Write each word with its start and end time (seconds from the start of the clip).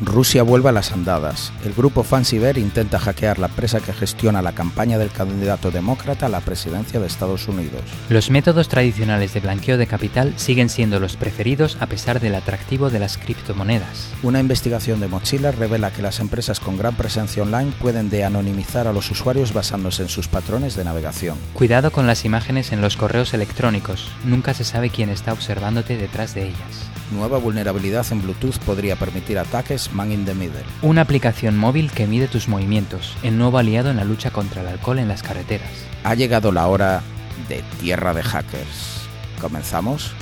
Rusia 0.00 0.42
vuelve 0.42 0.68
a 0.68 0.72
las 0.72 0.92
andadas. 0.92 1.52
El 1.64 1.72
grupo 1.72 2.02
Fanciver 2.02 2.58
intenta 2.58 2.98
hackear 2.98 3.38
la 3.38 3.46
empresa 3.46 3.80
que 3.80 3.92
gestiona 3.92 4.42
la 4.42 4.52
campaña 4.52 4.98
del 4.98 5.10
candidato 5.10 5.70
demócrata 5.70 6.26
a 6.26 6.28
la 6.28 6.40
presidencia 6.40 7.00
de 7.00 7.06
Estados 7.06 7.48
Unidos. 7.48 7.82
Los 8.08 8.30
métodos 8.30 8.68
tradicionales 8.68 9.34
de 9.34 9.40
blanqueo 9.40 9.76
de 9.76 9.86
capital 9.86 10.34
siguen 10.36 10.68
siendo 10.68 11.00
los 11.00 11.16
preferidos 11.16 11.76
a 11.80 11.86
pesar 11.86 12.20
del 12.20 12.34
atractivo 12.34 12.90
de 12.90 12.98
las 12.98 13.18
criptomonedas. 13.18 14.08
Una 14.22 14.40
investigación 14.40 15.00
de 15.00 15.08
Mozilla 15.08 15.52
revela 15.52 15.92
que 15.92 16.02
las 16.02 16.20
empresas 16.20 16.60
con 16.60 16.76
gran 16.76 16.96
presencia 16.96 17.42
online 17.42 17.72
pueden 17.80 18.10
de-anonimizar 18.10 18.86
a 18.86 18.92
los 18.92 19.10
usuarios 19.10 19.52
basándose 19.52 20.02
en 20.02 20.08
sus 20.08 20.28
patrones 20.28 20.76
de 20.76 20.84
navegación. 20.84 21.38
Cuidado 21.52 21.92
con 21.92 22.06
las 22.06 22.24
imágenes 22.24 22.72
en 22.72 22.80
los 22.80 22.96
correos 22.96 23.34
electrónicos. 23.34 24.10
Nunca 24.24 24.54
se 24.54 24.64
sabe 24.64 24.90
quién 24.90 25.10
está 25.10 25.32
observándote 25.32 25.96
detrás 25.96 26.34
de 26.34 26.48
ellas. 26.48 26.93
Nueva 27.10 27.38
vulnerabilidad 27.38 28.06
en 28.10 28.22
Bluetooth 28.22 28.58
podría 28.58 28.96
permitir 28.96 29.38
ataques 29.38 29.92
man 29.92 30.10
in 30.10 30.24
the 30.24 30.34
middle. 30.34 30.62
Una 30.82 31.02
aplicación 31.02 31.56
móvil 31.56 31.90
que 31.90 32.06
mide 32.06 32.28
tus 32.28 32.48
movimientos, 32.48 33.14
el 33.22 33.36
nuevo 33.36 33.58
aliado 33.58 33.90
en 33.90 33.96
la 33.96 34.04
lucha 34.04 34.30
contra 34.30 34.62
el 34.62 34.68
alcohol 34.68 34.98
en 34.98 35.08
las 35.08 35.22
carreteras. 35.22 35.68
Ha 36.02 36.14
llegado 36.14 36.50
la 36.50 36.66
hora 36.66 37.02
de 37.48 37.62
Tierra 37.80 38.14
de 38.14 38.22
Hackers. 38.22 39.02
¿Comenzamos? 39.40 40.12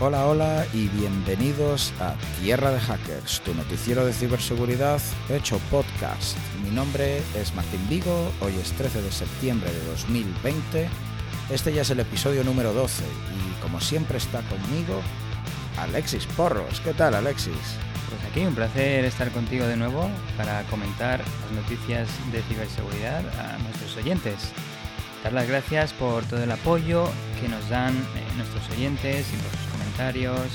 Hola, 0.00 0.26
hola 0.26 0.66
y 0.72 0.88
bienvenidos 0.88 1.92
a 2.00 2.14
Tierra 2.40 2.70
de 2.70 2.80
Hackers, 2.80 3.42
tu 3.42 3.54
noticiero 3.54 4.04
de 4.04 4.12
ciberseguridad 4.12 5.00
hecho 5.28 5.60
podcast. 5.70 6.36
Mi 6.64 6.70
nombre 6.70 7.18
es 7.38 7.54
Martín 7.54 7.86
Vigo, 7.88 8.32
hoy 8.40 8.54
es 8.60 8.72
13 8.72 9.02
de 9.02 9.12
septiembre 9.12 9.70
de 9.70 9.84
2020 9.90 10.88
este 11.50 11.72
ya 11.72 11.82
es 11.82 11.90
el 11.90 12.00
episodio 12.00 12.44
número 12.44 12.72
12 12.72 13.02
y 13.04 13.60
como 13.60 13.80
siempre 13.80 14.18
está 14.18 14.40
conmigo 14.42 15.00
Alexis 15.78 16.26
Porros. 16.26 16.80
¿Qué 16.80 16.94
tal 16.94 17.14
Alexis? 17.14 17.54
Pues 18.08 18.22
aquí 18.30 18.46
un 18.46 18.54
placer 18.54 19.04
estar 19.04 19.30
contigo 19.32 19.66
de 19.66 19.76
nuevo 19.76 20.08
para 20.36 20.62
comentar 20.64 21.18
las 21.18 21.52
noticias 21.52 22.08
de 22.32 22.42
ciberseguridad 22.42 23.24
a 23.38 23.58
nuestros 23.58 23.96
oyentes. 23.96 24.52
Dar 25.24 25.32
las 25.32 25.48
gracias 25.48 25.92
por 25.92 26.24
todo 26.24 26.42
el 26.42 26.50
apoyo 26.50 27.08
que 27.40 27.48
nos 27.48 27.68
dan 27.68 27.94
eh, 27.94 28.24
nuestros 28.36 28.68
oyentes 28.70 29.26
y 29.32 29.36
por 29.36 29.50
sus 29.50 29.70
comentarios. 29.72 30.48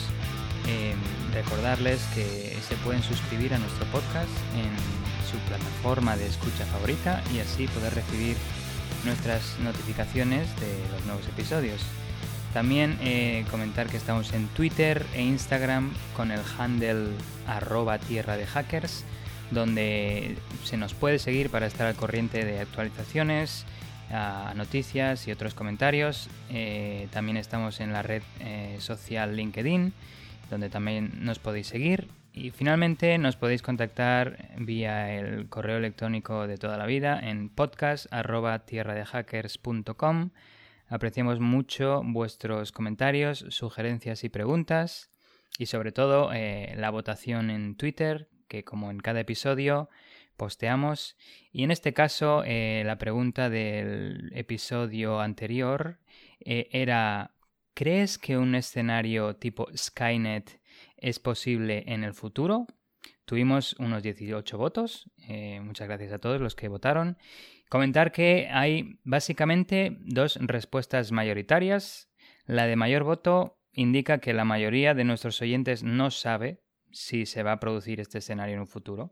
Em, 0.68 0.98
recordarles 1.34 2.02
que 2.16 2.58
se 2.68 2.76
pueden 2.78 3.04
suscribir 3.04 3.54
a 3.54 3.58
nuestro 3.58 3.86
podcast 3.88 4.32
en 4.56 4.72
su 5.30 5.38
plataforma 5.50 6.16
de 6.16 6.28
escucha 6.28 6.66
favorita 6.66 7.22
y 7.34 7.40
así 7.40 7.68
poder 7.68 7.94
recibir 7.94 8.38
nuestras 9.06 9.60
notificaciones 9.60 10.48
de 10.60 10.78
los 10.92 11.06
nuevos 11.06 11.28
episodios. 11.28 11.82
También 12.54 12.98
eh, 13.02 13.46
comentar 13.52 13.88
que 13.88 13.98
estamos 13.98 14.34
en 14.34 14.48
Twitter 14.48 15.06
e 15.14 15.22
Instagram 15.22 15.94
con 16.16 16.32
el 16.32 16.40
handle 16.58 17.10
arroba 17.48 18.00
tierra 18.00 18.38
de 18.38 18.46
hackers, 18.46 19.04
donde 19.52 20.38
se 20.64 20.78
nos 20.78 20.94
puede 20.94 21.20
seguir 21.20 21.50
para 21.50 21.68
estar 21.68 21.86
al 21.88 21.96
corriente 21.96 22.46
de 22.46 22.60
actualizaciones, 22.60 23.66
noticias 24.56 25.28
y 25.28 25.32
otros 25.32 25.54
comentarios. 25.54 26.30
Eh, 26.50 27.08
también 27.12 27.38
estamos 27.38 27.80
en 27.80 27.92
la 27.92 28.02
red 28.02 28.24
eh, 28.40 28.78
social 28.80 29.36
LinkedIn, 29.36 29.94
donde 30.50 30.70
también 30.70 31.12
nos 31.22 31.40
podéis 31.40 31.68
seguir 31.68 32.08
y 32.36 32.52
finalmente 32.52 33.18
nos 33.18 33.38
podéis 33.38 33.62
contactar 33.62 34.50
vía 34.58 35.18
el 35.18 35.48
correo 35.48 35.78
electrónico 35.78 36.48
de 36.48 36.58
toda 36.58 36.78
la 36.78 36.86
vida 36.86 37.18
en 37.18 37.48
podcast.tierradehackers.com. 37.48 40.32
Apreciamos 40.90 41.40
mucho 41.40 42.02
vuestros 42.04 42.74
comentarios, 42.74 43.46
sugerencias 43.50 44.26
y 44.26 44.30
preguntas 44.30 45.12
y 45.58 45.68
sobre 45.68 45.94
todo 45.94 46.34
eh, 46.34 46.74
la 46.76 46.90
votación 46.90 47.50
en 47.50 47.78
Twitter, 47.78 48.28
que 48.50 48.66
como 48.66 48.92
en 48.92 49.00
cada 49.00 49.22
episodio 49.22 49.90
posteamos. 50.36 51.16
Y 51.54 51.64
en 51.64 51.72
este 51.72 51.94
caso 51.94 52.44
eh, 52.46 52.84
la 52.86 52.98
pregunta 52.98 53.50
del 53.50 54.34
episodio 54.36 55.22
anterior 55.22 56.00
eh, 56.42 56.68
era 56.74 57.32
¿crees 57.74 58.18
que 58.18 58.38
un 58.38 58.56
escenario 58.56 59.38
tipo 59.38 59.70
Skynet 59.74 60.65
es 60.98 61.20
posible 61.20 61.84
en 61.88 62.04
el 62.04 62.14
futuro. 62.14 62.68
Tuvimos 63.26 63.76
unos 63.80 64.04
18 64.04 64.58
votos. 64.58 65.10
Eh, 65.28 65.60
muchas 65.62 65.88
gracias 65.88 66.14
a 66.14 66.20
todos 66.20 66.40
los 66.40 66.56
que 66.56 66.68
votaron. 66.68 67.18
Comentar 67.70 68.12
que 68.12 68.48
hay 68.52 69.00
básicamente 69.04 69.98
dos 70.02 70.38
respuestas 70.42 71.12
mayoritarias. 71.12 72.10
La 72.46 72.68
de 72.68 72.76
mayor 72.76 73.04
voto 73.04 73.60
indica 73.72 74.20
que 74.20 74.34
la 74.34 74.46
mayoría 74.46 74.94
de 74.94 75.04
nuestros 75.04 75.42
oyentes 75.42 75.84
no 75.84 76.12
sabe 76.12 76.62
si 76.92 77.26
se 77.26 77.44
va 77.44 77.54
a 77.54 77.60
producir 77.60 78.00
este 78.00 78.20
escenario 78.20 78.56
en 78.56 78.62
un 78.62 78.68
futuro. 78.68 79.12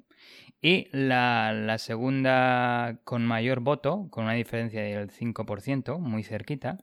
Y 0.61 0.87
la, 0.91 1.75
segunda 1.79 3.01
con 3.03 3.25
mayor 3.25 3.59
voto, 3.59 4.07
con 4.09 4.23
una 4.23 4.33
diferencia 4.33 4.81
del 4.81 5.11
5%, 5.11 5.99
muy 5.99 6.23
cerquita, 6.23 6.77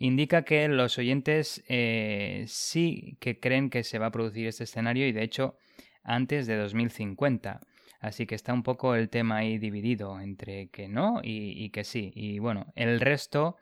indica 0.00 0.42
que 0.42 0.66
los 0.66 0.98
oyentes 0.98 1.62
eh, 1.68 2.44
sí 2.48 3.18
que 3.20 3.38
creen 3.38 3.70
que 3.70 3.84
se 3.84 3.98
va 3.98 4.06
a 4.06 4.10
producir 4.10 4.48
este 4.48 4.64
escenario 4.64 5.06
y 5.06 5.12
de 5.12 5.22
hecho 5.22 5.56
antes 6.02 6.46
de 6.46 6.56
2050. 6.56 7.60
Así 8.00 8.26
que 8.26 8.34
está 8.34 8.54
un 8.54 8.62
poco 8.62 8.94
el 8.94 9.10
tema 9.10 9.36
ahí 9.36 9.58
dividido 9.58 10.18
entre 10.20 10.70
que 10.70 10.88
no 10.88 11.20
y, 11.22 11.68
que 11.68 11.84
sí. 11.84 12.10
Y 12.14 12.38
bueno, 12.38 12.72
el 12.74 12.98
resto, 12.98 13.56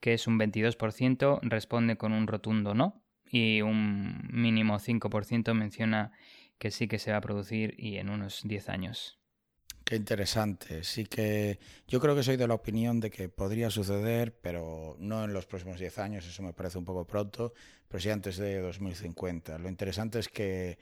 que 0.00 0.14
es 0.14 0.26
un 0.26 0.38
22%, 0.38 1.40
responde 1.42 1.96
con 1.96 2.12
un 2.12 2.26
rotundo 2.26 2.74
no 2.74 3.02
y 3.30 3.60
un 3.60 4.26
mínimo 4.32 4.78
5% 4.78 5.52
menciona 5.52 6.12
que 6.58 6.70
sí 6.70 6.88
que 6.88 6.98
se 6.98 7.10
va 7.10 7.18
a 7.18 7.20
producir 7.20 7.74
y 7.76 7.98
en 7.98 8.08
unos 8.08 8.40
10 8.44 8.70
años. 8.70 9.18
Qué 9.84 9.96
interesante. 9.96 10.82
Sí 10.82 11.04
que 11.04 11.58
yo 11.86 12.00
creo 12.00 12.16
que 12.16 12.22
soy 12.22 12.36
de 12.36 12.48
la 12.48 12.54
opinión 12.54 13.00
de 13.00 13.10
que 13.10 13.28
podría 13.28 13.68
suceder, 13.68 14.34
pero 14.40 14.96
no 14.98 15.24
en 15.24 15.34
los 15.34 15.44
próximos 15.44 15.78
10 15.78 15.98
años, 15.98 16.26
eso 16.26 16.42
me 16.42 16.54
parece 16.54 16.78
un 16.78 16.86
poco 16.86 17.06
pronto, 17.06 17.52
pero 17.86 18.00
sí 18.00 18.08
antes 18.08 18.38
de 18.38 18.60
2050. 18.60 19.58
Lo 19.58 19.68
interesante 19.68 20.18
es 20.18 20.28
que 20.28 20.78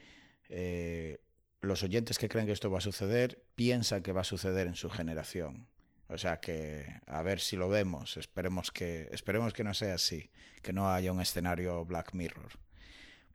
eh, 0.49 1.19
los 1.61 1.83
oyentes 1.83 2.17
que 2.19 2.29
creen 2.29 2.47
que 2.47 2.53
esto 2.53 2.71
va 2.71 2.79
a 2.79 2.83
suceder 2.83 3.43
piensan 3.57 4.03
que 4.03 4.13
va 4.13 4.21
a 4.21 4.25
suceder 4.25 4.69
en 4.69 4.77
su 4.77 4.89
generación. 4.89 5.67
O 6.09 6.17
sea 6.17 6.39
que 6.39 6.87
a 7.07 7.23
ver 7.23 7.41
si 7.41 7.57
lo 7.57 7.69
vemos, 7.69 8.17
esperemos 8.17 8.71
que 8.71 9.09
esperemos 9.13 9.53
que 9.53 9.65
no 9.65 9.75
sea 9.75 9.95
así, 9.95 10.31
que 10.63 10.73
no 10.73 10.93
haya 10.93 11.11
un 11.11 11.21
escenario 11.21 11.85
Black 11.85 12.13
Mirror. 12.15 12.53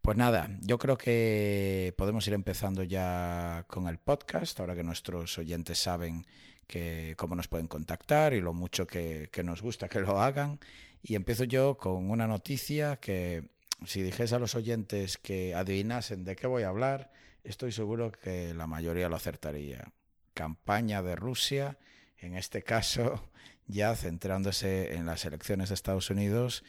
Pues 0.08 0.16
nada, 0.16 0.50
yo 0.62 0.78
creo 0.78 0.98
que 0.98 1.94
podemos 1.98 2.26
ir 2.30 2.34
empezando 2.34 2.82
ya 2.82 3.66
con 3.68 3.90
el 3.90 3.98
podcast, 3.98 4.58
ahora 4.58 4.74
que 4.74 4.82
nuestros 4.82 5.38
oyentes 5.38 5.80
saben 5.80 6.26
que, 6.66 7.14
cómo 7.18 7.36
nos 7.36 7.50
pueden 7.50 7.68
contactar 7.68 8.34
y 8.34 8.40
lo 8.40 8.54
mucho 8.54 8.88
que, 8.88 9.30
nos 9.44 9.62
gusta 9.62 9.90
que 9.90 10.00
lo 10.00 10.22
hagan. 10.22 10.62
Y 11.04 11.16
empiezo 11.16 11.44
yo 11.44 11.76
con 11.76 12.10
una 12.10 12.26
noticia 12.26 12.96
que 13.02 13.50
si 13.86 14.02
dijese 14.02 14.36
a 14.36 14.40
los 14.40 14.56
oyentes 14.56 15.18
que 15.18 15.54
adivinasen 15.54 16.24
de 16.24 16.38
qué 16.38 16.48
voy 16.48 16.64
a 16.64 16.70
hablar, 16.70 17.12
estoy 17.44 17.74
seguro 17.74 18.14
que 18.14 18.54
la 18.54 18.66
mayoría 18.66 19.10
lo 19.10 19.18
acertaría. 19.18 19.92
Campaña 20.34 21.02
de 21.02 21.18
Rusia, 21.18 21.80
en 22.18 22.38
este 22.38 22.64
caso 22.64 23.30
ya 23.68 23.94
centrándose 23.94 24.96
en 24.96 25.06
las 25.06 25.26
elecciones 25.26 25.68
de 25.68 25.76
Estados 25.76 26.10
Unidos 26.10 26.64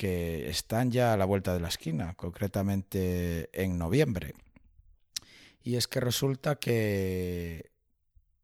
que 0.00 0.48
están 0.48 0.90
ya 0.90 1.12
a 1.12 1.18
la 1.18 1.26
vuelta 1.26 1.52
de 1.52 1.60
la 1.60 1.68
esquina, 1.68 2.14
concretamente 2.14 3.50
en 3.52 3.76
noviembre. 3.76 4.32
Y 5.62 5.76
es 5.76 5.88
que 5.88 6.00
resulta 6.00 6.56
que 6.56 7.70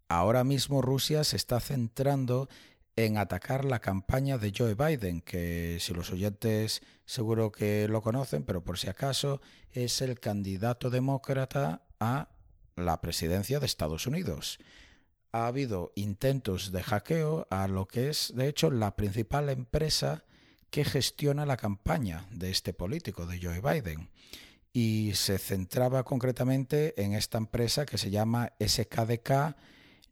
ahora 0.06 0.44
mismo 0.44 0.82
Rusia 0.82 1.24
se 1.24 1.38
está 1.38 1.58
centrando 1.58 2.50
en 2.94 3.16
atacar 3.16 3.64
la 3.64 3.78
campaña 3.78 4.36
de 4.36 4.52
Joe 4.54 4.74
Biden, 4.74 5.22
que 5.22 5.78
si 5.80 5.94
los 5.94 6.12
oyentes 6.12 6.82
seguro 7.06 7.50
que 7.52 7.88
lo 7.88 8.02
conocen, 8.02 8.42
pero 8.42 8.62
por 8.62 8.76
si 8.76 8.90
acaso 8.90 9.40
es 9.72 10.02
el 10.02 10.20
candidato 10.20 10.90
demócrata 10.90 11.86
a 12.00 12.28
la 12.74 13.00
presidencia 13.00 13.60
de 13.60 13.66
Estados 13.66 14.06
Unidos. 14.06 14.58
Ha 15.32 15.46
habido 15.46 15.90
intentos 15.94 16.70
de 16.70 16.82
hackeo 16.82 17.46
a 17.48 17.66
lo 17.66 17.88
que 17.88 18.10
es, 18.10 18.34
de 18.36 18.46
hecho, 18.46 18.70
la 18.70 18.94
principal 18.94 19.48
empresa 19.48 20.26
que 20.70 20.84
gestiona 20.84 21.46
la 21.46 21.56
campaña 21.56 22.26
de 22.30 22.50
este 22.50 22.72
político, 22.72 23.26
de 23.26 23.40
Joe 23.40 23.60
Biden. 23.60 24.10
Y 24.72 25.12
se 25.14 25.38
centraba 25.38 26.04
concretamente 26.04 27.00
en 27.02 27.14
esta 27.14 27.38
empresa 27.38 27.86
que 27.86 27.98
se 27.98 28.10
llama 28.10 28.52
SKDK 28.60 29.56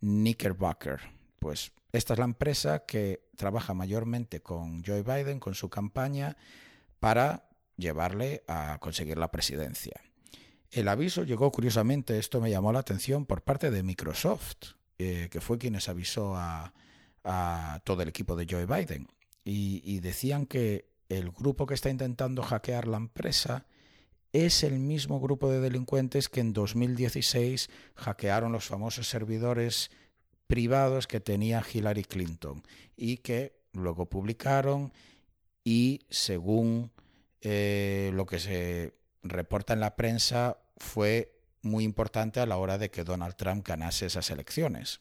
Knickerbocker. 0.00 1.00
Pues 1.38 1.72
esta 1.92 2.14
es 2.14 2.18
la 2.18 2.24
empresa 2.24 2.86
que 2.86 3.28
trabaja 3.36 3.74
mayormente 3.74 4.40
con 4.40 4.82
Joe 4.82 5.02
Biden, 5.02 5.38
con 5.38 5.54
su 5.54 5.68
campaña, 5.68 6.36
para 6.98 7.48
llevarle 7.76 8.42
a 8.48 8.78
conseguir 8.80 9.18
la 9.18 9.30
presidencia. 9.30 10.00
El 10.70 10.88
aviso 10.88 11.24
llegó 11.24 11.52
curiosamente, 11.52 12.18
esto 12.18 12.40
me 12.40 12.50
llamó 12.50 12.72
la 12.72 12.80
atención, 12.80 13.26
por 13.26 13.42
parte 13.42 13.70
de 13.70 13.82
Microsoft, 13.82 14.74
eh, 14.98 15.28
que 15.30 15.40
fue 15.40 15.58
quienes 15.58 15.88
avisó 15.88 16.34
a, 16.36 16.72
a 17.22 17.80
todo 17.84 18.02
el 18.02 18.08
equipo 18.08 18.34
de 18.34 18.46
Joe 18.48 18.66
Biden 18.66 19.08
y, 19.44 20.00
decían 20.00 20.46
que 20.46 20.88
el 21.08 21.30
grupo 21.30 21.66
que 21.66 21.74
está 21.74 21.90
intentando 21.90 22.42
hackear 22.42 22.88
la 22.88 22.96
empresa 22.96 23.66
es 24.32 24.64
el 24.64 24.78
mismo 24.78 25.20
grupo 25.20 25.50
de 25.50 25.60
delincuentes 25.60 26.28
que 26.28 26.40
en 26.40 26.52
2016 26.52 27.68
hackearon 27.94 28.52
los 28.52 28.64
famosos 28.64 29.08
servidores 29.08 29.90
privados 30.46 31.06
que 31.06 31.20
tenía 31.20 31.62
Hillary 31.72 32.04
Clinton 32.04 32.62
y 32.96 33.18
que 33.18 33.60
luego 33.72 34.06
publicaron 34.06 34.92
y 35.62 36.00
según 36.10 36.90
eh, 37.42 38.10
lo 38.14 38.26
que 38.26 38.38
se 38.38 38.94
reporta 39.22 39.74
en 39.74 39.80
la 39.80 39.94
prensa 39.96 40.58
fue 40.78 41.34
muy 41.62 41.84
importante 41.84 42.40
a 42.40 42.46
la 42.46 42.56
hora 42.56 42.78
de 42.78 42.90
que 42.90 43.04
Donald 43.04 43.36
Trump 43.36 43.66
ganase 43.66 44.06
esas 44.06 44.30
elecciones. 44.30 44.98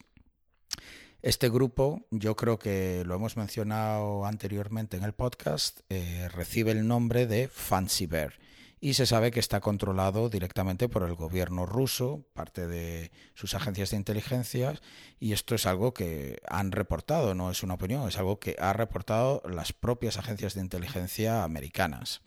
Este 1.24 1.48
grupo, 1.48 2.06
yo 2.10 2.36
creo 2.36 2.58
que 2.58 3.02
lo 3.06 3.14
hemos 3.14 3.38
mencionado 3.38 4.26
anteriormente 4.26 4.98
en 4.98 5.04
el 5.04 5.14
podcast, 5.14 5.80
eh, 5.88 6.28
recibe 6.28 6.72
el 6.72 6.86
nombre 6.86 7.26
de 7.26 7.48
Fancy 7.48 8.04
Bear 8.04 8.34
y 8.78 8.92
se 8.92 9.06
sabe 9.06 9.30
que 9.30 9.40
está 9.40 9.60
controlado 9.60 10.28
directamente 10.28 10.86
por 10.86 11.02
el 11.02 11.14
gobierno 11.14 11.64
ruso, 11.64 12.26
parte 12.34 12.66
de 12.66 13.10
sus 13.32 13.54
agencias 13.54 13.88
de 13.88 13.96
inteligencia, 13.96 14.78
y 15.18 15.32
esto 15.32 15.54
es 15.54 15.64
algo 15.64 15.94
que 15.94 16.42
han 16.46 16.72
reportado, 16.72 17.34
no 17.34 17.50
es 17.50 17.62
una 17.62 17.72
opinión, 17.72 18.06
es 18.06 18.18
algo 18.18 18.38
que 18.38 18.56
ha 18.58 18.74
reportado 18.74 19.40
las 19.48 19.72
propias 19.72 20.18
agencias 20.18 20.52
de 20.52 20.60
inteligencia 20.60 21.42
americanas. 21.42 22.20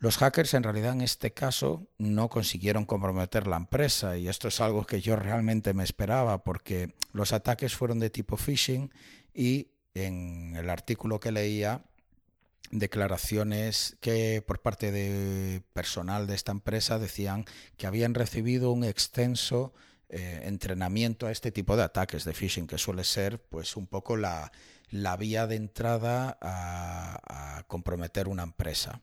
Los 0.00 0.16
hackers 0.16 0.54
en 0.54 0.62
realidad 0.62 0.94
en 0.94 1.02
este 1.02 1.34
caso 1.34 1.86
no 1.98 2.30
consiguieron 2.30 2.86
comprometer 2.86 3.46
la 3.46 3.58
empresa 3.58 4.16
y 4.16 4.28
esto 4.28 4.48
es 4.48 4.62
algo 4.62 4.86
que 4.86 5.02
yo 5.02 5.14
realmente 5.14 5.74
me 5.74 5.84
esperaba 5.84 6.42
porque 6.42 6.94
los 7.12 7.34
ataques 7.34 7.76
fueron 7.76 7.98
de 7.98 8.08
tipo 8.08 8.38
phishing 8.38 8.90
y 9.34 9.72
en 9.92 10.56
el 10.56 10.70
artículo 10.70 11.20
que 11.20 11.32
leía 11.32 11.84
declaraciones 12.70 13.98
que 14.00 14.42
por 14.46 14.62
parte 14.62 14.90
de 14.90 15.62
personal 15.74 16.26
de 16.26 16.34
esta 16.34 16.52
empresa 16.52 16.98
decían 16.98 17.44
que 17.76 17.86
habían 17.86 18.14
recibido 18.14 18.72
un 18.72 18.84
extenso 18.84 19.74
eh, 20.08 20.40
entrenamiento 20.44 21.26
a 21.26 21.30
este 21.30 21.52
tipo 21.52 21.76
de 21.76 21.82
ataques 21.82 22.24
de 22.24 22.32
phishing 22.32 22.66
que 22.66 22.78
suele 22.78 23.04
ser 23.04 23.38
pues 23.38 23.76
un 23.76 23.86
poco 23.86 24.16
la, 24.16 24.50
vía 25.18 25.46
de 25.46 25.56
entrada 25.56 26.38
a 26.40 27.64
comprometer 27.68 28.28
una 28.28 28.44
empresa. 28.44 29.02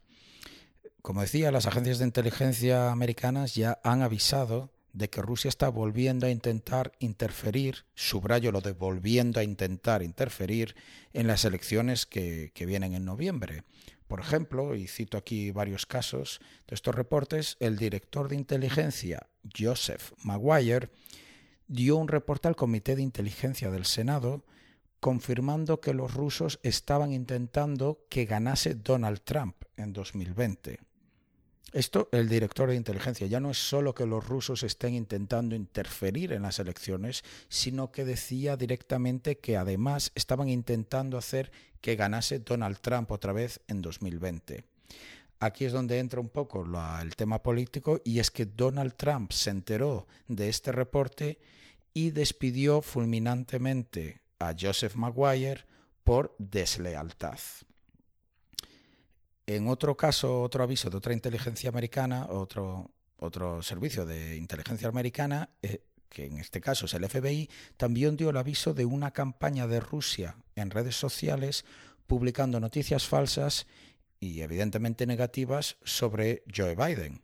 Como 1.07 1.21
decía, 1.21 1.53
las 1.53 1.67
agencias 1.67 1.99
de 1.99 2.03
inteligencia 2.03 2.91
americanas 2.91 3.55
ya 3.55 3.79
han 3.85 4.01
avisado 4.01 4.73
de 4.91 5.09
que 5.09 5.21
Rusia 5.21 5.47
está 5.47 5.69
volviendo 5.69 6.25
a 6.25 6.29
intentar 6.29 6.91
interferir, 6.99 7.85
subrayo 7.95 8.51
lo 8.51 8.59
de 8.59 8.73
volviendo 8.73 9.39
a 9.39 9.43
intentar 9.45 10.03
interferir 10.03 10.75
en 11.13 11.27
las 11.27 11.45
elecciones 11.45 12.05
que, 12.05 12.51
que, 12.53 12.65
vienen 12.65 12.93
en 12.93 13.05
noviembre. 13.05 13.63
Por 14.09 14.19
ejemplo, 14.19 14.75
y 14.75 14.87
cito 14.87 15.17
aquí 15.17 15.51
varios 15.51 15.85
casos 15.85 16.41
de 16.67 16.75
estos 16.75 16.93
reportes, 16.93 17.55
el 17.61 17.77
director 17.77 18.27
de 18.27 18.35
inteligencia, 18.35 19.27
Joseph 19.57 20.11
Maguire, 20.25 20.89
dio 21.69 21.95
un 21.95 22.09
reporte 22.09 22.49
al 22.49 22.57
Comité 22.57 22.97
de 22.97 23.03
Inteligencia 23.03 23.71
del 23.71 23.85
Senado 23.85 24.43
confirmando 24.99 25.79
que 25.79 25.93
los 25.93 26.13
rusos 26.13 26.59
estaban 26.63 27.13
intentando 27.13 28.05
que 28.09 28.25
ganase 28.25 28.75
Donald 28.75 29.21
Trump 29.23 29.55
en 29.77 29.93
2020. 29.93 30.86
Esto, 31.73 32.07
el 32.13 32.29
director 32.29 32.69
de 32.69 32.75
inteligencia, 32.75 33.27
ya 33.27 33.41
no 33.41 33.51
es 33.51 33.57
solo 33.57 33.93
que 33.93 34.05
los 34.05 34.25
rusos 34.25 34.63
estén 34.63 34.93
intentando 34.93 35.53
interferir 35.53 36.31
en 36.31 36.43
las 36.43 36.59
elecciones, 36.59 37.23
sino 37.49 37.91
que 37.91 38.05
decía 38.05 38.55
directamente 38.55 39.39
que 39.39 39.57
además 39.57 40.11
estaban 40.15 40.47
intentando 40.47 41.17
hacer 41.17 41.51
que 41.81 41.97
ganase 41.97 42.39
Donald 42.39 42.79
Trump 42.79 43.11
otra 43.11 43.33
vez 43.33 43.59
en 43.67 43.81
2020. 43.81 44.63
Aquí 45.39 45.65
es 45.65 45.73
donde 45.73 45.99
entra 45.99 46.19
un 46.19 46.29
poco 46.29 46.65
el 47.01 47.15
tema 47.15 47.43
político 47.43 48.01
y 48.03 48.19
es 48.19 48.31
que 48.31 48.45
Donald 48.45 48.95
Trump 48.95 49.31
se 49.31 49.51
enteró 49.51 50.07
de 50.27 50.49
este 50.49 50.71
reporte 50.71 51.37
y 51.93 52.11
despidió 52.11 52.81
fulminantemente 52.81 54.21
a 54.39 54.55
Joseph 54.59 54.95
Maguire 54.95 55.65
por 56.03 56.33
deslealtad. 56.39 57.39
En 59.47 59.69
otro 59.69 59.95
caso, 59.95 60.41
otro 60.41 60.61
aviso 60.61 60.89
de 60.89 60.97
otra 60.97 61.13
inteligencia 61.13 61.69
americana, 61.69 62.27
otro, 62.29 62.91
otro 63.15 63.63
servicio 63.63 64.05
de 64.05 64.35
inteligencia 64.35 64.89
americana, 64.89 65.49
eh, 65.61 65.83
que 66.09 66.25
en 66.25 66.37
este 66.37 66.59
caso 66.59 66.85
es 66.85 66.93
el 66.93 67.07
FBI, 67.07 67.49
también 67.77 68.17
dio 68.17 68.29
el 68.29 68.35
aviso 68.35 68.73
de 68.73 68.83
una 68.83 69.11
campaña 69.11 69.65
de 69.65 69.79
Rusia 69.79 70.35
en 70.55 70.69
redes 70.69 70.97
sociales 70.97 71.63
publicando 72.07 72.59
noticias 72.59 73.07
falsas 73.07 73.67
y 74.19 74.41
evidentemente 74.41 75.05
negativas 75.05 75.77
sobre 75.85 76.43
Joe 76.53 76.75
Biden. 76.75 77.21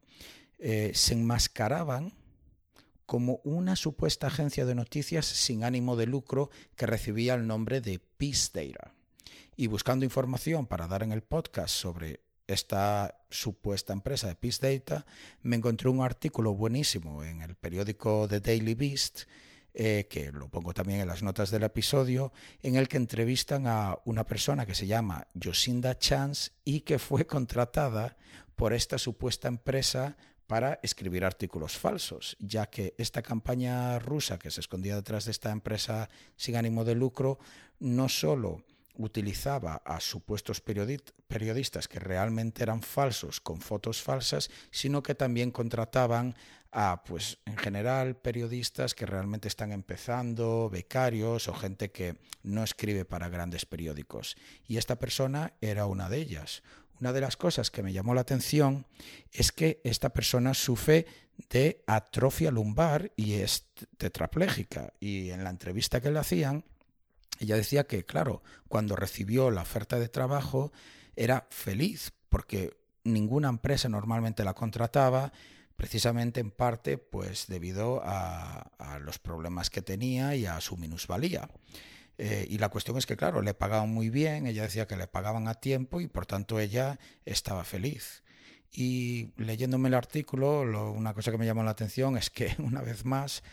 Eh, 0.59 0.91
se 0.95 1.15
enmascaraban 1.15 2.13
como 3.05 3.41
una 3.43 3.75
supuesta 3.75 4.27
agencia 4.27 4.65
de 4.65 4.75
noticias 4.75 5.25
sin 5.25 5.65
ánimo 5.65 5.97
de 5.97 6.05
lucro 6.05 6.49
que 6.77 6.85
recibía 6.85 7.33
el 7.33 7.47
nombre 7.47 7.81
de 7.81 7.99
Peace 7.99 8.49
Data 8.53 8.92
y 9.55 9.67
buscando 9.67 10.05
información 10.05 10.65
para 10.65 10.87
dar 10.87 11.03
en 11.03 11.11
el 11.11 11.21
podcast 11.21 11.73
sobre 11.73 12.21
esta 12.47 13.19
supuesta 13.29 13.93
empresa 13.93 14.27
de 14.27 14.35
Peace 14.35 14.59
Data, 14.61 15.05
me 15.41 15.55
encontré 15.55 15.89
un 15.89 16.01
artículo 16.01 16.53
buenísimo 16.53 17.23
en 17.23 17.41
el 17.41 17.55
periódico 17.55 18.27
The 18.27 18.39
Daily 18.39 18.73
Beast, 18.73 19.21
eh, 19.73 20.07
que 20.09 20.31
lo 20.31 20.49
pongo 20.49 20.73
también 20.73 20.99
en 20.99 21.07
las 21.07 21.23
notas 21.23 21.49
del 21.49 21.63
episodio, 21.63 22.31
en 22.61 22.75
el 22.75 22.87
que 22.87 22.97
entrevistan 22.97 23.65
a 23.67 23.97
una 24.05 24.25
persona 24.25 24.65
que 24.65 24.75
se 24.75 24.87
llama 24.87 25.27
Josinda 25.41 25.97
Chance 25.97 26.51
y 26.63 26.81
que 26.81 26.99
fue 26.99 27.25
contratada 27.27 28.17
por 28.55 28.73
esta 28.73 28.97
supuesta 28.97 29.47
empresa 29.47 30.15
para 30.47 30.79
escribir 30.83 31.25
artículos 31.25 31.77
falsos, 31.77 32.35
ya 32.39 32.67
que 32.67 32.93
esta 32.97 33.21
campaña 33.21 33.97
rusa 33.97 34.37
que 34.37 34.51
se 34.51 34.59
escondía 34.59 34.95
detrás 34.95 35.25
de 35.25 35.31
esta 35.31 35.51
empresa 35.51 36.09
sin 36.35 36.55
ánimo 36.57 36.83
de 36.83 36.95
lucro 36.95 37.39
no 37.79 38.09
solo 38.09 38.63
utilizaba 38.95 39.81
a 39.85 39.99
supuestos 39.99 40.61
periodistas 40.61 41.87
que 41.87 41.99
realmente 41.99 42.63
eran 42.63 42.81
falsos 42.81 43.39
con 43.39 43.61
fotos 43.61 44.01
falsas, 44.01 44.49
sino 44.71 45.01
que 45.01 45.15
también 45.15 45.51
contrataban 45.51 46.35
a, 46.71 47.03
pues, 47.03 47.37
en 47.45 47.57
general, 47.57 48.17
periodistas 48.17 48.95
que 48.95 49.05
realmente 49.05 49.47
están 49.47 49.71
empezando, 49.71 50.69
becarios 50.69 51.47
o 51.47 51.53
gente 51.53 51.91
que 51.91 52.17
no 52.41 52.63
escribe 52.63 53.05
para 53.05 53.29
grandes 53.29 53.65
periódicos. 53.65 54.35
Y 54.67 54.77
esta 54.77 54.97
persona 54.97 55.53
era 55.61 55.85
una 55.85 56.09
de 56.09 56.17
ellas. 56.17 56.63
Una 56.99 57.13
de 57.13 57.21
las 57.21 57.37
cosas 57.37 57.69
que 57.69 57.83
me 57.83 57.93
llamó 57.93 58.13
la 58.13 58.21
atención 58.21 58.87
es 59.31 59.51
que 59.51 59.81
esta 59.83 60.09
persona 60.09 60.53
sufre 60.53 61.05
de 61.49 61.83
atrofia 61.85 62.49
lumbar 62.49 63.11
y 63.15 63.33
es 63.33 63.67
tetraplégica. 63.97 64.93
Y 64.99 65.29
en 65.29 65.43
la 65.43 65.49
entrevista 65.49 66.01
que 66.01 66.11
le 66.11 66.19
hacían, 66.19 66.63
ella 67.39 67.55
decía 67.55 67.85
que, 67.85 68.05
claro, 68.05 68.43
cuando 68.67 68.95
recibió 68.95 69.51
la 69.51 69.61
oferta 69.61 69.99
de 69.99 70.09
trabajo 70.09 70.71
era 71.15 71.47
feliz 71.49 72.11
porque 72.29 72.77
ninguna 73.03 73.49
empresa 73.49 73.89
normalmente 73.89 74.43
la 74.43 74.53
contrataba, 74.53 75.31
precisamente 75.75 76.39
en 76.39 76.51
parte 76.51 76.97
pues 76.97 77.47
debido 77.47 78.01
a, 78.03 78.69
los 79.01 79.19
problemas 79.19 79.69
que 79.69 79.81
tenía 79.81 80.35
y 80.35 80.45
a 80.45 80.59
su 80.61 80.77
minusvalía. 80.77 81.49
Eh, 82.17 82.45
y 82.49 82.59
la 82.59 82.69
cuestión 82.69 82.97
es 82.97 83.05
que, 83.05 83.17
claro, 83.17 83.41
le 83.41 83.53
pagaban 83.53 83.89
muy 83.89 84.09
bien, 84.09 84.45
ella 84.45 84.63
decía 84.63 84.87
que 84.87 84.95
le 84.95 85.07
pagaban 85.07 85.47
a 85.47 85.55
tiempo 85.55 85.99
y 85.99 86.07
por 86.07 86.25
tanto 86.25 86.59
ella 86.59 86.99
estaba 87.25 87.63
feliz. 87.63 88.23
Y 88.71 89.31
leyéndome 89.37 89.89
el 89.89 89.95
artículo, 89.95 90.61
una 90.91 91.13
cosa 91.13 91.31
que 91.31 91.37
me 91.37 91.45
llamó 91.45 91.63
la 91.63 91.71
atención 91.71 92.17
es 92.17 92.29
que, 92.29 92.55
una 92.59 92.81
vez 92.81 93.05
más, 93.05 93.43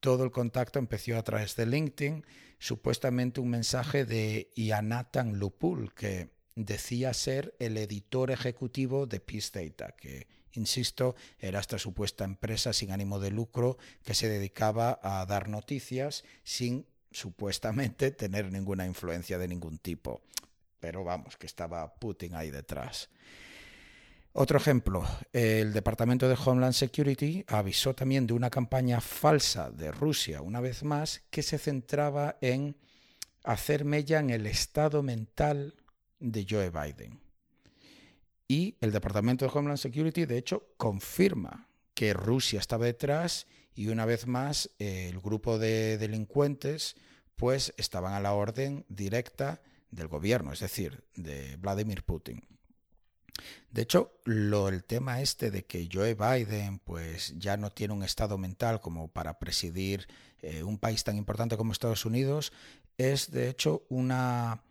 todo 0.00 0.24
el 0.24 0.30
contacto 0.30 0.78
empezó 0.78 1.16
a 1.16 1.22
través 1.22 1.56
de 1.56 1.66
LinkedIn, 1.66 2.24
supuestamente 2.58 3.40
un 3.40 3.50
mensaje 3.50 4.04
de 4.04 4.50
Ianathan 4.54 5.38
Lupul, 5.38 5.94
que 5.94 6.30
decía 6.54 7.14
ser 7.14 7.54
el 7.58 7.76
editor 7.76 8.30
ejecutivo 8.30 9.06
de 9.06 9.20
Peace 9.20 9.50
Data, 9.52 9.94
que, 9.96 10.26
insisto, 10.52 11.14
era 11.38 11.60
esta 11.60 11.78
supuesta 11.78 12.24
empresa 12.24 12.72
sin 12.72 12.90
ánimo 12.90 13.20
de 13.20 13.30
lucro 13.30 13.78
que 14.02 14.14
se 14.14 14.28
dedicaba 14.28 14.98
a 15.02 15.24
dar 15.26 15.48
noticias 15.48 16.24
sin 16.42 16.86
supuestamente 17.10 18.10
tener 18.12 18.50
ninguna 18.50 18.86
influencia 18.86 19.38
de 19.38 19.48
ningún 19.48 19.78
tipo. 19.78 20.22
Pero 20.80 21.04
vamos, 21.04 21.36
que 21.36 21.46
estaba 21.46 21.94
Putin 21.94 22.34
ahí 22.34 22.50
detrás. 22.50 23.08
Otro 24.40 24.58
ejemplo, 24.58 25.04
el 25.32 25.72
Departamento 25.72 26.28
de 26.28 26.36
Homeland 26.36 26.72
Security 26.72 27.44
avisó 27.48 27.92
también 27.92 28.24
de 28.24 28.34
una 28.34 28.50
campaña 28.50 29.00
falsa 29.00 29.72
de 29.72 29.90
Rusia, 29.90 30.42
una 30.42 30.60
vez 30.60 30.84
más, 30.84 31.24
que 31.28 31.42
se 31.42 31.58
centraba 31.58 32.36
en 32.40 32.76
hacer 33.42 33.84
mella 33.84 34.20
en 34.20 34.30
el 34.30 34.46
estado 34.46 35.02
mental 35.02 35.74
de 36.20 36.46
Joe 36.48 36.70
Biden. 36.70 37.20
Y 38.46 38.76
el 38.80 38.92
Departamento 38.92 39.44
de 39.44 39.50
Homeland 39.52 39.80
Security, 39.80 40.24
de 40.24 40.38
hecho, 40.38 40.68
confirma 40.76 41.68
que 41.92 42.12
Rusia 42.12 42.60
estaba 42.60 42.84
detrás 42.84 43.48
y 43.74 43.88
una 43.88 44.06
vez 44.06 44.28
más 44.28 44.70
el 44.78 45.18
grupo 45.18 45.58
de 45.58 45.98
delincuentes 45.98 46.94
pues 47.34 47.74
estaban 47.76 48.12
a 48.12 48.20
la 48.20 48.34
orden 48.34 48.86
directa 48.88 49.60
del 49.90 50.06
gobierno, 50.06 50.52
es 50.52 50.60
decir, 50.60 51.02
de 51.16 51.56
Vladimir 51.56 52.04
Putin. 52.04 52.57
De 53.70 53.82
hecho, 53.82 54.12
lo, 54.24 54.68
el 54.68 54.84
tema 54.84 55.20
este 55.20 55.50
de 55.50 55.64
que 55.64 55.88
Joe 55.92 56.14
Biden 56.14 56.78
pues 56.78 57.34
ya 57.38 57.56
no 57.56 57.70
tiene 57.70 57.94
un 57.94 58.02
estado 58.02 58.38
mental 58.38 58.80
como 58.80 59.08
para 59.08 59.38
presidir 59.38 60.06
eh, 60.40 60.62
un 60.62 60.78
país 60.78 61.04
tan 61.04 61.16
importante 61.16 61.56
como 61.56 61.72
Estados 61.72 62.06
Unidos 62.06 62.52
es 62.96 63.30
de 63.30 63.48
hecho 63.48 63.84
una 63.88 64.62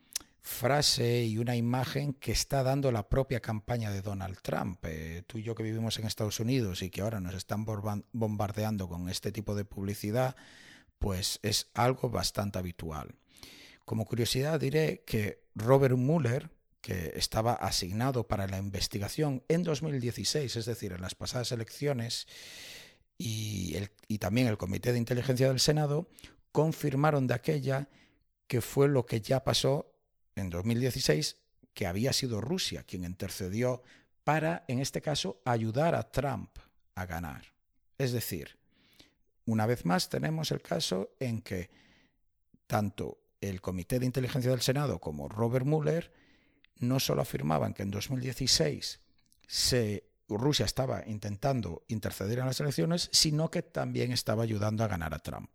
frase 0.42 1.26
y 1.26 1.38
una 1.38 1.56
imagen 1.56 2.14
que 2.14 2.32
está 2.32 2.64
dando 2.64 2.92
la 2.92 3.08
propia 3.10 3.42
campaña 3.42 3.92
de 3.92 4.02
Donald 4.02 4.40
Trump. 4.42 4.80
Eh, 4.86 5.24
tú 5.28 5.38
y 5.38 5.44
yo 5.44 5.56
que 5.56 5.64
vivimos 5.64 6.00
en 6.00 6.06
Estados 6.06 6.40
Unidos 6.40 6.82
y 6.82 6.90
que 6.90 7.02
ahora 7.02 7.20
nos 7.20 7.36
están 7.36 7.66
bombardeando 7.66 8.88
con 8.88 9.10
este 9.10 9.32
tipo 9.32 9.56
de 9.56 9.66
publicidad, 9.66 10.36
pues 11.00 11.40
es 11.44 11.68
algo 11.74 12.10
bastante 12.10 12.60
habitual. 12.60 13.16
Como 13.86 14.06
curiosidad 14.06 14.60
diré 14.60 15.04
que 15.06 15.44
Robert 15.54 15.96
Mueller, 15.96 16.50
que 16.88 17.12
estaba 17.16 17.52
asignado 17.52 18.30
para 18.30 18.48
la 18.48 18.60
investigación 18.60 19.44
en 19.50 19.64
2016, 19.64 20.56
es 20.56 20.66
decir, 20.66 20.94
en 20.94 21.02
las 21.02 21.16
pasadas 21.16 21.52
elecciones, 21.52 22.30
y, 23.18 23.76
y 24.08 24.20
también 24.20 24.48
el 24.48 24.58
Comité 24.58 24.94
de 24.94 24.98
Inteligencia 24.98 25.50
del 25.50 25.60
Senado, 25.60 26.08
confirmaron 26.54 27.28
de 27.28 27.34
aquella 27.34 27.90
que 28.48 28.62
fue 28.62 28.88
lo 28.88 29.06
que 29.06 29.20
ya 29.20 29.44
pasó 29.44 29.94
en 30.38 30.50
2016, 30.50 31.36
que 31.74 31.88
había 31.88 32.14
sido 32.14 32.40
Rusia 32.40 32.84
quien 32.84 33.04
intercedió 33.04 33.84
para, 34.24 34.64
en 34.70 34.80
este 34.80 35.02
caso, 35.02 35.42
ayudar 35.44 35.94
a 35.94 36.10
Trump 36.10 36.58
a 36.96 37.06
ganar. 37.06 37.48
Es 37.98 38.14
decir, 38.14 38.58
una 39.44 39.66
vez 39.66 39.84
más 39.84 40.08
tenemos 40.08 40.52
el 40.52 40.62
caso 40.62 41.10
en 41.20 41.42
que 41.42 41.70
tanto 42.66 43.18
el 43.42 43.60
Comité 43.60 44.00
de 44.00 44.06
Inteligencia 44.06 44.52
del 44.52 44.62
Senado 44.62 45.00
como 45.00 45.28
Robert 45.28 45.66
Mueller 45.66 46.14
no 46.80 47.00
solo 47.00 47.22
afirmaban 47.22 47.74
que 47.74 47.84
en 47.84 47.92
2016 47.92 49.00
Rusia 50.36 50.66
estaba 50.66 51.04
intentando 51.06 51.84
interceder 51.88 52.40
en 52.40 52.48
las 52.48 52.60
elecciones, 52.60 53.10
sino 53.12 53.50
que 53.50 53.62
también 53.62 54.12
estaba 54.12 54.44
ayudando 54.44 54.84
a 54.84 54.88
ganar 54.88 55.14
a 55.14 55.20
Trump. 55.20 55.50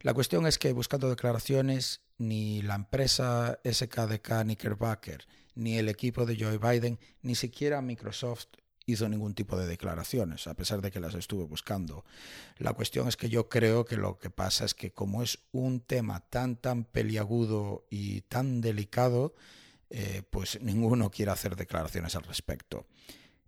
La 0.00 0.14
cuestión 0.14 0.46
es 0.46 0.58
que 0.58 0.72
buscando 0.72 1.08
declaraciones, 1.08 2.00
ni 2.18 2.62
la 2.62 2.74
empresa 2.74 3.58
SKDK 3.64 4.42
Knickerbocker, 4.42 5.26
ni 5.54 5.78
el 5.78 5.88
equipo 5.88 6.26
de 6.26 6.36
Joe 6.36 6.58
Biden, 6.58 6.98
ni 7.22 7.34
siquiera 7.34 7.82
Microsoft 7.82 8.46
hizo 8.86 9.08
ningún 9.08 9.34
tipo 9.34 9.56
de 9.56 9.66
declaraciones, 9.66 10.46
a 10.46 10.54
pesar 10.54 10.80
de 10.82 10.90
que 10.90 10.98
las 10.98 11.14
estuve 11.14 11.44
buscando. 11.44 12.04
La 12.58 12.72
cuestión 12.72 13.06
es 13.06 13.16
que 13.16 13.28
yo 13.28 13.48
creo 13.48 13.84
que 13.84 13.96
lo 13.96 14.18
que 14.18 14.30
pasa 14.30 14.64
es 14.64 14.74
que 14.74 14.92
como 14.92 15.22
es 15.22 15.38
un 15.52 15.80
tema 15.80 16.20
tan, 16.20 16.56
tan 16.56 16.84
peliagudo 16.84 17.86
y 17.90 18.22
tan 18.22 18.60
delicado, 18.60 19.34
eh, 19.94 20.22
pues 20.30 20.58
ninguno 20.62 21.10
quiere 21.10 21.32
hacer 21.32 21.54
declaraciones 21.54 22.16
al 22.16 22.22
respecto. 22.22 22.86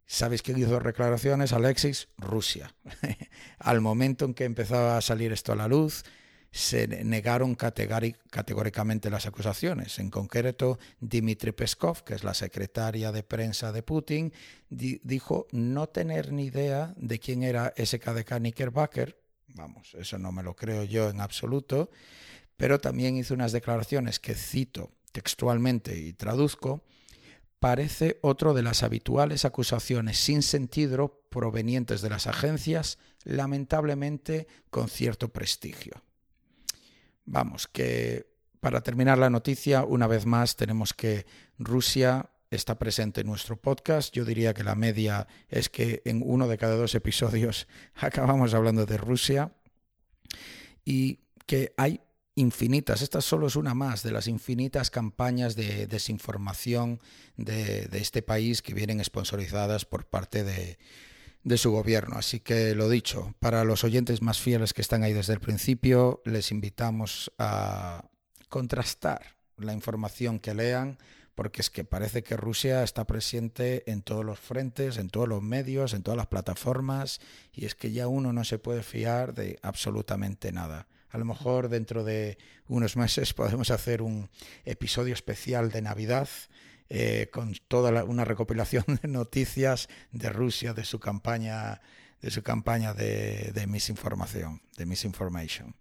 ¿Sabéis 0.04 0.42
quién 0.42 0.58
hizo 0.58 0.78
declaraciones? 0.78 1.54
Alexis, 1.54 2.08
Rusia. 2.18 2.74
al 3.58 3.80
momento 3.80 4.26
en 4.26 4.34
que 4.34 4.44
empezaba 4.44 4.98
a 4.98 5.00
salir 5.00 5.32
esto 5.32 5.52
a 5.52 5.56
la 5.56 5.68
luz, 5.68 6.04
se 6.50 6.86
negaron 6.86 7.54
categóricamente 7.56 9.08
las 9.08 9.24
acusaciones. 9.24 9.98
En 9.98 10.10
concreto, 10.10 10.78
Dmitry 11.00 11.52
Peskov, 11.52 12.04
que 12.04 12.14
es 12.14 12.22
la 12.22 12.34
secretaria 12.34 13.10
de 13.10 13.22
prensa 13.22 13.72
de 13.72 13.82
Putin, 13.82 14.32
dijo 14.68 15.46
no 15.50 15.88
tener 15.88 16.30
ni 16.30 16.44
idea 16.44 16.92
de 16.98 17.18
quién 17.18 17.42
era 17.42 17.72
SKDK 17.76 18.36
Knickerbocker. 18.36 19.18
Vamos, 19.48 19.96
eso 19.98 20.18
no 20.18 20.30
me 20.30 20.42
lo 20.42 20.54
creo 20.54 20.84
yo 20.84 21.08
en 21.08 21.22
absoluto. 21.22 21.90
Pero 22.56 22.78
también 22.78 23.16
hizo 23.16 23.32
unas 23.32 23.52
declaraciones 23.52 24.20
que 24.20 24.34
cito 24.34 24.92
textualmente 25.14 25.97
y 25.97 26.12
traduzco. 26.12 26.83
Parece 27.61 28.18
otro 28.21 28.52
de 28.52 28.62
las 28.62 28.83
habituales 28.83 29.44
acusaciones 29.44 30.18
sin 30.18 30.42
sentido 30.42 31.23
provenientes 31.30 32.02
de 32.02 32.11
las 32.11 32.26
agencias, 32.26 32.99
lamentablemente 33.23 34.49
con 34.71 34.88
cierto 34.88 35.33
prestigio. 35.33 36.02
Vamos, 37.25 37.68
que 37.68 38.26
para 38.61 38.83
terminar 38.83 39.16
la 39.18 39.30
noticia, 39.30 39.85
una 39.85 40.09
vez 40.09 40.26
más 40.26 40.56
tenemos 40.56 40.92
que 40.92 41.26
Rusia 41.59 42.28
está 42.50 42.76
presente 42.76 43.21
en 43.21 43.28
nuestro 43.28 43.56
podcast. 43.56 44.12
Yo 44.12 44.25
diría 44.25 44.52
que 44.52 44.64
la 44.64 44.75
media 44.75 45.28
es 45.49 45.68
que 45.68 46.02
en 46.04 46.23
uno 46.25 46.49
de 46.49 46.59
cada 46.59 46.75
dos 46.75 46.94
episodios 46.94 47.68
acabamos 47.94 48.52
hablando 48.52 48.85
de 48.85 48.97
Rusia 48.97 49.52
y 50.85 51.21
que 51.47 51.73
hay 51.76 52.00
infinitas, 52.34 53.02
esta 53.02 53.20
solo 53.20 53.46
es 53.46 53.56
una 53.56 53.74
más 53.74 54.02
de 54.02 54.10
las 54.10 54.26
infinitas 54.26 54.90
campañas 54.90 55.54
de 55.54 55.86
desinformación 55.86 57.00
de, 57.36 57.88
este 57.92 58.22
país 58.22 58.62
que 58.62 58.74
vienen 58.74 59.04
sponsorizadas 59.04 59.84
por 59.84 60.06
parte 60.06 60.44
de 60.44 61.58
su 61.58 61.70
gobierno. 61.70 62.16
Así 62.16 62.40
que 62.40 62.74
lo 62.74 62.88
dicho, 62.88 63.34
para 63.38 63.64
los 63.64 63.84
oyentes 63.84 64.22
más 64.22 64.40
fieles 64.40 64.72
que 64.72 64.82
están 64.82 65.04
ahí 65.04 65.12
desde 65.12 65.34
el 65.34 65.40
principio, 65.40 66.22
les 66.24 66.50
invitamos 66.50 67.32
a 67.38 68.04
contrastar 68.48 69.34
la 69.56 69.72
información 69.72 70.38
que 70.38 70.54
lean, 70.54 70.98
porque 71.34 71.60
es 71.60 71.70
que 71.70 71.84
parece 71.84 72.22
que 72.22 72.36
Rusia 72.36 72.82
está 72.82 73.04
presente 73.04 73.90
en 73.90 74.02
todos 74.02 74.24
los 74.24 74.38
frentes, 74.38 74.98
en 74.98 75.10
todos 75.10 75.28
los 75.28 75.42
medios, 75.42 75.94
en 75.94 76.02
todas 76.02 76.16
las 76.16 76.28
plataformas, 76.28 77.20
y 77.52 77.64
es 77.64 77.74
que 77.74 77.92
ya 77.92 78.06
uno 78.06 78.32
no 78.32 78.44
se 78.44 78.58
puede 78.58 78.82
fiar 78.82 79.34
de 79.34 79.58
absolutamente 79.62 80.52
nada. 80.52 80.86
A 81.14 81.18
lo 81.18 81.25
mejor 81.25 81.68
dentro 81.68 82.02
de 82.02 82.38
unos 82.66 82.97
meses 82.97 83.35
podemos 83.35 83.71
hacer 83.71 84.02
un 84.02 84.30
episodio 84.64 85.14
especial 85.14 85.71
de 85.71 85.80
Navidad 85.80 86.28
eh, 86.88 87.28
con 87.33 87.54
toda 87.68 88.02
una 88.02 88.25
recopilación 88.25 88.85
de 89.00 89.06
noticias 89.06 89.88
de 90.11 90.28
Rusia, 90.30 90.75
de 90.75 90.83
su 90.83 90.99
campaña, 90.99 91.80
de 92.21 92.33
su 92.33 92.42
campaña 92.42 92.94
de, 92.94 93.52
de 93.54 93.66
misinformación, 93.68 94.62
de 94.76 94.87
misinformation. 94.87 95.76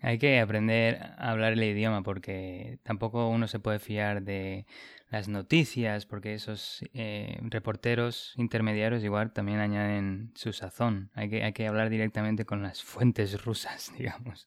Hay 0.00 0.16
que 0.16 0.40
aprender 0.40 0.98
a 1.18 1.30
hablar 1.30 1.52
el 1.52 1.62
idioma 1.62 2.02
porque 2.02 2.78
tampoco 2.82 3.28
uno 3.28 3.48
se 3.48 3.58
puede 3.58 3.80
fiar 3.80 4.22
de 4.22 4.64
las 5.10 5.28
noticias 5.28 6.06
porque 6.06 6.34
esos 6.34 6.82
eh, 6.94 7.38
reporteros 7.42 8.32
intermediarios 8.36 9.04
igual 9.04 9.32
también 9.32 9.58
añaden 9.58 10.32
su 10.34 10.52
sazón. 10.52 11.10
Hay 11.14 11.28
que, 11.28 11.44
hay 11.44 11.52
que 11.52 11.66
hablar 11.66 11.90
directamente 11.90 12.46
con 12.46 12.62
las 12.62 12.82
fuentes 12.82 13.44
rusas, 13.44 13.92
digamos. 13.98 14.46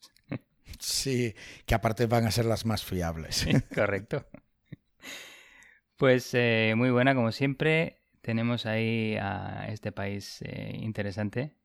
Sí, 0.83 1.33
que 1.65 1.75
aparte 1.75 2.07
van 2.07 2.25
a 2.25 2.31
ser 2.31 2.43
las 2.43 2.65
más 2.65 2.83
fiables. 2.83 3.47
Correcto. 3.73 4.25
Pues 5.95 6.29
eh, 6.33 6.73
muy 6.75 6.91
buena, 6.91 7.15
como 7.15 7.31
siempre. 7.31 8.01
Tenemos 8.21 8.65
ahí 8.65 9.15
a 9.15 9.67
este 9.69 9.93
país 9.93 10.41
eh, 10.41 10.75
interesante. 10.81 11.55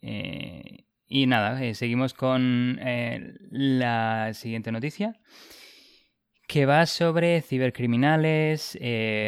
Eh, 0.00 0.86
y 1.06 1.26
nada, 1.26 1.74
seguimos 1.74 2.14
con 2.14 2.80
la 3.50 4.32
siguiente 4.32 4.72
noticia, 4.72 5.20
que 6.46 6.64
va 6.64 6.86
sobre 6.86 7.42
cibercriminales, 7.42 8.78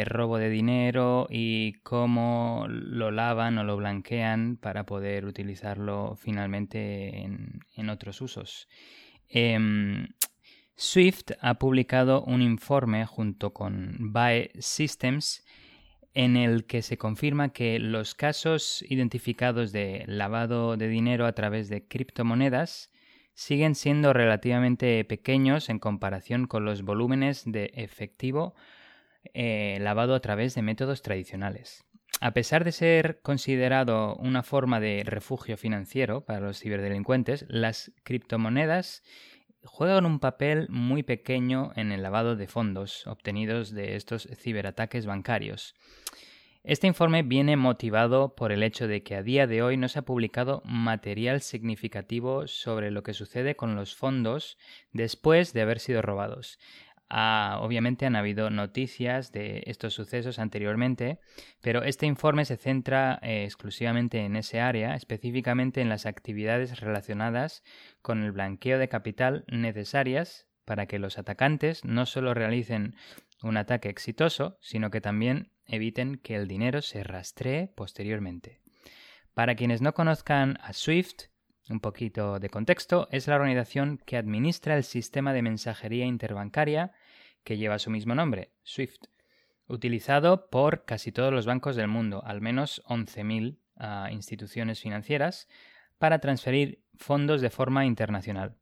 robo 0.05 0.39
de 0.39 0.49
dinero 0.49 1.27
y 1.29 1.73
cómo 1.83 2.65
lo 2.69 3.11
lavan 3.11 3.59
o 3.59 3.63
lo 3.63 3.77
blanquean 3.77 4.57
para 4.57 4.85
poder 4.87 5.25
utilizarlo 5.25 6.15
finalmente 6.15 7.21
en, 7.21 7.59
en 7.75 7.89
otros 7.89 8.21
usos. 8.21 8.67
Em, 9.33 10.09
Swift 10.75 11.31
ha 11.39 11.53
publicado 11.55 12.23
un 12.23 12.41
informe 12.41 13.05
junto 13.05 13.53
con 13.53 14.11
BAE 14.11 14.51
Systems 14.59 15.45
en 16.13 16.35
el 16.35 16.65
que 16.65 16.81
se 16.81 16.97
confirma 16.97 17.53
que 17.53 17.79
los 17.79 18.13
casos 18.13 18.83
identificados 18.89 19.71
de 19.71 20.03
lavado 20.07 20.75
de 20.75 20.89
dinero 20.89 21.25
a 21.25 21.31
través 21.31 21.69
de 21.69 21.87
criptomonedas 21.87 22.91
siguen 23.33 23.75
siendo 23.75 24.11
relativamente 24.11 25.05
pequeños 25.05 25.69
en 25.69 25.79
comparación 25.79 26.47
con 26.47 26.65
los 26.65 26.81
volúmenes 26.81 27.43
de 27.45 27.71
efectivo 27.75 28.53
eh, 29.33 29.77
lavado 29.79 30.13
a 30.13 30.19
través 30.19 30.55
de 30.55 30.61
métodos 30.61 31.01
tradicionales. 31.01 31.85
A 32.23 32.33
pesar 32.33 32.63
de 32.63 32.71
ser 32.71 33.19
considerado 33.23 34.15
una 34.17 34.43
forma 34.43 34.79
de 34.79 35.01
refugio 35.03 35.57
financiero 35.57 36.21
para 36.21 36.39
los 36.39 36.59
ciberdelincuentes, 36.59 37.47
las 37.49 37.91
criptomonedas 38.03 39.03
juegan 39.63 40.05
un 40.05 40.19
papel 40.19 40.67
muy 40.69 41.01
pequeño 41.01 41.71
en 41.75 41.91
el 41.91 42.03
lavado 42.03 42.35
de 42.35 42.45
fondos 42.45 43.07
obtenidos 43.07 43.71
de 43.71 43.95
estos 43.95 44.29
ciberataques 44.37 45.07
bancarios. 45.07 45.73
Este 46.63 46.85
informe 46.85 47.23
viene 47.23 47.57
motivado 47.57 48.35
por 48.35 48.51
el 48.51 48.61
hecho 48.61 48.87
de 48.87 49.01
que 49.01 49.15
a 49.15 49.23
día 49.23 49.47
de 49.47 49.63
hoy 49.63 49.77
no 49.77 49.89
se 49.89 49.97
ha 49.97 50.03
publicado 50.03 50.61
material 50.63 51.41
significativo 51.41 52.45
sobre 52.45 52.91
lo 52.91 53.01
que 53.01 53.15
sucede 53.15 53.55
con 53.55 53.75
los 53.75 53.95
fondos 53.95 54.59
después 54.93 55.53
de 55.53 55.63
haber 55.63 55.79
sido 55.79 56.03
robados. 56.03 56.59
Ah, 57.13 57.59
obviamente 57.59 58.05
han 58.05 58.15
habido 58.15 58.49
noticias 58.49 59.33
de 59.33 59.63
estos 59.65 59.93
sucesos 59.93 60.39
anteriormente, 60.39 61.19
pero 61.59 61.83
este 61.83 62.05
informe 62.05 62.45
se 62.45 62.55
centra 62.55 63.19
eh, 63.21 63.43
exclusivamente 63.43 64.19
en 64.19 64.37
ese 64.37 64.61
área, 64.61 64.95
específicamente 64.95 65.81
en 65.81 65.89
las 65.89 66.05
actividades 66.05 66.79
relacionadas 66.79 67.63
con 68.01 68.23
el 68.23 68.31
blanqueo 68.31 68.79
de 68.79 68.87
capital 68.87 69.43
necesarias 69.49 70.47
para 70.63 70.85
que 70.85 70.99
los 70.99 71.17
atacantes 71.17 71.83
no 71.83 72.05
solo 72.05 72.33
realicen 72.33 72.95
un 73.43 73.57
ataque 73.57 73.89
exitoso, 73.89 74.57
sino 74.61 74.89
que 74.89 75.01
también 75.01 75.51
eviten 75.65 76.15
que 76.15 76.35
el 76.35 76.47
dinero 76.47 76.81
se 76.81 77.03
rastree 77.03 77.67
posteriormente. 77.67 78.61
Para 79.33 79.55
quienes 79.55 79.81
no 79.81 79.93
conozcan 79.93 80.57
a 80.61 80.71
SWIFT, 80.71 81.23
un 81.69 81.81
poquito 81.81 82.39
de 82.39 82.49
contexto, 82.49 83.09
es 83.11 83.27
la 83.27 83.35
organización 83.35 83.97
que 84.05 84.15
administra 84.15 84.77
el 84.77 84.85
sistema 84.85 85.33
de 85.33 85.41
mensajería 85.41 86.05
interbancaria 86.05 86.93
que 87.43 87.57
lleva 87.57 87.79
su 87.79 87.89
mismo 87.89 88.15
nombre, 88.15 88.51
SWIFT, 88.63 89.05
utilizado 89.67 90.49
por 90.49 90.85
casi 90.85 91.11
todos 91.11 91.33
los 91.33 91.45
bancos 91.45 91.75
del 91.75 91.87
mundo, 91.87 92.23
al 92.25 92.41
menos 92.41 92.83
11.000 92.85 93.57
ah, 93.77 94.09
instituciones 94.11 94.79
financieras, 94.79 95.47
para 95.97 96.19
transferir 96.19 96.83
fondos 96.95 97.41
de 97.41 97.49
forma 97.49 97.85
internacional. 97.85 98.55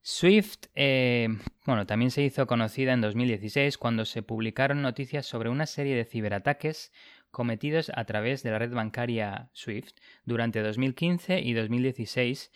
Swift, 0.00 0.68
eh, 0.74 1.28
bueno, 1.66 1.86
también 1.86 2.10
se 2.10 2.22
hizo 2.22 2.46
conocida 2.46 2.92
en 2.94 3.00
2016 3.00 3.76
cuando 3.76 4.04
se 4.04 4.22
publicaron 4.22 4.80
noticias 4.80 5.26
sobre 5.26 5.50
una 5.50 5.66
serie 5.66 5.94
de 5.96 6.04
ciberataques 6.04 6.92
cometidos 7.38 7.92
a 7.94 8.04
través 8.04 8.42
de 8.42 8.50
la 8.50 8.58
red 8.58 8.72
bancaria 8.72 9.48
SWIFT 9.52 9.96
durante 10.24 10.60
2015 10.60 11.38
y 11.38 11.52
2016, 11.52 12.50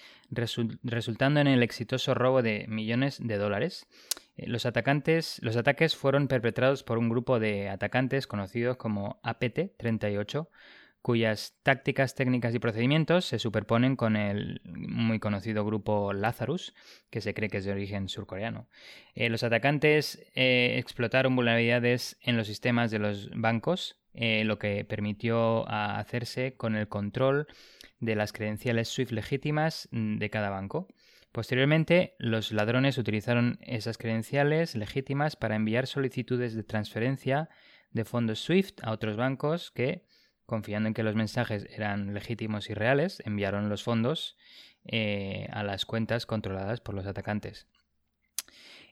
resultando 0.82 1.38
en 1.38 1.46
el 1.46 1.62
exitoso 1.62 2.14
robo 2.14 2.42
de 2.42 2.66
millones 2.66 3.20
de 3.22 3.38
dólares. 3.38 3.86
Eh, 4.36 4.48
los, 4.48 4.66
ataques 4.66 5.96
fueron 5.96 6.26
perpetrados 6.26 6.82
por 6.82 6.98
un 6.98 7.08
grupo 7.08 7.38
de 7.38 7.68
atacantes 7.68 8.26
conocidos 8.26 8.76
como 8.76 9.20
APT-38, 9.22 10.48
cuyas 11.02 11.58
tácticas, 11.64 12.14
técnicas 12.14 12.54
y 12.54 12.60
procedimientos 12.60 13.24
se 13.24 13.40
superponen 13.40 13.96
con 13.96 14.16
el 14.16 14.60
muy 14.64 15.18
conocido 15.18 15.64
grupo 15.64 16.12
Lazarus, 16.12 16.74
que 17.10 17.20
se 17.20 17.34
cree 17.34 17.50
que 17.50 17.58
es 17.58 17.64
de 17.64 17.72
origen 17.72 18.08
surcoreano. 18.08 18.68
Eh, 19.14 19.28
los 19.28 19.42
atacantes 19.42 20.24
eh, 20.34 20.76
explotaron 20.78 21.34
vulnerabilidades 21.34 22.18
en 22.22 22.36
los 22.36 22.46
sistemas 22.46 22.92
de 22.92 23.00
los 23.00 23.30
bancos, 23.34 24.00
eh, 24.14 24.44
lo 24.44 24.58
que 24.58 24.84
permitió 24.84 25.68
hacerse 25.68 26.54
con 26.54 26.76
el 26.76 26.88
control 26.88 27.48
de 27.98 28.14
las 28.14 28.32
credenciales 28.32 28.88
SWIFT 28.88 29.12
legítimas 29.12 29.88
mm, 29.90 30.18
de 30.18 30.30
cada 30.30 30.50
banco. 30.50 30.86
Posteriormente, 31.32 32.14
los 32.18 32.52
ladrones 32.52 32.98
utilizaron 32.98 33.58
esas 33.62 33.98
credenciales 33.98 34.76
legítimas 34.76 35.34
para 35.34 35.56
enviar 35.56 35.86
solicitudes 35.86 36.54
de 36.54 36.62
transferencia 36.62 37.48
de 37.90 38.04
fondos 38.04 38.40
SWIFT 38.40 38.84
a 38.84 38.92
otros 38.92 39.16
bancos 39.16 39.70
que, 39.70 40.04
confiando 40.52 40.86
en 40.86 40.92
que 40.92 41.02
los 41.02 41.14
mensajes 41.14 41.66
eran 41.70 42.12
legítimos 42.12 42.68
y 42.68 42.74
reales, 42.74 43.22
enviaron 43.24 43.70
los 43.70 43.82
fondos 43.82 44.36
eh, 44.84 45.48
a 45.50 45.62
las 45.62 45.86
cuentas 45.86 46.26
controladas 46.26 46.82
por 46.82 46.94
los 46.94 47.06
atacantes. 47.06 47.66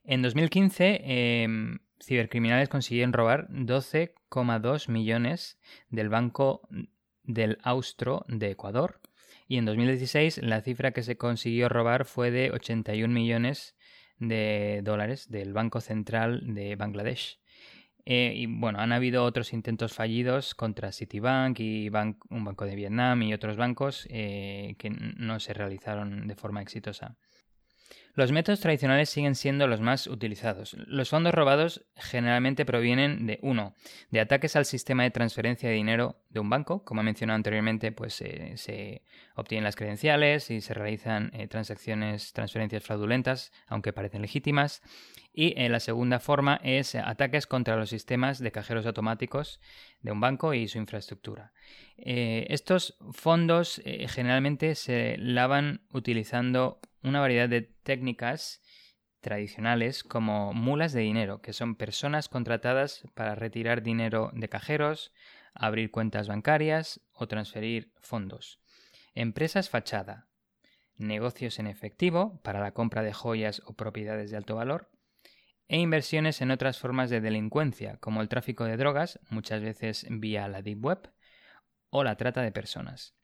En 0.02 0.22
2015, 0.22 1.02
em, 1.04 1.80
cibercriminales 2.02 2.70
consiguieron 2.70 3.12
robar 3.12 3.46
12,2 3.50 4.88
millones 4.88 5.58
del 5.90 6.08
Banco 6.08 6.66
del 7.24 7.58
Austro 7.62 8.24
de 8.26 8.52
Ecuador 8.52 9.02
y 9.46 9.58
en 9.58 9.66
2016 9.66 10.38
la 10.42 10.62
cifra 10.62 10.92
que 10.92 11.02
se 11.02 11.18
consiguió 11.18 11.68
robar 11.68 12.06
fue 12.06 12.30
de 12.30 12.52
81 12.52 13.12
millones 13.12 13.76
de 14.18 14.80
dólares 14.82 15.28
del 15.28 15.52
Banco 15.52 15.82
Central 15.82 16.54
de 16.54 16.74
Bangladesh. 16.76 17.39
Eh, 18.06 18.32
y 18.36 18.46
bueno, 18.46 18.78
han 18.80 18.92
habido 18.92 19.24
otros 19.24 19.52
intentos 19.52 19.92
fallidos 19.92 20.54
contra 20.54 20.92
Citibank 20.92 21.60
y 21.60 21.88
un 21.88 22.44
banco 22.44 22.64
de 22.64 22.74
Vietnam 22.74 23.22
y 23.22 23.34
otros 23.34 23.56
bancos 23.56 24.06
eh, 24.10 24.74
que 24.78 24.90
no 24.90 25.40
se 25.40 25.54
realizaron 25.54 26.26
de 26.26 26.34
forma 26.34 26.62
exitosa. 26.62 27.16
Los 28.14 28.32
métodos 28.32 28.60
tradicionales 28.60 29.10
siguen 29.10 29.34
siendo 29.34 29.66
los 29.66 29.80
más 29.80 30.06
utilizados. 30.06 30.74
Los 30.86 31.10
fondos 31.10 31.34
robados 31.34 31.84
generalmente 31.96 32.64
provienen 32.64 33.26
de 33.26 33.38
uno, 33.42 33.74
de 34.10 34.20
ataques 34.20 34.56
al 34.56 34.64
sistema 34.64 35.02
de 35.04 35.10
transferencia 35.10 35.68
de 35.68 35.74
dinero 35.74 36.22
de 36.28 36.40
un 36.40 36.50
banco, 36.50 36.84
como 36.84 37.00
he 37.00 37.04
mencionado 37.04 37.36
anteriormente, 37.36 37.92
pues 37.92 38.20
eh, 38.20 38.52
se 38.56 39.02
obtienen 39.34 39.64
las 39.64 39.76
credenciales 39.76 40.50
y 40.50 40.60
se 40.60 40.74
realizan 40.74 41.32
transacciones, 41.48 42.32
transferencias 42.32 42.82
fraudulentas, 42.82 43.52
aunque 43.66 43.92
parecen 43.92 44.22
legítimas. 44.22 44.82
Y 45.32 45.54
eh, 45.56 45.68
la 45.68 45.80
segunda 45.80 46.18
forma 46.18 46.60
es 46.64 46.94
ataques 46.94 47.46
contra 47.46 47.76
los 47.76 47.90
sistemas 47.90 48.40
de 48.40 48.50
cajeros 48.50 48.84
automáticos 48.86 49.60
de 50.00 50.10
un 50.10 50.20
banco 50.20 50.54
y 50.54 50.66
su 50.66 50.78
infraestructura. 50.78 51.52
Eh, 51.96 52.46
estos 52.50 52.96
fondos 53.12 53.80
eh, 53.84 54.08
generalmente 54.08 54.74
se 54.74 55.16
lavan 55.18 55.82
utilizando 55.92 56.80
una 57.02 57.20
variedad 57.20 57.48
de 57.48 57.62
técnicas 57.62 58.60
tradicionales 59.20 60.02
como 60.02 60.52
mulas 60.52 60.92
de 60.92 61.00
dinero, 61.00 61.40
que 61.40 61.52
son 61.52 61.74
personas 61.74 62.28
contratadas 62.28 63.02
para 63.14 63.34
retirar 63.34 63.82
dinero 63.82 64.30
de 64.34 64.48
cajeros, 64.48 65.12
abrir 65.54 65.90
cuentas 65.90 66.28
bancarias 66.28 67.00
o 67.12 67.28
transferir 67.28 67.92
fondos. 68.00 68.60
Empresas 69.14 69.68
fachada, 69.68 70.28
negocios 70.96 71.58
en 71.58 71.66
efectivo 71.66 72.40
para 72.42 72.60
la 72.60 72.72
compra 72.72 73.02
de 73.02 73.12
joyas 73.12 73.62
o 73.66 73.74
propiedades 73.74 74.30
de 74.30 74.36
alto 74.36 74.56
valor, 74.56 74.90
e 75.68 75.78
inversiones 75.78 76.40
en 76.40 76.50
otras 76.50 76.78
formas 76.78 77.10
de 77.10 77.20
delincuencia, 77.20 77.96
como 77.98 78.22
el 78.22 78.28
tráfico 78.28 78.64
de 78.64 78.76
drogas, 78.76 79.20
muchas 79.28 79.62
veces 79.62 80.04
vía 80.10 80.48
la 80.48 80.62
Deep 80.62 80.84
Web, 80.84 81.12
o 81.90 82.02
la 82.02 82.16
trata 82.16 82.42
de 82.42 82.50
personas. 82.50 83.14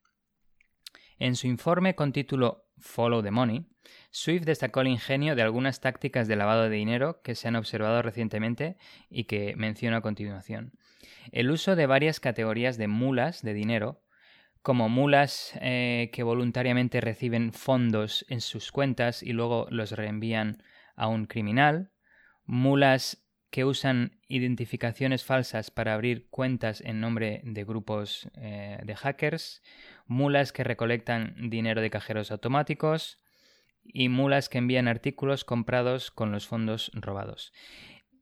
En 1.19 1.35
su 1.35 1.47
informe 1.47 1.95
con 1.95 2.13
título 2.13 2.66
Follow 2.79 3.23
the 3.23 3.31
Money, 3.31 3.65
Swift 4.11 4.45
destacó 4.45 4.81
el 4.81 4.87
ingenio 4.87 5.35
de 5.35 5.41
algunas 5.41 5.79
tácticas 5.79 6.27
de 6.27 6.35
lavado 6.35 6.63
de 6.63 6.75
dinero 6.75 7.21
que 7.21 7.35
se 7.35 7.47
han 7.47 7.55
observado 7.55 8.01
recientemente 8.01 8.77
y 9.09 9.25
que 9.25 9.55
menciono 9.55 9.97
a 9.97 10.01
continuación. 10.01 10.73
El 11.31 11.51
uso 11.51 11.75
de 11.75 11.85
varias 11.85 12.19
categorías 12.19 12.77
de 12.77 12.87
mulas 12.87 13.41
de 13.41 13.53
dinero, 13.53 14.01
como 14.61 14.89
mulas 14.89 15.53
eh, 15.61 16.09
que 16.13 16.23
voluntariamente 16.23 16.99
reciben 17.01 17.53
fondos 17.53 18.25
en 18.29 18.41
sus 18.41 18.71
cuentas 18.71 19.23
y 19.23 19.33
luego 19.33 19.67
los 19.69 19.91
reenvían 19.91 20.63
a 20.95 21.07
un 21.07 21.25
criminal, 21.25 21.91
mulas 22.45 23.26
que 23.57 23.65
usan 23.65 24.11
identificaciones 24.27 25.25
falsas 25.25 25.71
para 25.71 25.95
abrir 25.95 26.27
cuentas 26.29 26.79
en 26.79 27.01
nombre 27.01 27.41
de 27.43 27.63
grupos 27.63 28.29
eh, 28.35 28.79
de 28.83 28.95
hackers, 28.95 29.63
mulas 30.05 30.53
que 30.53 30.63
recolectan 30.63 31.49
dinero 31.49 31.81
de 31.81 31.89
cajeros 31.89 32.29
automáticos 32.29 33.17
y 33.83 34.09
mulas 34.09 34.47
que 34.47 34.59
envían 34.59 34.87
artículos 34.87 35.43
comprados 35.43 36.11
con 36.11 36.31
los 36.31 36.45
fondos 36.45 36.91
robados. 36.93 37.51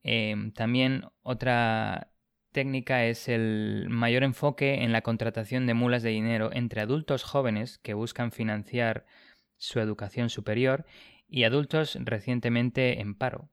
Em, 0.02 0.52
también 0.52 1.04
otra 1.20 2.14
técnica 2.52 3.04
es 3.04 3.28
el 3.28 3.88
mayor 3.90 4.22
enfoque 4.22 4.84
en 4.84 4.90
la 4.90 5.02
contratación 5.02 5.66
de 5.66 5.74
mulas 5.74 6.02
de 6.02 6.12
dinero 6.12 6.48
entre 6.50 6.80
adultos 6.80 7.24
jóvenes 7.24 7.76
que 7.76 7.92
buscan 7.92 8.32
financiar 8.32 9.04
su 9.58 9.80
educación 9.80 10.30
superior 10.30 10.86
y 11.28 11.44
adultos 11.44 11.98
recientemente 12.00 13.02
en 13.02 13.14
paro 13.14 13.50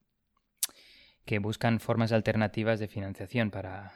que 1.25 1.39
buscan 1.39 1.79
formas 1.79 2.11
alternativas 2.11 2.79
de 2.79 2.87
financiación 2.87 3.51
para, 3.51 3.93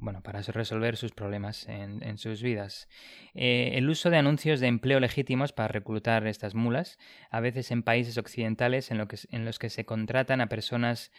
bueno, 0.00 0.22
para 0.22 0.40
resolver 0.42 0.96
sus 0.96 1.12
problemas 1.12 1.68
en, 1.68 2.18
sus 2.18 2.42
vidas. 2.42 2.88
Eh, 3.34 3.72
el 3.74 3.88
uso 3.90 4.10
de 4.10 4.16
anuncios 4.16 4.60
de 4.60 4.68
empleo 4.68 5.00
legítimos 5.00 5.52
para 5.52 5.68
reclutar 5.68 6.26
estas 6.26 6.54
mulas, 6.54 6.98
a 7.30 7.40
veces 7.40 7.70
en 7.70 7.82
países 7.82 8.18
occidentales 8.18 8.90
en, 8.90 8.98
lo 8.98 9.08
que, 9.08 9.18
en 9.30 9.44
los 9.44 9.58
que 9.58 9.70
se 9.70 9.84
contratan 9.84 10.40
a 10.40 10.48
personas 10.48 11.12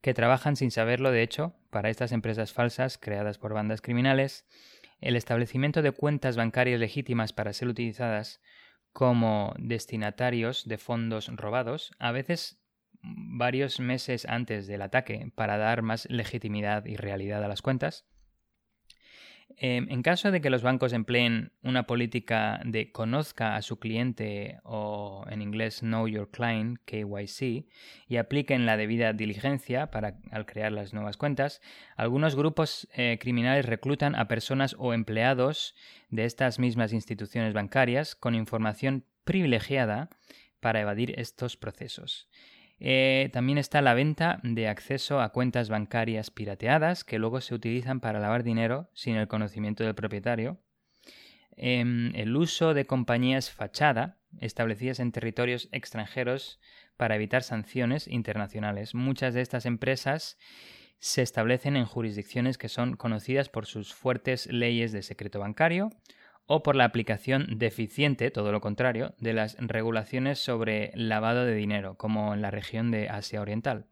que 0.00 0.14
trabajan 0.14 0.56
sin 0.56 0.70
saberlo, 0.70 1.10
de 1.10 1.22
hecho, 1.22 1.54
para 1.70 1.90
estas 1.90 2.12
empresas 2.12 2.52
falsas 2.52 2.98
creadas 2.98 3.38
por 3.38 3.54
bandas 3.54 3.80
criminales, 3.80 4.46
el 5.00 5.16
establecimiento 5.16 5.82
de 5.82 5.92
cuentas 5.92 6.36
bancarias 6.36 6.80
legítimas 6.80 7.32
para 7.32 7.52
ser 7.52 7.68
utilizadas 7.68 8.40
como 8.92 9.54
destinatarios 9.58 10.66
de 10.66 10.78
fondos 10.78 11.28
robados, 11.36 11.90
a 11.98 12.12
veces 12.12 12.58
varios 13.14 13.80
meses 13.80 14.26
antes 14.26 14.66
del 14.66 14.82
ataque 14.82 15.30
para 15.34 15.56
dar 15.56 15.82
más 15.82 16.08
legitimidad 16.10 16.86
y 16.86 16.96
realidad 16.96 17.44
a 17.44 17.48
las 17.48 17.62
cuentas. 17.62 18.06
Em, 19.58 19.86
en 19.88 20.02
caso 20.02 20.30
de 20.30 20.42
que 20.42 20.50
los 20.50 20.62
bancos 20.62 20.92
empleen 20.92 21.52
una 21.62 21.86
política 21.86 22.60
de 22.64 22.92
conozca 22.92 23.56
a 23.56 23.62
su 23.62 23.78
cliente 23.78 24.58
o 24.64 25.24
en 25.30 25.40
inglés 25.40 25.80
Know 25.80 26.08
Your 26.08 26.30
Client, 26.30 26.78
KYC, 26.84 27.66
y 28.06 28.16
apliquen 28.18 28.66
la 28.66 28.76
debida 28.76 29.14
diligencia 29.14 29.90
para, 29.90 30.18
al 30.30 30.44
crear 30.44 30.72
las 30.72 30.92
nuevas 30.92 31.16
cuentas, 31.16 31.62
algunos 31.96 32.36
grupos 32.36 32.86
eh, 32.94 33.18
criminales 33.18 33.64
reclutan 33.64 34.14
a 34.14 34.28
personas 34.28 34.76
o 34.78 34.92
empleados 34.92 35.74
de 36.10 36.26
estas 36.26 36.58
mismas 36.58 36.92
instituciones 36.92 37.54
bancarias 37.54 38.14
con 38.14 38.34
información 38.34 39.04
privilegiada 39.24 40.10
para 40.60 40.82
evadir 40.82 41.18
estos 41.18 41.56
procesos. 41.56 42.28
Eh, 42.78 43.30
también 43.32 43.58
está 43.58 43.80
la 43.80 43.94
venta 43.94 44.38
de 44.42 44.68
acceso 44.68 45.20
a 45.20 45.30
cuentas 45.30 45.68
bancarias 45.68 46.30
pirateadas 46.30 47.04
que 47.04 47.18
luego 47.18 47.40
se 47.40 47.54
utilizan 47.54 48.00
para 48.00 48.20
lavar 48.20 48.42
dinero 48.42 48.90
sin 48.92 49.16
el 49.16 49.28
conocimiento 49.28 49.84
del 49.84 49.94
propietario. 49.94 50.58
Em, 51.56 52.14
el 52.14 52.36
uso 52.36 52.74
de 52.74 52.84
compañías 52.84 53.50
fachada 53.50 54.18
establecidas 54.40 55.00
en 55.00 55.12
territorios 55.12 55.68
extranjeros 55.72 56.60
para 56.98 57.16
evitar 57.16 57.42
sanciones 57.42 58.08
internacionales. 58.08 58.94
Muchas 58.94 59.32
de 59.32 59.40
estas 59.40 59.64
empresas 59.64 60.38
se 60.98 61.22
establecen 61.22 61.76
en 61.76 61.86
jurisdicciones 61.86 62.58
que 62.58 62.68
son 62.68 62.96
conocidas 62.96 63.48
por 63.48 63.66
sus 63.66 63.94
fuertes 63.94 64.46
leyes 64.46 64.92
de 64.92 65.02
secreto 65.02 65.40
bancario 65.40 65.90
o 66.46 66.62
por 66.62 66.76
la 66.76 66.84
aplicación 66.84 67.58
deficiente, 67.58 68.30
todo 68.30 68.52
lo 68.52 68.60
contrario, 68.60 69.14
de 69.18 69.32
las 69.32 69.56
regulaciones 69.58 70.38
sobre 70.38 70.92
lavado 70.94 71.44
de 71.44 71.54
dinero, 71.54 71.96
como 71.96 72.34
en 72.34 72.42
la 72.42 72.50
región 72.50 72.90
de 72.90 73.08
Asia 73.08 73.40
Oriental. 73.40 73.86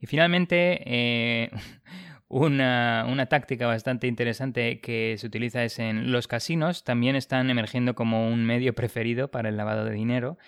Y 0.00 0.06
finalmente, 0.06 0.82
eh, 0.84 1.50
una, 2.28 3.06
una, 3.08 3.26
táctica 3.26 3.66
bastante 3.66 4.06
interesante 4.06 4.80
que 4.80 5.16
se 5.18 5.26
utiliza 5.26 5.64
es 5.64 5.78
en 5.78 6.12
los 6.12 6.28
casinos, 6.28 6.84
también 6.84 7.16
están 7.16 7.50
emergiendo 7.50 7.94
como 7.94 8.28
un 8.28 8.44
medio 8.44 8.74
preferido 8.74 9.30
para 9.30 9.48
el 9.48 9.56
lavado 9.56 9.84
de 9.84 9.92
dinero 9.92 10.38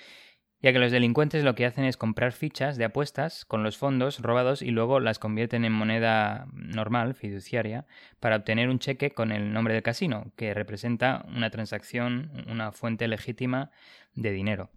ya 0.65 0.73
que 0.73 0.79
los 0.79 0.93
delincuentes 0.93 1.45
lo 1.45 1.55
que 1.55 1.67
hacen 1.67 1.85
es 1.85 1.99
comprar 1.99 2.33
fichas 2.33 2.79
de 2.79 2.87
apuestas 2.87 3.45
con 3.45 3.63
los 3.63 3.77
fondos 3.77 4.21
robados 4.21 4.63
y 4.63 4.71
luego 4.71 4.99
las 4.99 5.19
convierten 5.19 5.67
en 5.67 5.75
moneda 5.75 6.47
normal, 6.55 7.13
fiduciaria, 7.13 7.85
para 8.19 8.37
obtener 8.37 8.71
un 8.71 8.79
cheque 8.79 9.11
con 9.11 9.31
el 9.31 9.53
nombre 9.53 9.75
del 9.75 9.83
casino, 9.83 10.33
que 10.37 10.55
representa 10.55 11.27
una 11.29 11.51
transacción, 11.51 12.47
una 12.49 12.73
fuente 12.73 13.09
legítima 13.09 13.73
de 14.15 14.33
dinero. 14.33 14.71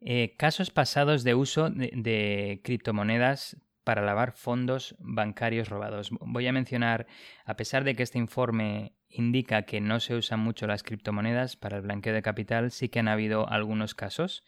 Eh, 0.00 0.36
casos 0.36 0.70
pasados 0.70 1.24
de 1.24 1.34
uso 1.34 1.68
de 1.68 2.60
criptomonedas 2.62 3.56
para 3.82 4.02
lavar 4.02 4.30
fondos 4.30 4.94
bancarios 5.00 5.68
robados. 5.68 6.10
Voy 6.20 6.46
a 6.46 6.52
mencionar, 6.52 7.08
a 7.44 7.56
pesar 7.56 7.82
de 7.82 7.96
que 7.96 8.04
este 8.04 8.18
informe 8.18 8.92
indica 9.10 9.62
que 9.62 9.80
no 9.80 10.00
se 10.00 10.14
usan 10.14 10.40
mucho 10.40 10.66
las 10.66 10.82
criptomonedas 10.82 11.56
para 11.56 11.76
el 11.76 11.82
blanqueo 11.82 12.14
de 12.14 12.22
capital, 12.22 12.70
sí 12.70 12.88
que 12.88 12.98
han 12.98 13.08
habido 13.08 13.48
algunos 13.48 13.94
casos. 13.94 14.42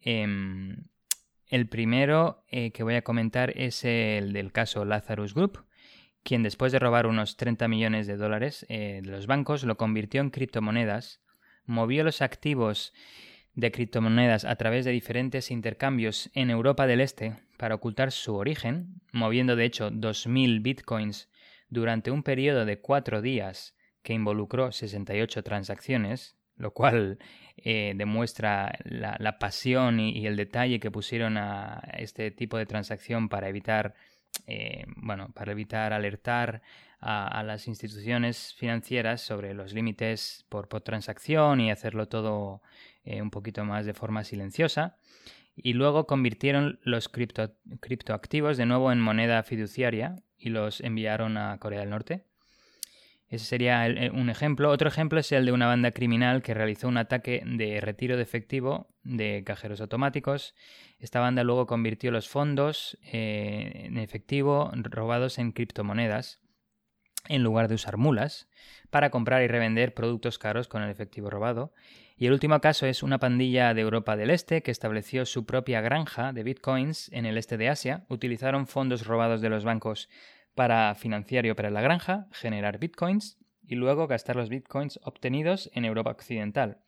Em, 0.00 0.84
el 1.48 1.68
primero 1.68 2.44
eh, 2.50 2.72
que 2.72 2.82
voy 2.82 2.94
a 2.94 3.02
comentar 3.02 3.52
es 3.56 3.84
el 3.84 4.32
del 4.32 4.52
caso 4.52 4.84
Lazarus 4.84 5.34
Group, 5.34 5.64
quien 6.22 6.42
después 6.42 6.72
de 6.72 6.78
robar 6.78 7.06
unos 7.06 7.36
30 7.36 7.68
millones 7.68 8.06
de 8.06 8.16
dólares 8.16 8.64
eh, 8.68 9.00
de 9.02 9.10
los 9.10 9.26
bancos 9.26 9.64
lo 9.64 9.76
convirtió 9.76 10.20
en 10.20 10.30
criptomonedas, 10.30 11.20
movió 11.66 12.04
los 12.04 12.22
activos 12.22 12.92
de 13.54 13.70
criptomonedas 13.70 14.44
a 14.44 14.56
través 14.56 14.84
de 14.84 14.92
diferentes 14.92 15.50
intercambios 15.50 16.30
en 16.34 16.50
Europa 16.50 16.86
del 16.86 17.00
Este 17.00 17.36
para 17.58 17.74
ocultar 17.74 18.12
su 18.12 18.34
origen, 18.34 19.02
moviendo 19.12 19.56
de 19.56 19.66
hecho 19.66 19.90
2.000 19.90 20.62
bitcoins 20.62 21.28
durante 21.68 22.10
un 22.10 22.22
periodo 22.22 22.64
de 22.64 22.80
cuatro 22.80 23.20
días 23.20 23.76
que 24.02 24.12
involucró 24.12 24.72
68 24.72 25.42
transacciones, 25.42 26.36
lo 26.56 26.72
cual 26.72 27.18
eh, 27.56 27.94
demuestra 27.96 28.78
la, 28.84 29.38
pasión 29.38 30.00
y, 30.00 30.26
el 30.26 30.36
detalle 30.36 30.80
que 30.80 30.90
pusieron 30.90 31.36
a 31.36 31.82
este 31.96 32.30
tipo 32.30 32.58
de 32.58 32.66
transacción 32.66 33.28
para 33.28 33.48
evitar, 33.48 33.94
eh, 34.46 34.84
bueno, 34.96 35.30
para 35.34 35.52
evitar 35.52 35.92
alertar 35.92 36.62
a, 37.00 37.42
las 37.42 37.66
instituciones 37.66 38.54
financieras 38.54 39.20
sobre 39.20 39.54
los 39.54 39.72
límites 39.72 40.46
por, 40.48 40.68
transacción 40.82 41.60
y 41.60 41.70
hacerlo 41.70 42.06
todo 42.06 42.62
eh, 43.04 43.20
un 43.20 43.30
poquito 43.30 43.64
más 43.64 43.86
de 43.86 43.94
forma 43.94 44.24
silenciosa. 44.24 44.98
Y 45.56 45.74
luego 45.74 46.06
convirtieron 46.06 46.80
los 46.82 47.08
criptoactivos 47.08 48.56
de 48.56 48.66
nuevo 48.66 48.90
en 48.90 49.00
moneda 49.00 49.42
fiduciaria 49.42 50.22
y 50.38 50.48
los 50.48 50.80
enviaron 50.80 51.36
a 51.36 51.58
Corea 51.58 51.80
del 51.80 51.90
Norte. 51.90 52.24
Ese 53.32 53.46
sería 53.46 53.86
un 54.12 54.28
ejemplo. 54.28 54.68
Otro 54.68 54.88
ejemplo 54.88 55.18
es 55.18 55.32
el 55.32 55.46
de 55.46 55.52
una 55.52 55.66
banda 55.66 55.90
criminal 55.90 56.42
que 56.42 56.52
realizó 56.52 56.86
un 56.86 56.98
ataque 56.98 57.42
de 57.46 57.80
retiro 57.80 58.18
de 58.18 58.22
efectivo 58.22 58.94
de 59.04 59.42
cajeros 59.42 59.80
automáticos. 59.80 60.54
Esta 60.98 61.18
banda 61.18 61.42
luego 61.42 61.66
convirtió 61.66 62.10
los 62.10 62.28
fondos 62.28 62.98
eh, 63.10 63.84
en 63.86 63.96
efectivo 63.96 64.70
robados 64.74 65.38
en 65.38 65.52
criptomonedas 65.52 66.42
en 67.26 67.42
lugar 67.42 67.68
de 67.68 67.76
usar 67.76 67.96
mulas 67.96 68.48
para 68.90 69.08
comprar 69.08 69.42
y 69.42 69.46
revender 69.46 69.94
productos 69.94 70.38
caros 70.38 70.68
con 70.68 70.82
el 70.82 70.90
efectivo 70.90 71.30
robado. 71.30 71.72
Y 72.18 72.26
el 72.26 72.34
último 72.34 72.60
caso 72.60 72.84
es 72.84 73.02
una 73.02 73.18
pandilla 73.18 73.72
de 73.72 73.80
Europa 73.80 74.14
del 74.14 74.28
Este 74.28 74.62
que 74.62 74.70
estableció 74.70 75.24
su 75.24 75.46
propia 75.46 75.80
granja 75.80 76.34
de 76.34 76.42
bitcoins 76.42 77.10
en 77.14 77.24
el 77.24 77.38
este 77.38 77.56
de 77.56 77.70
Asia. 77.70 78.04
Utilizaron 78.10 78.66
fondos 78.66 79.06
robados 79.06 79.40
de 79.40 79.48
los 79.48 79.64
bancos 79.64 80.10
para 80.54 80.94
financiar 80.94 81.46
y 81.46 81.50
operar 81.50 81.72
la 81.72 81.80
granja, 81.80 82.26
generar 82.32 82.78
bitcoins 82.78 83.38
y 83.66 83.74
luego 83.74 84.06
gastar 84.06 84.36
los 84.36 84.48
bitcoins 84.48 85.00
obtenidos 85.02 85.70
en 85.74 85.84
Europa 85.84 86.10
Occidental. 86.10 86.78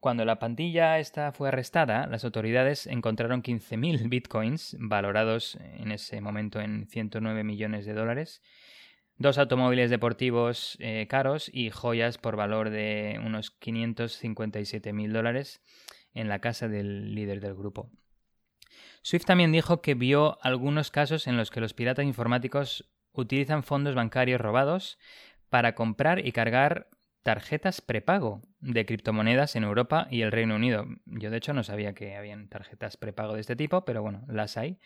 Cuando 0.00 0.24
la 0.24 0.40
pandilla 0.40 0.98
esta 0.98 1.30
fue 1.30 1.48
arrestada, 1.48 2.08
las 2.08 2.24
autoridades 2.24 2.88
encontraron 2.88 3.42
15.000 3.42 4.08
bitcoins, 4.08 4.76
valorados 4.80 5.56
en 5.60 5.92
ese 5.92 6.20
momento 6.20 6.60
en 6.60 6.88
109 6.88 7.44
millones 7.44 7.86
de 7.86 7.92
dólares, 7.92 8.42
dos 9.16 9.38
automóviles 9.38 9.90
deportivos 9.90 10.76
eh, 10.80 11.06
caros 11.08 11.48
y 11.54 11.70
joyas 11.70 12.18
por 12.18 12.34
valor 12.34 12.70
de 12.70 13.20
unos 13.24 13.56
557.000 13.60 15.12
dólares 15.12 15.62
en 16.14 16.28
la 16.28 16.40
casa 16.40 16.66
del 16.66 17.14
líder 17.14 17.40
del 17.40 17.54
grupo. 17.54 17.90
Swift 19.02 19.24
también 19.24 19.52
dijo 19.52 19.82
que 19.82 19.94
vio 19.94 20.38
algunos 20.42 20.90
casos 20.90 21.26
en 21.26 21.36
los 21.36 21.50
que 21.50 21.60
los 21.60 21.74
piratas 21.74 22.04
informáticos 22.04 22.91
utilizan 23.12 23.62
fondos 23.62 23.94
bancarios 23.94 24.40
robados 24.40 24.98
para 25.48 25.74
comprar 25.74 26.26
y 26.26 26.32
cargar 26.32 26.88
tarjetas 27.22 27.80
prepago 27.80 28.42
de 28.60 28.84
criptomonedas 28.84 29.54
en 29.56 29.64
Europa 29.64 30.08
y 30.10 30.22
el 30.22 30.32
Reino 30.32 30.56
Unido. 30.56 30.86
Yo 31.06 31.30
de 31.30 31.36
hecho 31.36 31.52
no 31.52 31.62
sabía 31.62 31.94
que 31.94 32.16
habían 32.16 32.48
tarjetas 32.48 32.96
prepago 32.96 33.34
de 33.34 33.40
este 33.40 33.56
tipo, 33.56 33.84
pero 33.84 34.02
bueno, 34.02 34.24
las 34.28 34.56
hay. 34.56 34.78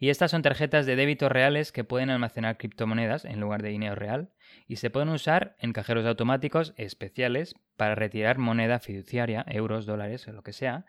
Y 0.00 0.10
estas 0.10 0.30
son 0.30 0.42
tarjetas 0.42 0.86
de 0.86 0.94
débito 0.94 1.28
reales 1.28 1.72
que 1.72 1.82
pueden 1.82 2.10
almacenar 2.10 2.56
criptomonedas 2.56 3.24
en 3.24 3.40
lugar 3.40 3.62
de 3.62 3.70
dinero 3.70 3.96
real 3.96 4.30
y 4.68 4.76
se 4.76 4.90
pueden 4.90 5.08
usar 5.08 5.56
en 5.58 5.72
cajeros 5.72 6.06
automáticos 6.06 6.72
especiales 6.76 7.56
para 7.76 7.96
retirar 7.96 8.38
moneda 8.38 8.78
fiduciaria, 8.78 9.44
euros, 9.48 9.86
dólares 9.86 10.26
o 10.28 10.32
lo 10.32 10.42
que 10.42 10.52
sea, 10.52 10.84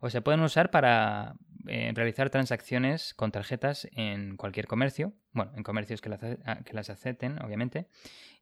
o 0.00 0.10
se 0.10 0.20
pueden 0.20 0.40
usar 0.40 0.70
para 0.70 1.34
eh, 1.66 1.92
realizar 1.94 2.30
transacciones 2.30 3.14
con 3.14 3.32
tarjetas 3.32 3.88
en 3.92 4.36
cualquier 4.36 4.66
comercio, 4.66 5.12
bueno, 5.32 5.52
en 5.56 5.62
comercios 5.62 6.00
que, 6.00 6.10
ah, 6.44 6.60
las 6.72 6.90
acepten, 6.90 7.42
obviamente, 7.42 7.86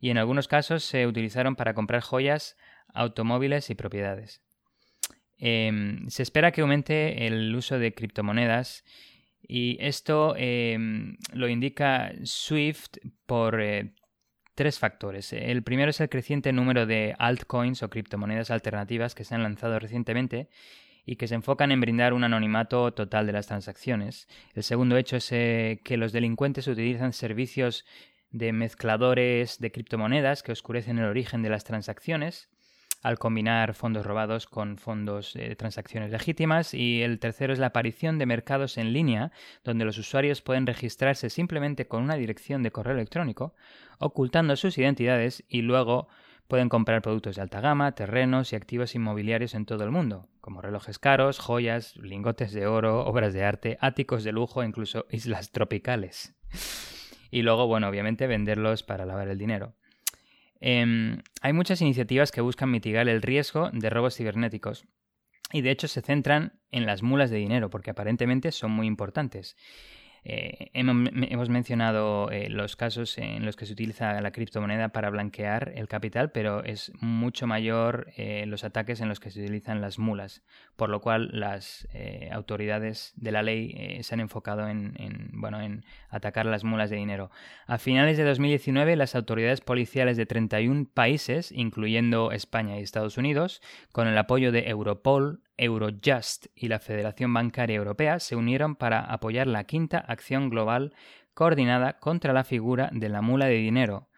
y 0.00 0.10
en 0.10 0.18
algunos 0.18 0.48
casos 0.48 0.84
se 0.84 1.06
utilizaron 1.06 1.56
para 1.56 1.74
comprar 1.74 2.02
joyas, 2.02 2.56
automóviles 2.94 3.70
y 3.70 3.74
propiedades. 3.74 4.42
Em, 5.38 6.08
se 6.08 6.22
espera 6.22 6.52
que 6.52 6.60
aumente 6.60 7.26
el 7.26 7.54
uso 7.54 7.78
de 7.78 7.94
criptomonedas 7.94 8.84
y 9.42 9.78
esto 9.80 10.34
em, 10.36 11.16
lo 11.32 11.48
indica 11.48 12.12
Swift 12.24 12.98
por 13.26 13.60
eh, 13.60 13.94
tres 14.54 14.78
factores. 14.78 15.32
El 15.32 15.62
primero 15.62 15.90
es 15.90 16.00
el 16.00 16.10
creciente 16.10 16.52
número 16.52 16.84
de 16.84 17.14
altcoins 17.18 17.82
o 17.82 17.88
criptomonedas 17.88 18.50
alternativas 18.50 19.14
que 19.14 19.24
se 19.24 19.34
han 19.34 19.42
lanzado 19.42 19.78
recientemente 19.78 20.50
y 21.10 21.16
que 21.16 21.26
se 21.26 21.34
enfocan 21.34 21.72
en 21.72 21.80
brindar 21.80 22.12
un 22.12 22.22
anonimato 22.22 22.92
total 22.92 23.26
de 23.26 23.32
las 23.32 23.48
transacciones. 23.48 24.28
El 24.54 24.62
segundo 24.62 24.96
hecho 24.96 25.16
es 25.16 25.32
eh, 25.32 25.80
que 25.82 25.96
los 25.96 26.12
delincuentes 26.12 26.68
utilizan 26.68 27.12
servicios 27.12 27.84
de 28.30 28.52
mezcladores 28.52 29.58
de 29.58 29.72
criptomonedas 29.72 30.44
que 30.44 30.52
oscurecen 30.52 31.00
el 31.00 31.06
origen 31.06 31.42
de 31.42 31.50
las 31.50 31.64
transacciones 31.64 32.48
al 33.02 33.18
combinar 33.18 33.74
fondos 33.74 34.06
robados 34.06 34.46
con 34.46 34.78
fondos 34.78 35.34
de 35.34 35.56
transacciones 35.56 36.12
legítimas 36.12 36.74
y 36.74 37.02
el 37.02 37.18
tercero 37.18 37.52
es 37.52 37.58
la 37.58 37.66
aparición 37.66 38.18
de 38.18 38.26
mercados 38.26 38.78
en 38.78 38.92
línea 38.92 39.32
donde 39.64 39.84
los 39.84 39.98
usuarios 39.98 40.42
pueden 40.42 40.64
registrarse 40.64 41.28
simplemente 41.28 41.88
con 41.88 42.04
una 42.04 42.14
dirección 42.14 42.62
de 42.62 42.70
correo 42.70 42.94
electrónico 42.94 43.56
ocultando 43.98 44.54
sus 44.54 44.78
identidades 44.78 45.42
y 45.48 45.62
luego 45.62 46.06
Pueden 46.50 46.68
comprar 46.68 47.00
productos 47.00 47.36
de 47.36 47.42
alta 47.42 47.60
gama, 47.60 47.92
terrenos 47.92 48.52
y 48.52 48.56
activos 48.56 48.96
inmobiliarios 48.96 49.54
en 49.54 49.66
todo 49.66 49.84
el 49.84 49.92
mundo, 49.92 50.28
como 50.40 50.60
relojes 50.60 50.98
caros, 50.98 51.38
joyas, 51.38 51.94
lingotes 51.94 52.52
de 52.52 52.66
oro, 52.66 53.06
obras 53.06 53.32
de 53.32 53.44
arte, 53.44 53.78
áticos 53.80 54.24
de 54.24 54.32
lujo 54.32 54.60
e 54.60 54.66
incluso 54.66 55.06
islas 55.10 55.52
tropicales. 55.52 56.34
Y 57.30 57.42
luego, 57.42 57.68
bueno, 57.68 57.86
obviamente 57.86 58.26
venderlos 58.26 58.82
para 58.82 59.06
lavar 59.06 59.28
el 59.28 59.38
dinero. 59.38 59.76
Em, 60.60 61.22
hay 61.40 61.52
muchas 61.52 61.82
iniciativas 61.82 62.32
que 62.32 62.40
buscan 62.40 62.68
mitigar 62.68 63.08
el 63.08 63.22
riesgo 63.22 63.70
de 63.72 63.88
robos 63.88 64.16
cibernéticos 64.16 64.88
y 65.52 65.60
de 65.60 65.70
hecho 65.70 65.86
se 65.86 66.02
centran 66.02 66.58
en 66.72 66.84
las 66.84 67.04
mulas 67.04 67.30
de 67.30 67.36
dinero 67.36 67.70
porque 67.70 67.92
aparentemente 67.92 68.50
son 68.50 68.72
muy 68.72 68.88
importantes. 68.88 69.56
Eh, 70.24 70.70
hemos, 70.74 71.48
mencionado 71.48 72.30
eh, 72.30 72.50
los 72.50 72.76
casos 72.76 73.16
en 73.18 73.46
los 73.46 73.56
que 73.56 73.66
se 73.66 73.72
utiliza 73.72 74.20
la 74.20 74.32
criptomoneda 74.32 74.90
para 74.90 75.10
blanquear 75.10 75.72
el 75.74 75.88
capital, 75.88 76.30
pero 76.30 76.62
es 76.62 76.92
mucho 77.00 77.46
mayor 77.46 78.08
eh, 78.16 78.44
los 78.46 78.64
ataques 78.64 79.00
en 79.00 79.08
los 79.08 79.18
que 79.18 79.30
se 79.30 79.40
utilizan 79.42 79.80
las 79.80 79.98
mulas, 79.98 80.42
por 80.76 80.90
lo 80.90 81.00
cual 81.00 81.30
las 81.32 81.88
autoridades 82.32 83.12
de 83.16 83.32
la 83.32 83.42
ley 83.42 84.02
se 84.02 84.14
han 84.14 84.20
enfocado 84.20 84.68
en, 84.68 85.30
bueno, 85.32 85.60
en 85.60 85.84
atacar 86.08 86.46
las 86.46 86.64
mulas 86.64 86.90
de 86.90 86.96
dinero. 86.96 87.30
A 87.66 87.78
finales 87.78 88.16
de 88.16 88.24
2019, 88.24 88.96
las 88.96 89.14
autoridades 89.14 89.60
policiales 89.60 90.16
de 90.16 90.26
31 90.26 90.86
países, 90.92 91.52
incluyendo 91.52 92.32
España 92.32 92.78
y 92.78 92.82
Estados 92.82 93.18
Unidos, 93.18 93.62
con 93.92 94.06
el 94.06 94.16
apoyo 94.18 94.52
de 94.52 94.68
Europol, 94.68 95.42
Eurojust 95.60 96.46
y 96.54 96.68
la 96.68 96.78
Federación 96.78 97.34
Bancaria 97.34 97.76
Europea 97.76 98.18
se 98.18 98.34
unieron 98.34 98.76
para 98.76 99.00
apoyar 99.00 99.46
la 99.46 99.64
quinta 99.64 99.98
acción 99.98 100.48
global 100.48 100.94
coordinada 101.34 101.98
contra 101.98 102.32
la 102.32 102.44
figura 102.44 102.88
de 102.92 103.10
la 103.10 103.20
mula 103.20 103.44
de 103.46 103.56
dinero, 103.56 104.08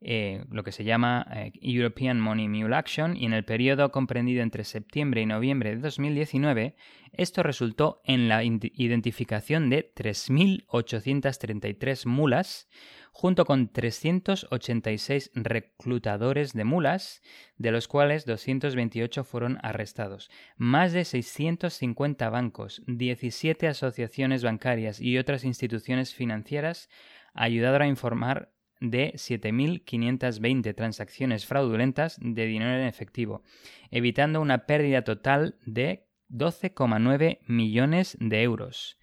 eh, 0.00 0.44
lo 0.50 0.64
que 0.64 0.72
se 0.72 0.84
llama 0.84 1.26
eh, 1.34 1.52
European 1.60 2.18
Money 2.20 2.48
Mule 2.48 2.74
Action, 2.76 3.14
y 3.16 3.26
en 3.26 3.34
el 3.34 3.44
periodo 3.44 3.92
comprendido 3.92 4.42
entre 4.42 4.64
septiembre 4.64 5.20
y 5.22 5.26
noviembre 5.26 5.76
de 5.76 5.82
2019, 5.82 6.74
esto 7.12 7.42
resultó 7.42 8.00
en 8.04 8.28
la 8.28 8.44
identificación 8.44 9.68
de 9.70 9.90
3.833 9.94 12.06
mulas, 12.06 12.68
junto 13.16 13.46
con 13.46 13.68
386 13.72 15.30
reclutadores 15.34 16.52
de 16.52 16.64
mulas, 16.64 17.22
de 17.56 17.70
los 17.70 17.88
cuales 17.88 18.26
228 18.26 19.24
fueron 19.24 19.58
arrestados. 19.62 20.30
Más 20.58 20.92
de 20.92 21.06
650 21.06 22.28
bancos, 22.28 22.82
17 22.86 23.68
asociaciones 23.68 24.44
bancarias 24.44 25.00
y 25.00 25.16
otras 25.16 25.44
instituciones 25.44 26.12
financieras 26.12 26.90
ayudaron 27.32 27.80
a 27.80 27.88
informar 27.88 28.52
de 28.80 29.14
7.520 29.14 30.74
transacciones 30.74 31.46
fraudulentas 31.46 32.18
de 32.20 32.44
dinero 32.44 32.78
en 32.78 32.86
efectivo, 32.86 33.42
evitando 33.90 34.42
una 34.42 34.66
pérdida 34.66 35.04
total 35.04 35.56
de 35.64 36.06
12,9 36.28 37.38
millones 37.46 38.18
de 38.20 38.42
euros. 38.42 38.98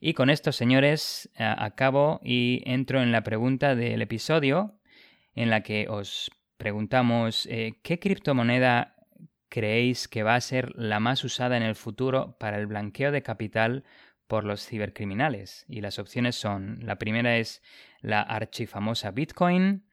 Y 0.00 0.14
con 0.14 0.30
esto, 0.30 0.50
señores, 0.50 1.30
acabo 1.36 2.20
y 2.24 2.62
entro 2.64 3.02
en 3.02 3.12
la 3.12 3.22
pregunta 3.22 3.74
del 3.74 4.00
episodio 4.00 4.80
en 5.34 5.50
la 5.50 5.62
que 5.62 5.88
os 5.88 6.30
preguntamos 6.56 7.46
eh, 7.46 7.78
¿qué 7.82 7.98
criptomoneda 7.98 8.96
creéis 9.48 10.08
que 10.08 10.22
va 10.22 10.34
a 10.36 10.40
ser 10.40 10.74
la 10.74 11.00
más 11.00 11.22
usada 11.24 11.56
en 11.56 11.62
el 11.62 11.74
futuro 11.74 12.36
para 12.38 12.58
el 12.58 12.66
blanqueo 12.66 13.12
de 13.12 13.22
capital 13.22 13.84
por 14.26 14.44
los 14.44 14.66
cibercriminales? 14.66 15.66
Y 15.68 15.82
las 15.82 15.98
opciones 15.98 16.34
son, 16.34 16.78
la 16.82 16.96
primera 16.96 17.36
es 17.36 17.62
la 18.00 18.22
archifamosa 18.22 19.10
Bitcoin, 19.10 19.86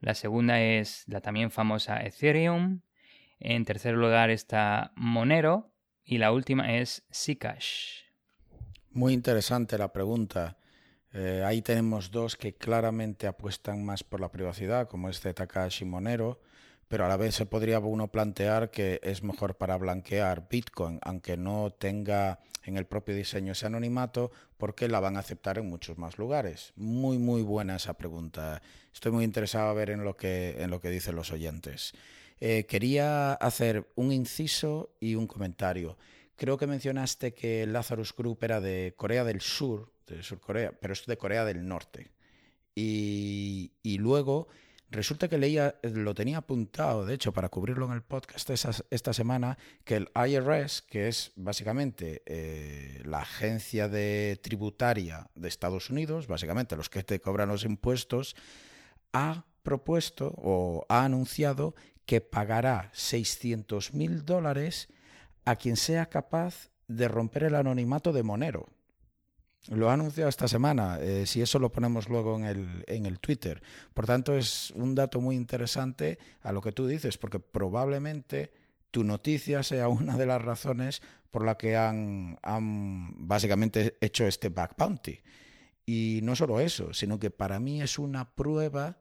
la 0.00 0.14
segunda 0.14 0.60
es 0.60 1.04
la 1.08 1.20
también 1.20 1.50
famosa 1.50 2.00
Ethereum, 2.02 2.82
en 3.40 3.64
tercer 3.64 3.94
lugar 3.94 4.30
está 4.30 4.92
Monero 4.94 5.72
y 6.04 6.18
la 6.18 6.32
última 6.32 6.76
es 6.76 7.06
Zcash. 7.12 8.09
Muy 8.92 9.12
interesante 9.12 9.78
la 9.78 9.92
pregunta. 9.92 10.56
Eh, 11.12 11.44
ahí 11.46 11.62
tenemos 11.62 12.10
dos 12.10 12.36
que 12.36 12.54
claramente 12.54 13.28
apuestan 13.28 13.84
más 13.84 14.02
por 14.02 14.20
la 14.20 14.32
privacidad, 14.32 14.88
como 14.88 15.08
es 15.08 15.20
Zcash 15.20 15.82
y 15.82 15.84
Monero, 15.84 16.40
pero 16.88 17.04
a 17.04 17.08
la 17.08 17.16
vez 17.16 17.36
se 17.36 17.46
podría 17.46 17.78
uno 17.78 18.10
plantear 18.10 18.72
que 18.72 18.98
es 19.04 19.22
mejor 19.22 19.54
para 19.56 19.76
blanquear 19.76 20.48
Bitcoin, 20.48 20.98
aunque 21.02 21.36
no 21.36 21.70
tenga 21.70 22.40
en 22.64 22.76
el 22.76 22.84
propio 22.84 23.14
diseño 23.14 23.52
ese 23.52 23.66
anonimato, 23.66 24.32
porque 24.58 24.88
la 24.88 24.98
van 24.98 25.16
a 25.16 25.20
aceptar 25.20 25.58
en 25.58 25.68
muchos 25.68 25.96
más 25.96 26.18
lugares. 26.18 26.72
Muy, 26.74 27.16
muy 27.18 27.42
buena 27.42 27.76
esa 27.76 27.94
pregunta. 27.94 28.60
Estoy 28.92 29.12
muy 29.12 29.22
interesado 29.24 29.68
a 29.68 29.74
ver 29.74 29.90
en 29.90 30.02
lo 30.02 30.16
que, 30.16 30.56
en 30.58 30.68
lo 30.68 30.80
que 30.80 30.90
dicen 30.90 31.14
los 31.14 31.30
oyentes. 31.30 31.92
Eh, 32.40 32.66
quería 32.66 33.34
hacer 33.34 33.86
un 33.94 34.10
inciso 34.10 34.90
y 34.98 35.14
un 35.14 35.28
comentario. 35.28 35.96
Creo 36.40 36.56
que 36.56 36.66
mencionaste 36.66 37.34
que 37.34 37.66
Lazarus 37.66 38.16
Group 38.16 38.38
era 38.40 38.62
de 38.62 38.94
Corea 38.96 39.24
del 39.24 39.42
Sur, 39.42 39.92
de 40.06 40.22
Sur 40.22 40.40
Corea, 40.40 40.72
pero 40.72 40.94
es 40.94 41.04
de 41.04 41.18
Corea 41.18 41.44
del 41.44 41.68
Norte. 41.68 42.12
Y, 42.74 43.98
luego 43.98 44.48
resulta 44.88 45.28
que 45.28 45.36
leía, 45.36 45.78
lo 45.82 46.14
tenía 46.14 46.38
apuntado, 46.38 47.04
de 47.04 47.12
hecho, 47.12 47.34
para 47.34 47.50
cubrirlo 47.50 47.84
en 47.84 47.92
el 47.92 48.00
podcast 48.00 48.48
esta, 48.48 49.12
semana, 49.12 49.58
que 49.84 49.96
el 49.96 50.08
IRS, 50.14 50.80
que 50.80 51.08
es 51.08 51.32
básicamente 51.36 52.22
eh, 52.24 53.02
la 53.04 53.18
agencia 53.18 53.88
de 53.88 54.40
tributaria 54.42 55.28
de 55.34 55.46
Estados 55.46 55.90
Unidos, 55.90 56.26
básicamente 56.26 56.74
los 56.74 56.88
que 56.88 57.02
te 57.02 57.20
cobran 57.20 57.50
los 57.50 57.64
impuestos, 57.64 58.34
ha 59.12 59.44
propuesto 59.62 60.32
o 60.38 60.86
ha 60.88 61.04
anunciado 61.04 61.74
que 62.06 62.22
pagará 62.22 62.88
600 62.94 63.92
mil 63.92 64.24
dólares 64.24 64.88
a 65.44 65.56
quien 65.56 65.76
sea 65.76 66.06
capaz 66.06 66.70
de 66.88 67.08
romper 67.08 67.44
el 67.44 67.54
anonimato 67.54 68.12
de 68.12 68.22
Monero. 68.22 68.68
Lo 69.68 69.90
ha 69.90 69.94
anunciado 69.94 70.28
esta 70.28 70.48
semana, 70.48 70.98
eh, 71.00 71.26
si 71.26 71.42
eso 71.42 71.58
lo 71.58 71.70
ponemos 71.70 72.08
luego 72.08 72.36
en 72.36 72.44
el, 72.44 72.84
en 72.86 73.04
el 73.04 73.20
Twitter. 73.20 73.62
Por 73.92 74.06
tanto, 74.06 74.36
es 74.36 74.70
un 74.70 74.94
dato 74.94 75.20
muy 75.20 75.36
interesante 75.36 76.18
a 76.40 76.52
lo 76.52 76.62
que 76.62 76.72
tú 76.72 76.86
dices, 76.86 77.18
porque 77.18 77.40
probablemente 77.40 78.52
tu 78.90 79.04
noticia 79.04 79.62
sea 79.62 79.88
una 79.88 80.16
de 80.16 80.26
las 80.26 80.42
razones 80.42 81.02
por 81.30 81.44
la 81.44 81.56
que 81.56 81.76
han, 81.76 82.38
han 82.42 83.28
básicamente 83.28 83.96
hecho 84.00 84.26
este 84.26 84.48
back 84.48 84.74
bounty. 84.76 85.20
Y 85.84 86.20
no 86.22 86.34
solo 86.36 86.60
eso, 86.60 86.94
sino 86.94 87.18
que 87.18 87.30
para 87.30 87.60
mí 87.60 87.82
es 87.82 87.98
una 87.98 88.34
prueba 88.34 88.98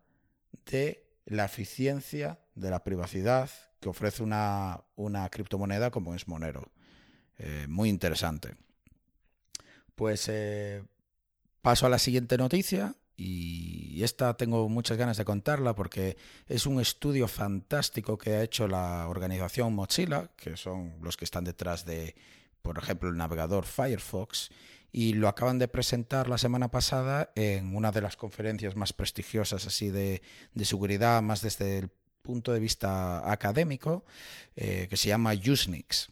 de 0.65 1.08
la 1.29 1.45
eficiencia 1.45 2.39
de 2.55 2.69
la 2.69 2.83
privacidad 2.83 3.49
que 3.79 3.87
ofrece 3.87 4.23
una, 4.23 4.83
criptomoneda 5.31 5.91
como 5.91 6.13
es 6.15 6.27
Monero. 6.27 6.71
Eh, 7.37 7.67
muy 7.69 7.87
interesante. 7.87 8.55
Pues 9.95 10.27
eh, 10.27 10.83
paso 11.61 11.85
a 11.85 11.89
la 11.89 11.99
siguiente 11.99 12.37
noticia 12.37 12.95
y 13.15 14.01
esta 14.03 14.35
tengo 14.35 14.67
muchas 14.69 14.97
ganas 14.97 15.17
de 15.17 15.25
contarla 15.25 15.75
porque 15.75 16.17
es 16.47 16.65
un 16.65 16.79
estudio 16.79 17.27
fantástico 17.27 18.17
que 18.17 18.31
ha 18.31 18.43
hecho 18.43 18.67
la 18.67 19.07
organización 19.07 19.75
Mozilla, 19.75 20.29
que 20.35 20.57
son 20.57 20.95
los 21.01 21.15
que 21.15 21.25
están 21.25 21.43
detrás 21.43 21.85
de, 21.85 22.15
por 22.61 22.77
ejemplo, 22.77 23.09
el 23.09 23.17
navegador 23.17 23.65
Firefox, 23.65 24.49
y 24.91 25.13
lo 25.13 25.27
acaban 25.27 25.59
de 25.59 25.67
presentar 25.67 26.29
la 26.29 26.37
semana 26.37 26.71
pasada 26.71 27.31
en 27.35 27.75
una 27.75 27.91
de 27.91 28.01
las 28.01 28.15
conferencias 28.15 28.75
más 28.75 28.93
prestigiosas 28.93 29.67
así 29.67 29.89
de, 29.89 30.21
de 30.53 30.65
seguridad, 30.65 31.21
más 31.21 31.41
desde 31.41 31.79
el 31.79 31.89
punto 32.21 32.53
de 32.53 32.59
vista 32.59 33.31
académico, 33.31 34.03
eh, 34.55 34.87
que 34.89 34.97
se 34.97 35.09
llama 35.09 35.33
Usenix. 35.33 36.09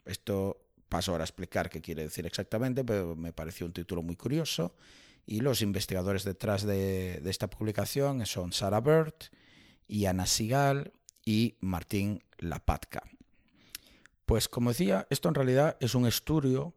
Esto 0.05 0.65
paso 0.89 1.11
ahora 1.11 1.23
a 1.23 1.25
explicar 1.25 1.69
qué 1.69 1.81
quiere 1.81 2.03
decir 2.03 2.25
exactamente, 2.25 2.83
pero 2.83 3.15
me 3.15 3.33
pareció 3.33 3.65
un 3.65 3.73
título 3.73 4.01
muy 4.01 4.15
curioso. 4.15 4.75
Y 5.25 5.41
los 5.41 5.61
investigadores 5.61 6.23
detrás 6.23 6.63
de, 6.63 7.21
esta 7.25 7.49
publicación 7.49 8.25
son 8.25 8.51
Sarah 8.51 8.81
Bird, 8.81 9.13
Ana 10.07 10.25
Sigal 10.25 10.91
y 11.23 11.55
Martín 11.61 12.23
Lapatka. 12.39 13.03
Pues 14.25 14.49
como 14.49 14.71
decía, 14.71 15.05
esto 15.09 15.29
en 15.29 15.35
realidad 15.35 15.77
es 15.79 15.93
un 15.93 16.07
estudio, 16.07 16.73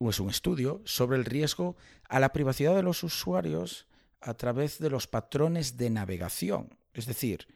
es 0.00 0.20
un 0.20 0.30
estudio 0.30 0.82
sobre 0.84 1.16
el 1.16 1.24
riesgo 1.24 1.76
a 2.08 2.20
la 2.20 2.32
privacidad 2.32 2.74
de 2.74 2.82
los 2.82 3.02
usuarios 3.02 3.86
a 4.20 4.34
través 4.34 4.78
de 4.78 4.90
los 4.90 5.06
patrones 5.06 5.76
de 5.76 5.90
navegación. 5.90 6.76
Es 6.94 7.06
decir, 7.06 7.48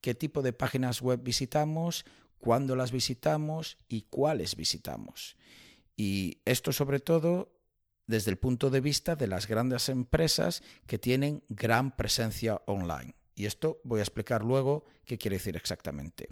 qué 0.00 0.14
tipo 0.14 0.42
de 0.42 0.52
páginas 0.52 1.00
web 1.00 1.22
visitamos, 1.22 2.04
cuándo 2.38 2.76
las 2.76 2.92
visitamos 2.92 3.78
y 3.88 4.02
cuáles 4.02 4.56
visitamos. 4.56 5.36
Y 5.96 6.38
esto 6.44 6.72
sobre 6.72 7.00
todo 7.00 7.52
desde 8.06 8.30
el 8.30 8.38
punto 8.38 8.70
de 8.70 8.80
vista 8.80 9.14
de 9.14 9.28
las 9.28 9.46
grandes 9.46 9.88
empresas 9.88 10.62
que 10.86 10.98
tienen 10.98 11.44
gran 11.48 11.96
presencia 11.96 12.60
online. 12.66 13.14
Y 13.34 13.46
esto 13.46 13.80
voy 13.84 14.00
a 14.00 14.02
explicar 14.02 14.44
luego 14.44 14.84
qué 15.04 15.16
quiere 15.16 15.36
decir 15.36 15.56
exactamente. 15.56 16.28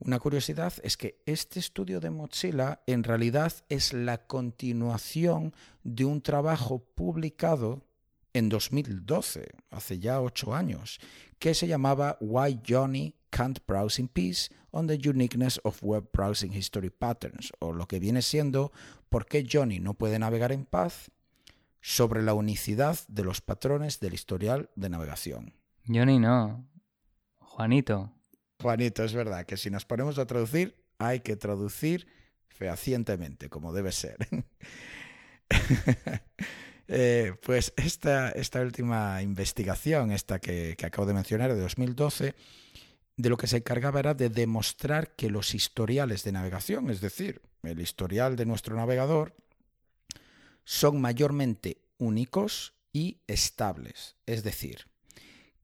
Una 0.00 0.18
curiosidad 0.18 0.72
es 0.82 0.96
que 0.96 1.20
este 1.26 1.60
estudio 1.60 2.00
de 2.00 2.10
Mozilla 2.10 2.82
en 2.86 3.04
realidad 3.04 3.52
es 3.68 3.92
la 3.92 4.26
continuación 4.26 5.54
de 5.84 6.06
un 6.06 6.22
trabajo 6.22 6.78
publicado 6.78 7.82
en 8.32 8.48
2012, 8.48 9.48
hace 9.70 9.98
ya 9.98 10.20
ocho 10.20 10.54
años, 10.54 11.00
que 11.38 11.54
se 11.54 11.66
llamaba 11.66 12.16
Why 12.20 12.60
Johnny 12.66 13.14
Can't 13.28 13.58
Browse 13.66 14.00
in 14.00 14.08
Peace 14.08 14.48
on 14.70 14.86
the 14.86 14.98
Uniqueness 15.06 15.60
of 15.64 15.82
Web 15.82 16.08
Browsing 16.12 16.54
History 16.54 16.90
Patterns, 16.90 17.52
o 17.58 17.72
lo 17.72 17.86
que 17.86 18.00
viene 18.00 18.22
siendo 18.22 18.72
¿Por 19.10 19.26
qué 19.26 19.46
Johnny 19.50 19.80
no 19.80 19.94
puede 19.94 20.18
navegar 20.18 20.52
en 20.52 20.64
paz? 20.64 21.10
sobre 21.82 22.22
la 22.22 22.34
unicidad 22.34 22.98
de 23.08 23.24
los 23.24 23.40
patrones 23.40 24.00
del 24.00 24.14
historial 24.14 24.70
de 24.76 24.90
navegación. 24.90 25.54
Johnny 25.86 26.18
no, 26.18 26.66
Juanito. 27.38 28.12
Juanito, 28.60 29.04
es 29.04 29.14
verdad 29.14 29.46
que 29.46 29.56
si 29.56 29.70
nos 29.70 29.84
ponemos 29.84 30.18
a 30.18 30.26
traducir, 30.26 30.76
hay 30.98 31.20
que 31.20 31.36
traducir 31.36 32.06
fehacientemente, 32.48 33.48
como 33.48 33.72
debe 33.72 33.92
ser. 33.92 34.16
Eh, 36.92 37.34
pues 37.46 37.72
esta, 37.76 38.30
esta, 38.30 38.60
última 38.60 39.22
investigación, 39.22 40.10
esta 40.10 40.40
que, 40.40 40.74
que 40.76 40.86
acabo 40.86 41.06
de 41.06 41.14
mencionar, 41.14 41.54
de 41.54 41.60
2012, 41.60 42.34
de 43.16 43.28
lo 43.28 43.36
que 43.36 43.46
se 43.46 43.58
encargaba 43.58 44.00
era 44.00 44.12
de 44.12 44.28
demostrar 44.28 45.14
que 45.14 45.30
los 45.30 45.54
historiales 45.54 46.24
de 46.24 46.32
navegación, 46.32 46.90
es 46.90 47.00
decir, 47.00 47.42
el 47.62 47.78
historial 47.78 48.34
de 48.34 48.44
nuestro 48.44 48.74
navegador, 48.74 49.36
son 50.64 51.00
mayormente 51.00 51.78
únicos 51.98 52.74
y 52.92 53.20
estables. 53.28 54.16
Es 54.26 54.42
decir, 54.42 54.89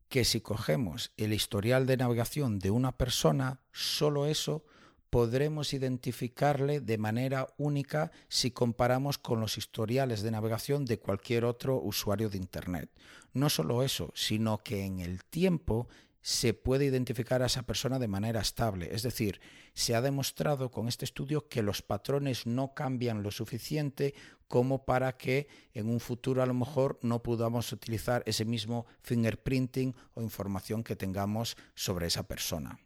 que 0.08 0.24
si 0.24 0.40
cogemos 0.40 1.12
el 1.16 1.32
historial 1.32 1.86
de 1.86 1.96
navegación 1.96 2.58
de 2.58 2.70
una 2.70 2.96
persona, 2.96 3.60
solo 3.72 4.26
eso 4.26 4.64
podremos 5.10 5.72
identificarle 5.72 6.80
de 6.80 6.98
manera 6.98 7.48
única 7.56 8.10
si 8.28 8.50
comparamos 8.50 9.18
con 9.18 9.40
los 9.40 9.56
historiales 9.56 10.22
de 10.22 10.30
navegación 10.30 10.84
de 10.84 10.98
cualquier 10.98 11.44
otro 11.44 11.80
usuario 11.80 12.28
de 12.28 12.38
Internet. 12.38 12.90
No 13.32 13.48
solo 13.48 13.82
eso, 13.82 14.12
sino 14.14 14.58
que 14.58 14.84
en 14.84 15.00
el 15.00 15.24
tiempo 15.24 15.88
se 16.26 16.54
puede 16.54 16.86
identificar 16.86 17.40
a 17.40 17.46
esa 17.46 17.62
persona 17.62 18.00
de 18.00 18.08
manera 18.08 18.40
estable. 18.40 18.88
Es 18.92 19.04
decir, 19.04 19.40
se 19.74 19.94
ha 19.94 20.00
demostrado 20.00 20.72
con 20.72 20.88
este 20.88 21.04
estudio 21.04 21.46
que 21.46 21.62
los 21.62 21.82
patrones 21.82 22.46
no 22.48 22.74
cambian 22.74 23.22
lo 23.22 23.30
suficiente 23.30 24.12
como 24.48 24.84
para 24.84 25.16
que 25.16 25.46
en 25.72 25.88
un 25.88 26.00
futuro 26.00 26.42
a 26.42 26.46
lo 26.46 26.52
mejor 26.52 26.98
no 27.00 27.22
podamos 27.22 27.70
utilizar 27.70 28.24
ese 28.26 28.44
mismo 28.44 28.86
fingerprinting 29.02 29.94
o 30.14 30.20
información 30.20 30.82
que 30.82 30.96
tengamos 30.96 31.56
sobre 31.76 32.08
esa 32.08 32.26
persona. 32.26 32.80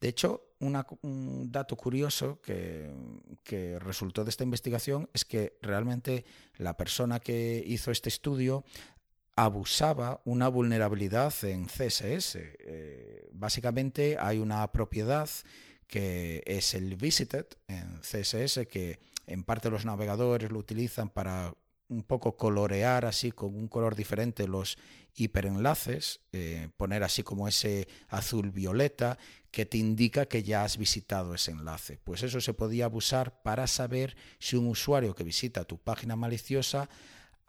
De 0.00 0.08
hecho, 0.08 0.54
un 0.58 1.52
dato 1.52 1.76
curioso 1.76 2.40
que, 2.40 2.90
resultó 3.80 4.24
de 4.24 4.30
esta 4.30 4.44
investigación 4.44 5.08
es 5.12 5.24
que 5.24 5.58
realmente 5.60 6.24
la 6.56 6.76
persona 6.76 7.20
que 7.20 7.62
hizo 7.66 7.90
este 7.90 8.08
estudio 8.08 8.64
abusaba 9.36 10.20
una 10.24 10.48
vulnerabilidad 10.48 11.32
en 11.44 11.66
CSS. 11.66 12.36
Eh, 12.36 13.28
básicamente 13.32 14.16
hay 14.18 14.38
una 14.38 14.70
propiedad 14.72 15.28
que 15.86 16.42
es 16.46 16.74
el 16.74 16.96
visited 16.96 17.46
en 17.68 18.00
CSS 18.00 18.66
que 18.66 18.98
en 19.26 19.44
parte 19.44 19.70
los 19.70 19.84
navegadores 19.84 20.50
lo 20.50 20.58
utilizan 20.58 21.10
para 21.10 21.54
un 21.88 22.02
poco 22.02 22.36
colorear 22.36 23.04
así 23.04 23.30
con 23.32 23.54
un 23.54 23.68
color 23.68 23.94
diferente 23.94 24.48
los 24.48 24.78
hiperenlaces, 25.14 26.20
eh, 26.32 26.70
poner 26.78 27.02
así 27.02 27.22
como 27.22 27.46
ese 27.46 27.86
azul 28.08 28.50
violeta 28.50 29.18
que 29.50 29.66
te 29.66 29.76
indica 29.76 30.24
que 30.24 30.42
ya 30.42 30.64
has 30.64 30.78
visitado 30.78 31.34
ese 31.34 31.50
enlace. 31.50 31.98
Pues 32.02 32.22
eso 32.22 32.40
se 32.40 32.54
podía 32.54 32.86
abusar 32.86 33.42
para 33.42 33.66
saber 33.66 34.16
si 34.38 34.56
un 34.56 34.66
usuario 34.68 35.14
que 35.14 35.24
visita 35.24 35.64
tu 35.64 35.76
página 35.78 36.16
maliciosa 36.16 36.88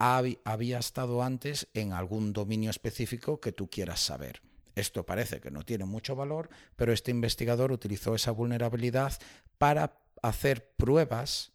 había 0.04 0.78
estado 0.78 1.22
antes 1.22 1.68
en 1.72 1.92
algún 1.92 2.32
dominio 2.32 2.70
específico 2.70 3.40
que 3.40 3.52
tú 3.52 3.70
quieras 3.70 4.00
saber. 4.00 4.42
Esto 4.74 5.06
parece 5.06 5.40
que 5.40 5.50
no 5.50 5.62
tiene 5.62 5.84
mucho 5.84 6.16
valor, 6.16 6.50
pero 6.76 6.92
este 6.92 7.10
investigador 7.10 7.72
utilizó 7.72 8.14
esa 8.14 8.32
vulnerabilidad 8.32 9.14
para 9.56 9.98
hacer 10.22 10.72
pruebas 10.76 11.52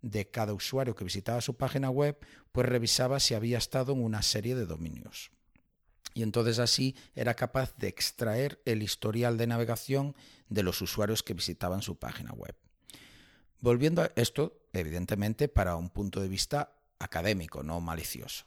de 0.00 0.28
cada 0.30 0.52
usuario 0.52 0.96
que 0.96 1.04
visitaba 1.04 1.40
su 1.40 1.56
página 1.56 1.90
web, 1.90 2.18
pues 2.50 2.68
revisaba 2.68 3.20
si 3.20 3.34
había 3.34 3.58
estado 3.58 3.92
en 3.92 4.02
una 4.02 4.22
serie 4.22 4.54
de 4.54 4.66
dominios. 4.66 5.30
Y 6.14 6.22
entonces 6.22 6.58
así 6.58 6.96
era 7.14 7.34
capaz 7.34 7.76
de 7.76 7.88
extraer 7.88 8.60
el 8.64 8.82
historial 8.82 9.38
de 9.38 9.46
navegación 9.46 10.16
de 10.48 10.62
los 10.62 10.82
usuarios 10.82 11.22
que 11.22 11.34
visitaban 11.34 11.82
su 11.82 11.96
página 11.96 12.32
web. 12.32 12.56
Volviendo 13.60 14.02
a 14.02 14.10
esto, 14.16 14.60
evidentemente, 14.72 15.46
para 15.48 15.76
un 15.76 15.88
punto 15.88 16.20
de 16.20 16.28
vista 16.28 16.74
académico, 17.02 17.62
no 17.62 17.80
malicioso. 17.80 18.44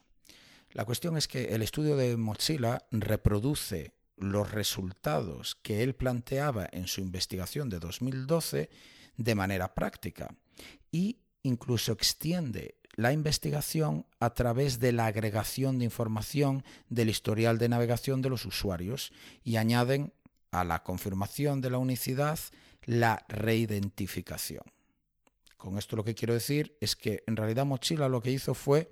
La 0.71 0.85
cuestión 0.85 1.17
es 1.17 1.27
que 1.27 1.55
el 1.55 1.61
estudio 1.61 1.95
de 1.95 2.17
Mozilla 2.17 2.85
reproduce 2.91 3.93
los 4.17 4.51
resultados 4.51 5.55
que 5.61 5.83
él 5.83 5.95
planteaba 5.95 6.67
en 6.71 6.87
su 6.87 7.01
investigación 7.01 7.69
de 7.69 7.79
2012 7.79 8.69
de 9.17 9.35
manera 9.35 9.73
práctica 9.73 10.35
y 10.91 11.19
incluso 11.43 11.91
extiende 11.91 12.75
la 12.95 13.11
investigación 13.11 14.05
a 14.19 14.33
través 14.33 14.79
de 14.79 14.93
la 14.93 15.07
agregación 15.07 15.79
de 15.79 15.85
información 15.85 16.63
del 16.89 17.09
historial 17.09 17.57
de 17.57 17.69
navegación 17.69 18.21
de 18.21 18.29
los 18.29 18.45
usuarios 18.45 19.11
y 19.43 19.57
añaden 19.57 20.13
a 20.51 20.63
la 20.63 20.83
confirmación 20.83 21.61
de 21.61 21.69
la 21.69 21.77
unicidad 21.77 22.39
la 22.85 23.25
reidentificación. 23.27 24.63
Con 25.57 25.77
esto 25.77 25.95
lo 25.95 26.03
que 26.03 26.15
quiero 26.15 26.33
decir 26.33 26.77
es 26.81 26.95
que 26.95 27.23
en 27.27 27.35
realidad 27.35 27.65
Mochila 27.65 28.09
lo 28.09 28.21
que 28.21 28.31
hizo 28.31 28.53
fue 28.53 28.91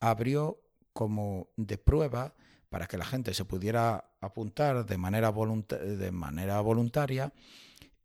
abrió 0.00 0.60
como 0.92 1.50
de 1.56 1.78
prueba 1.78 2.34
para 2.68 2.86
que 2.86 2.98
la 2.98 3.04
gente 3.04 3.34
se 3.34 3.44
pudiera 3.44 4.12
apuntar 4.20 4.86
de 4.86 4.98
manera, 4.98 5.32
de 5.32 6.10
manera 6.12 6.60
voluntaria 6.60 7.32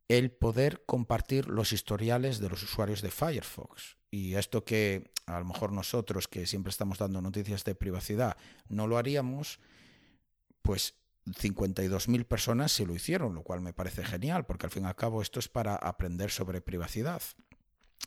el 0.07 0.31
poder 0.31 0.83
compartir 0.85 1.47
los 1.47 1.71
historiales 1.71 2.39
de 2.39 2.49
los 2.49 2.63
usuarios 2.63 3.01
de 3.01 3.11
Firefox. 3.11 3.97
Y 4.09 4.35
esto 4.35 4.65
que 4.65 5.11
a 5.25 5.39
lo 5.39 5.45
mejor 5.45 5.71
nosotros, 5.71 6.27
que 6.27 6.45
siempre 6.45 6.69
estamos 6.69 6.97
dando 6.97 7.21
noticias 7.21 7.63
de 7.63 7.75
privacidad, 7.75 8.35
no 8.67 8.87
lo 8.87 8.97
haríamos, 8.97 9.59
pues 10.61 10.95
52.000 11.25 12.25
personas 12.25 12.73
se 12.73 12.85
lo 12.85 12.93
hicieron, 12.93 13.35
lo 13.35 13.43
cual 13.43 13.61
me 13.61 13.73
parece 13.73 14.03
genial, 14.03 14.45
porque 14.45 14.65
al 14.65 14.71
fin 14.71 14.83
y 14.83 14.87
al 14.87 14.95
cabo 14.95 15.21
esto 15.21 15.39
es 15.39 15.47
para 15.47 15.75
aprender 15.75 16.29
sobre 16.29 16.59
privacidad 16.61 17.21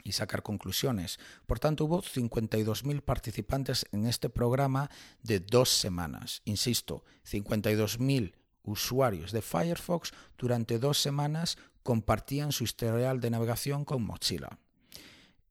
y 0.04 0.12
sacar 0.12 0.42
conclusiones. 0.42 1.18
Por 1.46 1.58
tanto, 1.58 1.86
hubo 1.86 2.02
52.000 2.02 3.00
participantes 3.00 3.86
en 3.90 4.06
este 4.06 4.28
programa 4.28 4.90
de 5.22 5.40
dos 5.40 5.70
semanas. 5.70 6.42
Insisto, 6.44 7.04
52.000 7.28 8.34
usuarios 8.62 9.32
de 9.32 9.42
Firefox 9.42 10.12
durante 10.38 10.78
dos 10.78 11.00
semanas 11.00 11.58
compartían 11.82 12.52
su 12.52 12.62
historial 12.64 13.20
de 13.20 13.30
navegación 13.30 13.84
con 13.84 14.02
Mozilla. 14.02 14.58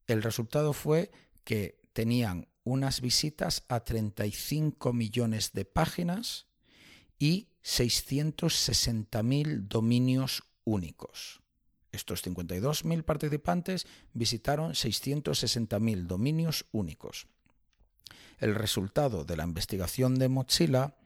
El 0.07 0.23
resultado 0.23 0.73
fue 0.73 1.11
que 1.43 1.79
tenían 1.93 2.47
unas 2.63 3.01
visitas 3.01 3.63
a 3.67 3.81
35 3.81 4.93
millones 4.93 5.51
de 5.53 5.65
páginas 5.65 6.47
y 7.19 7.49
660.000 7.63 9.67
dominios 9.67 10.43
únicos. 10.63 11.42
Estos 11.93 12.25
52.000 12.25 13.03
participantes 13.03 13.87
visitaron 14.13 14.71
660.000 14.71 16.07
dominios 16.07 16.65
únicos. 16.73 17.27
El 18.39 18.55
resultado 18.55 19.23
de 19.23 19.37
la 19.37 19.45
investigación 19.45 20.15
de 20.15 20.27
Mozilla 20.27 20.97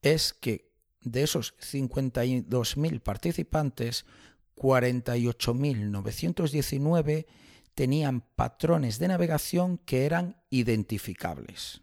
es 0.00 0.32
que 0.32 0.70
de 1.02 1.24
esos 1.24 1.54
52.000 1.58 3.00
participantes, 3.00 4.06
48.919 4.56 7.26
tenían 7.74 8.20
patrones 8.20 8.98
de 8.98 9.08
navegación 9.08 9.78
que 9.78 10.06
eran 10.06 10.36
identificables, 10.50 11.80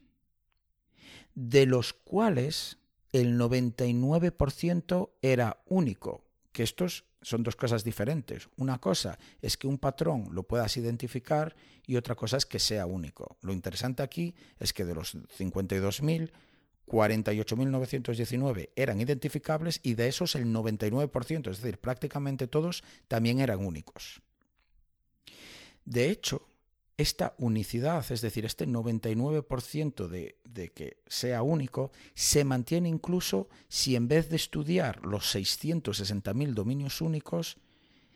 de 1.33 1.65
los 1.65 1.93
cuales 1.93 2.77
el 3.11 3.39
99% 3.39 5.09
era 5.21 5.63
único, 5.65 6.26
que 6.57 6.63
estos 6.63 7.05
son 7.21 7.43
dos 7.43 7.55
cosas 7.55 7.83
diferentes. 7.83 8.49
Una 8.57 8.79
cosa 8.79 9.19
es 9.43 9.57
que 9.57 9.67
un 9.67 9.77
patrón 9.77 10.29
lo 10.31 10.41
puedas 10.41 10.75
identificar 10.75 11.55
y 11.85 11.97
otra 11.97 12.15
cosa 12.15 12.37
es 12.37 12.47
que 12.47 12.57
sea 12.57 12.87
único. 12.87 13.37
Lo 13.41 13.53
interesante 13.53 14.01
aquí 14.01 14.33
es 14.57 14.73
que 14.73 14.83
de 14.83 14.95
los 14.95 15.13
52.000, 15.13 16.31
48.919 16.87 18.69
eran 18.75 18.99
identificables 18.99 19.79
y 19.83 19.93
de 19.93 20.07
esos 20.07 20.33
el 20.33 20.47
99%, 20.47 21.51
es 21.51 21.61
decir, 21.61 21.77
prácticamente 21.77 22.47
todos 22.47 22.83
también 23.07 23.39
eran 23.39 23.63
únicos. 23.63 24.23
De 25.85 26.09
hecho, 26.09 26.46
esta 26.97 27.35
unicidad, 27.37 28.03
es 28.11 28.21
decir, 28.21 28.43
este 28.45 28.67
99% 28.67 30.07
de, 30.07 30.39
de, 30.43 30.69
que 30.69 30.97
sea 31.05 31.43
único, 31.43 31.91
se 32.15 32.43
mantiene 32.43 32.89
incluso 32.89 33.49
si 33.69 33.95
en 33.95 34.07
vez 34.07 34.29
de 34.29 34.35
estudiar 34.35 35.05
los 35.05 35.35
660.000 35.35 36.53
dominios 36.53 37.01
únicos, 37.01 37.57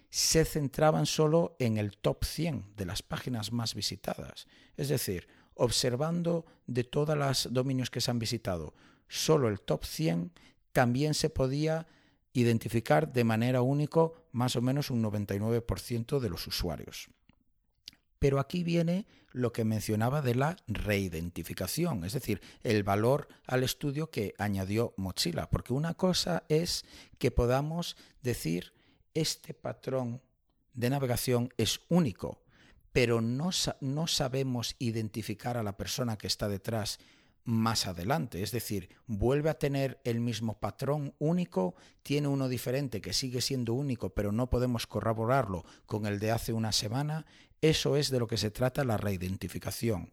se 0.09 0.43
centraban 0.43 1.05
solo 1.05 1.55
en 1.59 1.77
el 1.77 1.95
top 1.97 2.25
100 2.25 2.73
de 2.75 2.85
las 2.85 3.01
páginas 3.01 3.53
más 3.53 3.75
visitadas. 3.75 4.47
Es 4.75 4.89
decir, 4.89 5.27
observando 5.53 6.45
de 6.67 6.83
todos 6.83 7.17
los 7.17 7.53
dominios 7.53 7.89
que 7.89 8.01
se 8.01 8.11
han 8.11 8.19
visitado, 8.19 8.73
solo 9.07 9.47
el 9.47 9.61
top 9.61 9.85
100 9.85 10.31
también 10.73 11.13
se 11.13 11.29
podía 11.29 11.87
identificar 12.33 13.11
de 13.11 13.23
manera 13.23 13.61
única 13.61 14.09
más 14.31 14.55
o 14.55 14.61
menos 14.61 14.89
un 14.89 15.03
99% 15.03 16.19
de 16.19 16.29
los 16.29 16.47
usuarios. 16.47 17.09
Pero 18.21 18.39
aquí 18.39 18.63
viene 18.63 19.07
lo 19.31 19.51
que 19.51 19.65
mencionaba 19.65 20.21
de 20.21 20.35
la 20.35 20.55
reidentificación, 20.67 22.05
es 22.05 22.13
decir, 22.13 22.39
el 22.61 22.83
valor 22.83 23.27
al 23.47 23.63
estudio 23.63 24.11
que 24.11 24.35
añadió 24.37 24.93
Mozilla, 24.95 25.49
porque 25.49 25.73
una 25.73 25.95
cosa 25.95 26.43
es 26.47 26.85
que 27.17 27.31
podamos 27.31 27.97
decir 28.21 28.73
este 29.15 29.55
patrón 29.55 30.21
de 30.75 30.91
navegación 30.91 31.51
es 31.57 31.81
único, 31.89 32.43
pero 32.91 33.21
no, 33.21 33.49
no 33.79 34.05
sabemos 34.05 34.75
identificar 34.77 35.57
a 35.57 35.63
la 35.63 35.75
persona 35.75 36.15
que 36.15 36.27
está 36.27 36.47
detrás 36.47 36.99
más 37.43 37.87
adelante. 37.87 38.43
Es 38.43 38.51
decir, 38.51 38.89
vuelve 39.07 39.49
a 39.49 39.57
tener 39.57 39.99
el 40.03 40.19
mismo 40.19 40.59
patrón 40.59 41.15
único, 41.17 41.75
tiene 42.03 42.27
uno 42.27 42.47
diferente 42.47 43.01
que 43.01 43.13
sigue 43.13 43.41
siendo 43.41 43.73
único, 43.73 44.11
pero 44.11 44.31
no 44.31 44.49
podemos 44.49 44.85
corroborarlo 44.85 45.65
con 45.87 46.05
el 46.05 46.19
de 46.19 46.31
hace 46.31 46.53
una 46.53 46.71
semana. 46.71 47.25
Eso 47.61 47.95
es 47.95 48.09
de 48.09 48.19
lo 48.19 48.27
que 48.27 48.37
se 48.37 48.51
trata 48.51 48.83
la 48.83 48.97
reidentificación. 48.97 50.11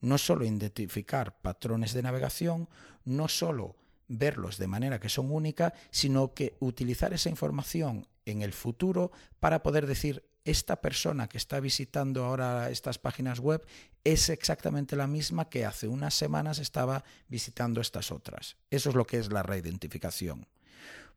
No 0.00 0.18
solo 0.18 0.44
identificar 0.44 1.40
patrones 1.40 1.92
de 1.92 2.02
navegación, 2.02 2.68
no 3.04 3.28
solo 3.28 3.76
verlos 4.08 4.58
de 4.58 4.66
manera 4.66 5.00
que 5.00 5.08
son 5.08 5.30
únicas, 5.30 5.72
sino 5.90 6.34
que 6.34 6.56
utilizar 6.60 7.12
esa 7.12 7.30
información 7.30 8.06
en 8.26 8.42
el 8.42 8.52
futuro 8.52 9.12
para 9.38 9.62
poder 9.62 9.86
decir 9.86 10.24
esta 10.44 10.80
persona 10.80 11.28
que 11.28 11.38
está 11.38 11.60
visitando 11.60 12.24
ahora 12.24 12.70
estas 12.70 12.98
páginas 12.98 13.40
web 13.40 13.64
es 14.04 14.30
exactamente 14.30 14.96
la 14.96 15.06
misma 15.06 15.48
que 15.48 15.64
hace 15.64 15.86
unas 15.86 16.14
semanas 16.14 16.58
estaba 16.58 17.04
visitando 17.28 17.80
estas 17.80 18.10
otras. 18.10 18.56
Eso 18.70 18.90
es 18.90 18.96
lo 18.96 19.06
que 19.06 19.18
es 19.18 19.30
la 19.30 19.42
reidentificación. 19.42 20.46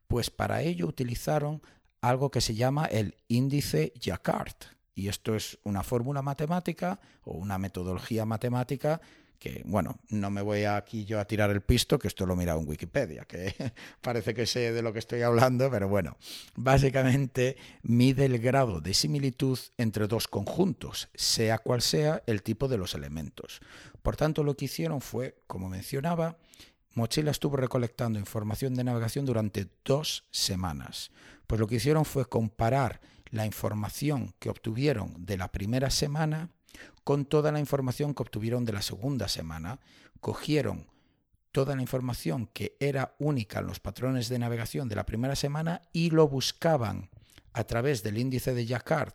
Pues 0.06 0.30
para 0.30 0.62
ello 0.62 0.86
utilizaron 0.86 1.62
algo 2.00 2.30
que 2.30 2.42
se 2.42 2.54
llama 2.54 2.84
el 2.84 3.16
índice 3.28 3.92
Jacquard. 3.98 4.73
Y 4.94 5.08
esto 5.08 5.34
es 5.34 5.58
una 5.64 5.82
fórmula 5.82 6.22
matemática 6.22 7.00
o 7.24 7.32
una 7.32 7.58
metodología 7.58 8.24
matemática 8.24 9.00
que, 9.38 9.62
bueno, 9.66 9.98
no 10.08 10.30
me 10.30 10.40
voy 10.40 10.64
aquí 10.64 11.04
yo 11.04 11.20
a 11.20 11.26
tirar 11.26 11.50
el 11.50 11.60
pisto, 11.60 11.98
que 11.98 12.08
esto 12.08 12.24
lo 12.24 12.34
he 12.34 12.36
mirado 12.36 12.60
en 12.60 12.68
Wikipedia, 12.68 13.24
que 13.24 13.54
parece 14.00 14.32
que 14.32 14.46
sé 14.46 14.72
de 14.72 14.80
lo 14.80 14.92
que 14.92 15.00
estoy 15.00 15.22
hablando, 15.22 15.70
pero 15.70 15.88
bueno, 15.88 16.16
básicamente 16.54 17.56
mide 17.82 18.24
el 18.24 18.38
grado 18.38 18.80
de 18.80 18.94
similitud 18.94 19.58
entre 19.76 20.06
dos 20.06 20.28
conjuntos, 20.28 21.08
sea 21.14 21.58
cual 21.58 21.82
sea 21.82 22.22
el 22.26 22.42
tipo 22.42 22.68
de 22.68 22.78
los 22.78 22.94
elementos. 22.94 23.60
Por 24.02 24.16
tanto, 24.16 24.44
lo 24.44 24.56
que 24.56 24.66
hicieron 24.66 25.00
fue, 25.00 25.36
como 25.46 25.68
mencionaba, 25.68 26.38
Mochila 26.94 27.30
estuvo 27.30 27.56
recolectando 27.56 28.18
información 28.18 28.74
de 28.74 28.84
navegación 28.84 29.26
durante 29.26 29.66
dos 29.84 30.24
semanas. 30.30 31.10
Pues 31.46 31.60
lo 31.60 31.66
que 31.66 31.76
hicieron 31.76 32.04
fue 32.04 32.24
comparar 32.24 33.00
la 33.34 33.46
información 33.46 34.32
que 34.38 34.48
obtuvieron 34.48 35.26
de 35.26 35.36
la 35.36 35.50
primera 35.50 35.90
semana 35.90 36.50
con 37.02 37.24
toda 37.24 37.50
la 37.50 37.58
información 37.58 38.14
que 38.14 38.22
obtuvieron 38.22 38.64
de 38.64 38.72
la 38.72 38.80
segunda 38.80 39.26
semana, 39.26 39.80
cogieron 40.20 40.86
toda 41.50 41.74
la 41.74 41.82
información 41.82 42.46
que 42.46 42.76
era 42.78 43.16
única 43.18 43.58
en 43.58 43.66
los 43.66 43.80
patrones 43.80 44.28
de 44.28 44.38
navegación 44.38 44.88
de 44.88 44.94
la 44.94 45.04
primera 45.04 45.34
semana 45.34 45.82
y 45.92 46.10
lo 46.10 46.28
buscaban 46.28 47.10
a 47.52 47.64
través 47.64 48.04
del 48.04 48.18
índice 48.18 48.54
de 48.54 48.66
Jacquard 48.66 49.14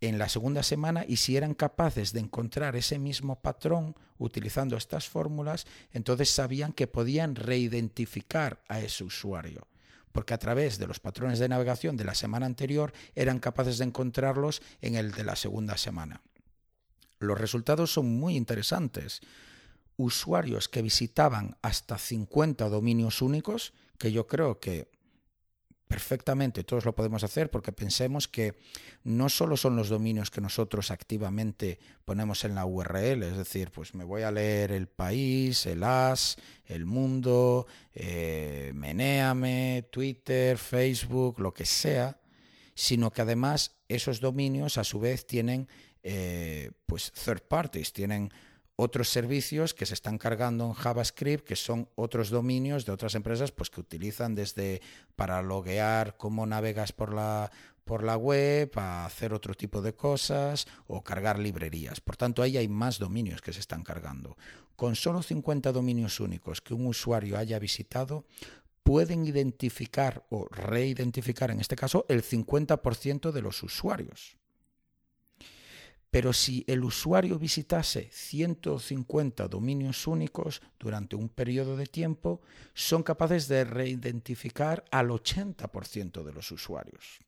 en 0.00 0.18
la 0.18 0.28
segunda 0.28 0.64
semana 0.64 1.04
y 1.06 1.16
si 1.16 1.36
eran 1.36 1.54
capaces 1.54 2.12
de 2.12 2.20
encontrar 2.20 2.74
ese 2.74 2.98
mismo 2.98 3.40
patrón 3.40 3.94
utilizando 4.18 4.76
estas 4.76 5.08
fórmulas, 5.08 5.66
entonces 5.92 6.30
sabían 6.30 6.72
que 6.72 6.88
podían 6.88 7.36
reidentificar 7.36 8.62
a 8.68 8.80
ese 8.80 9.04
usuario, 9.04 9.68
porque 10.12 10.34
a 10.34 10.38
través 10.38 10.78
de 10.78 10.86
los 10.86 11.00
patrones 11.00 11.38
de 11.38 11.48
navegación 11.48 11.96
de 11.96 12.04
la 12.04 12.14
semana 12.14 12.46
anterior 12.46 12.92
eran 13.14 13.38
capaces 13.38 13.78
de 13.78 13.84
encontrarlos 13.84 14.62
en 14.80 14.96
el 14.96 15.12
de 15.12 15.24
la 15.24 15.36
segunda 15.36 15.76
semana. 15.76 16.22
Los 17.18 17.38
resultados 17.38 17.92
son 17.92 18.18
muy 18.18 18.36
interesantes. 18.36 19.20
Usuarios 19.96 20.68
que 20.68 20.82
visitaban 20.82 21.56
hasta 21.62 21.98
50 21.98 22.68
dominios 22.68 23.20
únicos, 23.20 23.74
que 23.98 24.10
yo 24.10 24.26
creo 24.26 24.58
que 24.58 24.90
perfectamente 25.90 26.62
todos 26.62 26.84
lo 26.84 26.94
podemos 26.94 27.24
hacer 27.24 27.50
porque 27.50 27.72
pensemos 27.72 28.28
que 28.28 28.54
no 29.02 29.28
solo 29.28 29.56
son 29.56 29.74
los 29.74 29.88
dominios 29.88 30.30
que 30.30 30.40
nosotros 30.40 30.92
activamente 30.92 31.80
ponemos 32.04 32.44
en 32.44 32.54
la 32.54 32.64
URL, 32.64 33.24
es 33.24 33.36
decir, 33.36 33.72
pues 33.72 33.92
me 33.96 34.04
voy 34.04 34.22
a 34.22 34.30
leer 34.30 34.70
el 34.70 34.86
país, 34.86 35.66
el 35.66 35.82
as, 35.82 36.36
el 36.64 36.86
mundo, 36.86 37.66
eh, 37.92 38.70
Meneame, 38.72 39.88
Twitter, 39.90 40.58
Facebook, 40.58 41.40
lo 41.40 41.52
que 41.52 41.66
sea, 41.66 42.20
sino 42.72 43.10
que 43.10 43.22
además 43.22 43.74
esos 43.88 44.20
dominios 44.20 44.78
a 44.78 44.84
su 44.84 45.00
vez 45.00 45.26
tienen 45.26 45.66
eh, 46.04 46.70
pues 46.86 47.10
third 47.10 47.42
parties, 47.48 47.92
tienen 47.92 48.32
otros 48.80 49.10
servicios 49.10 49.74
que 49.74 49.84
se 49.84 49.92
están 49.92 50.16
cargando 50.16 50.64
en 50.64 50.72
JavaScript, 50.72 51.46
que 51.46 51.54
son 51.54 51.88
otros 51.96 52.30
dominios 52.30 52.86
de 52.86 52.92
otras 52.92 53.14
empresas 53.14 53.52
pues, 53.52 53.68
que 53.68 53.80
utilizan 53.80 54.34
desde 54.34 54.80
para 55.16 55.42
loguear 55.42 56.16
cómo 56.16 56.46
navegas 56.46 56.92
por 56.92 57.12
la, 57.12 57.50
por 57.84 58.02
la 58.02 58.16
web, 58.16 58.70
a 58.76 59.04
hacer 59.04 59.34
otro 59.34 59.52
tipo 59.52 59.82
de 59.82 59.92
cosas 59.92 60.66
o 60.86 61.02
cargar 61.02 61.38
librerías. 61.38 62.00
Por 62.00 62.16
tanto, 62.16 62.42
ahí 62.42 62.56
hay 62.56 62.68
más 62.68 62.98
dominios 62.98 63.42
que 63.42 63.52
se 63.52 63.60
están 63.60 63.82
cargando. 63.82 64.38
Con 64.76 64.96
solo 64.96 65.22
50 65.22 65.72
dominios 65.72 66.18
únicos 66.18 66.62
que 66.62 66.72
un 66.72 66.86
usuario 66.86 67.36
haya 67.36 67.58
visitado, 67.58 68.24
pueden 68.82 69.26
identificar 69.26 70.24
o 70.30 70.48
reidentificar, 70.48 71.50
en 71.50 71.60
este 71.60 71.76
caso, 71.76 72.06
el 72.08 72.22
50% 72.22 73.30
de 73.30 73.42
los 73.42 73.62
usuarios. 73.62 74.39
Pero 76.10 76.32
si 76.32 76.64
el 76.66 76.82
usuario 76.82 77.38
visitase 77.38 78.08
150 78.10 79.46
dominios 79.48 80.06
únicos 80.06 80.60
durante 80.78 81.14
un 81.14 81.28
periodo 81.28 81.76
de 81.76 81.86
tiempo, 81.86 82.40
son 82.74 83.02
capaces 83.02 83.46
de 83.46 83.64
reidentificar 83.64 84.84
al 84.90 85.10
80% 85.10 86.24
de 86.24 86.32
los 86.32 86.50
usuarios. 86.50 87.20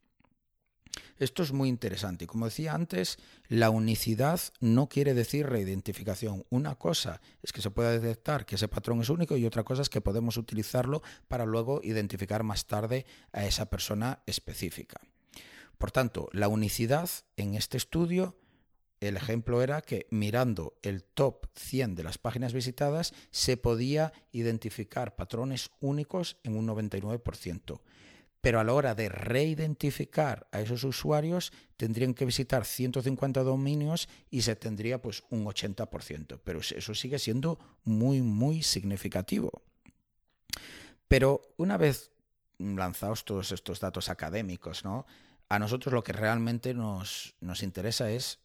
Esto 1.19 1.43
es 1.43 1.53
muy 1.53 1.69
interesante 1.69 2.27
como 2.27 2.47
decía 2.47 2.75
antes, 2.75 3.19
la 3.49 3.71
unicidad 3.71 4.41
no 4.61 4.89
quiere 4.89 5.15
decir 5.15 5.47
reidentificación. 5.47 6.45
Una 6.51 6.75
cosa 6.75 7.21
es 7.43 7.53
que 7.53 7.63
se 7.63 7.71
pueda 7.71 7.93
detectar 7.93 8.45
que 8.45 8.57
ese 8.57 8.69
patrón 8.69 9.01
es 9.01 9.09
único 9.09 9.37
y 9.37 9.47
otra 9.47 9.63
cosa 9.63 9.83
es 9.83 9.89
que 9.89 10.01
podemos 10.01 10.37
utilizarlo 10.37 11.03
para 11.29 11.47
luego 11.47 11.81
identificar 11.83 12.43
más 12.43 12.67
tarde 12.67 13.07
a 13.33 13.47
esa 13.47 13.67
persona 13.71 14.23
específica. 14.27 15.01
Por 15.79 15.91
tanto, 15.91 16.29
la 16.33 16.49
unicidad 16.49 17.09
en 17.37 17.55
este 17.55 17.77
estudio 17.77 18.37
el 19.09 19.17
ejemplo 19.17 19.63
era 19.63 19.83
que 19.83 20.07
mirando 20.11 20.75
el 20.83 21.03
top 21.03 21.47
100 21.57 21.97
de 21.97 22.05
las 22.05 22.19
páginas 22.19 22.53
visitadas 22.53 23.13
se 23.31 23.57
podía 23.57 24.13
identificar 24.31 25.17
patrones 25.17 25.71
únicos 25.81 26.37
en 26.45 26.57
un 26.57 26.69
99%. 26.69 27.81
Pero 28.41 28.61
a 28.61 28.65
la 28.65 28.73
hora 28.73 28.95
de 28.95 29.09
reidentificar 29.09 30.47
a 30.53 30.61
esos 30.61 30.85
usuarios 30.85 31.53
tendrían 31.77 32.15
que 32.15 32.25
visitar 32.25 32.65
150 32.65 33.43
dominios 33.43 34.09
y 34.31 34.43
se 34.43 34.57
tendría 34.57 35.03
pues 35.03 35.25
un 35.31 35.45
80%. 35.45 36.41
Pero 36.43 36.61
eso 36.61 36.95
sigue 36.95 37.19
siendo 37.19 37.59
muy, 37.85 38.21
muy 38.21 38.63
significativo. 38.63 39.63
Pero 41.09 41.43
una 41.57 41.77
vez 41.77 42.13
lanzados 42.59 43.25
todos 43.25 43.51
estos 43.51 43.81
datos 43.81 44.09
académicos, 44.09 44.85
¿no? 44.85 45.07
A 45.49 45.59
nosotros 45.59 45.93
lo 45.93 46.03
que 46.03 46.13
realmente 46.13 46.73
nos, 46.73 47.35
nos 47.41 47.63
interesa 47.63 48.11
es 48.11 48.42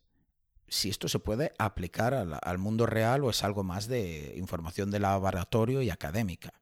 si 0.68 0.90
esto 0.90 1.08
se 1.08 1.20
puede 1.20 1.54
aplicar 1.58 2.14
al, 2.14 2.58
mundo 2.58 2.86
real 2.86 3.24
o 3.24 3.30
es 3.30 3.44
algo 3.44 3.64
más 3.64 3.88
de 3.88 4.34
información 4.38 4.92
de 4.92 5.00
laboratorio 5.00 5.82
y 5.82 5.90
académica. 5.90 6.54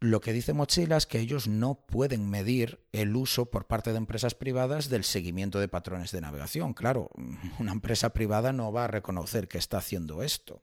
Lo 0.00 0.20
que 0.20 0.32
dice 0.32 0.52
Mochila 0.52 0.96
es 0.96 1.06
que 1.06 1.20
ellos 1.20 1.46
no 1.46 1.86
pueden 1.86 2.28
medir 2.28 2.80
el 2.90 3.14
uso 3.14 3.50
por 3.50 3.68
parte 3.68 3.92
de 3.92 3.98
empresas 3.98 4.34
privadas 4.34 4.88
del 4.88 5.04
seguimiento 5.04 5.60
de 5.60 5.68
patrones 5.68 6.10
de 6.10 6.20
navegación. 6.20 6.74
Claro, 6.74 7.10
una 7.60 7.72
empresa 7.72 8.12
privada 8.12 8.52
no 8.52 8.72
va 8.72 8.84
a 8.84 8.88
reconocer 8.88 9.46
que 9.46 9.58
está 9.58 9.78
haciendo 9.78 10.22
esto. 10.22 10.60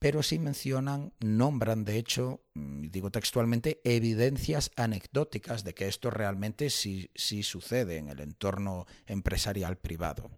Pero 0.00 0.22
sí 0.22 0.38
mencionan, 0.38 1.12
nombran 1.18 1.84
de 1.84 1.98
hecho, 1.98 2.40
mm, 2.54 2.88
digo 2.90 3.10
textualmente, 3.10 3.80
evidencias 3.84 4.70
anecdóticas 4.76 5.64
de 5.64 5.74
que 5.74 5.88
esto 5.88 6.10
realmente 6.10 6.70
sí, 6.70 7.10
sí 7.14 7.42
sucede 7.42 7.96
en 7.96 8.08
el 8.08 8.20
entorno 8.20 8.86
empresarial 9.06 9.76
privado. 9.76 10.30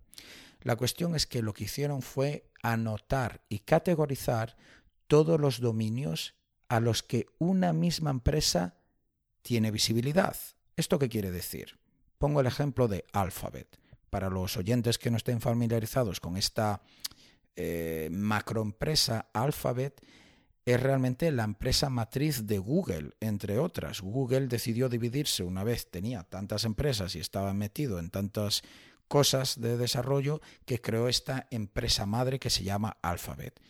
La 0.63 0.77
cuestión 0.77 1.15
es 1.15 1.27
que 1.27 1.43
lo 1.43 1.55
que 1.55 1.65
hicieron 1.65 2.03
fue 2.03 2.51
anotar 2.63 3.43
y 3.49 3.61
categorizar 3.61 4.57
todos 5.07 5.41
los 5.41 5.61
dominios 5.61 6.35
a 6.69 6.81
los 6.81 7.03
que 7.03 7.27
una 7.39 7.73
misma 7.73 8.11
empresa 8.11 8.77
tiene 9.43 9.71
visibilidad. 9.71 10.37
¿Esto 10.77 10.99
qué 10.99 11.09
quiere 11.09 11.31
decir? 11.31 11.79
Pongo 12.19 12.41
el 12.41 12.47
ejemplo 12.47 12.89
de 12.89 13.05
Alphabet. 13.13 13.79
Para 14.11 14.29
los 14.29 14.57
oyentes 14.57 14.99
que 14.99 15.11
no 15.11 15.17
estén 15.17 15.41
familiarizados 15.41 16.21
con 16.21 16.37
esta 16.37 16.83
eh, 17.57 18.09
macroempresa, 18.13 19.31
Alphabet 19.33 20.01
es 20.65 20.81
realmente 20.81 21.33
la 21.33 21.45
empresa 21.45 21.91
matriz 21.91 22.47
de 22.47 22.59
Google, 22.59 23.13
entre 23.21 23.59
otras. 23.59 24.01
Google 24.01 24.47
decidió 24.47 24.89
dividirse 24.89 25.43
una 25.43 25.65
vez 25.65 25.91
tenía 25.91 26.23
tantas 26.25 26.65
empresas 26.65 27.17
y 27.17 27.21
estaba 27.21 27.55
metido 27.55 27.99
en 27.99 28.11
tantas 28.11 28.63
cosas 29.11 29.61
de 29.61 29.77
desarrollo 29.77 30.41
que 30.65 30.81
creó 30.81 31.09
esta 31.09 31.49
empresa 31.51 32.07
madre 32.07 32.39
que 32.39 32.49
se 32.49 32.63
llama 32.63 32.97
Alphabet. 33.03 33.61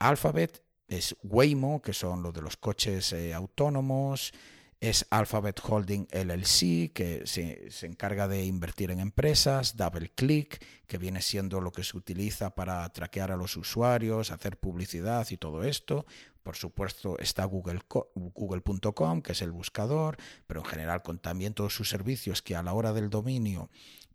Alphabet 0.00 0.60
es 0.88 1.14
Waymo, 1.22 1.80
que 1.80 1.92
son 1.92 2.20
los 2.24 2.34
de 2.34 2.42
los 2.42 2.56
coches 2.56 3.12
eh, 3.12 3.32
autónomos, 3.32 4.32
es 4.80 5.06
Alphabet 5.10 5.60
Holding 5.62 6.08
LLC, 6.10 6.92
que 6.92 7.22
se, 7.26 7.70
se, 7.70 7.86
encarga 7.86 8.26
de 8.26 8.44
invertir 8.44 8.90
en 8.90 8.98
empresas, 8.98 9.76
DoubleClick, 9.76 10.60
que 10.88 10.98
viene 10.98 11.22
siendo 11.22 11.60
lo 11.60 11.70
que 11.70 11.84
se 11.84 11.96
utiliza 11.96 12.56
para 12.56 12.88
traquear 12.88 13.30
a 13.30 13.36
los 13.36 13.56
usuarios, 13.56 14.32
hacer 14.32 14.58
publicidad 14.58 15.28
y 15.30 15.36
todo 15.36 15.62
esto. 15.62 16.04
Por 16.42 16.56
supuesto 16.56 17.16
está 17.20 17.44
Google.com, 17.44 19.22
que 19.22 19.30
es 19.30 19.42
el 19.42 19.52
buscador, 19.52 20.16
pero 20.48 20.62
en 20.62 20.66
general 20.66 21.02
con 21.02 21.20
también 21.20 21.54
todos 21.54 21.72
sus 21.72 21.88
servicios 21.88 22.42
que 22.42 22.56
a 22.56 22.64
la 22.64 22.72
hora 22.72 22.92
del 22.92 23.10
dominio, 23.10 23.70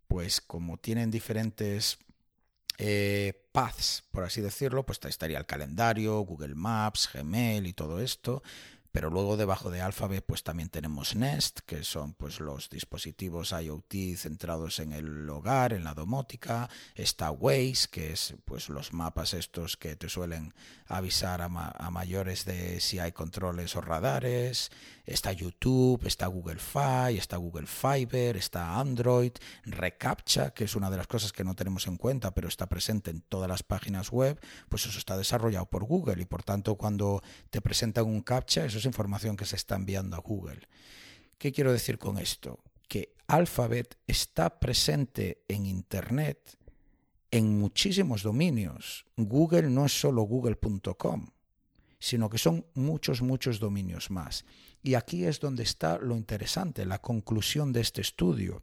pues 0.08 0.40
como 0.40 0.78
tienen 0.78 1.10
diferentes 1.10 1.98
eh, 2.78 3.44
paths, 3.52 4.04
por 4.10 4.24
así 4.24 4.40
decirlo, 4.40 4.84
pues 4.86 5.00
estaría 5.04 5.38
el 5.38 5.46
calendario, 5.46 6.20
Google 6.20 6.54
Maps, 6.54 7.08
Gmail 7.12 7.66
y 7.66 7.72
todo 7.72 8.00
esto. 8.00 8.42
Pero 8.92 9.10
luego 9.10 9.36
debajo 9.36 9.70
de 9.70 9.80
Alphabet 9.80 10.24
pues 10.26 10.42
también 10.42 10.68
tenemos 10.68 11.14
Nest, 11.14 11.60
que 11.60 11.84
son 11.84 12.14
pues 12.14 12.40
los 12.40 12.70
dispositivos 12.70 13.52
IoT 13.52 14.16
centrados 14.16 14.78
en 14.78 14.92
el 14.92 15.28
hogar, 15.28 15.72
en 15.72 15.84
la 15.84 15.94
domótica, 15.94 16.68
está 16.94 17.30
Waze, 17.30 17.88
que 17.90 18.12
es 18.12 18.34
pues 18.44 18.68
los 18.68 18.92
mapas 18.92 19.34
estos 19.34 19.76
que 19.76 19.96
te 19.96 20.08
suelen 20.08 20.54
avisar 20.86 21.42
a, 21.42 21.48
ma 21.48 21.72
a 21.76 21.90
mayores 21.90 22.44
de 22.44 22.80
si 22.80 22.98
hay 22.98 23.12
controles 23.12 23.76
o 23.76 23.80
radares, 23.80 24.70
está 25.04 25.32
YouTube, 25.32 26.06
está 26.06 26.26
Google 26.26 26.58
Fi, 26.58 27.16
está 27.16 27.36
Google 27.36 27.66
Fiber, 27.66 28.36
está 28.36 28.78
Android, 28.78 29.32
Recaptcha, 29.64 30.50
que 30.50 30.64
es 30.64 30.76
una 30.76 30.90
de 30.90 30.96
las 30.96 31.06
cosas 31.06 31.32
que 31.32 31.44
no 31.44 31.54
tenemos 31.54 31.86
en 31.86 31.96
cuenta, 31.96 32.32
pero 32.34 32.48
está 32.48 32.66
presente 32.66 33.10
en 33.10 33.20
todas 33.22 33.48
las 33.48 33.62
páginas 33.62 34.10
web, 34.10 34.40
pues 34.68 34.86
eso 34.86 34.98
está 34.98 35.16
desarrollado 35.16 35.66
por 35.66 35.84
Google. 35.84 36.22
Y 36.22 36.26
por 36.26 36.42
tanto 36.42 36.76
cuando 36.76 37.22
te 37.50 37.60
presentan 37.60 38.06
un 38.06 38.20
captcha, 38.22 38.64
eso 38.64 38.78
es 38.78 38.86
información 38.88 39.36
que 39.36 39.44
se 39.44 39.56
está 39.56 39.76
enviando 39.76 40.16
a 40.16 40.20
Google. 40.20 40.68
¿Qué 41.38 41.52
quiero 41.52 41.72
decir 41.72 41.98
con 41.98 42.18
esto? 42.18 42.64
Que 42.88 43.14
Alphabet 43.28 43.96
está 44.06 44.58
presente 44.58 45.44
en 45.48 45.66
Internet 45.66 46.58
en 47.30 47.58
muchísimos 47.58 48.22
dominios. 48.22 49.04
Google 49.16 49.70
no 49.70 49.86
es 49.86 49.98
solo 49.98 50.22
google.com, 50.22 51.26
sino 51.98 52.30
que 52.30 52.38
son 52.38 52.66
muchos, 52.74 53.22
muchos 53.22 53.60
dominios 53.60 54.10
más. 54.10 54.44
Y 54.82 54.94
aquí 54.94 55.24
es 55.24 55.40
donde 55.40 55.62
está 55.62 55.98
lo 55.98 56.16
interesante, 56.16 56.86
la 56.86 57.00
conclusión 57.00 57.72
de 57.72 57.80
este 57.80 58.00
estudio. 58.00 58.62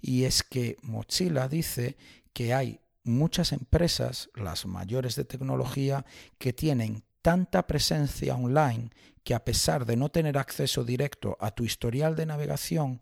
Y 0.00 0.24
es 0.24 0.42
que 0.42 0.76
Mozilla 0.82 1.48
dice 1.48 1.96
que 2.32 2.54
hay 2.54 2.80
muchas 3.04 3.52
empresas, 3.52 4.30
las 4.34 4.66
mayores 4.66 5.16
de 5.16 5.24
tecnología, 5.24 6.04
que 6.38 6.52
tienen 6.52 7.04
tanta 7.22 7.66
presencia 7.66 8.36
online 8.36 8.90
que 9.28 9.34
a 9.34 9.44
pesar 9.44 9.84
de 9.84 9.94
no 9.94 10.08
tener 10.08 10.38
acceso 10.38 10.84
directo 10.84 11.36
a 11.38 11.50
tu 11.50 11.66
historial 11.66 12.16
de 12.16 12.24
navegación, 12.24 12.98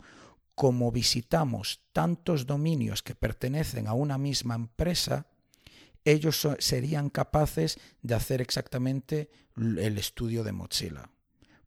como 0.57 0.91
visitamos 0.91 1.83
tantos 1.93 2.47
dominios 2.47 3.05
que 3.05 3.15
pertenecen 3.15 3.87
a 3.87 3.93
una 3.93 4.19
misma 4.19 4.57
empresa, 4.57 5.29
ellos 6.05 6.49
serían 6.59 7.11
capaces 7.11 7.79
de 8.03 8.17
hacer 8.17 8.41
exactamente 8.41 9.31
el 9.55 9.97
estudio 9.99 10.43
de 10.43 10.51
Mozilla. 10.51 11.11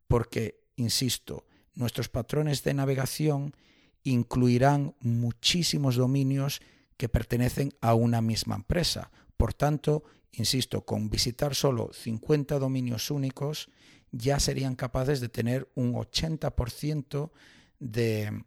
Porque, 0.10 0.60
insisto, 0.76 1.48
nuestros 1.74 2.10
patrones 2.10 2.62
de 2.66 2.74
navegación 2.74 3.56
incluirán 4.04 4.94
muchísimos 5.00 5.96
dominios 5.96 6.60
que 6.98 7.08
pertenecen 7.08 7.72
a 7.80 7.94
una 7.94 8.20
misma 8.20 8.56
empresa. 8.56 9.10
Por 9.38 9.54
tanto, 9.54 10.04
insisto, 10.34 10.84
con 10.84 11.10
visitar 11.10 11.56
solo 11.56 11.92
50 11.94 12.60
dominios 12.60 13.10
únicos 13.10 13.70
ya 14.12 14.40
serían 14.40 14.76
capaces 14.76 15.22
de 15.22 15.30
tener 15.30 15.70
un 15.76 15.94
80% 15.94 17.32
de 17.80 18.44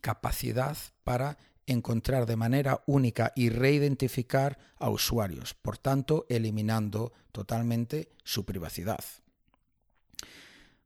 capacidad 0.00 0.76
para 1.04 1.38
encontrar 1.66 2.26
de 2.26 2.36
manera 2.36 2.82
única 2.86 3.32
y 3.36 3.50
reidentificar 3.50 4.58
a 4.78 4.90
usuarios, 4.90 5.54
por 5.54 5.78
tanto, 5.78 6.26
eliminando 6.28 7.12
totalmente 7.30 8.10
su 8.24 8.44
privacidad. 8.44 9.04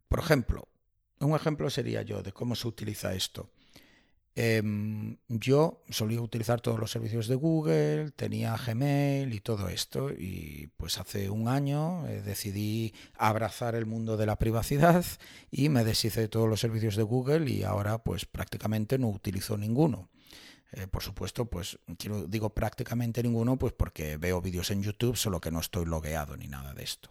Por 0.09 0.21
ejemplo, 0.21 0.69
un 1.21 1.35
ejemplo 1.35 1.71
sería 1.71 2.03
yo 2.03 2.23
de 2.23 2.33
cómo 2.33 2.55
se 2.55 2.69
utiliza 2.69 3.15
esto. 3.15 3.51
Eh, 4.39 4.63
yo 5.29 5.83
solía 5.89 6.21
utilizar 6.21 6.61
todos 6.61 6.79
los 6.79 6.91
servicios 6.91 7.27
de 7.27 7.37
Google, 7.37 8.11
tenía 8.11 8.55
Gmail 8.55 9.33
y 9.33 9.41
todo 9.41 9.71
esto, 9.71 10.11
y 10.11 10.69
pues 10.77 10.99
hace 10.99 11.31
un 11.31 11.49
año 11.49 12.07
eh, 12.07 12.21
decidí 12.21 12.93
abrazar 13.17 13.75
el 13.75 13.87
mundo 13.87 14.19
de 14.19 14.27
la 14.27 14.37
privacidad 14.37 15.07
y 15.51 15.71
me 15.71 15.85
deshice 15.85 16.21
de 16.21 16.29
todos 16.29 16.51
los 16.51 16.61
servicios 16.61 16.97
de 16.97 17.03
Google 17.03 17.51
y 17.51 17.63
ahora 17.63 17.97
pues 17.97 18.27
prácticamente 18.27 18.99
no 18.99 19.09
utilizo 19.09 19.57
ninguno. 19.57 20.11
Eh, 20.73 20.87
por 20.87 21.03
supuesto, 21.03 21.47
pues 21.47 21.79
digo 22.29 22.51
prácticamente 22.51 23.23
ninguno, 23.23 23.57
pues 23.57 23.73
porque 23.73 24.19
veo 24.19 24.43
vídeos 24.43 24.71
en 24.71 24.83
YouTube, 24.83 25.17
solo 25.17 25.41
que 25.41 25.51
no 25.51 25.61
estoy 25.61 25.87
logueado 25.87 26.37
ni 26.37 26.47
nada 26.47 26.75
de 26.75 26.85
esto. 26.85 27.11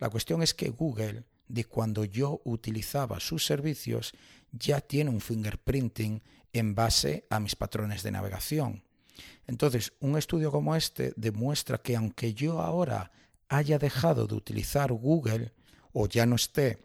La 0.00 0.10
cuestión 0.10 0.42
es 0.42 0.54
que 0.54 0.70
Google, 0.70 1.22
de 1.46 1.66
cuando 1.66 2.04
yo 2.04 2.40
utilizaba 2.44 3.20
sus 3.20 3.46
servicios, 3.46 4.12
ya 4.50 4.80
tiene 4.80 5.10
un 5.10 5.20
fingerprinting 5.20 6.20
en 6.54 6.74
base 6.74 7.26
a 7.28 7.40
mis 7.40 7.56
patrones 7.56 8.02
de 8.02 8.12
navegación. 8.12 8.84
Entonces, 9.46 9.92
un 10.00 10.16
estudio 10.16 10.50
como 10.50 10.74
este 10.74 11.12
demuestra 11.16 11.78
que 11.78 11.96
aunque 11.96 12.32
yo 12.32 12.62
ahora 12.62 13.10
haya 13.48 13.78
dejado 13.78 14.26
de 14.26 14.34
utilizar 14.34 14.90
Google 14.92 15.52
o 15.92 16.08
ya 16.08 16.24
no 16.24 16.36
esté 16.36 16.78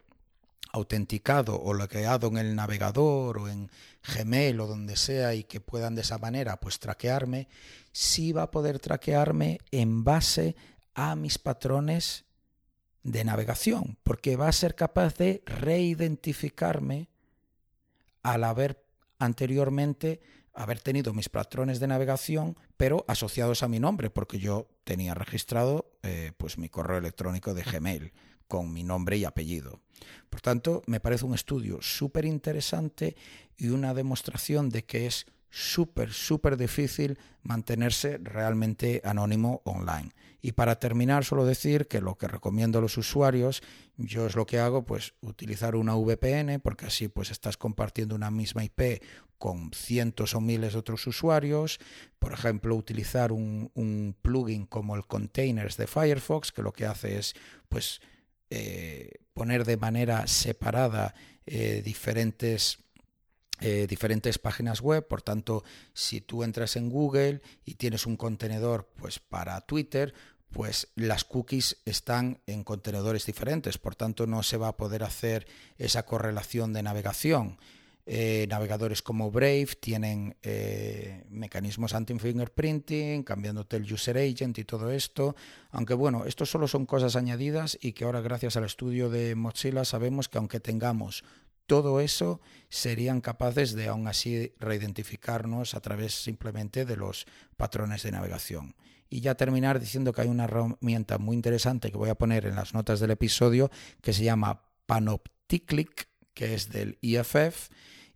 autenticado 0.72 1.60
o 1.60 1.74
logueado 1.74 2.28
en 2.28 2.38
el 2.38 2.56
navegador 2.56 3.40
o 3.40 3.48
en 3.48 3.72
Gmail 4.04 4.60
o 4.60 4.68
donde 4.68 4.98
sea 4.98 5.34
y 5.34 5.44
que 5.44 5.62
puedan 5.62 5.96
de 5.96 6.02
esa 6.02 6.18
manera 6.18 6.60
pues 6.60 6.80
traquearme, 6.80 7.48
sí 7.92 8.34
va 8.34 8.44
a 8.44 8.52
poder 8.52 8.80
traquearme 8.80 9.60
en 9.72 10.04
base 10.04 10.56
a 10.94 11.16
mis 11.16 11.38
patrones 11.38 12.26
de 13.04 13.24
navegación, 13.24 13.98
porque 14.04 14.36
va 14.36 14.50
a 14.50 14.52
ser 14.52 14.76
capaz 14.76 15.16
de 15.16 15.42
reidentificarme 15.46 17.10
al 18.22 18.44
haber 18.44 18.84
anteriormente 19.20 20.20
haber 20.54 20.80
tenido 20.80 21.14
mis 21.14 21.30
patrones 21.30 21.80
de 21.80 21.88
navegación, 21.88 22.58
pero 22.76 23.06
asociados 23.08 23.64
a 23.64 23.68
mi 23.68 23.80
nombre, 23.80 24.10
porque 24.10 24.40
yo 24.40 24.68
tenía 24.84 25.14
registrado 25.14 25.92
eh, 26.04 26.32
pues 26.38 26.58
mi 26.58 26.70
correo 26.70 26.98
electrónico 26.98 27.54
de 27.54 27.64
Gmail 27.64 28.14
con 28.48 28.74
mi 28.74 28.84
nombre 28.84 29.18
y 29.18 29.26
apellido. 29.26 29.80
Por 30.30 30.42
tanto, 30.42 30.82
me 30.88 31.00
parece 31.00 31.26
un 31.26 31.36
estudio 31.36 31.82
súper 31.82 32.26
interesante 32.26 33.16
y 33.58 33.70
una 33.70 33.94
demostración 33.94 34.70
de 34.70 34.84
que 34.84 35.06
es 35.06 35.28
súper, 35.50 36.12
súper 36.12 36.58
difícil 36.58 37.18
mantenerse 37.44 38.18
realmente 38.18 39.02
anónimo 39.04 39.62
online. 39.66 40.12
Y 40.42 40.54
para 40.54 40.80
terminar, 40.80 41.26
solo 41.26 41.46
decir 41.46 41.88
que 41.88 42.00
lo 42.00 42.16
que 42.16 42.28
recomiendo 42.28 42.80
a 42.80 42.82
los 42.82 42.98
usuarios, 42.98 43.62
yo 43.98 44.26
es 44.26 44.36
lo 44.36 44.46
que 44.46 44.60
hago, 44.60 44.86
pues 44.86 45.14
utilizar 45.22 45.76
una 45.76 45.96
VPN, 45.96 46.62
porque 46.62 46.86
así 46.86 47.08
pues 47.10 47.32
estás 47.32 47.58
compartiendo 47.58 48.16
una 48.16 48.32
misma 48.32 48.64
IP 48.64 49.04
con 49.38 49.72
cientos 49.74 50.36
o 50.36 50.42
miles 50.42 50.74
de 50.74 50.80
otros 50.80 51.06
usuarios. 51.08 51.80
Por 52.20 52.34
ejemplo, 52.34 52.76
utilizar 52.76 53.32
un, 53.32 53.72
un 53.74 54.16
plugin 54.22 54.66
como 54.66 54.96
el 54.96 55.06
Containers 55.06 55.76
de 55.76 55.88
Firefox, 55.88 56.52
que 56.52 56.62
lo 56.62 56.72
que 56.72 56.86
hace 56.86 57.18
es 57.18 57.34
pues 57.68 58.00
eh, 58.50 59.12
poner 59.34 59.64
de 59.64 59.78
manera 59.78 60.26
separada 60.26 61.14
eh, 61.46 61.82
diferentes 61.84 62.80
eh, 63.62 63.88
diferentes 63.88 64.40
páginas 64.40 64.82
web. 64.82 65.08
Por 65.08 65.22
tanto, 65.22 65.64
si 65.94 66.22
tú 66.22 66.44
entras 66.44 66.76
en 66.76 66.90
Google 66.90 67.42
y 67.66 67.76
tienes 67.76 68.06
un 68.06 68.18
contenedor 68.18 68.90
pues, 68.96 69.20
para 69.20 69.60
Twitter, 69.62 70.14
pues 70.52 70.88
las 70.96 71.24
cookies 71.24 71.78
están 71.86 72.42
en 72.48 72.64
contenedores 72.64 73.26
diferentes. 73.26 73.78
Por 73.78 73.96
tanto, 73.96 74.28
no 74.28 74.44
se 74.44 74.58
va 74.58 74.70
a 74.70 74.78
poder 74.78 75.04
hacer 75.04 75.48
esa 75.78 76.04
correlación 76.04 76.74
de 76.74 76.84
navegación. 76.84 77.58
Eh, 78.12 78.48
navegadores 78.50 79.04
como 79.04 79.30
Brave 79.30 79.68
tienen 79.80 80.36
eh, 80.42 81.26
mecanismos 81.30 81.94
anti-fingerprinting, 81.94 83.22
cambiándote 83.22 83.78
el 83.78 83.94
user 83.94 84.18
agent 84.18 84.58
y 84.58 84.64
todo 84.64 84.90
esto. 84.90 85.36
Aunque 85.70 85.94
bueno, 85.94 86.26
esto 86.26 86.48
solo 86.48 86.68
son 86.68 86.88
cosas 86.88 87.16
añadidas 87.16 87.78
y 87.80 87.92
que 87.92 88.06
ahora 88.06 88.22
gracias 88.22 88.58
al 88.58 88.64
estudio 88.64 89.12
de 89.12 89.36
Mozilla 89.36 89.86
sabemos 89.86 90.28
que 90.28 90.40
aunque 90.40 90.60
tengamos 90.60 91.24
todo 91.70 92.00
eso 92.02 92.42
serían 92.70 93.22
capaces 93.22 93.76
de 93.76 93.90
aún 93.90 94.08
así 94.08 94.54
reidentificarnos 94.60 95.76
a 95.76 95.82
través 95.82 96.16
simplemente 96.16 96.84
de 96.84 96.98
los 96.98 97.28
patrones 97.58 98.02
de 98.02 98.12
navegación. 98.12 98.76
Y 99.08 99.22
ya 99.22 99.36
terminar 99.36 99.80
diciendo 99.80 100.12
que 100.12 100.22
hay 100.22 100.30
una 100.30 100.46
herramienta 100.46 101.20
muy 101.20 101.36
interesante 101.36 101.92
que 101.92 101.98
voy 101.98 102.10
a 102.10 102.16
poner 102.16 102.48
en 102.48 102.56
las 102.56 102.74
notas 102.74 103.00
del 103.00 103.12
episodio 103.12 103.70
que 104.02 104.14
se 104.14 104.24
llama 104.24 104.64
Panopticlick, 104.88 106.10
que 106.34 106.56
es 106.56 106.70
del 106.70 106.98
IFF 107.02 107.70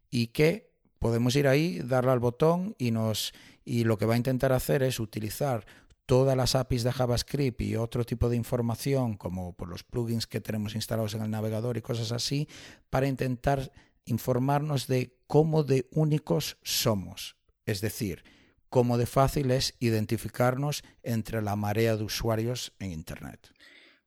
y 0.09 0.27
que 0.27 0.71
podemos 0.97 1.35
ir 1.35 1.47
ahí, 1.47 1.79
darle 1.79 2.09
al 2.09 2.19
botón 2.19 2.73
y 2.79 2.89
nos 2.89 3.33
y 3.65 3.83
lo 3.83 3.97
que 3.99 4.07
va 4.07 4.15
a 4.15 4.17
intentar 4.17 4.51
hacer 4.51 4.81
es 4.81 4.99
utilizar 4.99 5.65
todas 6.05 6.35
las 6.35 6.55
APIs 6.55 6.83
de 6.83 6.91
JavaScript 6.91 7.61
y 7.61 7.75
otro 7.75 8.03
tipo 8.03 8.29
de 8.29 8.35
información, 8.35 9.15
como 9.15 9.53
por 9.55 9.69
los 9.69 9.83
plugins 9.83 10.27
que 10.27 10.41
tenemos 10.41 10.75
instalados 10.75 11.13
en 11.15 11.21
el 11.21 11.31
navegador 11.31 11.77
y 11.77 11.81
cosas 11.81 12.11
así, 12.11 12.47
para 12.89 13.07
intentar 13.07 13.71
informarnos 14.05 14.87
de 14.87 15.15
cómo 15.27 15.63
de 15.63 15.87
únicos 15.91 16.57
somos, 16.61 17.37
es 17.65 17.81
decir, 17.81 18.23
cómo 18.69 18.97
de 18.97 19.05
fácil 19.05 19.51
es 19.51 19.75
identificarnos 19.79 20.83
entre 21.03 21.41
la 21.41 21.55
marea 21.55 21.95
de 21.95 22.03
usuarios 22.03 22.73
en 22.79 22.91
Internet. 22.91 23.53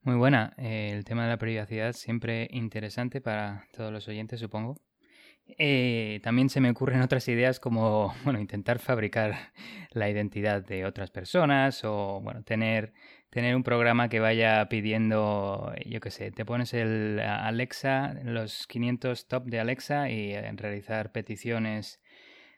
Muy 0.01 0.15
buena. 0.15 0.53
Eh, 0.57 0.93
el 0.95 1.03
tema 1.03 1.23
de 1.23 1.29
la 1.29 1.37
privacidad 1.37 1.93
siempre 1.93 2.47
interesante 2.51 3.19
para 3.19 3.67
todos 3.73 3.91
los 3.91 4.07
oyentes, 4.07 4.39
supongo. 4.39 4.77
Eh, 5.57 6.19
también 6.23 6.49
se 6.49 6.59
me 6.59 6.69
ocurren 6.69 7.01
otras 7.01 7.27
ideas 7.27 7.59
como, 7.59 8.13
bueno, 8.23 8.39
intentar 8.39 8.79
fabricar 8.79 9.35
la 9.91 10.09
identidad 10.09 10.63
de 10.65 10.85
otras 10.85 11.09
personas 11.11 11.83
o, 11.83 12.19
bueno, 12.21 12.43
tener, 12.43 12.93
tener 13.29 13.55
un 13.55 13.63
programa 13.63 14.09
que 14.09 14.19
vaya 14.19 14.67
pidiendo, 14.69 15.73
yo 15.85 15.99
qué 15.99 16.11
sé, 16.11 16.31
te 16.31 16.45
pones 16.45 16.73
el 16.73 17.19
Alexa, 17.19 18.15
los 18.23 18.67
500 18.67 19.27
top 19.27 19.45
de 19.45 19.59
Alexa 19.59 20.09
y 20.09 20.33
eh, 20.33 20.51
realizar 20.53 21.11
peticiones 21.11 22.01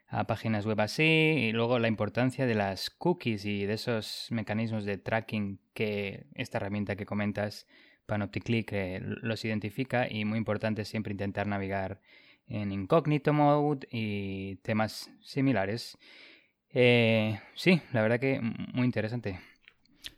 a 0.07 0.25
páginas 0.25 0.65
web 0.65 0.81
así 0.81 1.03
y 1.03 1.51
luego 1.51 1.77
la 1.77 1.87
importancia 1.87 2.47
de 2.47 2.55
las 2.55 2.89
cookies 2.89 3.45
y 3.45 3.65
de 3.65 3.73
esos 3.73 4.27
mecanismos 4.31 4.83
de 4.83 4.97
tracking 4.97 5.59
que 5.73 6.25
esta 6.33 6.57
herramienta 6.57 6.95
que 6.95 7.05
comentas, 7.05 7.67
Panopticlick, 8.07 8.73
eh, 8.73 8.99
los 9.01 9.45
identifica 9.45 10.07
y 10.09 10.25
muy 10.25 10.39
importante 10.39 10.83
siempre 10.83 11.11
intentar 11.11 11.45
navegar 11.45 12.01
en 12.49 12.71
incógnito 12.71 13.33
mode 13.33 13.87
y 13.91 14.55
temas 14.57 15.09
similares. 15.21 15.97
Eh, 16.71 17.39
sí, 17.55 17.81
la 17.93 18.01
verdad 18.01 18.19
que 18.19 18.41
muy 18.41 18.85
interesante. 18.85 19.39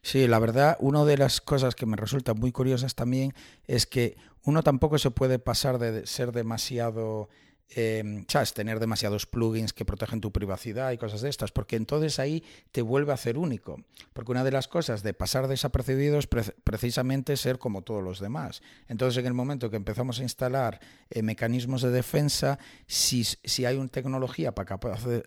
Sí, 0.02 0.28
la 0.28 0.40
verdad, 0.40 0.78
una 0.80 1.06
de 1.06 1.18
las 1.18 1.42
cosas 1.42 1.76
que 1.76 1.86
me 1.86 1.98
resulta 1.98 2.34
muy 2.34 2.52
curiosas 2.52 2.96
también 2.96 3.34
es 3.68 3.86
que 3.86 4.16
uno 4.44 4.64
tampoco 4.64 4.98
se 4.98 5.12
puede 5.12 5.40
pasar 5.40 5.78
de 5.78 6.06
ser 6.08 6.32
demasiado 6.32 7.30
eh, 7.76 8.26
tener 8.54 8.80
demasiados 8.80 9.26
plugins 9.26 9.74
que 9.74 9.86
protegen 9.86 10.22
tu 10.22 10.32
privacidad 10.32 10.92
y 10.92 10.98
cosas 10.98 11.22
de 11.22 11.30
estas, 11.30 11.52
porque 11.52 11.76
entonces 11.76 12.20
ahí 12.20 12.44
te 12.72 12.82
vuelve 12.82 13.12
a 13.12 13.16
hacer 13.16 13.38
único. 13.38 13.84
Porque 14.14 14.32
una 14.32 14.44
de 14.44 14.52
las 14.52 14.68
cosas 14.68 15.04
de 15.04 15.14
pasar 15.14 15.48
desapercibido 15.48 16.20
es 16.20 16.28
precisamente 16.28 17.38
ser 17.38 17.60
como 17.60 17.82
todos 17.82 18.04
los 18.04 18.20
demás. 18.20 18.62
Entonces, 18.88 19.20
en 19.20 19.28
el 19.28 19.34
momento 19.34 19.70
que 19.70 19.78
empezamos 19.78 20.20
a 20.20 20.24
instalar 20.24 20.80
eh, 21.10 21.22
mecanismos 21.22 21.82
de 21.82 21.92
defensa, 21.92 22.60
si, 22.88 23.24
si 23.24 23.66
hay 23.66 23.78
una 23.78 23.90
tecnología 23.90 24.54
para 24.54 24.78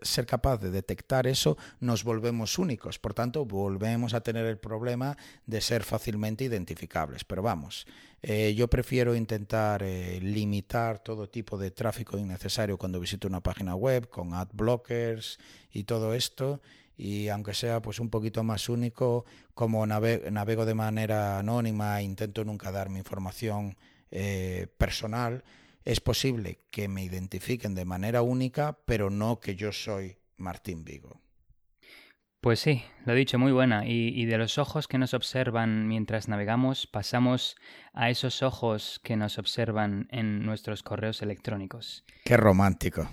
ser 0.03 0.27
capaz 0.27 0.59
de 0.59 0.71
detectar 0.71 1.27
eso, 1.27 1.57
nos 1.81 2.05
volvemos 2.05 2.59
únicos. 2.59 2.99
Por 2.99 3.15
tanto, 3.15 3.45
volvemos 3.45 4.15
a 4.15 4.21
tener 4.21 4.47
el 4.47 4.59
problema 4.59 5.17
de 5.47 5.61
ser 5.61 5.85
fácilmente 5.85 6.45
identificables. 6.45 7.25
Pero 7.25 7.43
vamos, 7.43 7.87
eh, 8.27 8.55
yo 8.55 8.69
prefiero 8.69 9.15
intentar 9.15 9.83
eh, 9.83 10.19
limitar 10.19 10.99
todo 11.01 11.29
tipo 11.29 11.59
de 11.59 11.71
tráfico 11.71 12.17
innecesario 12.17 12.79
cuando 12.79 12.99
visito 12.99 13.29
una 13.29 13.43
página 13.43 13.75
web 13.75 14.09
con 14.09 14.33
ad 14.33 14.49
blockers 14.55 15.39
y 15.71 15.85
todo 15.85 16.15
esto. 16.15 16.63
Y 16.97 17.29
aunque 17.29 17.53
sea 17.53 17.83
pues 17.83 18.01
un 18.01 18.09
poquito 18.09 18.43
más 18.43 18.71
único 18.71 19.27
como 19.53 19.85
navego 19.87 20.65
de 20.65 20.75
manera 20.75 21.39
anónima 21.39 22.01
intento 22.01 22.47
nunca 22.47 22.73
dar 22.73 22.89
mi 22.89 22.99
información 22.99 23.77
eh, 24.11 24.69
personal 24.79 25.45
es 25.85 26.01
posible 26.01 26.61
que 26.71 26.89
me 26.89 27.05
identifiquen 27.05 27.75
de 27.75 27.85
manera 27.85 28.23
única 28.23 28.79
pero 28.87 29.11
no 29.11 29.39
que 29.39 29.55
yo 29.55 29.71
soy 29.73 30.17
Martín 30.39 30.85
Vigo 30.85 31.24
pues 32.45 32.61
sí, 32.61 32.85
lo 33.07 33.15
he 33.15 33.17
dicho, 33.17 33.39
muy 33.39 33.53
buena. 33.53 33.87
Y, 33.87 34.27
de 34.27 34.37
los 34.37 34.59
ojos 34.59 34.87
que 34.87 34.99
nos 34.99 35.15
observan 35.15 35.89
mientras 35.89 36.29
navegamos, 36.29 36.87
pasamos 36.87 37.57
a 37.95 38.11
esos 38.11 38.43
ojos 38.43 39.01
que 39.03 39.17
nos 39.17 39.39
observan 39.39 40.09
en 40.11 40.45
nuestros 40.45 40.83
correos 40.83 41.23
electrónicos. 41.23 42.05
Qué 42.23 42.37
romántico. 42.37 43.09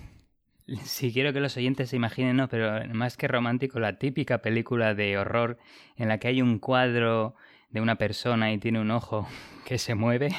Sí, 0.83 1.13
quiero 1.13 1.31
que 1.31 1.39
los 1.39 1.55
oyentes 1.55 1.91
se 1.91 1.95
imaginen, 1.95 2.35
¿no? 2.35 2.49
Pero 2.49 2.85
más 2.93 3.15
que 3.15 3.29
romántico, 3.29 3.79
la 3.79 3.97
típica 3.97 4.39
película 4.41 4.95
de 4.95 5.17
horror 5.17 5.57
en 5.95 6.09
la 6.09 6.17
que 6.17 6.27
hay 6.27 6.41
un 6.41 6.59
cuadro 6.59 7.33
de 7.69 7.79
una 7.79 7.95
persona 7.95 8.51
y 8.51 8.57
tiene 8.57 8.81
un 8.81 8.91
ojo 8.91 9.29
que 9.65 9.77
se 9.77 9.95
mueve. 9.95 10.35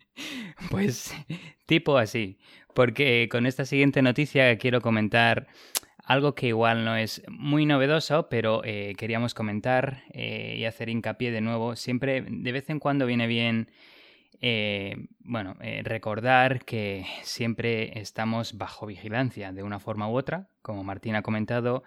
pues 0.70 1.14
tipo 1.66 1.98
así. 1.98 2.38
Porque 2.74 3.28
con 3.30 3.44
esta 3.44 3.66
siguiente 3.66 4.00
noticia 4.00 4.56
quiero 4.56 4.80
comentar 4.80 5.46
algo 6.10 6.34
que 6.34 6.48
igual 6.48 6.84
no 6.84 6.96
es 6.96 7.22
muy 7.28 7.66
novedoso, 7.66 8.28
pero 8.28 8.62
eh, 8.64 8.94
queríamos 8.98 9.32
comentar 9.32 10.02
eh, 10.12 10.56
y 10.58 10.64
hacer 10.64 10.88
hincapié 10.88 11.30
de 11.30 11.40
nuevo. 11.40 11.76
Siempre, 11.76 12.24
de 12.28 12.50
vez 12.50 12.68
en 12.68 12.80
cuando 12.80 13.06
viene 13.06 13.28
bien, 13.28 13.70
eh, 14.40 15.06
bueno, 15.20 15.54
recordar 15.84 16.64
que 16.64 17.06
siempre 17.22 17.96
estamos 18.00 18.58
bajo 18.58 18.86
vigilancia 18.86 19.52
de 19.52 19.62
una 19.62 19.78
forma 19.78 20.10
u 20.10 20.16
otra, 20.16 20.48
como 20.62 20.82
Martín 20.82 21.14
ha 21.14 21.22
comentado 21.22 21.84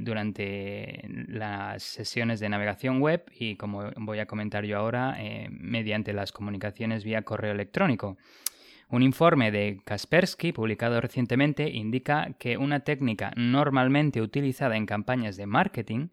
durante 0.00 1.04
las 1.28 1.84
sesiones 1.84 2.40
de 2.40 2.48
navegación 2.48 3.00
web 3.00 3.24
y 3.32 3.54
como 3.54 3.90
voy 3.96 4.18
a 4.18 4.26
comentar 4.26 4.64
yo 4.64 4.76
ahora, 4.76 5.16
mediante 5.50 6.12
las 6.12 6.32
comunicaciones 6.32 7.04
vía 7.04 7.22
correo 7.22 7.52
electrónico. 7.52 8.18
Un 8.90 9.02
informe 9.02 9.50
de 9.50 9.82
Kaspersky, 9.84 10.52
publicado 10.52 10.98
recientemente, 11.00 11.68
indica 11.68 12.34
que 12.38 12.56
una 12.56 12.80
técnica 12.80 13.32
normalmente 13.36 14.22
utilizada 14.22 14.76
en 14.76 14.86
campañas 14.86 15.36
de 15.36 15.44
marketing 15.44 16.08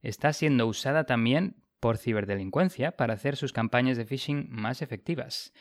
está 0.00 0.32
siendo 0.32 0.68
usada 0.68 1.04
también 1.04 1.56
por 1.80 1.98
ciberdelincuencia 1.98 2.92
para 2.92 3.14
hacer 3.14 3.34
sus 3.34 3.52
campañas 3.52 3.96
de 3.96 4.04
phishing 4.04 4.48
más 4.50 4.80
efectivas. 4.80 5.52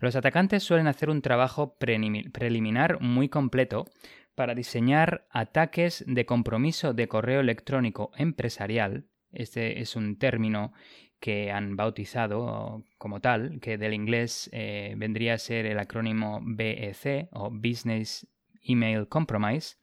Los 0.00 0.16
atacantes 0.16 0.64
suelen 0.64 0.88
hacer 0.88 1.08
un 1.08 1.22
trabajo 1.22 1.76
preliminar 1.78 3.00
muy 3.00 3.28
completo 3.28 3.86
para 4.34 4.54
diseñar 4.54 5.26
ataques 5.30 6.04
de 6.06 6.26
compromiso 6.26 6.94
de 6.94 7.06
correo 7.06 7.40
electrónico 7.40 8.10
empresarial. 8.16 9.06
Este 9.30 9.80
es 9.80 9.94
un 9.94 10.18
término 10.18 10.72
que 11.20 11.50
han 11.50 11.76
bautizado 11.76 12.84
como 12.96 13.20
tal, 13.20 13.58
que 13.60 13.78
del 13.78 13.94
inglés 13.94 14.48
eh, 14.52 14.94
vendría 14.96 15.34
a 15.34 15.38
ser 15.38 15.66
el 15.66 15.78
acrónimo 15.78 16.40
BEC 16.42 17.28
o 17.32 17.50
Business 17.50 18.26
Email 18.62 19.08
Compromise. 19.08 19.76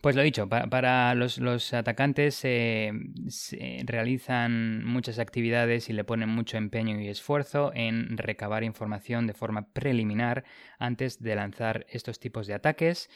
Pues 0.00 0.14
lo 0.14 0.22
dicho, 0.22 0.48
para 0.48 1.12
los, 1.16 1.74
atacantes 1.74 2.40
eh, 2.44 2.92
realizan 3.84 4.84
muchas 4.84 5.18
actividades 5.18 5.90
y 5.90 5.92
le 5.92 6.04
ponen 6.04 6.28
mucho 6.28 6.56
empeño 6.56 7.00
y 7.00 7.08
esfuerzo 7.08 7.72
en 7.74 8.16
recabar 8.16 8.62
información 8.62 9.26
de 9.26 9.34
forma 9.34 9.72
preliminar 9.72 10.44
antes 10.78 11.20
de 11.20 11.34
lanzar 11.34 11.84
estos 11.90 12.20
tipos 12.20 12.46
de 12.46 12.54
ataques 12.54 13.10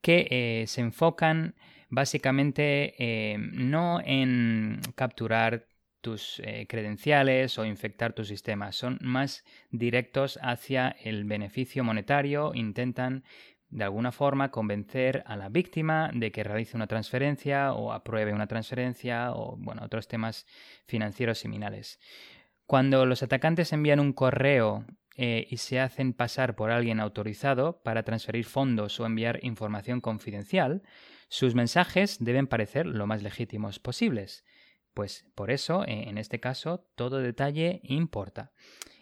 que 0.00 0.28
eh, 0.30 0.64
se 0.68 0.80
enfocan 0.80 1.56
básicamente 1.90 2.94
no 3.38 4.00
en 4.04 4.80
capturar 4.94 5.67
tus 6.00 6.40
eh, 6.44 6.66
credenciales 6.68 7.58
o 7.58 7.64
infectar 7.64 8.12
tu 8.12 8.24
sistema. 8.24 8.72
Son 8.72 8.98
más 9.00 9.44
directos 9.70 10.38
hacia 10.42 10.90
el 11.02 11.24
beneficio 11.24 11.84
monetario, 11.84 12.52
intentan 12.54 13.24
de 13.70 13.84
alguna 13.84 14.12
forma 14.12 14.50
convencer 14.50 15.22
a 15.26 15.36
la 15.36 15.48
víctima 15.48 16.10
de 16.14 16.32
que 16.32 16.44
realice 16.44 16.76
una 16.76 16.86
transferencia 16.86 17.72
o 17.72 17.92
apruebe 17.92 18.32
una 18.32 18.46
transferencia 18.46 19.32
o 19.32 19.56
bueno, 19.58 19.82
otros 19.84 20.08
temas 20.08 20.46
financieros 20.86 21.38
similares. 21.38 21.98
Cuando 22.66 23.04
los 23.06 23.22
atacantes 23.22 23.72
envían 23.72 24.00
un 24.00 24.12
correo 24.12 24.84
eh, 25.16 25.46
y 25.50 25.56
se 25.58 25.80
hacen 25.80 26.12
pasar 26.12 26.54
por 26.54 26.70
alguien 26.70 27.00
autorizado 27.00 27.82
para 27.82 28.04
transferir 28.04 28.44
fondos 28.44 29.00
o 29.00 29.06
enviar 29.06 29.40
información 29.42 30.00
confidencial, 30.00 30.82
sus 31.28 31.54
mensajes 31.54 32.18
deben 32.20 32.46
parecer 32.46 32.86
lo 32.86 33.06
más 33.06 33.22
legítimos 33.22 33.78
posibles. 33.78 34.44
Pues 34.98 35.24
por 35.36 35.52
eso, 35.52 35.84
eh, 35.84 36.08
en 36.08 36.18
este 36.18 36.40
caso, 36.40 36.84
todo 36.96 37.20
detalle 37.20 37.78
importa. 37.84 38.50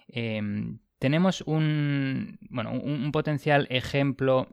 Em, 0.09 0.81
tenemos 0.99 1.41
un, 1.47 2.39
bueno, 2.51 2.73
un, 2.73 3.11
potencial 3.13 3.67
ejemplo 3.71 4.47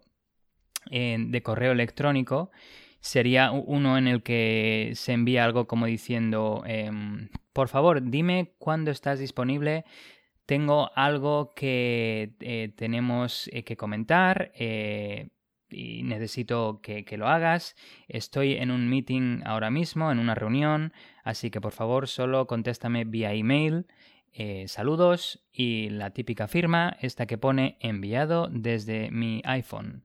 eh, 0.89 1.17
de 1.19 1.43
correo 1.43 1.73
electrónico. 1.73 2.49
Sería 3.01 3.51
uno 3.51 3.97
en 3.97 4.07
el 4.07 4.23
que 4.23 4.93
se 4.95 5.11
envía 5.11 5.43
algo 5.43 5.67
como 5.67 5.85
diciendo, 5.85 6.63
em, 6.65 7.27
por 7.51 7.67
favor, 7.67 8.09
dime 8.09 8.53
cuándo 8.57 8.89
estás 8.89 9.19
disponible. 9.19 9.83
Tengo 10.45 10.91
algo 10.95 11.53
que 11.55 12.37
eh, 12.39 12.71
tenemos 12.77 13.49
que 13.65 13.75
comentar 13.75 14.53
y 15.73 16.03
necesito 16.03 16.79
que, 16.81 17.05
lo 17.17 17.27
hagas. 17.27 17.75
Estoy 18.07 18.53
en 18.53 18.71
un 18.71 18.89
meeting 18.89 19.41
ahora 19.45 19.69
mismo, 19.69 20.11
en 20.11 20.19
una 20.19 20.35
reunión, 20.35 20.93
así 21.23 21.51
que 21.51 21.61
por 21.61 21.71
favor 21.71 22.07
solo 22.07 22.47
contéstame 22.47 23.05
vía 23.05 23.33
email. 23.33 23.85
Eh, 24.31 24.67
saludos 24.67 25.45
y 25.51 25.89
la 25.89 26.11
típica 26.11 26.47
firma, 26.47 26.97
esta 27.01 27.25
que 27.25 27.37
pone 27.37 27.77
enviado 27.79 28.49
desde 28.51 29.11
mi 29.11 29.41
iPhone. 29.45 30.03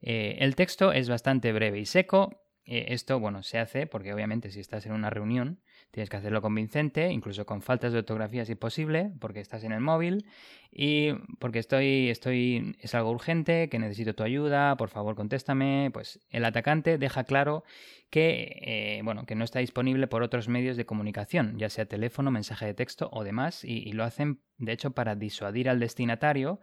Eh, 0.00 0.36
el 0.40 0.54
texto 0.54 0.92
es 0.92 1.08
bastante 1.08 1.52
breve 1.52 1.80
y 1.80 1.86
seco, 1.86 2.42
Eh, 2.68 2.92
esto, 2.94 3.20
bueno, 3.20 3.44
se 3.44 3.60
hace 3.60 3.86
porque 3.86 4.12
obviamente 4.12 4.50
si 4.50 4.58
estás 4.58 4.86
en 4.86 4.92
una 4.92 5.08
reunión 5.08 5.60
tienes 5.96 6.10
que 6.10 6.18
hacerlo 6.18 6.42
convincente, 6.42 7.10
incluso 7.10 7.46
con 7.46 7.62
faltas 7.62 7.90
de 7.94 8.00
ortografía 8.00 8.44
si 8.44 8.54
posible, 8.54 9.12
porque 9.18 9.40
estás 9.40 9.64
en 9.64 9.72
el 9.72 9.80
móvil 9.80 10.26
y 10.70 11.14
porque 11.38 11.58
estoy, 11.58 12.10
estoy, 12.10 12.76
es 12.80 12.94
algo 12.94 13.10
urgente, 13.10 13.70
que 13.70 13.78
necesito 13.78 14.14
tu 14.14 14.22
ayuda, 14.22 14.76
por 14.76 14.90
favor 14.90 15.14
contéstame. 15.14 15.90
Pues 15.94 16.20
el 16.28 16.44
atacante 16.44 16.98
deja 16.98 17.24
claro 17.24 17.64
que, 18.10 18.60
eh, 18.60 19.00
bueno, 19.04 19.24
que 19.24 19.36
no 19.36 19.42
está 19.42 19.60
disponible 19.60 20.06
por 20.06 20.22
otros 20.22 20.48
medios 20.48 20.76
de 20.76 20.84
comunicación, 20.84 21.56
ya 21.56 21.70
sea 21.70 21.86
teléfono, 21.86 22.30
mensaje 22.30 22.66
de 22.66 22.74
texto 22.74 23.08
o 23.10 23.24
demás, 23.24 23.64
y 23.64 23.90
lo 23.92 24.04
hacen 24.04 24.42
de 24.58 24.72
hecho 24.72 24.90
para 24.90 25.14
disuadir 25.14 25.70
al 25.70 25.80
destinatario 25.80 26.60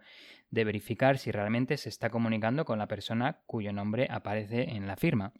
de 0.50 0.62
verificar 0.62 1.18
si 1.18 1.32
realmente 1.32 1.76
se 1.76 1.88
está 1.88 2.08
comunicando 2.08 2.64
con 2.64 2.78
la 2.78 2.86
persona 2.86 3.40
cuyo 3.46 3.72
nombre 3.72 4.06
aparece 4.12 4.76
en 4.76 4.86
la 4.86 4.94
firma. 4.94 5.32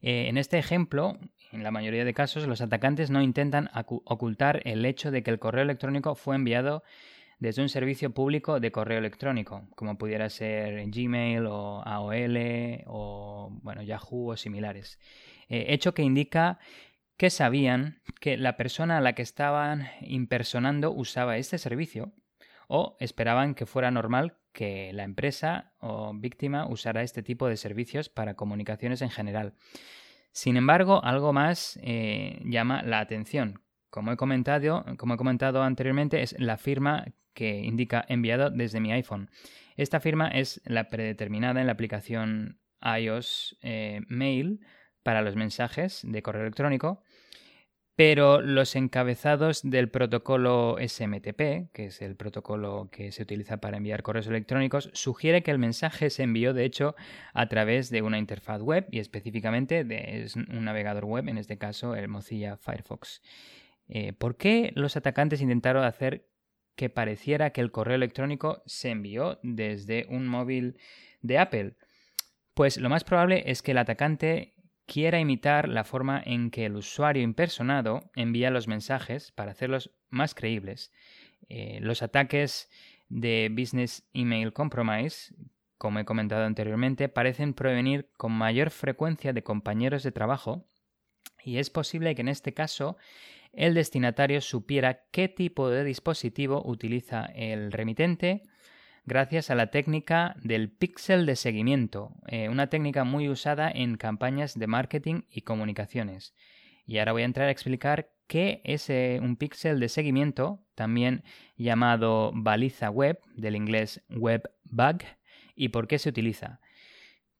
Eh, 0.00 0.28
en 0.28 0.38
este 0.38 0.58
ejemplo, 0.58 1.18
en 1.52 1.62
la 1.62 1.70
mayoría 1.70 2.04
de 2.04 2.14
casos, 2.14 2.46
los 2.46 2.60
atacantes 2.60 3.10
no 3.10 3.22
intentan 3.22 3.70
ocultar 4.04 4.60
el 4.64 4.84
hecho 4.84 5.10
de 5.10 5.22
que 5.22 5.30
el 5.30 5.38
correo 5.38 5.62
electrónico 5.62 6.14
fue 6.14 6.36
enviado 6.36 6.82
desde 7.38 7.62
un 7.62 7.68
servicio 7.68 8.10
público 8.10 8.60
de 8.60 8.72
correo 8.72 8.98
electrónico, 8.98 9.68
como 9.76 9.96
pudiera 9.96 10.28
ser 10.28 10.90
Gmail 10.90 11.46
o 11.46 11.82
AOL 11.84 12.82
o 12.86 13.50
bueno, 13.62 13.82
Yahoo 13.82 14.32
o 14.32 14.36
similares. 14.36 14.98
Eh, 15.48 15.66
hecho 15.68 15.94
que 15.94 16.02
indica 16.02 16.58
que 17.16 17.30
sabían 17.30 18.00
que 18.20 18.36
la 18.36 18.56
persona 18.56 18.98
a 18.98 19.00
la 19.00 19.14
que 19.14 19.22
estaban 19.22 19.88
impersonando 20.00 20.92
usaba 20.92 21.36
este 21.36 21.58
servicio 21.58 22.12
o 22.68 22.96
esperaban 23.00 23.54
que 23.54 23.66
fuera 23.66 23.90
normal 23.90 24.36
que 24.52 24.92
la 24.92 25.04
empresa 25.04 25.72
o 25.80 26.12
víctima 26.14 26.66
usara 26.66 27.02
este 27.02 27.22
tipo 27.22 27.48
de 27.48 27.56
servicios 27.56 28.08
para 28.08 28.34
comunicaciones 28.34 29.02
en 29.02 29.10
general. 29.10 29.54
Sin 30.38 30.56
embargo, 30.56 31.04
algo 31.04 31.32
más 31.32 31.80
eh, 31.82 32.40
llama 32.44 32.84
la 32.84 33.00
atención. 33.00 33.60
Como 33.90 34.12
he, 34.12 34.16
comentado, 34.16 34.84
como 34.96 35.14
he 35.14 35.16
comentado 35.16 35.64
anteriormente, 35.64 36.22
es 36.22 36.36
la 36.38 36.58
firma 36.58 37.06
que 37.34 37.58
indica 37.58 38.04
enviado 38.08 38.48
desde 38.48 38.78
mi 38.78 38.92
iPhone. 38.92 39.30
Esta 39.76 39.98
firma 39.98 40.28
es 40.28 40.60
la 40.64 40.90
predeterminada 40.90 41.60
en 41.60 41.66
la 41.66 41.72
aplicación 41.72 42.60
iOS 42.80 43.58
eh, 43.62 44.02
Mail 44.06 44.60
para 45.02 45.22
los 45.22 45.34
mensajes 45.34 46.02
de 46.04 46.22
correo 46.22 46.42
electrónico 46.42 47.02
pero 47.98 48.40
los 48.40 48.76
encabezados 48.76 49.68
del 49.68 49.88
protocolo 49.88 50.76
SMTP, 50.78 51.72
que 51.72 51.86
es 51.86 52.00
el 52.00 52.14
protocolo 52.14 52.90
que 52.92 53.10
se 53.10 53.24
utiliza 53.24 53.56
para 53.56 53.78
enviar 53.78 54.04
correos 54.04 54.28
electrónicos, 54.28 54.88
sugiere 54.92 55.42
que 55.42 55.50
el 55.50 55.58
mensaje 55.58 56.08
se 56.08 56.22
envió 56.22 56.54
de 56.54 56.64
hecho 56.64 56.94
a 57.34 57.48
través 57.48 57.90
de 57.90 58.02
una 58.02 58.18
interfaz 58.18 58.62
web 58.62 58.86
y 58.92 59.00
específicamente 59.00 59.82
de 59.82 60.28
un 60.36 60.64
navegador 60.64 61.06
web, 61.06 61.28
en 61.28 61.38
este 61.38 61.58
caso 61.58 61.96
el 61.96 62.06
Mozilla 62.06 62.56
Firefox. 62.56 63.20
Eh, 63.88 64.12
¿Por 64.12 64.36
qué 64.36 64.70
los 64.76 64.96
atacantes 64.96 65.40
intentaron 65.40 65.82
hacer 65.82 66.24
que 66.76 66.90
pareciera 66.90 67.50
que 67.50 67.62
el 67.62 67.72
correo 67.72 67.96
electrónico 67.96 68.62
se 68.64 68.90
envió 68.90 69.40
desde 69.42 70.06
un 70.08 70.28
móvil 70.28 70.78
de 71.20 71.38
Apple? 71.38 71.74
Pues 72.54 72.76
lo 72.76 72.90
más 72.90 73.02
probable 73.02 73.42
es 73.46 73.60
que 73.60 73.72
el 73.72 73.78
atacante 73.78 74.54
quiera 74.88 75.20
imitar 75.20 75.68
la 75.68 75.84
forma 75.84 76.20
en 76.24 76.50
que 76.50 76.64
el 76.64 76.74
usuario 76.74 77.22
impersonado 77.22 78.10
envía 78.16 78.50
los 78.50 78.66
mensajes 78.66 79.30
para 79.30 79.52
hacerlos 79.52 79.90
más 80.08 80.34
creíbles. 80.34 80.90
Eh, 81.48 81.78
los 81.82 82.02
ataques 82.02 82.70
de 83.10 83.50
Business 83.52 84.08
Email 84.14 84.52
Compromise, 84.52 85.34
como 85.76 85.98
he 85.98 86.06
comentado 86.06 86.44
anteriormente, 86.44 87.08
parecen 87.08 87.52
provenir 87.52 88.08
con 88.16 88.32
mayor 88.32 88.70
frecuencia 88.70 89.32
de 89.32 89.44
compañeros 89.44 90.02
de 90.02 90.10
trabajo 90.10 90.64
y 91.44 91.58
es 91.58 91.68
posible 91.68 92.14
que 92.14 92.22
en 92.22 92.28
este 92.28 92.54
caso 92.54 92.96
el 93.52 93.74
destinatario 93.74 94.40
supiera 94.40 95.04
qué 95.10 95.28
tipo 95.28 95.68
de 95.68 95.84
dispositivo 95.84 96.62
utiliza 96.64 97.26
el 97.26 97.72
remitente 97.72 98.42
gracias 99.08 99.50
a 99.50 99.54
la 99.54 99.68
técnica 99.68 100.36
del 100.42 100.70
píxel 100.70 101.24
de 101.26 101.34
seguimiento, 101.34 102.12
eh, 102.28 102.48
una 102.50 102.68
técnica 102.68 103.04
muy 103.04 103.28
usada 103.28 103.70
en 103.70 103.96
campañas 103.96 104.56
de 104.56 104.66
marketing 104.66 105.22
y 105.30 105.40
comunicaciones. 105.40 106.34
Y 106.86 106.98
ahora 106.98 107.12
voy 107.12 107.22
a 107.22 107.24
entrar 107.24 107.48
a 107.48 107.50
explicar 107.50 108.10
qué 108.26 108.60
es 108.64 108.88
eh, 108.90 109.18
un 109.22 109.36
píxel 109.36 109.80
de 109.80 109.88
seguimiento, 109.88 110.62
también 110.74 111.24
llamado 111.56 112.32
baliza 112.34 112.90
web, 112.90 113.18
del 113.34 113.56
inglés 113.56 114.02
web 114.10 114.50
bug, 114.64 114.98
y 115.56 115.70
por 115.70 115.88
qué 115.88 115.98
se 115.98 116.10
utiliza. 116.10 116.60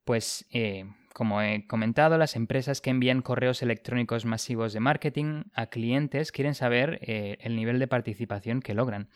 Pues, 0.04 0.46
eh, 0.50 0.86
como 1.12 1.42
he 1.42 1.66
comentado, 1.66 2.16
las 2.16 2.34
empresas 2.34 2.80
que 2.80 2.90
envían 2.90 3.20
correos 3.20 3.62
electrónicos 3.62 4.24
masivos 4.24 4.72
de 4.72 4.80
marketing 4.80 5.42
a 5.52 5.66
clientes 5.66 6.32
quieren 6.32 6.54
saber 6.54 6.98
el 7.02 7.56
nivel 7.56 7.78
de 7.78 7.88
participación 7.88 8.60
que 8.60 8.74
logran. 8.74 9.08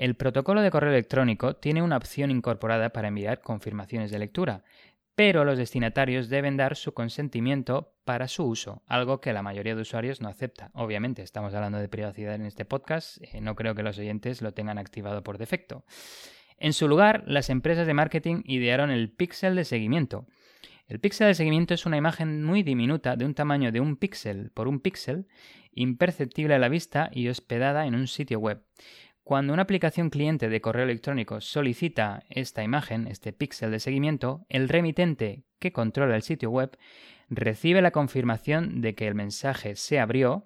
El 0.00 0.14
protocolo 0.14 0.62
de 0.62 0.70
correo 0.70 0.92
electrónico 0.92 1.56
tiene 1.56 1.82
una 1.82 1.98
opción 1.98 2.30
incorporada 2.30 2.88
para 2.88 3.08
enviar 3.08 3.42
confirmaciones 3.42 4.10
de 4.10 4.18
lectura, 4.18 4.64
pero 5.14 5.44
los 5.44 5.58
destinatarios 5.58 6.30
deben 6.30 6.56
dar 6.56 6.74
su 6.74 6.94
consentimiento 6.94 7.92
para 8.06 8.26
su 8.26 8.46
uso, 8.46 8.82
algo 8.86 9.20
que 9.20 9.34
la 9.34 9.42
mayoría 9.42 9.74
de 9.74 9.82
usuarios 9.82 10.22
no 10.22 10.30
acepta. 10.30 10.70
Obviamente, 10.72 11.20
estamos 11.20 11.52
hablando 11.52 11.76
de 11.76 11.90
privacidad 11.90 12.34
en 12.34 12.46
este 12.46 12.64
podcast, 12.64 13.18
eh, 13.20 13.42
no 13.42 13.54
creo 13.54 13.74
que 13.74 13.82
los 13.82 13.98
oyentes 13.98 14.40
lo 14.40 14.54
tengan 14.54 14.78
activado 14.78 15.22
por 15.22 15.36
defecto. 15.36 15.84
En 16.56 16.72
su 16.72 16.88
lugar, 16.88 17.22
las 17.26 17.50
empresas 17.50 17.86
de 17.86 17.92
marketing 17.92 18.40
idearon 18.46 18.90
el 18.90 19.10
píxel 19.10 19.54
de 19.54 19.66
seguimiento. 19.66 20.26
El 20.88 20.98
píxel 20.98 21.26
de 21.26 21.34
seguimiento 21.34 21.74
es 21.74 21.84
una 21.84 21.98
imagen 21.98 22.42
muy 22.42 22.62
diminuta 22.62 23.16
de 23.16 23.26
un 23.26 23.34
tamaño 23.34 23.70
de 23.70 23.80
un 23.80 23.96
píxel 23.96 24.50
por 24.52 24.66
un 24.66 24.80
píxel, 24.80 25.28
imperceptible 25.72 26.54
a 26.54 26.58
la 26.58 26.70
vista 26.70 27.10
y 27.12 27.28
hospedada 27.28 27.86
en 27.86 27.94
un 27.94 28.06
sitio 28.06 28.38
web. 28.38 28.62
Cuando 29.30 29.52
una 29.52 29.62
aplicación 29.62 30.10
cliente 30.10 30.48
de 30.48 30.60
correo 30.60 30.82
electrónico 30.82 31.40
solicita 31.40 32.24
esta 32.30 32.64
imagen, 32.64 33.06
este 33.06 33.32
píxel 33.32 33.70
de 33.70 33.78
seguimiento, 33.78 34.44
el 34.48 34.68
remitente 34.68 35.44
que 35.60 35.72
controla 35.72 36.16
el 36.16 36.22
sitio 36.22 36.50
web 36.50 36.76
recibe 37.28 37.80
la 37.80 37.92
confirmación 37.92 38.80
de 38.80 38.96
que 38.96 39.06
el 39.06 39.14
mensaje 39.14 39.76
se 39.76 40.00
abrió, 40.00 40.42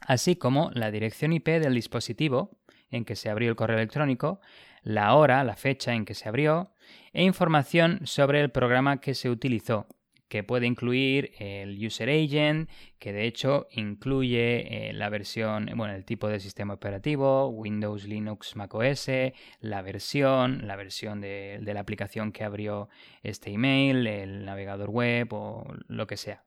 así 0.00 0.34
como 0.34 0.72
la 0.72 0.90
dirección 0.90 1.32
IP 1.32 1.46
del 1.60 1.72
dispositivo 1.72 2.58
en 2.90 3.04
que 3.04 3.14
se 3.14 3.30
abrió 3.30 3.48
el 3.48 3.54
correo 3.54 3.76
electrónico, 3.76 4.40
la 4.82 5.14
hora, 5.14 5.44
la 5.44 5.54
fecha 5.54 5.94
en 5.94 6.04
que 6.04 6.14
se 6.14 6.28
abrió, 6.28 6.74
e 7.12 7.22
información 7.22 8.00
sobre 8.06 8.40
el 8.40 8.50
programa 8.50 9.00
que 9.00 9.14
se 9.14 9.30
utilizó, 9.30 9.86
que 10.30 10.44
puede 10.44 10.66
incluir 10.66 11.32
el 11.40 11.84
User 11.84 12.08
Agent, 12.08 12.70
que 13.00 13.12
de 13.12 13.26
hecho 13.26 13.66
incluye 13.72 14.90
eh, 14.90 14.92
la 14.92 15.08
versión, 15.08 15.68
bueno, 15.74 15.92
el 15.92 16.04
tipo 16.04 16.28
de 16.28 16.38
sistema 16.38 16.72
operativo, 16.72 17.48
Windows, 17.48 18.04
Linux, 18.04 18.54
macOS, 18.54 19.10
la 19.58 19.82
versión, 19.82 20.68
la 20.68 20.76
versión 20.76 21.20
de, 21.20 21.60
la 21.60 21.80
aplicación 21.80 22.30
que 22.30 22.44
abrió 22.44 22.88
este 23.24 23.50
email, 23.50 24.06
el 24.06 24.44
navegador 24.44 24.90
web 24.90 25.32
o 25.32 25.66
lo 25.88 26.06
que 26.06 26.16
sea. 26.16 26.44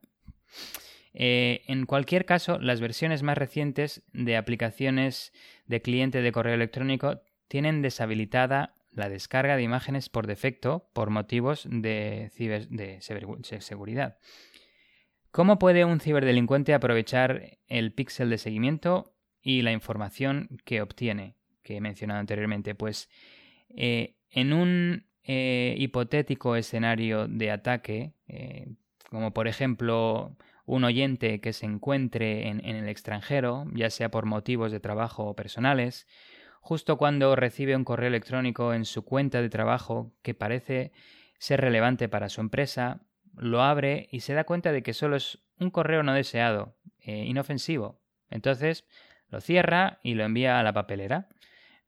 Eh, 1.14 1.64
en 1.68 1.86
cualquier 1.86 2.26
caso, 2.26 2.60
las 2.60 2.80
versiones 2.80 3.22
más 3.22 3.38
recientes 3.38 4.02
de 4.14 4.38
aplicaciones 4.38 5.34
de 5.68 5.82
cliente 5.82 6.22
de 6.22 6.32
correo 6.32 6.54
electrónico 6.54 7.22
tienen 7.50 7.82
deshabilitada 7.82 8.76
la 8.94 9.10
descarga 9.10 9.56
de 9.56 9.64
imágenes 9.64 10.10
por 10.10 10.28
defecto 10.28 10.90
por 10.94 11.10
motivos 11.10 11.68
de, 11.70 12.30
seguridad. 13.60 14.18
¿Cómo 15.32 15.58
puede 15.58 15.86
un 15.86 16.00
ciberdelincuente 16.00 16.74
aprovechar 16.74 17.58
el 17.68 17.94
píxel 17.94 18.30
de 18.30 18.38
seguimiento 18.38 19.16
y 19.42 19.64
la 19.64 19.72
información 19.72 20.62
que 20.64 20.82
obtiene, 20.82 21.36
que 21.64 21.78
he 21.78 21.82
mencionado 21.82 22.20
anteriormente? 22.20 22.76
Pues 22.76 23.10
eh, 23.70 24.16
en 24.30 24.54
un 24.54 25.08
eh, 25.24 25.76
hipotético 25.78 26.56
escenario 26.56 27.28
de 27.28 27.50
ataque, 27.50 28.14
eh, 28.28 28.68
como 29.10 29.34
por 29.34 29.48
ejemplo 29.48 30.36
un 30.66 30.84
oyente 30.84 31.42
que 31.42 31.54
se 31.54 31.66
encuentre 31.66 32.48
en, 32.48 32.66
el 32.66 32.88
extranjero, 32.88 33.66
ya 33.74 33.90
sea 33.90 34.10
por 34.10 34.26
motivos 34.26 34.72
de 34.72 34.80
trabajo 34.80 35.26
o 35.26 35.36
personales, 35.36 36.08
justo 36.64 36.98
cuando 36.98 37.36
recibe 37.36 37.76
un 37.76 37.84
correo 37.84 38.08
electrónico 38.08 38.74
en 38.74 38.86
su 38.86 39.04
cuenta 39.04 39.42
de 39.42 39.50
trabajo 39.50 40.14
que 40.22 40.34
parece 40.34 40.94
ser 41.38 41.60
relevante 41.60 42.08
para 42.08 42.30
su 42.30 42.40
empresa, 42.40 43.02
lo 43.36 43.62
abre 43.62 44.08
y 44.12 44.22
se 44.22 44.34
da 44.34 44.46
cuenta 44.46 44.72
de 44.72 44.82
que 44.82 44.94
solo 44.94 45.18
es 45.18 45.44
un 45.60 45.72
correo 45.72 46.04
no 46.04 46.14
deseado, 46.14 46.78
eh, 47.02 47.26
inofensivo. 47.26 48.02
Entonces 48.30 48.88
lo 49.28 49.42
cierra 49.42 50.00
y 50.04 50.14
lo 50.14 50.24
envía 50.24 50.58
a 50.58 50.64
la 50.64 50.72
papelera. 50.72 51.28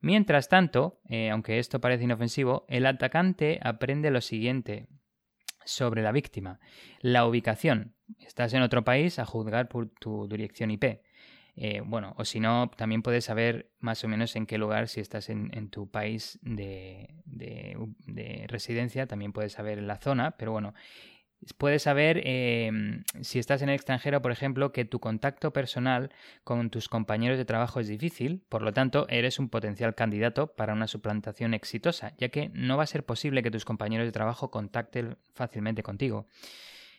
Mientras 0.01 0.49
tanto, 0.49 0.99
eh, 1.07 1.29
aunque 1.29 1.57
esto 1.57 1.79
parece 1.79 2.03
inofensivo, 2.03 2.65
el 2.67 2.85
atacante 2.85 3.59
aprende 3.63 4.11
lo 4.11 4.19
siguiente 4.19 4.89
sobre 5.63 6.01
la 6.01 6.11
víctima. 6.11 6.59
La 6.99 7.25
ubicación. 7.25 7.95
Estás 8.19 8.53
en 8.53 8.61
otro 8.61 8.83
país 8.83 9.19
a 9.19 9.25
juzgar 9.25 9.69
por 9.69 9.87
tu 9.87 10.27
dirección 10.27 10.69
IP. 10.69 10.99
Eh, 11.57 11.81
bueno, 11.85 12.13
o 12.17 12.25
si 12.25 12.39
no, 12.39 12.69
también 12.75 13.01
puedes 13.01 13.25
saber 13.25 13.71
más 13.79 14.03
o 14.03 14.07
menos 14.07 14.35
en 14.35 14.45
qué 14.45 14.57
lugar, 14.57 14.89
si 14.89 14.99
estás 14.99 15.29
en, 15.29 15.69
tu 15.69 15.89
país 15.89 16.37
de, 16.41 17.07
residencia, 18.47 19.07
también 19.07 19.31
puedes 19.31 19.53
saber 19.53 19.81
la 19.81 19.97
zona, 19.97 20.31
pero 20.31 20.51
bueno, 20.51 20.73
puedes 21.57 21.83
saber 21.83 22.21
em, 22.25 23.03
si 23.21 23.39
estás 23.39 23.61
en 23.61 23.69
el 23.69 23.75
extranjero, 23.75 24.21
por 24.21 24.31
ejemplo, 24.31 24.73
que 24.73 24.83
tu 24.83 24.99
contacto 24.99 25.53
personal 25.53 26.11
con 26.43 26.69
tus 26.69 26.89
compañeros 26.89 27.37
de 27.37 27.45
trabajo 27.45 27.79
es 27.79 27.87
difícil, 27.87 28.43
por 28.49 28.61
lo 28.61 28.73
tanto, 28.73 29.07
eres 29.09 29.39
un 29.39 29.49
potencial 29.49 29.95
candidato 29.95 30.47
para 30.47 30.73
una 30.73 30.87
suplantación 30.87 31.53
exitosa, 31.53 32.13
ya 32.17 32.29
que 32.29 32.49
no 32.53 32.75
va 32.75 32.83
a 32.83 32.87
ser 32.87 33.05
posible 33.05 33.43
que 33.43 33.51
tus 33.51 33.63
compañeros 33.63 34.05
de 34.05 34.11
trabajo 34.11 34.51
contacten 34.51 35.17
fácilmente 35.33 35.83
contigo. 35.83 36.27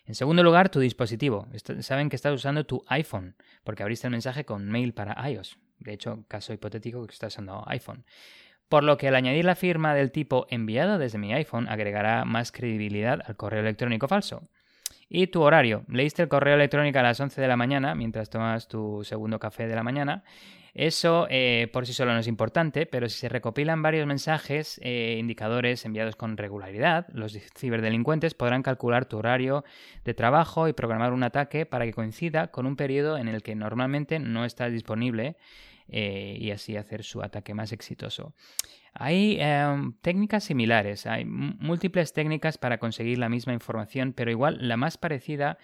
En 0.06 0.14
segundo 0.14 0.44
lugar, 0.44 0.68
tu 0.68 0.78
dispositivo. 0.78 1.48
Saben 1.80 2.08
que 2.08 2.16
estás 2.16 2.32
usando 2.32 2.64
tu 2.64 2.84
iPhone, 2.86 3.34
porque 3.64 3.82
abriste 3.82 4.06
el 4.06 4.12
mensaje 4.12 4.44
con 4.44 4.66
mail 4.68 4.94
para 4.94 5.28
iOS. 5.28 5.58
De 5.80 5.92
hecho, 5.92 6.24
caso 6.28 6.52
hipotético 6.52 7.04
que 7.06 7.12
estás 7.12 7.34
usando 7.34 7.64
iPhone. 7.66 8.04
Por 8.68 8.84
lo 8.84 8.96
que 8.98 9.08
al 9.08 9.16
añadir 9.16 9.44
la 9.44 9.56
firma 9.56 9.94
del 9.94 10.12
tipo 10.12 10.46
enviado 10.48 10.98
desde 10.98 11.18
mi 11.18 11.32
iPhone 11.32 11.68
agregará 11.68 12.24
más 12.24 12.52
credibilidad 12.52 13.20
al 13.26 13.36
correo 13.36 13.60
electrónico 13.60 14.08
falso. 14.08 14.48
Y 15.08 15.28
tu 15.28 15.42
horario. 15.42 15.84
Leíste 15.88 16.22
el 16.22 16.28
correo 16.28 16.54
electrónico 16.54 16.98
a 16.98 17.02
las 17.02 17.20
11 17.20 17.40
de 17.40 17.48
la 17.48 17.56
mañana 17.56 17.94
mientras 17.94 18.30
tomas 18.30 18.66
tu 18.66 19.04
segundo 19.04 19.38
café 19.38 19.68
de 19.68 19.74
la 19.76 19.84
mañana. 19.84 20.24
Eso 20.78 21.26
eh, 21.30 21.70
por 21.72 21.86
sí 21.86 21.94
solo 21.94 22.12
no 22.12 22.18
es 22.18 22.26
importante, 22.26 22.84
pero 22.84 23.08
si 23.08 23.18
se 23.18 23.30
recopilan 23.30 23.80
varios 23.80 24.06
mensajes, 24.06 24.78
eh, 24.82 25.16
indicadores 25.18 25.86
enviados 25.86 26.16
con 26.16 26.36
regularidad, 26.36 27.06
los 27.14 27.32
ciberdelincuentes 27.56 28.34
podrán 28.34 28.62
calcular 28.62 29.06
tu 29.06 29.16
horario 29.16 29.64
de 30.04 30.12
trabajo 30.12 30.68
y 30.68 30.74
programar 30.74 31.14
un 31.14 31.22
ataque 31.22 31.64
para 31.64 31.86
que 31.86 31.94
coincida 31.94 32.48
con 32.48 32.66
un 32.66 32.76
periodo 32.76 33.16
en 33.16 33.28
el 33.28 33.42
que 33.42 33.54
normalmente 33.54 34.18
no 34.18 34.44
estás 34.44 34.70
disponible 34.70 35.38
eh, 35.88 36.36
y 36.38 36.50
así 36.50 36.76
hacer 36.76 37.04
su 37.04 37.22
ataque 37.22 37.54
más 37.54 37.72
exitoso. 37.72 38.34
Hay 38.92 39.38
em, 39.40 39.94
técnicas 40.02 40.44
similares, 40.44 41.06
hay 41.06 41.24
múltiples 41.24 42.12
técnicas 42.12 42.58
para 42.58 42.78
conseguir 42.78 43.16
la 43.16 43.30
misma 43.30 43.54
información, 43.54 44.12
pero 44.12 44.30
igual 44.30 44.58
la 44.60 44.76
más 44.76 44.98
parecida 44.98 45.56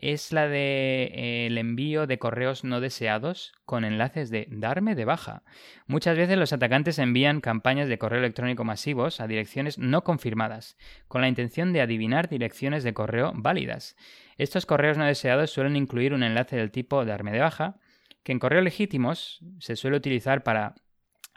es 0.00 0.32
la 0.32 0.48
de 0.48 1.04
eh, 1.14 1.46
el 1.46 1.58
envío 1.58 2.06
de 2.06 2.18
correos 2.18 2.64
no 2.64 2.80
deseados 2.80 3.52
con 3.64 3.84
enlaces 3.84 4.30
de 4.30 4.46
darme 4.50 4.94
de 4.94 5.04
baja. 5.04 5.42
Muchas 5.86 6.16
veces 6.16 6.36
los 6.38 6.52
atacantes 6.52 6.98
envían 6.98 7.40
campañas 7.40 7.88
de 7.88 7.98
correo 7.98 8.18
electrónico 8.18 8.64
masivos 8.64 9.20
a 9.20 9.26
direcciones 9.26 9.78
no 9.78 10.04
confirmadas, 10.04 10.76
con 11.08 11.20
la 11.20 11.28
intención 11.28 11.72
de 11.72 11.80
adivinar 11.80 12.28
direcciones 12.28 12.84
de 12.84 12.94
correo 12.94 13.32
válidas. 13.34 13.96
Estos 14.38 14.66
correos 14.66 14.98
no 14.98 15.04
deseados 15.04 15.50
suelen 15.50 15.76
incluir 15.76 16.12
un 16.12 16.22
enlace 16.22 16.56
del 16.56 16.70
tipo 16.70 17.04
darme 17.04 17.32
de 17.32 17.40
baja, 17.40 17.78
que 18.22 18.32
en 18.32 18.38
correos 18.38 18.64
legítimos 18.64 19.40
se 19.60 19.76
suele 19.76 19.96
utilizar 19.96 20.42
para 20.42 20.74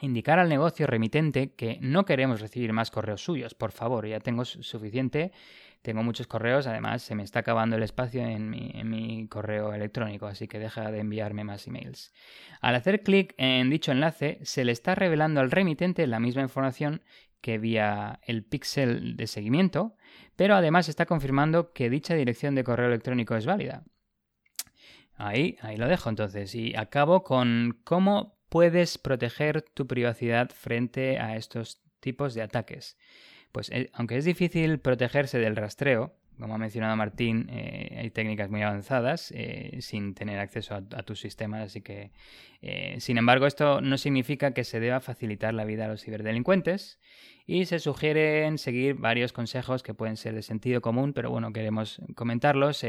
indicar 0.01 0.39
al 0.39 0.49
negocio 0.49 0.87
remitente 0.87 1.53
que 1.53 1.77
no 1.81 2.05
queremos 2.05 2.41
recibir 2.41 2.73
más 2.73 2.91
correos 2.91 3.23
suyos, 3.23 3.53
por 3.53 3.71
favor, 3.71 4.07
ya 4.07 4.19
tengo 4.19 4.45
suficiente, 4.45 5.31
tengo 5.81 6.03
muchos 6.03 6.27
correos, 6.27 6.67
además 6.67 7.01
se 7.01 7.15
me 7.15 7.23
está 7.23 7.39
acabando 7.39 7.75
el 7.75 7.83
espacio 7.83 8.21
en 8.21 8.49
mi, 8.49 9.27
correo 9.29 9.73
electrónico, 9.73 10.27
así 10.27 10.47
que 10.47 10.59
deja 10.59 10.91
de 10.91 10.99
enviarme 10.99 11.43
más 11.43 11.67
emails. 11.67 12.13
Al 12.61 12.75
hacer 12.75 13.01
clic 13.01 13.33
en 13.37 13.69
dicho 13.69 13.91
enlace, 13.91 14.39
se 14.43 14.65
le 14.65 14.71
está 14.71 14.95
revelando 14.95 15.39
al 15.39 15.51
remitente 15.51 16.05
la 16.07 16.19
misma 16.19 16.41
información 16.41 17.01
que 17.41 17.57
vía 17.57 18.19
el 18.23 18.43
píxel 18.43 19.15
de 19.15 19.27
seguimiento, 19.27 19.95
pero 20.35 20.55
además 20.55 20.89
está 20.89 21.05
confirmando 21.05 21.71
que 21.71 21.89
dicha 21.89 22.15
dirección 22.15 22.55
de 22.55 22.63
correo 22.63 22.87
electrónico 22.87 23.35
es 23.35 23.45
válida. 23.45 23.83
Ahí, 25.15 25.57
ahí 25.61 25.77
lo 25.77 25.87
dejo 25.87 26.09
entonces. 26.09 26.55
Y 26.55 26.75
acabo 26.75 27.23
con 27.23 27.79
cómo 27.83 28.39
puedes 28.49 28.97
proteger 28.97 29.61
tu 29.61 29.87
privacidad 29.87 30.49
frente 30.49 31.19
a 31.19 31.35
estos 31.35 31.81
tipos 31.99 32.33
de 32.33 32.41
ataques. 32.41 32.97
Pues 33.51 33.69
eh, 33.71 33.89
aunque 33.93 34.17
es 34.17 34.25
difícil 34.25 34.79
protegerse 34.79 35.39
del 35.39 35.55
rastreo, 35.55 36.13
como 36.39 36.55
ha 36.55 36.57
mencionado 36.57 36.95
Martín, 36.95 37.49
eh, 37.51 37.97
hay 37.99 38.11
técnicas 38.11 38.49
muy 38.49 38.61
avanzadas 38.61 39.33
eh, 39.35 39.77
sin 39.81 40.13
tener 40.13 40.39
acceso 40.39 40.75
a, 40.75 41.03
tus 41.03 41.19
sistemas, 41.19 41.65
así 41.65 41.81
que, 41.81 42.11
sin 42.99 43.17
embargo, 43.17 43.45
esto 43.45 43.81
no 43.81 43.97
significa 43.97 44.53
que 44.53 44.63
se 44.63 44.79
deba 44.79 45.01
facilitar 45.01 45.53
la 45.53 45.65
vida 45.65 45.85
a 45.85 45.87
los 45.89 46.01
ciberdelincuentes 46.01 46.97
y 47.45 47.65
se 47.65 47.79
sugieren 47.79 48.57
seguir 48.57 48.95
varios 48.95 49.33
consejos 49.33 49.83
que 49.83 49.93
pueden 49.93 50.15
ser 50.15 50.33
de 50.33 50.41
sentido 50.41 50.79
común, 50.79 51.11
pero 51.11 51.29
bueno, 51.29 51.51
queremos 51.51 52.01
comentarlos. 52.15 52.85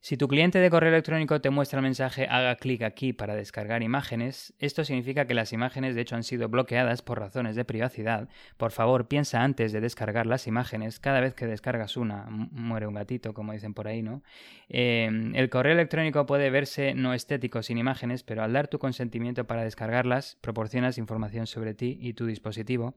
Si 0.00 0.16
tu 0.16 0.28
cliente 0.28 0.58
de 0.58 0.70
correo 0.70 0.90
electrónico 0.90 1.40
te 1.40 1.50
muestra 1.50 1.80
el 1.80 1.82
mensaje 1.82 2.28
haga 2.30 2.54
clic 2.56 2.82
aquí 2.82 3.12
para 3.12 3.34
descargar 3.34 3.82
imágenes, 3.82 4.54
esto 4.58 4.84
significa 4.84 5.26
que 5.26 5.34
las 5.34 5.52
imágenes 5.52 5.94
de 5.94 6.02
hecho 6.02 6.14
han 6.14 6.22
sido 6.22 6.48
bloqueadas 6.48 7.02
por 7.02 7.18
razones 7.18 7.56
de 7.56 7.64
privacidad. 7.64 8.28
Por 8.56 8.70
favor, 8.70 9.08
piensa 9.08 9.42
antes 9.42 9.72
de 9.72 9.80
descargar 9.80 10.26
las 10.26 10.46
imágenes. 10.46 11.00
Cada 11.00 11.20
vez 11.20 11.34
que 11.34 11.46
descargas 11.46 11.96
una, 11.96 12.26
muere 12.28 12.86
un 12.86 12.94
gatito, 12.94 13.34
como 13.34 13.52
dicen 13.52 13.74
por 13.74 13.88
ahí, 13.88 14.02
¿no? 14.02 14.22
Eh, 14.68 15.10
el 15.34 15.50
correo 15.50 15.72
electrónico 15.72 16.26
puede 16.26 16.50
verse 16.50 16.94
no 16.94 17.12
estético 17.12 17.62
sin 17.62 17.78
imágenes, 17.78 18.22
pero 18.22 18.42
al 18.42 18.52
dar 18.52 18.68
tu 18.68 18.78
consentimiento 18.78 19.46
para 19.46 19.64
descargarlas, 19.64 20.38
proporcionas 20.40 20.98
información 20.98 21.46
sobre 21.46 21.74
ti 21.74 21.98
y 22.00 22.12
tu 22.12 22.26
dispositivo. 22.26 22.94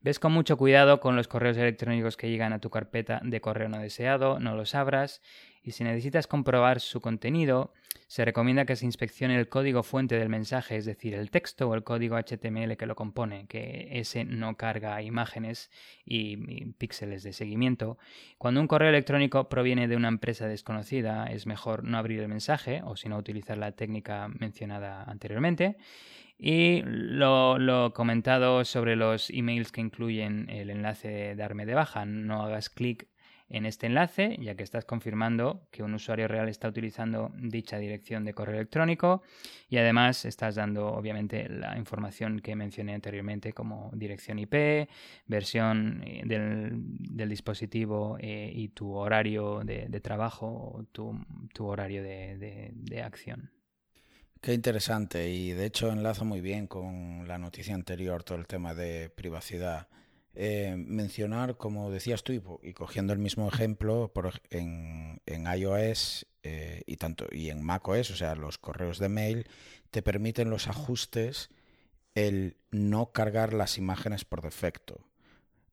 Ves 0.00 0.18
con 0.18 0.32
mucho 0.32 0.58
cuidado 0.58 1.00
con 1.00 1.16
los 1.16 1.28
correos 1.28 1.56
electrónicos 1.56 2.18
que 2.18 2.28
llegan 2.28 2.52
a 2.52 2.58
tu 2.58 2.68
carpeta 2.68 3.22
de 3.24 3.40
correo 3.40 3.70
no 3.70 3.78
deseado, 3.78 4.38
no 4.38 4.54
los 4.54 4.74
abras 4.74 5.22
y 5.64 5.72
si 5.72 5.82
necesitas 5.82 6.26
comprobar 6.26 6.78
su 6.80 7.00
contenido, 7.00 7.72
se 8.06 8.24
recomienda 8.24 8.66
que 8.66 8.76
se 8.76 8.84
inspeccione 8.84 9.38
el 9.38 9.48
código 9.48 9.82
fuente 9.82 10.16
del 10.18 10.28
mensaje, 10.28 10.76
es 10.76 10.84
decir, 10.84 11.14
el 11.14 11.30
texto 11.30 11.70
o 11.70 11.74
el 11.74 11.82
código 11.82 12.16
HTML 12.18 12.76
que 12.76 12.84
lo 12.84 12.94
compone, 12.94 13.46
que 13.46 13.88
ese 13.92 14.24
no 14.24 14.58
carga 14.58 15.00
imágenes 15.00 15.70
y, 16.04 16.36
píxeles 16.74 17.22
de 17.22 17.32
seguimiento. 17.32 17.96
Cuando 18.36 18.60
un 18.60 18.68
correo 18.68 18.90
electrónico 18.90 19.48
proviene 19.48 19.88
de 19.88 19.96
una 19.96 20.08
empresa 20.08 20.46
desconocida, 20.46 21.26
es 21.26 21.46
mejor 21.46 21.82
no 21.82 21.96
abrir 21.96 22.20
el 22.20 22.28
mensaje 22.28 22.82
o 22.84 22.94
si 22.94 23.08
no 23.08 23.16
utilizar 23.16 23.56
la 23.56 23.72
técnica 23.72 24.28
mencionada 24.28 25.02
anteriormente. 25.04 25.78
Y 26.36 26.82
lo, 26.84 27.92
comentado 27.94 28.64
sobre 28.66 28.96
los 28.96 29.30
emails 29.30 29.72
que 29.72 29.80
incluyen 29.80 30.50
el 30.50 30.68
enlace 30.68 31.08
de 31.08 31.36
darme 31.36 31.64
de 31.64 31.74
baja. 31.74 32.04
No 32.04 32.42
hagas 32.42 32.68
clic 32.68 33.08
en 33.48 33.66
este 33.66 33.86
enlace, 33.86 34.36
ya 34.40 34.54
que 34.54 34.62
estás 34.62 34.84
confirmando 34.84 35.68
que 35.70 35.82
un 35.82 35.94
usuario 35.94 36.28
real 36.28 36.48
está 36.48 36.68
utilizando 36.68 37.30
dicha 37.36 37.78
dirección 37.78 38.24
de 38.24 38.34
correo 38.34 38.56
electrónico 38.56 39.22
y 39.68 39.76
además 39.76 40.24
estás 40.24 40.54
dando 40.54 40.88
obviamente 40.88 41.48
la 41.48 41.76
información 41.78 42.40
que 42.40 42.56
mencioné 42.56 42.94
anteriormente 42.94 43.52
como 43.52 43.90
dirección 43.94 44.38
IP, 44.38 44.88
versión 45.26 46.02
eh, 46.04 46.22
del, 46.24 47.28
dispositivo 47.28 48.16
eh, 48.20 48.50
y 48.54 48.68
tu 48.68 48.92
horario 48.94 49.62
de, 49.64 50.00
trabajo 50.00 50.46
o 50.46 50.84
tu, 50.92 51.66
horario 51.66 52.02
de, 52.02 52.70
de 52.72 53.02
acción. 53.02 53.50
Qué 54.40 54.52
interesante 54.52 55.30
y 55.30 55.52
de 55.52 55.64
hecho 55.64 55.90
enlaza 55.90 56.24
muy 56.24 56.42
bien 56.42 56.66
con 56.66 57.26
la 57.26 57.38
noticia 57.38 57.74
anterior 57.74 58.22
todo 58.24 58.36
el 58.36 58.46
tema 58.46 58.74
de 58.74 59.08
privacidad 59.08 59.88
eh, 60.36 60.74
mencionar, 60.76 61.56
como 61.56 61.90
decías 61.90 62.24
tú, 62.24 62.32
y, 62.62 62.72
cogiendo 62.72 63.12
el 63.12 63.20
mismo 63.20 63.48
ejemplo 63.48 64.12
en, 64.50 65.20
en, 65.26 65.46
iOS 65.46 66.26
eh, 66.42 66.82
y 66.86 66.96
tanto 66.96 67.26
y 67.30 67.50
en 67.50 67.62
macOS, 67.62 68.10
o 68.10 68.16
sea, 68.16 68.34
los 68.34 68.58
correos 68.58 68.98
de 68.98 69.08
mail, 69.08 69.46
te 69.92 70.02
permiten 70.02 70.50
los 70.50 70.66
ajustes 70.66 71.50
el 72.16 72.56
no 72.72 73.12
cargar 73.12 73.52
las 73.52 73.78
imágenes 73.78 74.24
por 74.24 74.42
defecto. 74.42 75.06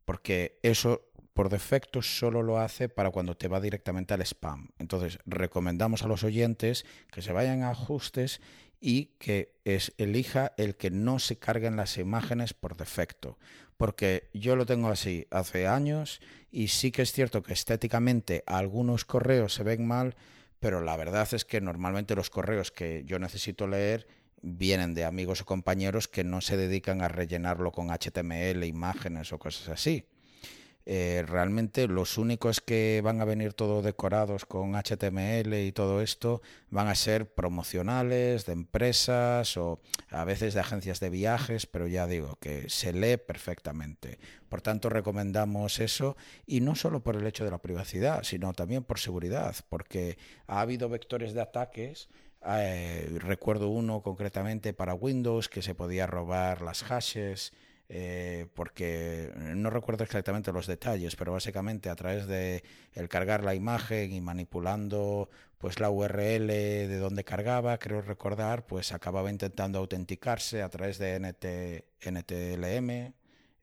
Porque 0.06 0.60
eso 0.62 1.12
por 1.34 1.50
defecto 1.50 2.04
solo 2.04 2.44
lo 2.44 2.60
hace 2.60 2.88
para 2.90 3.10
cuando 3.10 3.36
te 3.36 3.48
va 3.48 3.62
directamente 3.62 4.14
al 4.14 4.22
spam. 4.22 4.70
Entonces, 4.78 5.18
recomendamos 5.26 6.04
a 6.04 6.08
los 6.08 6.24
oyentes 6.24 6.86
que 7.12 7.22
se 7.24 7.32
vayan 7.32 7.64
a 7.64 7.72
ajustes 7.72 8.42
y 8.80 9.06
que 9.18 9.54
es, 9.64 9.94
elija 9.98 10.54
el 10.58 10.76
que 10.76 10.92
no 10.92 11.20
se 11.20 11.38
carguen 11.38 11.78
las 11.78 11.98
imágenes 11.98 12.54
por 12.54 12.76
defecto 12.76 13.38
porque 13.82 14.30
yo 14.32 14.56
lo 14.56 14.68
tengo 14.68 14.90
así 14.90 15.26
hace 15.32 15.66
años 15.66 16.22
y 16.52 16.68
sí 16.68 16.92
que 16.92 17.02
es 17.02 17.12
cierto 17.12 17.42
que 17.42 17.54
estéticamente 17.54 18.44
algunos 18.46 19.06
correos 19.06 19.56
se 19.56 19.64
ven 19.64 19.88
mal, 19.88 20.16
pero 20.60 20.82
la 20.82 20.96
verdad 20.96 21.28
es 21.34 21.46
que 21.46 21.62
normalmente 21.62 22.14
los 22.14 22.30
correos 22.30 22.70
que 22.70 23.04
yo 23.06 23.18
necesito 23.18 23.66
leer 23.66 24.06
vienen 24.44 24.94
de 24.94 25.04
amigos 25.04 25.42
o 25.42 25.46
compañeros 25.46 26.08
que 26.08 26.24
no 26.24 26.42
se 26.42 26.58
dedican 26.58 27.02
a 27.02 27.08
rellenarlo 27.08 27.72
con 27.72 27.88
HTML, 27.90 28.64
imágenes 28.66 29.34
o 29.34 29.40
cosas 29.40 29.70
así. 29.70 30.06
Eh, 30.94 31.24
realmente 31.26 31.88
los 31.88 32.18
únicos 32.18 32.60
que 32.60 33.00
van 33.02 33.22
a 33.22 33.24
venir 33.24 33.54
todo 33.54 33.82
decorados 33.82 34.46
con 34.46 34.76
HTML 34.76 35.54
y 35.54 35.72
todo 35.72 36.02
esto 36.02 36.42
van 36.70 36.90
a 36.90 36.96
ser 36.96 37.34
promocionales 37.34 38.46
de 38.46 38.52
empresas 38.52 39.56
o 39.56 39.80
a 40.10 40.26
veces 40.26 40.54
de 40.54 40.60
agencias 40.60 41.00
de 41.00 41.10
viajes, 41.10 41.66
pero 41.66 41.88
ya 41.88 42.08
digo 42.08 42.36
que 42.42 42.70
se 42.70 42.92
lee 42.92 43.16
perfectamente. 43.16 44.20
Por 44.50 44.62
tanto, 44.62 44.90
recomendamos 44.90 45.80
eso 45.80 46.18
y 46.46 46.60
no 46.60 46.76
solo 46.76 47.02
por 47.02 47.16
el 47.16 47.26
hecho 47.26 47.46
de 47.46 47.52
la 47.52 47.62
privacidad, 47.62 48.24
sino 48.24 48.52
también 48.52 48.84
por 48.84 49.00
seguridad, 49.00 49.56
porque 49.70 50.18
ha 50.46 50.60
habido 50.60 50.90
vectores 50.90 51.32
de 51.34 51.40
ataques 51.40 52.10
eh, 52.46 53.08
recuerdo 53.20 53.70
uno 53.70 54.02
concretamente 54.02 54.74
para 54.74 54.94
Windows 54.94 55.48
que 55.48 55.62
se 55.62 55.74
podía 55.74 56.06
robar 56.06 56.62
las 56.62 56.84
hashes 56.84 57.54
eh, 57.94 58.48
porque 58.54 59.34
no 59.36 59.70
recuerdo 59.70 60.06
exactamente 60.06 60.54
los 60.54 60.66
detalles, 60.66 61.18
pero 61.18 61.34
básicamente 61.34 61.90
a 61.90 61.96
través 61.96 62.26
de 62.26 62.64
el 62.94 63.10
cargar 63.10 63.44
la 63.44 63.54
imagen 63.54 64.14
y 64.14 64.22
manipulando 64.22 65.30
pues 65.58 65.82
la 65.82 65.90
URL 65.90 66.48
de 66.48 66.98
donde 67.00 67.26
cargaba, 67.26 67.78
creo 67.80 68.02
recordar, 68.02 68.66
pues 68.66 68.94
acababa 68.94 69.30
intentando 69.30 69.80
autenticarse 69.80 70.62
a 70.62 70.70
través 70.70 71.00
de 71.00 71.20
NT, 71.20 72.08
NTLM, 72.10 73.14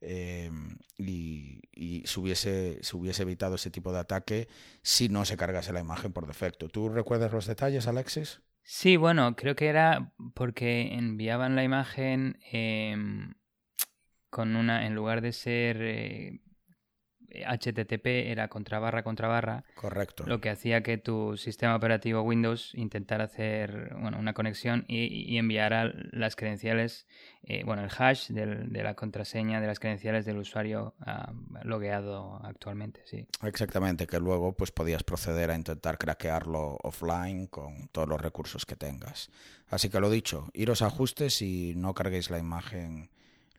eh, 0.03 0.51
y, 0.99 1.63
y 1.73 2.03
se, 2.07 2.21
hubiese, 2.21 2.79
se, 2.83 2.97
hubiese, 2.99 3.23
evitado 3.23 3.55
ese 3.55 3.71
tipo 3.71 3.95
de 3.95 4.01
ataque 4.01 4.49
si 4.83 5.09
no 5.09 5.25
se 5.25 5.39
cargase 5.39 5.73
la 5.73 5.81
imagen 5.81 6.13
por 6.13 6.27
defecto. 6.27 6.69
¿Tú 6.69 6.91
recuerdas 6.91 7.33
los 7.33 7.47
detalles, 7.47 7.87
Alexis? 7.87 8.43
Sí, 8.63 8.99
bueno, 8.99 9.35
creo 9.37 9.57
que 9.57 9.69
era 9.69 10.13
porque 10.35 10.93
enviaban 10.93 11.57
la 11.57 11.65
imagen 11.65 12.39
eh, 12.53 12.95
con 14.31 14.57
una, 14.57 14.87
en 14.87 14.95
lugar 14.95 15.21
de 15.21 15.33
ser 15.33 15.77
eh, 15.81 16.41
HTTP, 17.31 18.07
era 18.31 18.49
contra 18.49 18.79
barra 18.79 19.03
contra 19.03 19.29
barra. 19.29 19.65
Correcto. 19.75 20.25
Lo 20.27 20.41
que 20.41 20.51
hacía 20.51 20.83
que 20.83 20.99
tu 20.99 21.37
sistema 21.37 21.77
operativo 21.77 22.23
Windows 22.23 22.75
intentara 22.75 23.25
hacer 23.25 23.95
bueno, 24.01 24.19
una 24.19 24.33
conexión 24.33 24.85
y, 24.89 25.07
y 25.07 25.39
enviara 25.39 25.93
las 26.13 26.37
credenciales, 26.37 27.07
eh, 27.43 27.65
bueno, 27.65 27.85
el 27.85 27.91
hash 27.97 28.29
del, 28.29 28.73
de 28.73 28.83
la 28.83 28.95
contraseña 28.95 29.61
de 29.61 29.67
las 29.67 29.79
credenciales 29.79 30.25
del 30.25 30.39
usuario 30.39 30.95
uh, 31.01 31.67
logueado 31.67 32.41
actualmente, 32.45 33.03
sí. 33.05 33.27
Exactamente, 33.43 34.07
que 34.07 34.19
luego 34.19 34.53
pues 34.53 34.71
podías 34.71 35.05
proceder 35.05 35.51
a 35.51 35.55
intentar 35.55 35.99
craquearlo 35.99 36.79
offline 36.83 37.47
con 37.47 37.89
todos 37.89 38.09
los 38.09 38.21
recursos 38.21 38.65
que 38.65 38.77
tengas. 38.77 39.31
Así 39.69 39.91
que 39.91 40.01
lo 40.01 40.11
dicho, 40.11 40.49
iros 40.55 40.83
a 40.83 40.87
ajustes 40.87 41.43
y 41.43 41.75
no 41.77 41.95
carguéis 41.95 42.31
la 42.31 42.39
imagen 42.39 43.11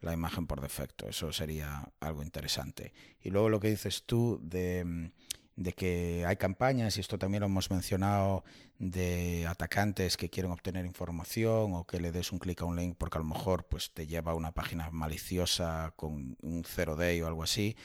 la 0.01 0.13
imagen 0.13 0.47
por 0.47 0.61
defecto. 0.61 1.07
Eso 1.07 1.31
sería 1.31 1.91
algo 1.99 2.23
interesante. 2.23 2.93
Y 3.21 3.29
luego 3.29 3.49
lo 3.49 3.59
que 3.59 3.69
dices 3.69 4.03
tú 4.05 4.39
de, 4.41 5.11
de, 5.55 5.73
que 5.73 6.25
hay 6.25 6.37
campañas, 6.37 6.97
y 6.97 7.01
esto 7.01 7.17
también 7.17 7.41
lo 7.41 7.47
hemos 7.47 7.69
mencionado, 7.69 8.43
de 8.77 9.45
atacantes 9.47 10.15
que 10.15 10.29
quieren 10.29 10.51
obtener 10.51 10.85
información 10.85 11.73
o 11.73 11.85
que 11.85 11.99
le 11.99 12.13
des 12.13 12.31
un 12.31 12.39
clic 12.39 12.61
a 12.61 12.65
un 12.65 12.77
link 12.77 12.95
porque 12.97 13.17
a 13.17 13.21
lo 13.21 13.27
mejor 13.27 13.65
pues, 13.65 13.91
te 13.91 14.07
lleva 14.07 14.31
a 14.31 14.35
una 14.35 14.53
página 14.53 14.89
maliciosa 14.89 15.93
con 15.97 16.37
un 16.41 16.63
zero 16.63 16.95
day 16.95 17.21
o 17.21 17.27
algo 17.27 17.43
así. 17.43 17.75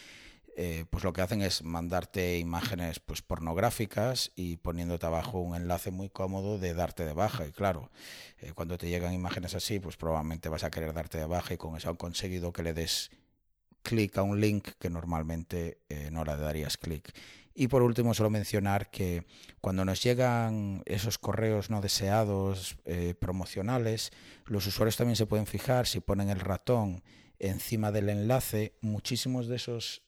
Eh, 0.56 0.84
pues 0.88 1.02
lo 1.02 1.12
que 1.12 1.20
hacen 1.20 1.42
es 1.42 1.64
mandarte 1.64 2.38
imágenes 2.38 3.00
pues 3.00 3.22
pornográficas 3.22 4.30
y 4.36 4.58
poniéndote 4.58 5.04
abajo 5.04 5.40
un 5.40 5.56
enlace 5.56 5.90
muy 5.90 6.08
cómodo 6.10 6.58
de 6.58 6.74
darte 6.74 7.04
de 7.04 7.12
baja. 7.12 7.46
Y 7.46 7.50
claro, 7.50 7.90
eh, 8.38 8.52
cuando 8.54 8.78
te 8.78 8.88
llegan 8.88 9.12
imágenes 9.12 9.54
así, 9.54 9.80
pues 9.80 9.96
probablemente 9.96 10.48
vas 10.48 10.62
a 10.62 10.70
querer 10.70 10.92
darte 10.92 11.18
de 11.18 11.26
baja 11.26 11.54
y 11.54 11.56
con 11.56 11.76
eso 11.76 11.90
han 11.90 11.96
conseguido 11.96 12.52
que 12.52 12.62
le 12.62 12.72
des 12.72 13.10
clic 13.82 14.16
a 14.16 14.22
un 14.22 14.40
link 14.40 14.68
que 14.78 14.90
normalmente 14.90 15.80
eh, 15.88 16.10
no 16.12 16.24
le 16.24 16.36
darías 16.36 16.76
clic. 16.76 17.12
Y 17.52 17.68
por 17.68 17.82
último, 17.82 18.14
solo 18.14 18.30
mencionar 18.30 18.90
que 18.90 19.26
cuando 19.60 19.84
nos 19.84 20.02
llegan 20.02 20.82
esos 20.86 21.18
correos 21.18 21.70
no 21.70 21.80
deseados 21.80 22.76
promocionales, 23.20 24.10
los 24.46 24.66
usuarios 24.66 24.96
también 24.96 25.14
se 25.14 25.26
pueden 25.26 25.46
fijar 25.46 25.86
si 25.86 26.00
ponen 26.00 26.30
el 26.30 26.40
ratón 26.40 27.04
encima 27.38 27.92
del 27.92 28.08
enlace, 28.08 28.76
muchísimos 28.80 29.46
de 29.46 29.54
esos 29.56 30.04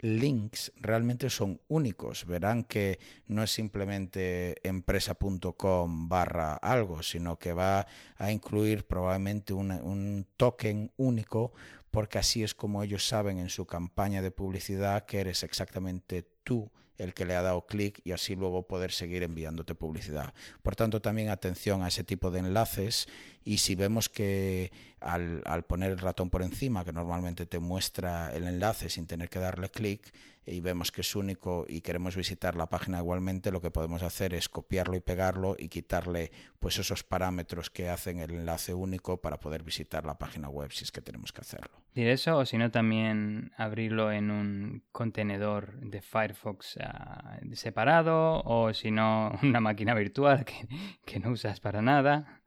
links 0.00 0.72
realmente 0.76 1.30
son 1.30 1.60
únicos. 1.68 2.26
Verán 2.26 2.64
que 2.64 2.98
no 3.26 3.42
es 3.42 3.50
simplemente 3.50 4.56
empresa.com 4.66 6.08
barra 6.08 6.54
algo, 6.54 7.02
sino 7.02 7.38
que 7.38 7.52
va 7.52 7.86
a 8.16 8.32
incluir 8.32 8.86
probablemente 8.86 9.52
un, 9.52 9.70
un 9.70 10.26
token 10.36 10.92
único 10.96 11.52
porque 11.90 12.18
así 12.18 12.42
es 12.42 12.54
como 12.54 12.82
ellos 12.82 13.06
saben 13.06 13.38
en 13.38 13.48
su 13.48 13.66
campaña 13.66 14.22
de 14.22 14.30
publicidad 14.30 15.06
que 15.06 15.20
eres 15.20 15.42
exactamente 15.42 16.22
tú 16.44 16.70
el 16.98 17.14
que 17.14 17.24
le 17.24 17.36
ha 17.36 17.42
dado 17.42 17.64
clic 17.64 18.00
y 18.04 18.12
así 18.12 18.34
luego 18.34 18.66
poder 18.66 18.90
seguir 18.90 19.22
enviándote 19.22 19.74
publicidad. 19.74 20.34
Por 20.62 20.76
tanto, 20.76 21.00
también 21.00 21.30
atención 21.30 21.82
a 21.82 21.88
ese 21.88 22.04
tipo 22.04 22.30
de 22.30 22.40
enlaces 22.40 23.08
y 23.48 23.56
si 23.56 23.74
vemos 23.74 24.10
que 24.10 24.70
al, 25.00 25.64
poner 25.66 25.90
el 25.90 25.98
ratón 25.98 26.28
por 26.28 26.42
encima, 26.42 26.84
que 26.84 26.92
normalmente 26.92 27.46
te 27.46 27.58
muestra 27.58 28.30
el 28.34 28.46
enlace 28.46 28.90
sin 28.90 29.06
tener 29.06 29.30
que 29.30 29.38
darle 29.38 29.70
clic, 29.70 30.12
y 30.44 30.60
vemos 30.60 30.92
que 30.92 31.00
es 31.00 31.16
único 31.16 31.64
y 31.66 31.80
queremos 31.80 32.14
visitar 32.14 32.56
la 32.56 32.68
página 32.68 32.98
igualmente, 32.98 33.50
lo 33.50 33.62
que 33.62 33.70
podemos 33.70 34.02
hacer 34.02 34.34
es 34.34 34.50
copiarlo 34.50 34.96
y 34.96 35.00
pegarlo 35.00 35.56
y 35.58 35.68
quitarle 35.68 36.30
pues 36.58 36.78
esos 36.78 37.04
parámetros 37.04 37.70
que 37.70 37.88
hacen 37.88 38.18
el 38.18 38.32
enlace 38.32 38.74
único 38.74 39.18
para 39.18 39.40
poder 39.40 39.62
visitar 39.62 40.04
la 40.04 40.18
página 40.18 40.50
web 40.50 40.70
si 40.70 40.84
es 40.84 40.92
que 40.92 41.00
tenemos 41.00 41.32
que 41.32 41.40
hacerlo. 41.40 41.70
¿Y 41.94 42.04
eso 42.04 42.36
o 42.36 42.44
si 42.44 42.58
no 42.58 42.70
también 42.70 43.52
abrirlo 43.56 44.12
en 44.12 44.30
un 44.30 44.82
contenedor 44.92 45.80
de 45.80 46.02
Firefox 46.02 46.76
uh, 46.76 47.54
separado 47.54 48.42
o 48.44 48.74
si 48.74 48.90
no 48.90 49.38
una 49.42 49.60
máquina 49.60 49.94
virtual 49.94 50.44
que, 50.44 50.68
que 51.04 51.18
no 51.18 51.30
usas 51.30 51.60
para 51.60 51.82
nada? 51.82 52.37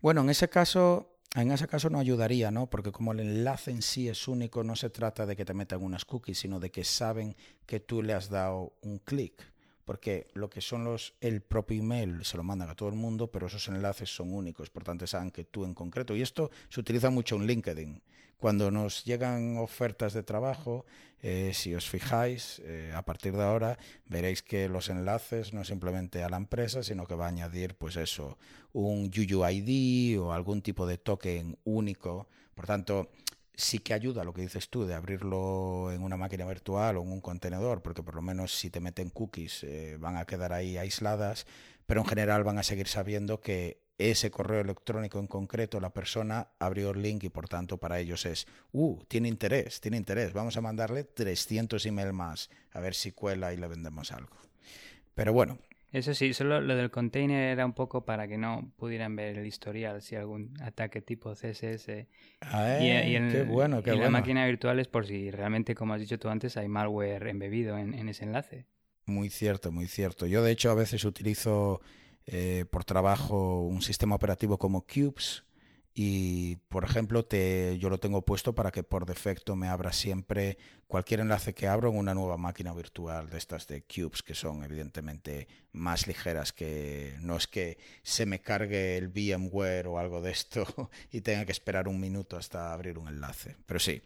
Bueno, 0.00 0.22
en 0.22 0.30
ese 0.30 0.48
caso 0.48 1.12
en 1.34 1.50
ese 1.50 1.66
caso 1.66 1.88
no 1.88 1.98
ayudaría, 1.98 2.50
¿no? 2.50 2.68
Porque 2.68 2.92
como 2.92 3.12
el 3.12 3.20
enlace 3.20 3.70
en 3.70 3.80
sí 3.80 4.06
es 4.06 4.28
único, 4.28 4.62
no 4.62 4.76
se 4.76 4.90
trata 4.90 5.24
de 5.24 5.34
que 5.34 5.46
te 5.46 5.54
metan 5.54 5.82
unas 5.82 6.04
cookies, 6.04 6.40
sino 6.40 6.60
de 6.60 6.70
que 6.70 6.84
saben 6.84 7.34
que 7.64 7.80
tú 7.80 8.02
le 8.02 8.12
has 8.12 8.28
dado 8.28 8.74
un 8.82 8.98
clic. 8.98 9.50
Porque 9.86 10.28
lo 10.34 10.50
que 10.50 10.60
son 10.60 10.84
los, 10.84 11.14
el 11.22 11.40
propio 11.40 11.80
email 11.80 12.22
se 12.24 12.36
lo 12.36 12.42
mandan 12.42 12.68
a 12.68 12.74
todo 12.74 12.90
el 12.90 12.96
mundo, 12.96 13.32
pero 13.32 13.46
esos 13.46 13.66
enlaces 13.68 14.14
son 14.14 14.32
únicos, 14.34 14.68
por 14.68 14.84
tanto 14.84 15.06
saben 15.06 15.30
que 15.30 15.44
tú 15.44 15.64
en 15.64 15.72
concreto. 15.72 16.14
Y 16.14 16.20
esto 16.20 16.50
se 16.68 16.80
utiliza 16.80 17.08
mucho 17.08 17.36
en 17.36 17.46
LinkedIn. 17.46 18.02
Cuando 18.42 18.72
nos 18.72 19.04
llegan 19.04 19.56
ofertas 19.58 20.14
de 20.14 20.24
trabajo, 20.24 20.84
eh, 21.20 21.52
si 21.54 21.76
os 21.76 21.88
fijáis, 21.88 22.60
eh, 22.64 22.92
a 22.92 23.02
partir 23.02 23.36
de 23.36 23.44
ahora 23.44 23.78
veréis 24.06 24.42
que 24.42 24.68
los 24.68 24.88
enlaces 24.88 25.52
no 25.52 25.62
simplemente 25.62 26.24
a 26.24 26.28
la 26.28 26.38
empresa, 26.38 26.82
sino 26.82 27.06
que 27.06 27.14
va 27.14 27.26
a 27.26 27.28
añadir, 27.28 27.76
pues 27.76 27.94
eso, 27.94 28.38
un 28.72 29.12
UUID 29.16 30.20
o 30.20 30.32
algún 30.32 30.60
tipo 30.60 30.88
de 30.88 30.98
token 30.98 31.56
único. 31.62 32.26
Por 32.56 32.66
tanto, 32.66 33.12
sí 33.54 33.78
que 33.78 33.94
ayuda 33.94 34.24
lo 34.24 34.32
que 34.32 34.42
dices 34.42 34.68
tú 34.68 34.86
de 34.86 34.94
abrirlo 34.94 35.92
en 35.92 36.02
una 36.02 36.16
máquina 36.16 36.44
virtual 36.44 36.96
o 36.96 37.02
en 37.02 37.12
un 37.12 37.20
contenedor, 37.20 37.80
porque 37.80 38.02
por 38.02 38.16
lo 38.16 38.22
menos 38.22 38.58
si 38.58 38.70
te 38.70 38.80
meten 38.80 39.10
cookies 39.10 39.62
eh, 39.62 39.98
van 40.00 40.16
a 40.16 40.24
quedar 40.24 40.52
ahí 40.52 40.78
aisladas, 40.78 41.46
pero 41.86 42.00
en 42.00 42.08
general 42.08 42.42
van 42.42 42.58
a 42.58 42.64
seguir 42.64 42.88
sabiendo 42.88 43.40
que 43.40 43.82
ese 44.10 44.30
correo 44.30 44.60
electrónico 44.60 45.18
en 45.18 45.26
concreto, 45.26 45.80
la 45.80 45.92
persona 45.92 46.48
abrió 46.58 46.90
el 46.90 47.02
link 47.02 47.24
y 47.24 47.28
por 47.28 47.48
tanto 47.48 47.78
para 47.78 47.98
ellos 47.98 48.26
es, 48.26 48.46
uh, 48.72 49.02
tiene 49.06 49.28
interés, 49.28 49.80
tiene 49.80 49.96
interés, 49.96 50.32
vamos 50.32 50.56
a 50.56 50.60
mandarle 50.60 51.04
300 51.04 51.84
email 51.86 52.12
más 52.12 52.50
a 52.72 52.80
ver 52.80 52.94
si 52.94 53.12
cuela 53.12 53.52
y 53.52 53.56
le 53.56 53.68
vendemos 53.68 54.12
algo. 54.12 54.36
Pero 55.14 55.32
bueno, 55.32 55.58
eso 55.92 56.14
sí, 56.14 56.32
solo 56.32 56.62
lo 56.62 56.74
del 56.74 56.90
container 56.90 57.52
era 57.52 57.66
un 57.66 57.74
poco 57.74 58.06
para 58.06 58.26
que 58.26 58.38
no 58.38 58.72
pudieran 58.78 59.14
ver 59.14 59.36
el 59.36 59.46
historial, 59.46 60.00
si 60.00 60.16
algún 60.16 60.54
ataque 60.62 61.02
tipo 61.02 61.34
CSS. 61.34 62.06
Ah, 62.40 62.78
y, 62.80 62.86
y, 62.86 63.16
el, 63.16 63.30
qué 63.30 63.42
bueno, 63.42 63.82
qué 63.82 63.90
y 63.90 63.92
bueno. 63.92 64.04
la 64.04 64.10
máquina 64.10 64.46
virtual 64.46 64.80
es 64.80 64.88
por 64.88 65.06
si 65.06 65.30
realmente, 65.30 65.74
como 65.74 65.92
has 65.92 66.00
dicho 66.00 66.18
tú 66.18 66.30
antes, 66.30 66.56
hay 66.56 66.66
malware 66.66 67.28
embebido 67.28 67.76
en, 67.76 67.92
en 67.92 68.08
ese 68.08 68.24
enlace. 68.24 68.64
Muy 69.04 69.28
cierto, 69.28 69.70
muy 69.70 69.86
cierto. 69.86 70.26
Yo 70.26 70.42
de 70.42 70.52
hecho 70.52 70.70
a 70.70 70.74
veces 70.74 71.04
utilizo 71.04 71.82
eh, 72.26 72.64
por 72.70 72.84
trabajo 72.84 73.62
un 73.62 73.82
sistema 73.82 74.14
operativo 74.14 74.58
como 74.58 74.86
Cubes 74.86 75.44
y 75.94 76.56
por 76.68 76.84
ejemplo 76.84 77.24
te, 77.24 77.78
yo 77.78 77.90
lo 77.90 77.98
tengo 77.98 78.24
puesto 78.24 78.54
para 78.54 78.70
que 78.70 78.82
por 78.82 79.04
defecto 79.04 79.56
me 79.56 79.68
abra 79.68 79.92
siempre 79.92 80.56
cualquier 80.86 81.20
enlace 81.20 81.54
que 81.54 81.68
abro 81.68 81.90
en 81.90 81.98
una 81.98 82.14
nueva 82.14 82.38
máquina 82.38 82.72
virtual 82.72 83.28
de 83.28 83.36
estas 83.36 83.66
de 83.66 83.82
cubes 83.82 84.22
que 84.22 84.34
son 84.34 84.64
evidentemente 84.64 85.48
más 85.72 86.06
ligeras 86.06 86.52
que 86.52 87.14
no 87.20 87.36
es 87.36 87.46
que 87.46 87.76
se 88.02 88.24
me 88.24 88.40
cargue 88.40 88.96
el 88.96 89.08
VMware 89.08 89.86
o 89.86 89.98
algo 89.98 90.22
de 90.22 90.30
esto 90.30 90.90
y 91.12 91.20
tenga 91.20 91.44
que 91.44 91.52
esperar 91.52 91.88
un 91.88 92.00
minuto 92.00 92.38
hasta 92.38 92.72
abrir 92.72 92.98
un 92.98 93.08
enlace 93.08 93.56
pero 93.66 93.78
sí 93.78 94.00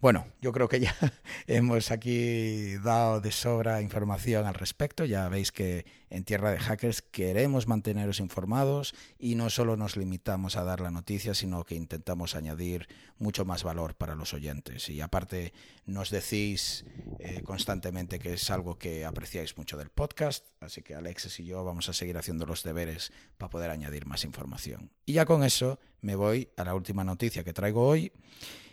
bueno, 0.00 0.26
yo 0.40 0.52
creo 0.52 0.68
que 0.68 0.80
ya 0.80 0.94
hemos 1.46 1.90
aquí 1.90 2.76
dado 2.78 3.20
de 3.20 3.32
sobra 3.32 3.82
información 3.82 4.46
al 4.46 4.54
respecto. 4.54 5.04
Ya 5.04 5.28
veis 5.28 5.52
que 5.52 5.84
en 6.08 6.24
Tierra 6.24 6.52
de 6.52 6.58
Hackers 6.58 7.02
queremos 7.02 7.68
manteneros 7.68 8.18
informados 8.18 8.94
y 9.18 9.34
no 9.34 9.50
solo 9.50 9.76
nos 9.76 9.96
limitamos 9.96 10.56
a 10.56 10.64
dar 10.64 10.80
la 10.80 10.90
noticia, 10.90 11.34
sino 11.34 11.64
que 11.64 11.74
intentamos 11.74 12.34
añadir 12.34 12.88
mucho 13.18 13.44
más 13.44 13.62
valor 13.62 13.94
para 13.94 14.14
los 14.14 14.32
oyentes. 14.32 14.88
Y 14.88 15.02
aparte 15.02 15.52
nos 15.84 16.10
decís 16.10 16.86
eh, 17.18 17.42
constantemente 17.42 18.18
que 18.18 18.34
es 18.34 18.50
algo 18.50 18.78
que 18.78 19.04
apreciáis 19.04 19.56
mucho 19.58 19.76
del 19.76 19.90
podcast, 19.90 20.46
así 20.60 20.82
que 20.82 20.94
Alexis 20.94 21.40
y 21.40 21.44
yo 21.44 21.62
vamos 21.62 21.90
a 21.90 21.92
seguir 21.92 22.16
haciendo 22.16 22.46
los 22.46 22.62
deberes 22.62 23.12
para 23.36 23.50
poder 23.50 23.70
añadir 23.70 24.06
más 24.06 24.24
información. 24.24 24.90
Y 25.04 25.14
ya 25.14 25.26
con 25.26 25.44
eso 25.44 25.78
me 26.00 26.14
voy 26.14 26.48
a 26.56 26.64
la 26.64 26.74
última 26.74 27.04
noticia 27.04 27.44
que 27.44 27.52
traigo 27.52 27.86
hoy 27.86 28.12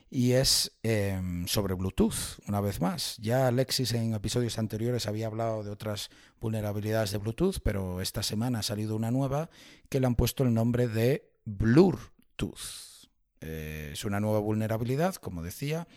y 0.10 0.34
es 0.34 0.78
eh, 0.84 1.22
sobre 1.48 1.74
Bluetooth, 1.74 2.40
una 2.48 2.62
vez 2.62 2.80
más. 2.80 3.18
Ya 3.18 3.48
Alexis 3.48 3.92
en 3.94 4.14
episodios 4.14 4.58
anteriores 4.58 5.08
había 5.08 5.28
hablado 5.28 5.64
de 5.64 5.72
otras 5.72 6.10
vulnerabilidades 6.40 7.12
de 7.12 7.18
Bluetooth, 7.18 7.60
pero 7.64 8.02
esta 8.02 8.24
semana 8.24 8.60
ha 8.60 8.64
salido 8.64 8.96
una 8.96 9.12
nueva 9.12 9.50
que 9.90 10.00
le 10.00 10.08
han 10.08 10.16
puesto 10.16 10.44
el 10.44 10.54
nombre 10.54 10.88
de 10.88 11.30
Bluetooth. 11.46 13.10
Eh, 13.42 13.92
es 13.94 14.06
una 14.06 14.20
nueva 14.20 14.40
vulnerabilidad, 14.40 15.16
como 15.16 15.44
decía, 15.44 15.88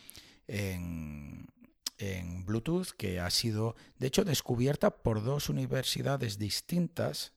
en, 0.48 1.46
en 1.98 2.44
Bluetooth 2.44 2.88
que 2.96 3.20
ha 3.20 3.30
sido, 3.30 3.76
de 3.98 4.08
hecho, 4.08 4.24
descubierta 4.24 5.02
por 5.02 5.22
dos 5.22 5.48
universidades 5.48 6.38
distintas 6.38 7.32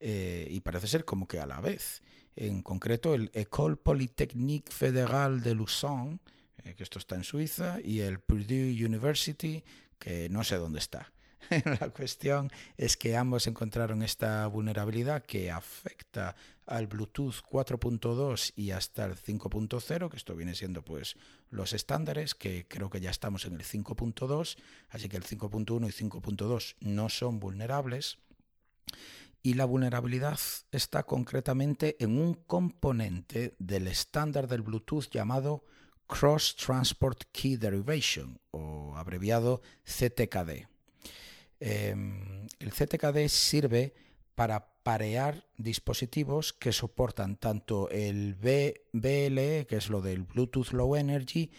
eh, 0.00 0.48
y 0.50 0.60
parece 0.60 0.88
ser 0.88 1.04
como 1.04 1.28
que 1.28 1.38
a 1.38 1.46
la 1.46 1.60
vez. 1.60 2.02
En 2.36 2.62
concreto, 2.62 3.14
el 3.14 3.30
École 3.32 3.76
Polytechnique 3.76 4.70
Fédérale 4.70 5.40
de 5.40 5.54
Lausanne, 5.54 6.18
eh, 6.62 6.74
que 6.74 6.82
esto 6.82 6.98
está 6.98 7.14
en 7.14 7.24
Suiza, 7.24 7.80
y 7.82 8.00
el 8.00 8.20
Purdue 8.20 8.84
University, 8.84 9.64
que 9.98 10.28
no 10.28 10.44
sé 10.44 10.56
dónde 10.56 10.78
está. 10.78 11.10
La 11.80 11.90
cuestión 11.90 12.50
es 12.76 12.96
que 12.96 13.16
ambos 13.16 13.46
encontraron 13.46 14.02
esta 14.02 14.46
vulnerabilidad 14.48 15.24
que 15.24 15.50
afecta 15.50 16.36
al 16.66 16.88
Bluetooth 16.88 17.42
4.2 17.48 18.52
y 18.56 18.72
hasta 18.72 19.04
el 19.04 19.16
5.0, 19.16 20.10
que 20.10 20.16
esto 20.16 20.36
viene 20.36 20.54
siendo 20.54 20.82
pues 20.82 21.16
los 21.50 21.72
estándares, 21.72 22.34
que 22.34 22.66
creo 22.68 22.90
que 22.90 23.00
ya 23.00 23.10
estamos 23.10 23.44
en 23.44 23.54
el 23.54 23.62
5.2, 23.62 24.58
así 24.90 25.08
que 25.08 25.16
el 25.16 25.24
5.1 25.24 25.88
y 25.88 26.08
5.2 26.08 26.76
no 26.80 27.08
son 27.08 27.38
vulnerables. 27.38 28.18
Y 29.46 29.54
la 29.54 29.64
vulnerabilidad 29.64 30.40
está 30.72 31.04
concretamente 31.04 31.94
en 32.00 32.18
un 32.18 32.34
componente 32.34 33.54
del 33.60 33.86
estándar 33.86 34.48
del 34.48 34.62
Bluetooth 34.62 35.08
llamado 35.08 35.62
Cross 36.08 36.56
Transport 36.56 37.22
Key 37.30 37.56
Derivation, 37.56 38.40
o 38.50 38.96
abreviado 38.96 39.62
CTKD. 39.84 40.66
Em, 41.60 42.48
el 42.58 42.72
CTKD 42.72 43.28
sirve 43.28 43.94
para 44.34 44.66
parear 44.82 45.46
dispositivos 45.56 46.52
que 46.52 46.72
soportan 46.72 47.36
tanto 47.36 47.88
el 47.90 48.34
BLE, 48.34 49.68
que 49.68 49.76
es 49.76 49.88
lo 49.90 50.02
del 50.02 50.24
Bluetooth 50.24 50.72
Low 50.72 50.96
Energy, 50.96 51.52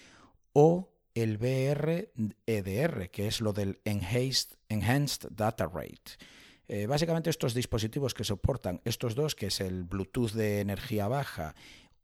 o 0.52 0.92
el 1.16 1.38
BR-EDR, 1.38 3.10
que 3.12 3.28
es 3.28 3.40
lo 3.40 3.54
del 3.54 3.80
Enhanced, 3.86 5.30
Data 5.32 5.68
Rate. 5.74 6.18
Eh, 6.68 6.86
básicamente 6.86 7.30
estos 7.30 7.54
dispositivos 7.54 8.14
que 8.14 8.24
soportan 8.24 8.82
estos 8.84 9.16
dos, 9.16 9.36
que 9.36 9.48
es 9.48 9.62
el 9.62 9.84
Bluetooth 9.84 10.32
de 10.32 10.60
energía 10.60 11.08
baja 11.08 11.56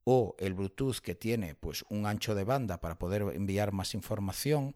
o 0.05 0.36
el 0.39 0.53
Bluetooth 0.53 0.99
que 0.99 1.16
tiene 1.16 1.55
pues 1.55 1.84
un 1.89 2.05
ancho 2.05 2.36
de 2.36 2.43
banda 2.43 2.80
para 2.80 2.97
poder 2.97 3.24
enviar 3.34 3.74
más 3.74 3.93
información, 3.93 4.76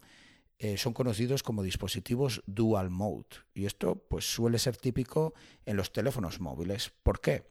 eh, 0.60 0.78
son 0.78 0.94
conocidos 0.94 1.44
como 1.44 1.64
dispositivos 1.64 2.42
dual 2.48 2.90
mode. 2.90 3.28
Y 3.54 3.66
esto 3.66 3.96
pues, 3.96 4.26
suele 4.26 4.60
ser 4.60 4.76
típico 4.76 5.34
en 5.66 5.78
los 5.78 5.92
teléfonos 5.92 6.40
móviles. 6.40 6.92
¿Por 7.04 7.22
qué? 7.22 7.48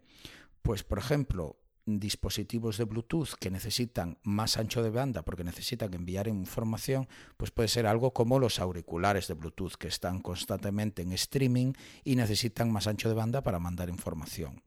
Pues, 0.62 0.82
por 0.82 0.99
ejemplo, 0.99 1.57
dispositivos 1.87 2.76
de 2.76 2.84
Bluetooth 2.84 3.34
que 3.39 3.51
necesitan 3.51 4.18
más 4.22 4.59
ancho 4.59 4.82
de 4.82 4.91
banda 4.91 5.22
porque 5.22 5.45
necesitan 5.45 5.95
enviar 5.95 6.28
información, 6.28 7.09
pues 7.37 7.51
puede 7.51 7.68
ser 7.68 7.87
algo 7.87 8.12
como 8.12 8.39
los 8.39 8.59
auriculares 8.59 9.28
de 9.28 9.34
Bluetooth 9.34 9.74
que 9.78 9.89
están 9.89 10.20
constantemente 10.20 11.03
en 11.03 11.12
streaming 11.12 11.72
y 12.05 12.16
necesitan 12.16 12.70
más 12.70 12.87
ancho 12.87 13.09
de 13.09 13.14
banda 13.14 13.43
para 13.43 13.59
mandar 13.59 13.89
información 13.89 14.62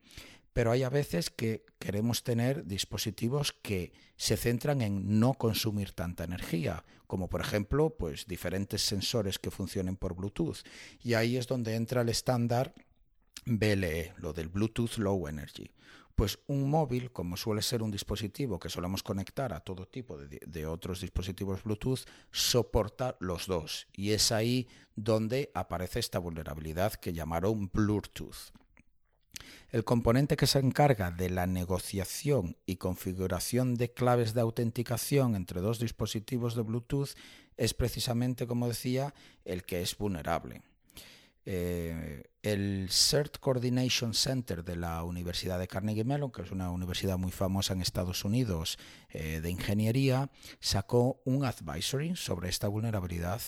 pero 0.53 0.71
hay 0.71 0.83
a 0.83 0.89
veces 0.89 1.29
que 1.29 1.65
queremos 1.79 2.23
tener 2.23 2.65
dispositivos 2.65 3.53
que 3.53 3.93
se 4.17 4.35
centran 4.35 4.81
en 4.81 5.19
no 5.19 5.33
consumir 5.33 5.93
tanta 5.93 6.23
energía, 6.23 6.83
como 7.07 7.29
por 7.29 7.41
ejemplo, 7.41 7.95
pues 7.97 8.25
diferentes 8.27 8.81
sensores 8.81 9.39
que 9.39 9.51
funcionen 9.51 9.95
por 9.95 10.15
Bluetooth. 10.15 10.57
Y 11.01 11.13
ahí 11.13 11.37
es 11.37 11.47
donde 11.47 11.75
entra 11.75 12.01
el 12.01 12.09
estándar 12.09 12.73
BLE, 13.45 14.13
lo 14.17 14.33
del 14.33 14.49
Bluetooth 14.49 14.97
Low 14.97 15.27
Energy. 15.27 15.71
Pues 16.19 16.37
un 16.47 16.69
móvil, 16.69 17.13
como 17.13 17.37
suele 17.37 17.61
ser 17.61 17.81
un 17.81 17.91
dispositivo 17.91 18.59
que 18.59 18.67
solemos 18.67 19.03
conectar 19.03 19.53
a 19.53 19.61
todo 19.61 19.87
tipo 19.87 20.17
de, 20.17 20.41
de, 20.45 20.65
otros 20.65 20.99
dispositivos 20.99 21.63
Bluetooth, 21.63 22.01
soporta 22.29 23.15
los 23.21 23.47
dos. 23.47 23.87
Y 23.93 24.11
es 24.11 24.33
ahí 24.33 24.67
donde 24.97 25.49
aparece 25.53 25.99
esta 25.99 26.19
vulnerabilidad 26.19 26.95
que 26.95 27.13
llamaron 27.13 27.69
Bluetooth. 27.73 28.51
El 29.69 29.85
componente 29.85 30.35
que 30.35 30.45
se 30.45 30.59
encarga 30.59 31.09
de 31.09 31.29
la 31.29 31.47
negociación 31.47 32.57
y 32.65 32.75
configuración 32.75 33.75
de 33.75 33.93
claves 33.93 34.33
de 34.33 34.41
autenticación 34.41 35.35
entre 35.35 35.61
dos 35.61 35.79
dispositivos 35.79 36.53
de 36.53 36.63
Bluetooth 36.63 37.11
es 37.55 37.73
precisamente, 37.73 38.45
como 38.45 38.67
decía, 38.67 39.13
el 39.45 39.63
que 39.63 39.81
es 39.81 39.97
vulnerable. 39.97 40.63
Eh, 41.51 42.21
el 42.43 42.89
CERT 42.91 43.39
Coordination 43.39 44.13
Center 44.13 44.63
de 44.63 44.75
la 44.75 45.03
Universidad 45.03 45.57
de 45.57 45.67
Carnegie 45.67 46.03
Mellon, 46.03 46.31
que 46.31 46.43
es 46.43 46.51
una 46.51 46.69
universidad 46.69 47.17
muy 47.17 47.31
famosa 47.31 47.73
en 47.73 47.81
Estados 47.81 48.23
Unidos 48.23 48.77
eh, 49.09 49.41
de 49.41 49.49
ingeniería, 49.49 50.29
sacó 50.59 51.23
un 51.25 51.45
advisory 51.45 52.15
sobre 52.15 52.49
esta 52.49 52.67
vulnerabilidad 52.67 53.41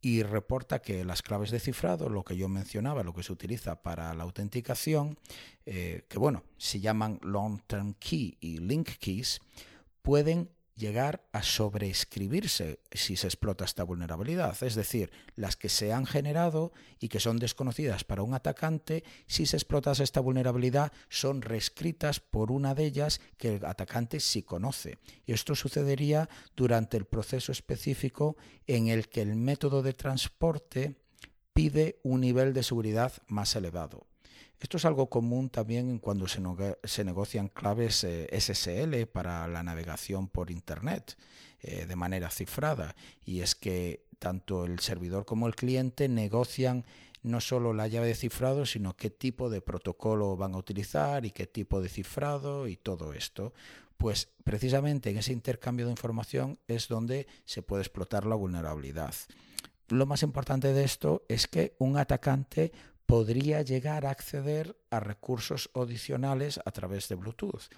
y 0.00 0.22
reporta 0.22 0.80
que 0.80 1.04
las 1.04 1.20
claves 1.20 1.50
de 1.50 1.60
cifrado, 1.60 2.08
lo 2.08 2.24
que 2.24 2.38
yo 2.38 2.48
mencionaba, 2.48 3.02
lo 3.02 3.12
que 3.12 3.22
se 3.22 3.34
utiliza 3.34 3.82
para 3.82 4.14
la 4.14 4.22
autenticación, 4.22 5.18
eh, 5.66 6.06
que 6.08 6.18
bueno, 6.18 6.44
se 6.56 6.80
llaman 6.80 7.20
long 7.20 7.60
term 7.66 7.92
key 7.92 8.38
y 8.40 8.56
link 8.56 8.88
keys, 8.98 9.42
pueden 10.00 10.48
llegar 10.76 11.24
a 11.32 11.42
sobreescribirse 11.42 12.80
si 12.90 13.16
se 13.16 13.28
explota 13.28 13.64
esta 13.64 13.84
vulnerabilidad, 13.84 14.60
es 14.62 14.74
decir, 14.74 15.10
las 15.36 15.56
que 15.56 15.68
se 15.68 15.92
han 15.92 16.06
generado 16.06 16.72
y 16.98 17.08
que 17.08 17.20
son 17.20 17.38
desconocidas 17.38 18.04
para 18.04 18.22
un 18.22 18.34
atacante, 18.34 19.04
si 19.26 19.46
se 19.46 19.56
explota 19.56 19.92
esta 19.92 20.20
vulnerabilidad, 20.20 20.92
son 21.08 21.42
reescritas 21.42 22.20
por 22.20 22.50
una 22.50 22.74
de 22.74 22.84
ellas 22.84 23.20
que 23.36 23.56
el 23.56 23.64
atacante 23.64 24.20
sí 24.20 24.42
conoce. 24.42 24.98
Y 25.26 25.32
esto 25.32 25.54
sucedería 25.54 26.28
durante 26.56 26.96
el 26.96 27.04
proceso 27.04 27.52
específico 27.52 28.36
en 28.66 28.88
el 28.88 29.08
que 29.08 29.22
el 29.22 29.36
método 29.36 29.82
de 29.82 29.92
transporte 29.92 30.96
pide 31.52 32.00
un 32.02 32.20
nivel 32.20 32.52
de 32.52 32.62
seguridad 32.62 33.12
más 33.28 33.54
elevado. 33.54 34.06
Esto 34.64 34.78
es 34.78 34.86
algo 34.86 35.10
común 35.10 35.50
también 35.50 35.98
cuando 35.98 36.26
se, 36.26 37.04
negocian 37.04 37.48
claves 37.48 38.02
eh, 38.02 38.30
SSL 38.32 39.04
para 39.12 39.46
la 39.46 39.62
navegación 39.62 40.26
por 40.26 40.50
Internet 40.50 41.18
eh, 41.60 41.84
de 41.84 41.96
manera 41.96 42.30
cifrada. 42.30 42.96
Y 43.26 43.42
es 43.42 43.54
que 43.54 44.06
tanto 44.18 44.64
el 44.64 44.78
servidor 44.78 45.26
como 45.26 45.48
el 45.48 45.54
cliente 45.54 46.08
negocian 46.08 46.86
no 47.22 47.42
solo 47.42 47.74
la 47.74 47.88
llave 47.88 48.06
de 48.06 48.14
cifrado, 48.14 48.64
sino 48.64 48.96
qué 48.96 49.10
tipo 49.10 49.50
de 49.50 49.60
protocolo 49.60 50.34
van 50.34 50.54
a 50.54 50.58
utilizar 50.58 51.26
y 51.26 51.30
qué 51.32 51.46
tipo 51.46 51.82
de 51.82 51.90
cifrado 51.90 52.66
y 52.66 52.78
todo 52.78 53.12
esto. 53.12 53.52
Pues 53.98 54.30
precisamente 54.44 55.10
en 55.10 55.18
ese 55.18 55.34
intercambio 55.34 55.84
de 55.84 55.92
información 55.92 56.58
es 56.68 56.88
donde 56.88 57.26
se 57.44 57.60
puede 57.60 57.82
explotar 57.82 58.24
la 58.24 58.34
vulnerabilidad. 58.34 59.14
Lo 59.88 60.06
más 60.06 60.22
importante 60.22 60.72
de 60.72 60.84
esto 60.84 61.26
es 61.28 61.46
que 61.46 61.76
un 61.78 61.98
atacante 61.98 62.72
podría 63.06 63.62
llegar 63.62 64.06
a 64.06 64.10
acceder 64.10 64.76
a 64.90 65.00
recursos 65.00 65.70
adicionales 65.74 66.60
a 66.64 66.70
través 66.70 67.08
de 67.08 67.16
Bluetooth. 67.16 67.68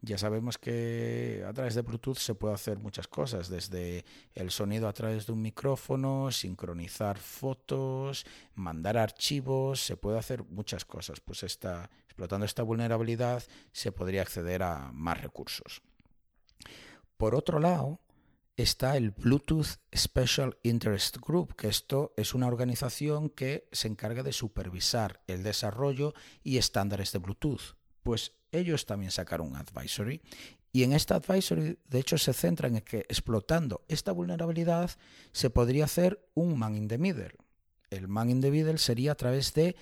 Ya 0.00 0.18
sabemos 0.18 0.58
que 0.58 1.42
a 1.48 1.52
través 1.54 1.74
de 1.74 1.80
Bluetooth 1.80 2.18
se 2.18 2.34
puede 2.34 2.52
hacer 2.52 2.78
muchas 2.78 3.08
cosas, 3.08 3.48
desde 3.48 4.04
el 4.34 4.50
sonido 4.50 4.86
a 4.86 4.92
través 4.92 5.26
de 5.26 5.32
un 5.32 5.40
micrófono, 5.40 6.30
sincronizar 6.30 7.16
fotos, 7.16 8.26
mandar 8.54 8.98
archivos, 8.98 9.80
se 9.80 9.96
puede 9.96 10.18
hacer 10.18 10.44
muchas 10.44 10.84
cosas. 10.84 11.20
Pues 11.20 11.42
esta, 11.42 11.88
explotando 12.04 12.44
esta 12.44 12.62
vulnerabilidad 12.62 13.42
se 13.72 13.92
podría 13.92 14.20
acceder 14.20 14.62
a 14.62 14.92
más 14.92 15.22
recursos. 15.22 15.80
Por 17.16 17.34
otro 17.34 17.58
lado, 17.58 18.00
está 18.56 18.96
el 18.96 19.10
Bluetooth 19.10 19.78
Special 19.94 20.56
Interest 20.62 21.16
Group, 21.18 21.56
que 21.56 21.68
esto 21.68 22.12
es 22.16 22.34
una 22.34 22.46
organización 22.46 23.30
que 23.30 23.68
se 23.72 23.88
encarga 23.88 24.22
de 24.22 24.32
supervisar 24.32 25.22
el 25.26 25.42
desarrollo 25.42 26.14
y 26.42 26.58
estándares 26.58 27.12
de 27.12 27.18
Bluetooth. 27.18 27.76
Pues 28.02 28.32
ellos 28.52 28.86
también 28.86 29.10
sacaron 29.10 29.48
un 29.48 29.56
advisory 29.56 30.22
y 30.72 30.82
en 30.82 30.92
esta 30.92 31.16
advisory 31.16 31.78
de 31.88 31.98
hecho 31.98 32.18
se 32.18 32.32
centra 32.32 32.68
en 32.68 32.80
que 32.80 32.98
explotando 33.08 33.84
esta 33.88 34.12
vulnerabilidad 34.12 34.90
se 35.32 35.50
podría 35.50 35.84
hacer 35.84 36.28
un 36.34 36.58
man 36.58 36.76
in 36.76 36.88
the 36.88 36.98
middle. 36.98 37.34
El 37.90 38.08
man 38.08 38.30
in 38.30 38.40
the 38.40 38.50
middle 38.50 38.78
sería 38.78 39.12
a 39.12 39.16
través 39.16 39.54
de 39.54 39.76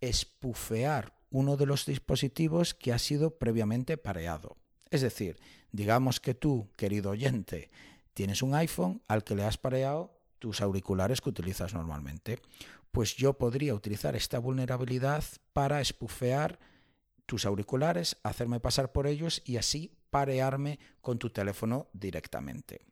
espufear 0.00 1.14
uno 1.30 1.56
de 1.56 1.66
los 1.66 1.86
dispositivos 1.86 2.74
que 2.74 2.92
ha 2.92 2.98
sido 2.98 3.38
previamente 3.38 3.96
pareado. 3.96 4.56
Es 4.90 5.00
decir, 5.02 5.38
digamos 5.72 6.20
que 6.20 6.34
tú, 6.34 6.70
querido 6.76 7.10
oyente, 7.10 7.70
Tienes 8.16 8.40
un 8.40 8.54
iPhone 8.54 9.02
al 9.08 9.24
que 9.24 9.34
le 9.34 9.44
has 9.44 9.58
pareado 9.58 10.18
tus 10.38 10.62
auriculares 10.62 11.20
que 11.20 11.28
utilizas 11.28 11.74
normalmente. 11.74 12.40
Pues 12.90 13.14
yo 13.14 13.34
podría 13.34 13.74
utilizar 13.74 14.16
esta 14.16 14.38
vulnerabilidad 14.38 15.22
para 15.52 15.82
espufear 15.82 16.58
tus 17.26 17.44
auriculares, 17.44 18.16
hacerme 18.22 18.58
pasar 18.58 18.90
por 18.90 19.06
ellos 19.06 19.42
y 19.44 19.58
así 19.58 19.92
parearme 20.08 20.78
con 21.02 21.18
tu 21.18 21.28
teléfono 21.28 21.88
directamente. 21.92 22.86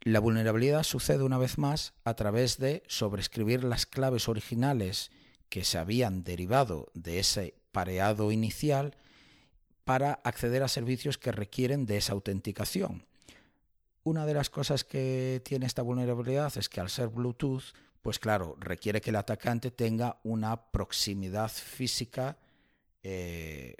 La 0.00 0.20
vulnerabilidad 0.20 0.84
sucede 0.84 1.22
una 1.22 1.36
vez 1.36 1.58
más 1.58 1.92
a 2.04 2.14
través 2.14 2.56
de 2.56 2.82
sobreescribir 2.86 3.64
las 3.64 3.84
claves 3.84 4.26
originales 4.26 5.10
que 5.50 5.64
se 5.64 5.76
habían 5.76 6.24
derivado 6.24 6.90
de 6.94 7.18
ese 7.18 7.58
pareado 7.72 8.32
inicial 8.32 8.96
para 9.84 10.14
acceder 10.24 10.62
a 10.62 10.68
servicios 10.68 11.18
que 11.18 11.30
requieren 11.30 11.84
de 11.84 11.98
esa 11.98 12.14
autenticación. 12.14 13.04
Una 14.04 14.26
de 14.26 14.34
las 14.34 14.50
cosas 14.50 14.82
que 14.84 15.40
tiene 15.44 15.66
esta 15.66 15.82
vulnerabilidad 15.82 16.56
es 16.56 16.68
que 16.68 16.80
al 16.80 16.90
ser 16.90 17.08
Bluetooth, 17.08 17.62
pues 18.02 18.18
claro, 18.18 18.56
requiere 18.58 19.00
que 19.00 19.10
el 19.10 19.16
atacante 19.16 19.70
tenga 19.70 20.18
una 20.24 20.70
proximidad 20.70 21.48
física, 21.50 22.36
eh, 23.04 23.76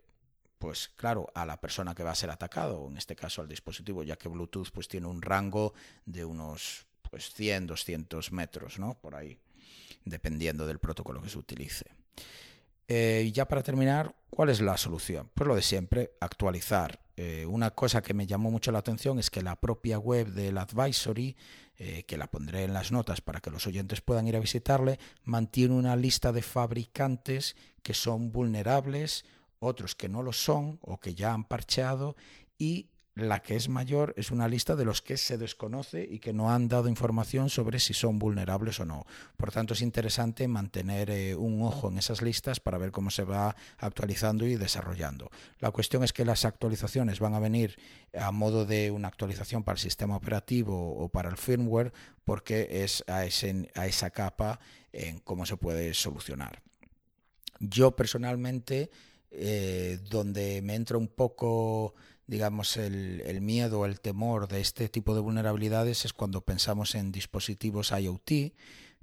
pues 0.58 0.88
claro, 0.94 1.26
a 1.34 1.44
la 1.44 1.60
persona 1.60 1.92
que 1.92 2.04
va 2.04 2.12
a 2.12 2.14
ser 2.14 2.30
atacado, 2.30 2.86
en 2.88 2.96
este 2.96 3.16
caso 3.16 3.42
al 3.42 3.48
dispositivo, 3.48 4.04
ya 4.04 4.16
que 4.16 4.28
Bluetooth 4.28 4.70
pues 4.72 4.86
tiene 4.86 5.08
un 5.08 5.22
rango 5.22 5.74
de 6.06 6.24
unos 6.24 6.86
pues 7.10 7.32
100, 7.34 7.66
200 7.66 8.30
metros, 8.30 8.78
¿no? 8.78 8.94
Por 8.94 9.16
ahí, 9.16 9.36
dependiendo 10.04 10.66
del 10.66 10.78
protocolo 10.78 11.20
que 11.20 11.28
se 11.28 11.38
utilice. 11.38 11.86
Eh, 12.88 13.24
y 13.26 13.32
ya 13.32 13.46
para 13.46 13.62
terminar, 13.62 14.14
¿cuál 14.30 14.50
es 14.50 14.60
la 14.60 14.76
solución? 14.76 15.30
Pues 15.34 15.48
lo 15.48 15.54
de 15.54 15.62
siempre, 15.62 16.12
actualizar. 16.20 17.00
Eh, 17.16 17.46
una 17.46 17.70
cosa 17.72 18.02
que 18.02 18.14
me 18.14 18.26
llamó 18.26 18.50
mucho 18.50 18.72
la 18.72 18.78
atención 18.78 19.18
es 19.18 19.30
que 19.30 19.42
la 19.42 19.56
propia 19.56 19.98
web 19.98 20.28
del 20.28 20.58
advisory, 20.58 21.36
eh, 21.76 22.04
que 22.04 22.16
la 22.16 22.30
pondré 22.30 22.64
en 22.64 22.72
las 22.72 22.90
notas 22.90 23.20
para 23.20 23.40
que 23.40 23.50
los 23.50 23.66
oyentes 23.66 24.00
puedan 24.00 24.26
ir 24.26 24.36
a 24.36 24.40
visitarle, 24.40 24.98
mantiene 25.24 25.74
una 25.74 25.96
lista 25.96 26.32
de 26.32 26.42
fabricantes 26.42 27.56
que 27.82 27.94
son 27.94 28.32
vulnerables, 28.32 29.24
otros 29.58 29.94
que 29.94 30.08
no 30.08 30.22
lo 30.22 30.32
son 30.32 30.78
o 30.82 30.98
que 30.98 31.14
ya 31.14 31.32
han 31.32 31.44
parcheado 31.44 32.16
y 32.58 32.88
la 33.14 33.42
que 33.42 33.56
es 33.56 33.68
mayor 33.68 34.14
es 34.16 34.30
una 34.30 34.48
lista 34.48 34.74
de 34.74 34.86
los 34.86 35.02
que 35.02 35.18
se 35.18 35.36
desconoce 35.36 36.06
y 36.08 36.18
que 36.18 36.32
no 36.32 36.50
han 36.50 36.68
dado 36.68 36.88
información 36.88 37.50
sobre 37.50 37.78
si 37.78 37.92
son 37.92 38.18
vulnerables 38.18 38.80
o 38.80 38.86
no. 38.86 39.04
Por 39.36 39.52
tanto, 39.52 39.74
es 39.74 39.82
interesante 39.82 40.48
mantener 40.48 41.10
eh, 41.10 41.34
un 41.34 41.62
ojo 41.62 41.88
en 41.88 41.98
esas 41.98 42.22
listas 42.22 42.58
para 42.58 42.78
ver 42.78 42.90
cómo 42.90 43.10
se 43.10 43.24
va 43.24 43.54
actualizando 43.78 44.46
y 44.46 44.56
desarrollando. 44.56 45.30
La 45.58 45.70
cuestión 45.70 46.04
es 46.04 46.14
que 46.14 46.24
las 46.24 46.46
actualizaciones 46.46 47.20
van 47.20 47.34
a 47.34 47.38
venir 47.38 47.78
a 48.18 48.30
modo 48.30 48.64
de 48.64 48.90
una 48.90 49.08
actualización 49.08 49.62
para 49.62 49.74
el 49.74 49.80
sistema 49.80 50.16
operativo 50.16 50.96
o 50.96 51.08
para 51.10 51.28
el 51.28 51.36
firmware 51.36 51.92
porque 52.24 52.82
es 52.82 53.04
a, 53.08 53.24
esa 53.26 54.10
capa 54.10 54.58
en 54.92 55.18
cómo 55.18 55.44
se 55.44 55.58
puede 55.58 55.92
solucionar. 55.92 56.62
Yo 57.60 57.94
personalmente, 57.94 58.90
eh, 59.30 59.98
donde 60.08 60.62
me 60.62 60.74
entra 60.74 60.96
un 60.96 61.08
poco 61.08 61.94
digamos, 62.32 62.78
el, 62.78 63.20
el 63.26 63.42
miedo 63.42 63.84
el 63.84 64.00
temor 64.00 64.48
de 64.48 64.62
este 64.62 64.88
tipo 64.88 65.14
de 65.14 65.20
vulnerabilidades 65.20 66.06
es 66.06 66.14
cuando 66.14 66.40
pensamos 66.40 66.94
en 66.94 67.12
dispositivos 67.12 67.92
IoT 67.92 68.54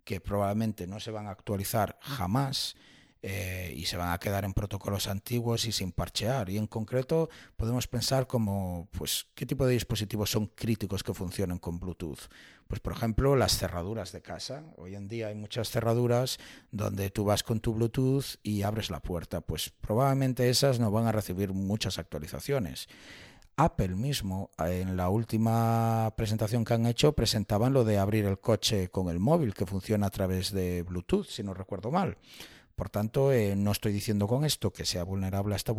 que 0.04 0.20
probablemente 0.20 0.88
no 0.88 1.00
se 1.00 1.12
van 1.12 1.28
a 1.28 1.30
actualizar 1.30 2.00
jamás 2.02 2.76
eh, 3.22 3.74
y 3.76 3.86
se 3.86 3.98
van 3.98 4.14
a 4.14 4.18
quedar 4.18 4.46
en 4.46 4.54
protocolos 4.54 5.08
antiguos 5.08 5.66
y 5.66 5.72
sin 5.72 5.92
parchear. 5.92 6.50
Y 6.50 6.58
en 6.58 6.68
concreto 6.68 7.30
podemos 7.58 7.88
pensar 7.88 8.28
como, 8.28 8.88
pues, 8.92 9.28
¿qué 9.36 9.46
tipo 9.46 9.66
de 9.66 9.74
dispositivos 9.74 10.32
son 10.32 10.48
críticos 10.48 11.04
que 11.04 11.14
funcionen 11.14 11.58
con 11.58 11.80
Bluetooth? 11.80 12.30
Pues, 12.68 12.80
por 12.80 12.94
ejemplo, 12.94 13.36
las 13.36 13.58
cerraduras 13.58 14.12
de 14.12 14.22
casa. 14.22 14.64
Hoy 14.78 14.96
en 14.96 15.08
día 15.08 15.28
hay 15.28 15.36
muchas 15.36 15.70
cerraduras 15.70 16.38
donde 16.72 17.10
tú 17.10 17.26
vas 17.26 17.44
con 17.44 17.60
tu 17.60 17.74
Bluetooth 17.74 18.38
y 18.44 18.62
abres 18.62 18.90
la 18.90 19.02
puerta. 19.02 19.42
Pues 19.42 19.70
probablemente 19.70 20.50
esas 20.50 20.80
no 20.80 20.92
van 20.92 21.08
a 21.08 21.12
recibir 21.12 21.52
muchas 21.52 21.98
actualizaciones. 22.00 22.88
Apple 23.58 23.90
mismo, 23.90 24.52
en 24.58 24.96
la 24.96 25.10
última 25.10 26.14
presentación 26.16 26.64
que 26.64 26.76
han 26.76 26.86
hecho, 26.86 27.12
presentaban 27.12 27.74
lo 27.74 27.84
de 27.84 27.98
abrir 27.98 28.24
el 28.24 28.40
coche 28.40 28.88
con 28.88 29.10
el 29.10 29.20
móvil, 29.20 29.54
que 29.54 29.66
funciona 29.66 30.08
a 30.08 30.12
través 30.12 30.54
de 30.54 30.84
Bluetooth, 30.84 31.26
si 31.26 31.44
no 31.44 31.54
recuerdo 31.54 31.92
mal. 31.92 32.18
Por 32.80 32.90
tanto, 32.90 33.34
eh, 33.34 33.58
no 33.58 33.74
estoy 33.74 33.92
diciendo 33.92 34.26
con 34.26 34.46
esto 34.46 34.72
que 34.72 34.86
sea 34.86 35.04
vulnerable 35.04 35.54
a 35.54 35.58
esta, 35.58 35.74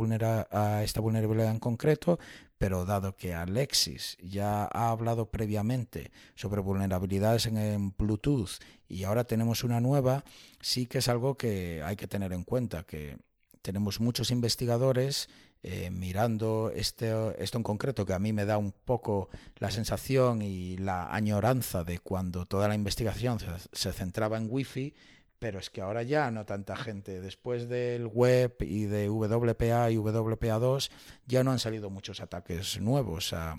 a 0.51 0.85
esta 0.85 1.01
vulnerabilidad 1.01 1.51
en 1.51 1.59
concreto, 1.59 2.19
pero 2.59 2.85
dado 2.85 3.17
que 3.17 3.33
Alexis 3.33 4.19
ya 4.21 4.65
ha 4.67 4.91
hablado 4.91 5.31
previamente 5.31 6.11
sobre 6.35 6.61
vulnerabilidades 6.61 7.47
en, 7.47 7.95
Bluetooth 7.97 8.51
y 8.87 9.05
ahora 9.05 9.25
tenemos 9.25 9.65
una 9.65 9.81
nueva, 9.81 10.25
sí 10.61 10.85
que 10.85 10.99
es 10.99 11.09
algo 11.09 11.39
que 11.39 11.83
hay 11.83 11.97
que 11.97 12.07
tener 12.07 12.35
en 12.35 12.45
cuenta, 12.45 12.83
que 12.83 13.17
tenemos 13.63 13.99
muchos 13.99 14.31
investigadores 14.31 15.31
eh, 15.63 15.89
mirando 15.91 16.71
este, 16.75 17.15
esto 17.43 17.57
en 17.57 17.65
concreto, 17.65 18.05
que 18.05 18.13
a 18.13 18.19
mí 18.19 18.35
me 18.35 18.45
da 18.45 18.59
un 18.59 18.73
poco 18.73 19.31
la 19.57 19.71
sensación 19.71 20.43
y 20.43 20.77
la 20.77 21.11
añoranza 21.15 21.83
de 21.83 21.99
cuando 21.99 22.45
toda 22.45 22.69
la 22.69 22.75
investigación 22.75 23.41
se, 23.41 23.47
se 23.73 23.91
centraba 23.95 24.37
en 24.37 24.49
Wi-Fi 24.51 24.93
pero 25.41 25.59
es 25.59 25.71
que 25.71 25.81
ahora 25.81 26.05
ya 26.05 26.31
no 26.31 26.45
tanta 26.45 26.77
gente. 26.77 27.21
Después 27.21 27.69
del 27.69 28.07
web 28.07 28.55
y 28.61 28.85
de 28.85 29.09
WPA 29.09 29.91
y 29.91 29.97
WPA2 29.97 30.91
ya 31.27 31.43
no 31.43 31.51
han 31.51 31.59
salido 31.59 31.91
muchos 31.91 32.21
ataques 32.21 32.79
nuevos 32.81 33.33
a, 33.33 33.57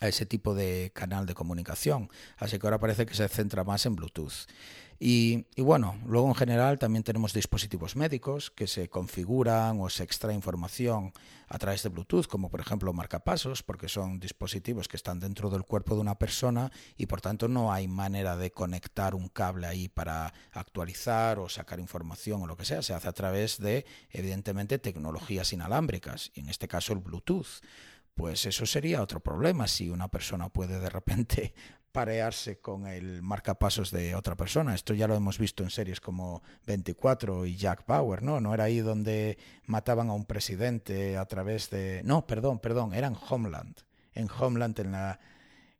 a 0.00 0.08
ese 0.08 0.26
tipo 0.26 0.54
de 0.54 0.90
canal 0.94 1.26
de 1.26 1.34
comunicación. 1.34 2.08
Así 2.38 2.58
que 2.58 2.66
ahora 2.66 2.80
parece 2.80 3.06
que 3.06 3.14
se 3.14 3.28
centra 3.28 3.64
más 3.64 3.84
en 3.86 3.94
Bluetooth. 3.94 4.48
Y, 4.98 5.46
bueno, 5.56 5.98
luego 6.06 6.28
en 6.28 6.34
general 6.34 6.78
también 6.78 7.02
tenemos 7.02 7.32
dispositivos 7.32 7.96
médicos 7.96 8.50
que 8.50 8.66
se 8.66 8.88
configuran 8.88 9.80
o 9.80 9.90
se 9.90 10.04
extrae 10.04 10.34
información 10.34 11.12
a 11.48 11.58
través 11.58 11.82
de 11.82 11.88
Bluetooth, 11.88 12.26
como 12.26 12.48
por 12.48 12.60
ejemplo 12.60 12.92
marcapasos, 12.92 13.62
porque 13.62 13.88
son 13.88 14.18
dispositivos 14.18 14.88
que 14.88 14.96
están 14.96 15.20
dentro 15.20 15.50
del 15.50 15.64
cuerpo 15.64 15.94
de 15.94 16.00
una 16.00 16.18
persona 16.18 16.70
y 16.96 17.06
por 17.06 17.20
tanto 17.20 17.48
no 17.48 17.72
hay 17.72 17.88
manera 17.88 18.36
de 18.36 18.50
conectar 18.50 19.14
un 19.14 19.28
cable 19.28 19.66
ahí 19.66 19.88
para 19.88 20.32
actualizar 20.52 21.38
o 21.38 21.48
sacar 21.48 21.80
información 21.80 22.42
o 22.42 22.46
lo 22.46 22.56
que 22.56 22.64
sea. 22.64 22.82
Se 22.82 22.94
hace 22.94 23.08
a 23.08 23.12
través 23.12 23.58
de, 23.58 23.84
evidentemente, 24.10 24.78
tecnologías 24.78 25.52
inalámbricas, 25.52 26.30
y 26.34 26.40
en 26.40 26.48
este 26.48 26.68
caso 26.68 26.92
el 26.92 27.00
Bluetooth 27.00 27.60
pues 28.14 28.46
eso 28.46 28.64
sería 28.64 29.02
otro 29.02 29.18
problema 29.20 29.66
si 29.66 29.90
una 29.90 30.08
persona 30.08 30.48
puede 30.48 30.78
de 30.78 30.88
repente 30.88 31.52
parearse 31.94 32.58
con 32.58 32.88
el 32.88 33.22
marcapasos 33.22 33.92
de 33.92 34.16
otra 34.16 34.34
persona. 34.34 34.74
Esto 34.74 34.94
ya 34.94 35.06
lo 35.06 35.14
hemos 35.14 35.38
visto 35.38 35.62
en 35.62 35.70
series 35.70 36.00
como 36.00 36.42
24 36.66 37.46
y 37.46 37.54
Jack 37.54 37.86
Bauer, 37.86 38.20
¿no? 38.20 38.40
No 38.40 38.52
era 38.52 38.64
ahí 38.64 38.80
donde 38.80 39.38
mataban 39.66 40.10
a 40.10 40.12
un 40.12 40.24
presidente 40.24 41.16
a 41.16 41.24
través 41.26 41.70
de... 41.70 42.02
No, 42.04 42.26
perdón, 42.26 42.58
perdón, 42.58 42.94
era 42.94 43.06
en 43.06 43.16
Homeland. 43.30 43.76
En 44.12 44.28
Homeland, 44.28 44.80
en 44.80 44.90
la... 44.90 45.20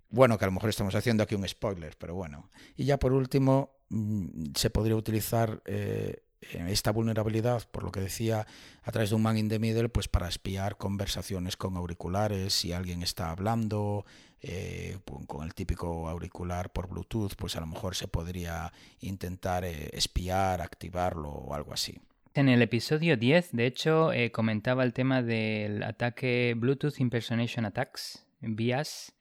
Bueno, 0.09 0.39
que 0.39 0.45
a 0.45 0.47
lo 0.47 0.53
mejor 0.53 0.71
estamos 0.71 0.95
haciendo 0.95 1.25
aquí 1.25 1.35
un 1.35 1.49
spoiler, 1.49 1.97
pero 1.99 2.15
bueno. 2.15 2.49
Y 2.77 2.85
ya 2.85 2.97
por 2.97 3.13
último, 3.13 3.79
mm, 3.89 4.53
se 4.55 4.71
podría 4.71 4.95
utilizar 4.95 5.63
eh, 5.65 6.23
esta 6.53 6.93
vulnerabilidad, 6.93 7.63
por 7.71 7.85
lo 7.85 7.93
que 7.93 8.01
decía, 8.01 8.47
a 8.83 8.93
través 8.93 9.11
de 9.11 9.17
un 9.17 9.23
man 9.23 9.39
in 9.39 9.49
the 9.49 9.59
middle, 9.59 9.89
pues 9.89 10.09
para 10.09 10.29
espiar 10.29 10.77
conversaciones 10.77 11.57
con 11.57 11.77
auriculares, 11.77 12.53
si 12.53 12.73
alguien 12.73 13.03
está 13.03 13.31
hablando 13.31 14.05
eh, 14.47 14.99
con 15.27 15.47
el 15.47 15.55
típico 15.55 16.07
auricular 16.07 16.71
por 16.71 16.87
Bluetooth, 16.87 17.35
pues 17.35 17.57
a 17.57 17.61
lo 17.61 17.67
mejor 17.67 17.95
se 17.95 18.09
podría 18.09 18.75
intentar 19.01 19.65
eh, 19.65 19.89
espiar, 19.95 20.61
activarlo 20.61 21.31
o 21.31 21.55
algo 21.55 21.73
así. 21.73 21.99
En 22.35 22.51
el 22.51 22.61
episodio 22.61 23.17
10, 23.17 23.53
de 23.53 23.65
hecho, 23.65 24.13
eh, 24.13 24.31
comentaba 24.33 24.85
el 24.85 24.93
tema 24.93 25.23
del 25.23 25.83
ataque 25.83 26.53
Bluetooth 26.59 27.01
Impersonation 27.01 27.65
Attacks, 27.65 28.27
BIAS, 28.43 29.15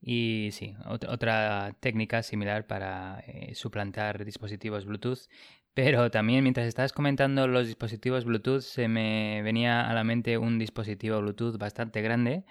y 0.00 0.50
sí, 0.52 0.76
otra 0.86 1.74
técnica 1.80 2.22
similar 2.22 2.68
para 2.68 3.24
suplantar 3.54 4.24
dispositivos 4.24 4.84
Bluetooth 4.84 5.26
pero 5.78 6.10
también 6.10 6.42
mientras 6.42 6.66
estabas 6.66 6.92
comentando 6.92 7.46
los 7.46 7.68
dispositivos 7.68 8.24
Bluetooth, 8.24 8.62
se 8.62 8.88
me 8.88 9.42
venía 9.42 9.88
a 9.88 9.94
la 9.94 10.02
mente 10.02 10.36
un 10.36 10.58
dispositivo 10.58 11.20
Bluetooth 11.20 11.56
bastante 11.56 12.02
grande 12.02 12.44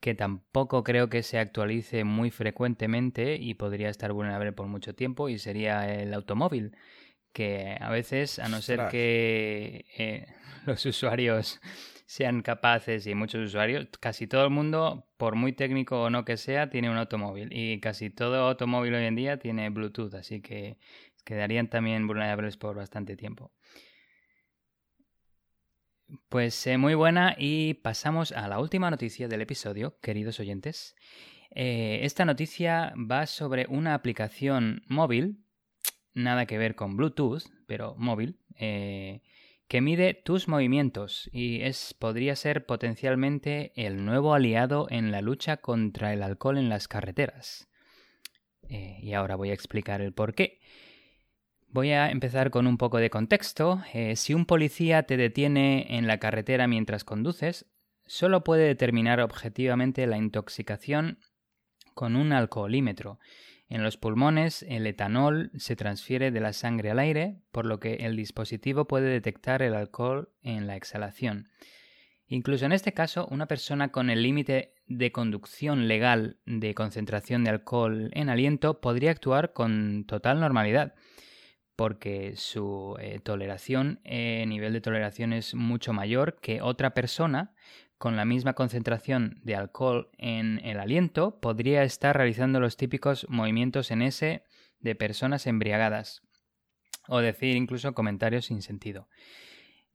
que 0.00 0.14
tampoco 0.14 0.84
creo 0.84 1.08
que 1.08 1.22
se 1.22 1.38
actualice 1.38 2.04
muy 2.04 2.30
frecuentemente 2.30 3.36
y 3.36 3.54
podría 3.54 3.88
estar 3.88 4.12
vulnerable 4.12 4.52
por 4.52 4.66
mucho 4.66 4.94
tiempo 4.94 5.30
y 5.30 5.38
sería 5.38 5.90
el 5.94 6.12
automóvil 6.12 6.76
que 7.32 7.74
a 7.80 7.88
veces, 7.88 8.38
a 8.38 8.50
no 8.50 8.60
ser 8.60 8.88
que 8.90 9.86
eh, 9.96 10.26
los 10.66 10.84
usuarios 10.84 11.62
sean 12.06 12.42
capaces 12.42 13.06
y 13.06 13.14
muchos 13.14 13.46
usuarios, 13.46 13.88
casi 13.98 14.26
todo 14.26 14.44
el 14.44 14.50
mundo, 14.50 15.06
por 15.16 15.36
muy 15.36 15.54
técnico 15.54 16.02
o 16.02 16.10
no 16.10 16.24
que 16.24 16.36
sea, 16.36 16.68
tiene 16.68 16.90
un 16.90 16.98
automóvil 16.98 17.48
y 17.50 17.80
casi 17.80 18.10
todo 18.10 18.46
automóvil 18.46 18.94
hoy 18.94 19.04
en 19.04 19.16
día 19.16 19.38
tiene 19.38 19.70
Bluetooth, 19.70 20.14
así 20.14 20.42
que 20.42 20.76
quedarían 21.24 21.68
también 21.68 22.06
vulnerables 22.06 22.56
por 22.56 22.76
bastante 22.76 23.16
tiempo. 23.16 23.52
Pues 26.28 26.66
eh, 26.66 26.78
muy 26.78 26.94
buena 26.94 27.34
y 27.38 27.74
pasamos 27.74 28.32
a 28.32 28.46
la 28.48 28.58
última 28.58 28.90
noticia 28.90 29.28
del 29.28 29.40
episodio, 29.40 29.98
queridos 30.00 30.38
oyentes. 30.38 30.96
Eh, 31.50 32.00
esta 32.02 32.24
noticia 32.24 32.92
va 32.96 33.26
sobre 33.26 33.66
una 33.68 33.94
aplicación 33.94 34.82
móvil, 34.86 35.44
nada 36.12 36.46
que 36.46 36.58
ver 36.58 36.74
con 36.74 36.96
Bluetooth, 36.96 37.44
pero 37.66 37.94
móvil, 37.96 38.38
eh, 38.56 39.22
que 39.66 39.80
mide 39.80 40.14
tus 40.14 40.46
movimientos 40.46 41.30
y 41.32 41.62
es, 41.62 41.94
podría 41.94 42.36
ser 42.36 42.66
potencialmente 42.66 43.72
el 43.74 44.04
nuevo 44.04 44.34
aliado 44.34 44.86
en 44.90 45.10
la 45.10 45.22
lucha 45.22 45.56
contra 45.56 46.12
el 46.12 46.22
alcohol 46.22 46.58
en 46.58 46.68
las 46.68 46.86
carreteras. 46.86 47.68
y 48.68 49.12
ahora 49.12 49.36
voy 49.36 49.50
a 49.50 49.54
explicar 49.54 50.00
el 50.00 50.12
por 50.12 50.34
qué. 50.34 50.60
Voy 51.74 51.90
a 51.90 52.08
empezar 52.08 52.52
con 52.52 52.68
un 52.68 52.78
poco 52.78 52.98
de 52.98 53.10
contexto. 53.10 53.82
Eh, 53.92 54.14
si 54.14 54.32
un 54.32 54.46
policía 54.46 55.02
te 55.02 55.16
detiene 55.16 55.98
en 55.98 56.06
la 56.06 56.18
carretera 56.18 56.68
mientras 56.68 57.02
conduces, 57.02 57.66
solo 58.06 58.44
puede 58.44 58.64
determinar 58.64 59.18
objetivamente 59.18 60.06
la 60.06 60.16
intoxicación 60.16 61.18
con 61.92 62.14
un 62.14 62.32
alcoholímetro. 62.32 63.18
En 63.68 63.82
los 63.82 63.96
pulmones, 63.96 64.64
el 64.68 64.86
etanol 64.86 65.50
se 65.56 65.74
transfiere 65.74 66.30
de 66.30 66.38
la 66.38 66.52
sangre 66.52 66.92
al 66.92 67.00
aire, 67.00 67.40
por 67.50 67.66
lo 67.66 67.80
que 67.80 67.94
el 67.94 68.14
dispositivo 68.14 68.84
puede 68.84 69.08
detectar 69.08 69.60
el 69.60 69.74
alcohol 69.74 70.28
en 70.42 70.68
la 70.68 70.76
exhalación. 70.76 71.48
Incluso 72.28 72.66
en 72.66 72.72
este 72.72 72.92
caso, 72.92 73.26
una 73.32 73.46
persona 73.46 73.90
con 73.90 74.10
el 74.10 74.22
límite 74.22 74.74
de 74.86 75.10
conducción 75.10 75.88
legal 75.88 76.38
de 76.46 76.72
concentración 76.72 77.42
de 77.42 77.50
alcohol 77.50 78.10
en 78.12 78.28
aliento 78.28 78.80
podría 78.80 79.10
actuar 79.10 79.52
con 79.52 80.04
total 80.06 80.38
normalidad, 80.38 80.94
porque 81.76 82.34
su 82.36 82.96
eh, 83.00 83.20
toleración, 83.22 84.00
eh, 84.04 84.44
nivel 84.46 84.72
de 84.72 84.80
toleración 84.80 85.32
es 85.32 85.54
mucho 85.54 85.92
mayor 85.92 86.38
que 86.40 86.62
otra 86.62 86.94
persona 86.94 87.54
con 87.98 88.16
la 88.16 88.24
misma 88.24 88.54
concentración 88.54 89.40
de 89.42 89.56
alcohol 89.56 90.10
en 90.18 90.60
el 90.64 90.78
aliento 90.78 91.40
podría 91.40 91.82
estar 91.84 92.16
realizando 92.16 92.60
los 92.60 92.76
típicos 92.76 93.26
movimientos 93.28 93.90
en 93.90 94.02
S 94.02 94.42
de 94.80 94.94
personas 94.94 95.46
embriagadas 95.46 96.22
o 97.08 97.18
decir 97.18 97.56
incluso 97.56 97.94
comentarios 97.94 98.46
sin 98.46 98.62
sentido. 98.62 99.08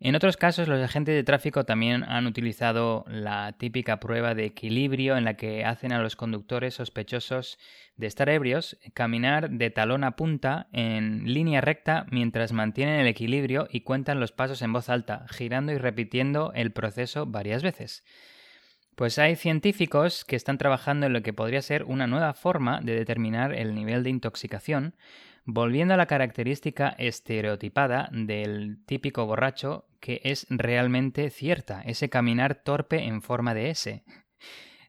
En 0.02 0.16
otros 0.16 0.38
casos, 0.38 0.70
los 0.70 0.82
agentes 0.82 1.14
de 1.14 1.26
tráfico 1.26 1.66
también 1.66 2.04
han 2.04 2.26
utilizado 2.26 3.04
la 3.10 3.52
típica 3.58 4.00
prueba 4.00 4.34
de 4.34 4.46
equilibrio 4.46 5.18
en 5.18 5.26
la 5.26 5.36
que 5.36 5.66
hacen 5.66 5.92
a 5.92 6.02
los 6.02 6.16
conductores 6.16 6.76
sospechosos 6.76 7.60
de 7.98 8.08
estar 8.08 8.30
ebrios 8.30 8.78
caminar 8.94 9.50
de 9.50 9.70
talón 9.72 10.06
a 10.06 10.16
punta 10.16 10.70
en 10.72 11.34
línea 11.34 11.60
recta 11.60 12.06
mientras 12.12 12.54
mantienen 12.54 13.02
el 13.02 13.08
equilibrio 13.08 13.68
y 13.70 13.82
cuentan 13.82 14.22
los 14.22 14.32
pasos 14.32 14.62
en 14.62 14.72
voz 14.72 14.88
alta, 14.88 15.26
girando 15.28 15.74
y 15.74 15.78
repitiendo 15.78 16.54
el 16.56 16.72
proceso 16.72 17.26
varias 17.26 17.62
veces. 17.62 18.06
Pues 18.96 19.20
hay 19.20 19.36
científicos 19.36 20.24
que 20.24 20.38
están 20.38 20.58
trabajando 20.58 21.08
en 21.08 21.14
lo 21.14 21.22
que 21.24 21.34
podría 21.34 21.62
ser 21.62 21.84
una 21.84 22.08
nueva 22.08 22.34
forma 22.34 22.80
de 22.82 22.96
determinar 22.96 23.54
el 23.54 23.76
nivel 23.76 24.04
de 24.04 24.12
intoxicación, 24.12 24.96
volviendo 25.52 25.96
a 25.96 25.98
la 25.98 26.06
característica 26.06 26.90
estereotipada 26.98 28.10
del 28.12 28.78
típico 28.86 29.26
borracho 29.26 29.88
que 30.00 30.22
es 30.24 30.46
realmente 30.50 31.30
cierta, 31.30 31.82
ese 31.82 32.10
caminar 32.10 32.56
torpe 32.64 33.04
en 33.04 33.22
forma 33.22 33.54
de 33.54 33.72
S. 33.72 34.04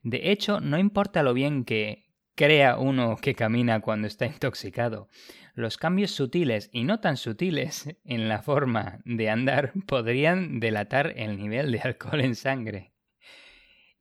De 0.03 0.31
hecho, 0.31 0.61
no 0.61 0.79
importa 0.79 1.23
lo 1.23 1.35
bien 1.35 1.65
que 1.65 2.11
crea 2.35 2.79
uno 2.79 3.17
que 3.17 3.35
camina 3.35 3.81
cuando 3.81 4.07
está 4.07 4.27
intoxicado, 4.27 5.09
los 5.55 5.79
cambios 5.79 6.11
sutiles 6.11 6.69
y 6.73 6.85
no 6.85 7.01
tan 7.01 7.17
sutiles 7.17 7.97
en 8.05 8.29
la 8.29 8.43
forma 8.43 9.01
de 9.05 9.31
andar 9.31 9.73
podrían 9.87 10.61
delatar 10.61 11.15
el 11.17 11.39
nivel 11.39 11.73
de 11.73 11.81
alcohol 11.81 12.21
en 12.21 12.35
sangre. 12.35 12.90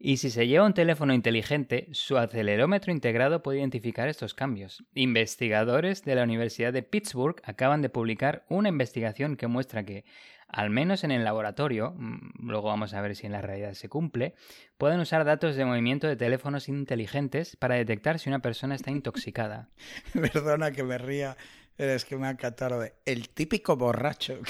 Y 0.02 0.18
si 0.18 0.30
se 0.30 0.48
lleva 0.48 0.66
un 0.66 0.74
teléfono 0.74 1.14
inteligente, 1.14 1.90
su 1.92 2.18
acelerómetro 2.18 2.94
integrado 2.94 3.44
puede 3.44 3.60
identificar 3.60 4.08
estos 4.08 4.34
cambios. 4.34 4.86
Investigadores 4.94 6.06
de 6.06 6.16
la 6.16 6.24
Universidad 6.24 6.72
de 6.72 6.84
Pittsburgh 6.84 7.42
acaban 7.44 7.82
de 7.82 7.90
publicar 7.90 8.46
una 8.48 8.70
investigación 8.70 9.36
que 9.36 9.48
muestra 9.48 9.84
que, 9.84 10.06
al 10.48 10.70
menos 10.70 11.04
en 11.04 11.12
el 11.12 11.26
laboratorio, 11.26 11.96
mm, 11.98 12.48
luego 12.48 12.70
vamos 12.70 12.94
a 12.94 13.02
ver 13.02 13.14
si 13.18 13.26
en 13.26 13.34
la 13.34 13.42
realidad 13.42 13.74
se 13.74 13.90
cumple, 13.90 14.36
pueden 14.78 15.02
usar 15.02 15.26
datos 15.26 15.58
de 15.58 15.66
movimiento 15.66 16.08
de 16.08 16.16
teléfonos 16.16 16.70
inteligentes 16.70 17.58
para 17.58 17.76
detectar 17.76 18.20
si 18.20 18.30
una 18.30 18.40
persona 18.40 18.76
está 18.76 18.92
intoxicada. 18.92 19.68
Perdona 20.14 20.72
que 20.72 20.84
me 20.84 20.98
ría, 20.98 21.36
es 21.78 22.06
que 22.06 22.16
me 22.16 22.28
ha 22.28 22.32
encantado 22.32 22.80
de 22.80 22.94
el 23.06 23.28
típico 23.28 23.76
borracho. 23.76 24.40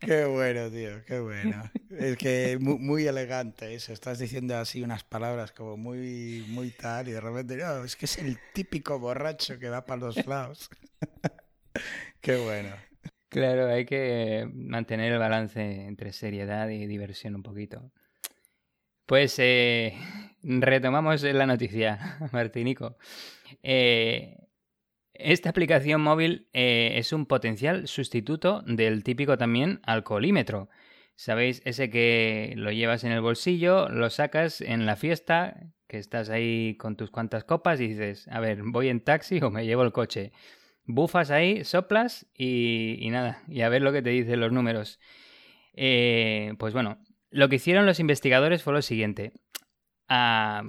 Qué 0.00 0.24
bueno, 0.24 0.70
tío, 0.70 1.04
qué 1.04 1.18
bueno. 1.20 1.70
Es 1.90 2.16
que 2.16 2.58
muy, 2.60 3.06
elegante 3.06 3.74
eso. 3.74 3.92
Estás 3.92 4.18
diciendo 4.18 4.56
así 4.56 4.82
unas 4.82 5.04
palabras 5.04 5.52
como 5.52 5.76
muy, 5.76 6.44
muy 6.48 6.70
tal 6.70 7.08
y 7.08 7.12
de 7.12 7.20
repente, 7.20 7.56
no, 7.56 7.84
es 7.84 7.96
que 7.96 8.06
es 8.06 8.18
el 8.18 8.38
típico 8.52 8.98
borracho 8.98 9.58
que 9.58 9.68
va 9.68 9.84
para 9.84 10.00
los 10.02 10.26
lados. 10.26 10.70
qué 12.20 12.36
bueno. 12.36 12.70
Claro, 13.28 13.68
hay 13.68 13.84
que 13.84 14.48
mantener 14.54 15.12
el 15.12 15.18
balance 15.18 15.60
entre 15.86 16.12
seriedad 16.12 16.68
y 16.68 16.86
diversión 16.86 17.34
un 17.34 17.42
poquito. 17.42 17.92
Pues 19.04 19.38
eh, 19.38 19.94
retomamos 20.42 21.22
la 21.22 21.46
noticia, 21.46 22.18
Martinico. 22.32 22.96
Eh, 23.62 24.47
esta 25.18 25.50
aplicación 25.50 26.00
móvil 26.00 26.48
eh, 26.52 26.92
es 26.96 27.12
un 27.12 27.26
potencial 27.26 27.88
sustituto 27.88 28.62
del 28.66 29.04
típico 29.04 29.36
también 29.36 29.80
alcoholímetro. 29.84 30.68
¿Sabéis? 31.16 31.62
Ese 31.64 31.90
que 31.90 32.54
lo 32.56 32.70
llevas 32.70 33.02
en 33.02 33.10
el 33.10 33.20
bolsillo, 33.20 33.88
lo 33.88 34.08
sacas 34.08 34.60
en 34.60 34.86
la 34.86 34.94
fiesta, 34.94 35.56
que 35.88 35.98
estás 35.98 36.30
ahí 36.30 36.76
con 36.76 36.96
tus 36.96 37.10
cuantas 37.10 37.42
copas 37.42 37.80
y 37.80 37.88
dices, 37.88 38.28
a 38.28 38.38
ver, 38.38 38.62
¿voy 38.62 38.88
en 38.88 39.00
taxi 39.00 39.40
o 39.42 39.50
me 39.50 39.66
llevo 39.66 39.82
el 39.82 39.90
coche? 39.90 40.30
Bufas 40.84 41.32
ahí, 41.32 41.64
soplas 41.64 42.26
y, 42.36 43.08
nada, 43.10 43.42
y 43.48 43.62
a 43.62 43.68
ver 43.68 43.82
lo 43.82 43.92
que 43.92 44.02
te 44.02 44.10
dicen 44.10 44.38
los 44.38 44.52
números. 44.52 45.00
Eh, 45.74 46.54
pues 46.58 46.72
bueno, 46.72 46.98
lo 47.30 47.48
que 47.48 47.56
hicieron 47.56 47.84
los 47.84 47.98
investigadores 47.98 48.62
fue 48.62 48.72
lo 48.72 48.82
siguiente. 48.82 49.32
Ah, 50.08 50.62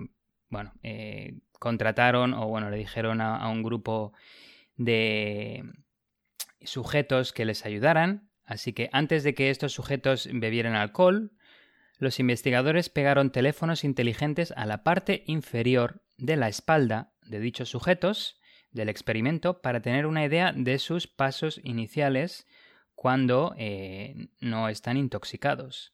bueno, 0.49 0.73
eh, 0.81 1.37
contrataron 1.59 2.33
o 2.33 2.47
bueno, 2.47 2.69
le 2.69 2.77
dijeron 2.77 3.21
a, 3.21 3.47
un 3.49 3.61
grupo 3.61 4.13
de 4.79 5.63
sujetos 6.61 7.33
que 7.33 7.45
les 7.45 7.65
ayudaran, 7.65 8.31
así 8.45 8.73
que 8.73 8.89
antes 8.93 9.23
de 9.23 9.35
que 9.35 9.49
estos 9.49 9.73
sujetos 9.73 10.27
bebieran 10.31 10.73
alcohol, 10.73 11.33
los 11.97 12.19
investigadores 12.19 12.89
pegaron 12.89 13.31
teléfonos 13.31 13.83
inteligentes 13.83 14.53
a 14.55 14.65
la 14.65 14.83
parte 14.83 15.23
inferior 15.27 16.01
de 16.17 16.37
la 16.37 16.47
espalda 16.47 17.11
de 17.23 17.41
dichos 17.41 17.69
sujetos 17.69 18.39
del 18.71 18.87
experimento 18.87 19.61
para 19.61 19.81
tener 19.81 20.05
una 20.05 20.23
idea 20.23 20.53
de 20.55 20.79
sus 20.79 21.07
pasos 21.07 21.59
iniciales 21.63 22.47
cuando 22.95 23.53
eh, 23.57 24.29
no 24.39 24.69
están 24.69 24.95
intoxicados. 24.95 25.93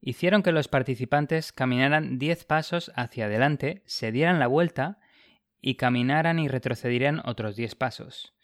Hicieron 0.00 0.44
que 0.44 0.52
los 0.52 0.68
participantes 0.68 1.52
caminaran 1.52 2.18
10 2.18 2.44
pasos 2.44 2.92
hacia 2.94 3.26
adelante, 3.26 3.82
se 3.86 4.12
dieran 4.12 4.38
la 4.38 4.46
vuelta 4.46 4.99
y 5.60 5.74
caminaran 5.74 6.38
y 6.38 6.48
retrocedieran 6.48 7.20
otros 7.24 7.56
10 7.56 7.74
pasos. 7.74 8.34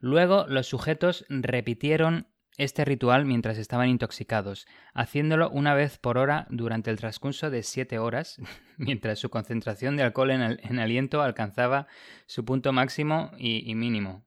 Luego 0.00 0.46
los 0.48 0.66
sujetos 0.66 1.24
repitieron 1.28 2.28
este 2.56 2.84
ritual 2.84 3.24
mientras 3.24 3.56
estaban 3.56 3.88
intoxicados, 3.88 4.66
haciéndolo 4.92 5.48
una 5.50 5.74
vez 5.74 5.98
por 5.98 6.18
hora 6.18 6.46
durante 6.50 6.90
el 6.90 6.96
transcurso 6.96 7.50
de 7.50 7.62
7 7.62 7.98
horas, 7.98 8.40
mientras 8.76 9.18
su 9.18 9.30
concentración 9.30 9.96
de 9.96 10.02
alcohol 10.02 10.30
en, 10.32 10.78
aliento 10.78 11.22
alcanzaba 11.22 11.86
su 12.26 12.44
punto 12.44 12.72
máximo 12.72 13.30
y, 13.38 13.68
y 13.70 13.74
mínimo 13.74 14.24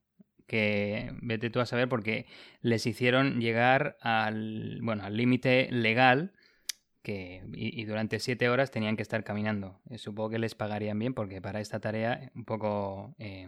que 0.48 1.12
vete 1.22 1.50
tú 1.50 1.62
a 1.62 1.66
saber 1.66 1.88
porque 1.88 2.26
les 2.60 2.86
hicieron 2.86 3.40
llegar 3.40 3.96
al 4.02 4.80
bueno 4.82 5.04
al 5.06 5.16
límite 5.16 5.70
legal 5.72 6.34
que, 7.02 7.44
y, 7.53 7.84
durante 7.86 8.19
siete 8.19 8.49
horas 8.49 8.72
tenían 8.72 8.95
que 8.95 9.02
estar 9.02 9.23
caminando. 9.23 9.82
Eh, 9.90 9.98
supongo 9.98 10.32
que 10.32 10.40
les 10.40 10.56
pagarían 10.56 10.99
bien 10.99 11.14
porque 11.14 11.41
para 11.41 11.60
esta 11.60 11.80
tarea 11.80 12.32
un 12.36 12.45
poco 12.45 13.15
eh, 13.18 13.48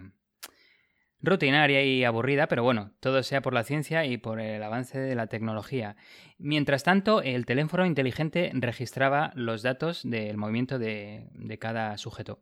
rutinaria 1.21 1.83
y 1.83 2.03
aburrida, 2.03 2.47
pero 2.47 2.63
bueno, 2.63 2.91
todo 2.99 3.23
sea 3.23 3.41
por 3.41 3.53
la 3.53 3.63
ciencia 3.63 4.05
y 4.05 4.17
por 4.17 4.39
el 4.39 4.61
avance 4.61 4.99
de 4.99 5.15
la 5.15 5.27
tecnología. 5.27 5.95
Mientras 6.37 6.83
tanto, 6.83 7.21
el 7.21 7.45
teléfono 7.45 7.85
inteligente 7.85 8.51
registraba 8.53 9.31
los 9.35 9.61
datos 9.61 10.01
del 10.03 10.37
movimiento 10.37 10.79
de, 10.79 11.27
de 11.33 11.59
cada 11.59 11.97
sujeto. 11.97 12.41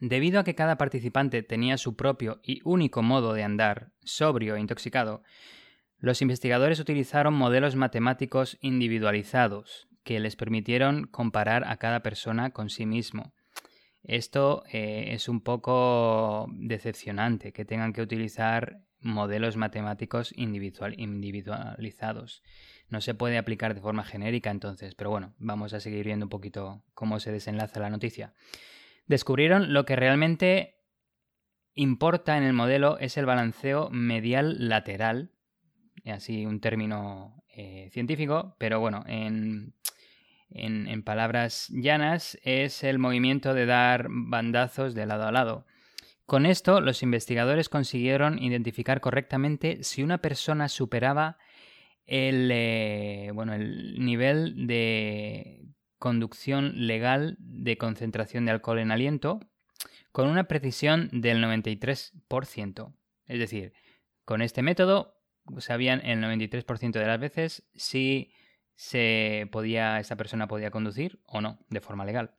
Debido 0.00 0.40
a 0.40 0.44
que 0.44 0.56
cada 0.56 0.76
participante 0.76 1.42
tenía 1.42 1.78
su 1.78 1.94
propio 1.94 2.40
y 2.42 2.60
único 2.64 3.02
modo 3.02 3.32
de 3.32 3.44
andar, 3.44 3.92
sobrio 4.02 4.56
e 4.56 4.60
intoxicado, 4.60 5.22
los 5.98 6.20
investigadores 6.20 6.80
utilizaron 6.80 7.32
modelos 7.32 7.76
matemáticos 7.76 8.58
individualizados, 8.60 9.88
que 10.04 10.20
les 10.20 10.36
permitieron 10.36 11.06
comparar 11.06 11.64
a 11.66 11.78
cada 11.78 12.00
persona 12.00 12.50
con 12.50 12.70
sí 12.70 12.86
mismo. 12.86 13.32
Esto 14.02 14.62
eh, 14.70 15.08
es 15.12 15.28
un 15.28 15.40
poco 15.40 16.46
decepcionante, 16.52 17.52
que 17.52 17.64
tengan 17.64 17.92
que 17.92 18.02
utilizar 18.02 18.82
modelos 19.00 19.56
matemáticos 19.56 20.32
individualizados. 20.36 22.42
No 22.88 23.00
se 23.00 23.14
puede 23.14 23.38
aplicar 23.38 23.74
de 23.74 23.80
forma 23.80 24.04
genérica 24.04 24.50
entonces, 24.50 24.94
pero 24.94 25.10
bueno, 25.10 25.34
vamos 25.38 25.72
a 25.72 25.80
seguir 25.80 26.04
viendo 26.04 26.26
un 26.26 26.30
poquito 26.30 26.84
cómo 26.94 27.18
se 27.18 27.32
desenlaza 27.32 27.80
la 27.80 27.90
noticia. 27.90 28.34
Descubrieron 29.06 29.72
lo 29.72 29.84
que 29.84 29.96
realmente 29.96 30.82
importa 31.74 32.36
en 32.36 32.44
el 32.44 32.52
modelo 32.52 32.98
es 32.98 33.16
el 33.16 33.26
balanceo 33.26 33.90
medial 33.90 34.68
lateral, 34.68 35.32
así 36.04 36.46
un 36.46 36.60
término 36.60 37.44
eh, 37.56 37.88
científico, 37.92 38.56
pero 38.58 38.80
bueno, 38.80 39.04
en 39.06 39.74
en, 40.54 41.02
palabras 41.02 41.68
llanas, 41.70 42.38
es 42.42 42.84
el 42.84 42.98
movimiento 42.98 43.52
de 43.54 43.66
dar 43.66 44.06
bandazos 44.08 44.94
de 44.94 45.06
lado 45.06 45.26
a 45.26 45.32
lado. 45.32 45.66
Con 46.26 46.46
esto, 46.46 46.80
los 46.80 47.02
investigadores 47.02 47.68
consiguieron 47.68 48.42
identificar 48.42 49.00
correctamente 49.00 49.82
si 49.82 50.02
una 50.02 50.18
persona 50.18 50.68
superaba 50.68 51.36
el, 52.06 52.50
eh, 52.52 53.30
bueno, 53.34 53.52
el 53.52 54.02
nivel 54.04 54.66
de 54.66 55.66
conducción 55.98 56.86
legal 56.86 57.36
de 57.38 57.76
concentración 57.76 58.44
de 58.44 58.52
alcohol 58.52 58.78
en 58.78 58.92
aliento 58.92 59.40
con 60.12 60.28
una 60.28 60.44
precisión 60.44 61.08
del 61.12 61.42
93%. 61.42 62.94
Es 63.26 63.38
decir, 63.38 63.72
con 64.24 64.42
este 64.42 64.62
método 64.62 65.18
sabían 65.58 66.00
el 66.04 66.22
93% 66.22 66.92
de 66.92 67.06
las 67.06 67.20
veces 67.20 67.64
si 67.74 68.32
se 68.74 69.48
podía, 69.52 70.00
esa 70.00 70.16
persona 70.16 70.48
podía 70.48 70.70
conducir 70.70 71.20
o 71.26 71.40
no 71.40 71.58
de 71.68 71.80
forma 71.80 72.04
legal. 72.04 72.32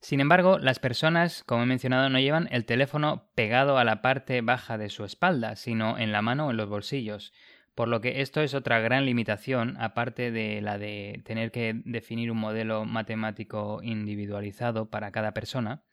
Sin 0.00 0.20
embargo, 0.20 0.58
las 0.58 0.78
personas, 0.78 1.44
como 1.44 1.62
he 1.62 1.66
mencionado, 1.66 2.10
no 2.10 2.20
llevan 2.20 2.48
el 2.50 2.66
teléfono 2.66 3.30
pegado 3.34 3.78
a 3.78 3.84
la 3.84 4.02
parte 4.02 4.42
baja 4.42 4.76
de 4.76 4.90
su 4.90 5.04
espalda, 5.04 5.56
sino 5.56 5.98
en 5.98 6.12
la 6.12 6.20
mano 6.20 6.46
o 6.46 6.50
en 6.50 6.58
los 6.58 6.68
bolsillos, 6.68 7.32
por 7.74 7.88
lo 7.88 8.02
que 8.02 8.20
esto 8.20 8.42
es 8.42 8.52
otra 8.52 8.80
gran 8.80 9.06
limitación, 9.06 9.76
aparte 9.80 10.30
de 10.30 10.60
la 10.60 10.76
de 10.76 11.22
tener 11.24 11.50
que 11.50 11.80
definir 11.86 12.30
un 12.30 12.36
modelo 12.36 12.84
matemático 12.84 13.80
individualizado 13.82 14.90
para 14.90 15.10
cada 15.10 15.32
persona, 15.32 15.84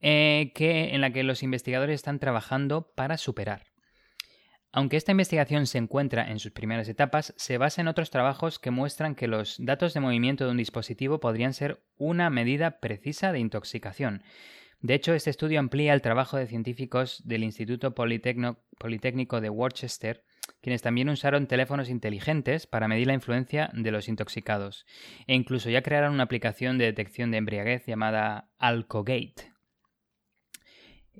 eh, 0.00 0.50
que, 0.54 0.94
en 0.94 1.00
la 1.00 1.12
que 1.12 1.22
los 1.22 1.44
investigadores 1.44 1.94
están 1.94 2.18
trabajando 2.18 2.92
para 2.94 3.16
superar. 3.18 3.71
Aunque 4.74 4.96
esta 4.96 5.12
investigación 5.12 5.66
se 5.66 5.76
encuentra 5.76 6.30
en 6.30 6.38
sus 6.38 6.50
primeras 6.50 6.88
etapas, 6.88 7.34
se 7.36 7.58
basa 7.58 7.82
en 7.82 7.88
otros 7.88 8.08
trabajos 8.08 8.58
que 8.58 8.70
muestran 8.70 9.14
que 9.14 9.28
los 9.28 9.56
datos 9.58 9.92
de 9.92 10.00
movimiento 10.00 10.46
de 10.46 10.50
un 10.50 10.56
dispositivo 10.56 11.20
podrían 11.20 11.52
ser 11.52 11.82
una 11.98 12.30
medida 12.30 12.80
precisa 12.80 13.32
de 13.32 13.38
intoxicación. 13.38 14.22
De 14.80 14.94
hecho, 14.94 15.12
este 15.12 15.28
estudio 15.28 15.60
amplía 15.60 15.92
el 15.92 16.00
trabajo 16.00 16.38
de 16.38 16.46
científicos 16.46 17.22
del 17.24 17.44
Instituto 17.44 17.94
Politécnico 17.94 19.40
de 19.42 19.50
Worcester, 19.50 20.24
quienes 20.62 20.80
también 20.80 21.10
usaron 21.10 21.46
teléfonos 21.46 21.90
inteligentes 21.90 22.66
para 22.66 22.88
medir 22.88 23.06
la 23.06 23.14
influencia 23.14 23.70
de 23.74 23.90
los 23.90 24.08
intoxicados, 24.08 24.86
e 25.26 25.34
incluso 25.34 25.68
ya 25.68 25.82
crearon 25.82 26.14
una 26.14 26.24
aplicación 26.24 26.78
de 26.78 26.86
detección 26.86 27.30
de 27.30 27.36
embriaguez 27.36 27.84
llamada 27.86 28.48
Alcogate. 28.58 29.51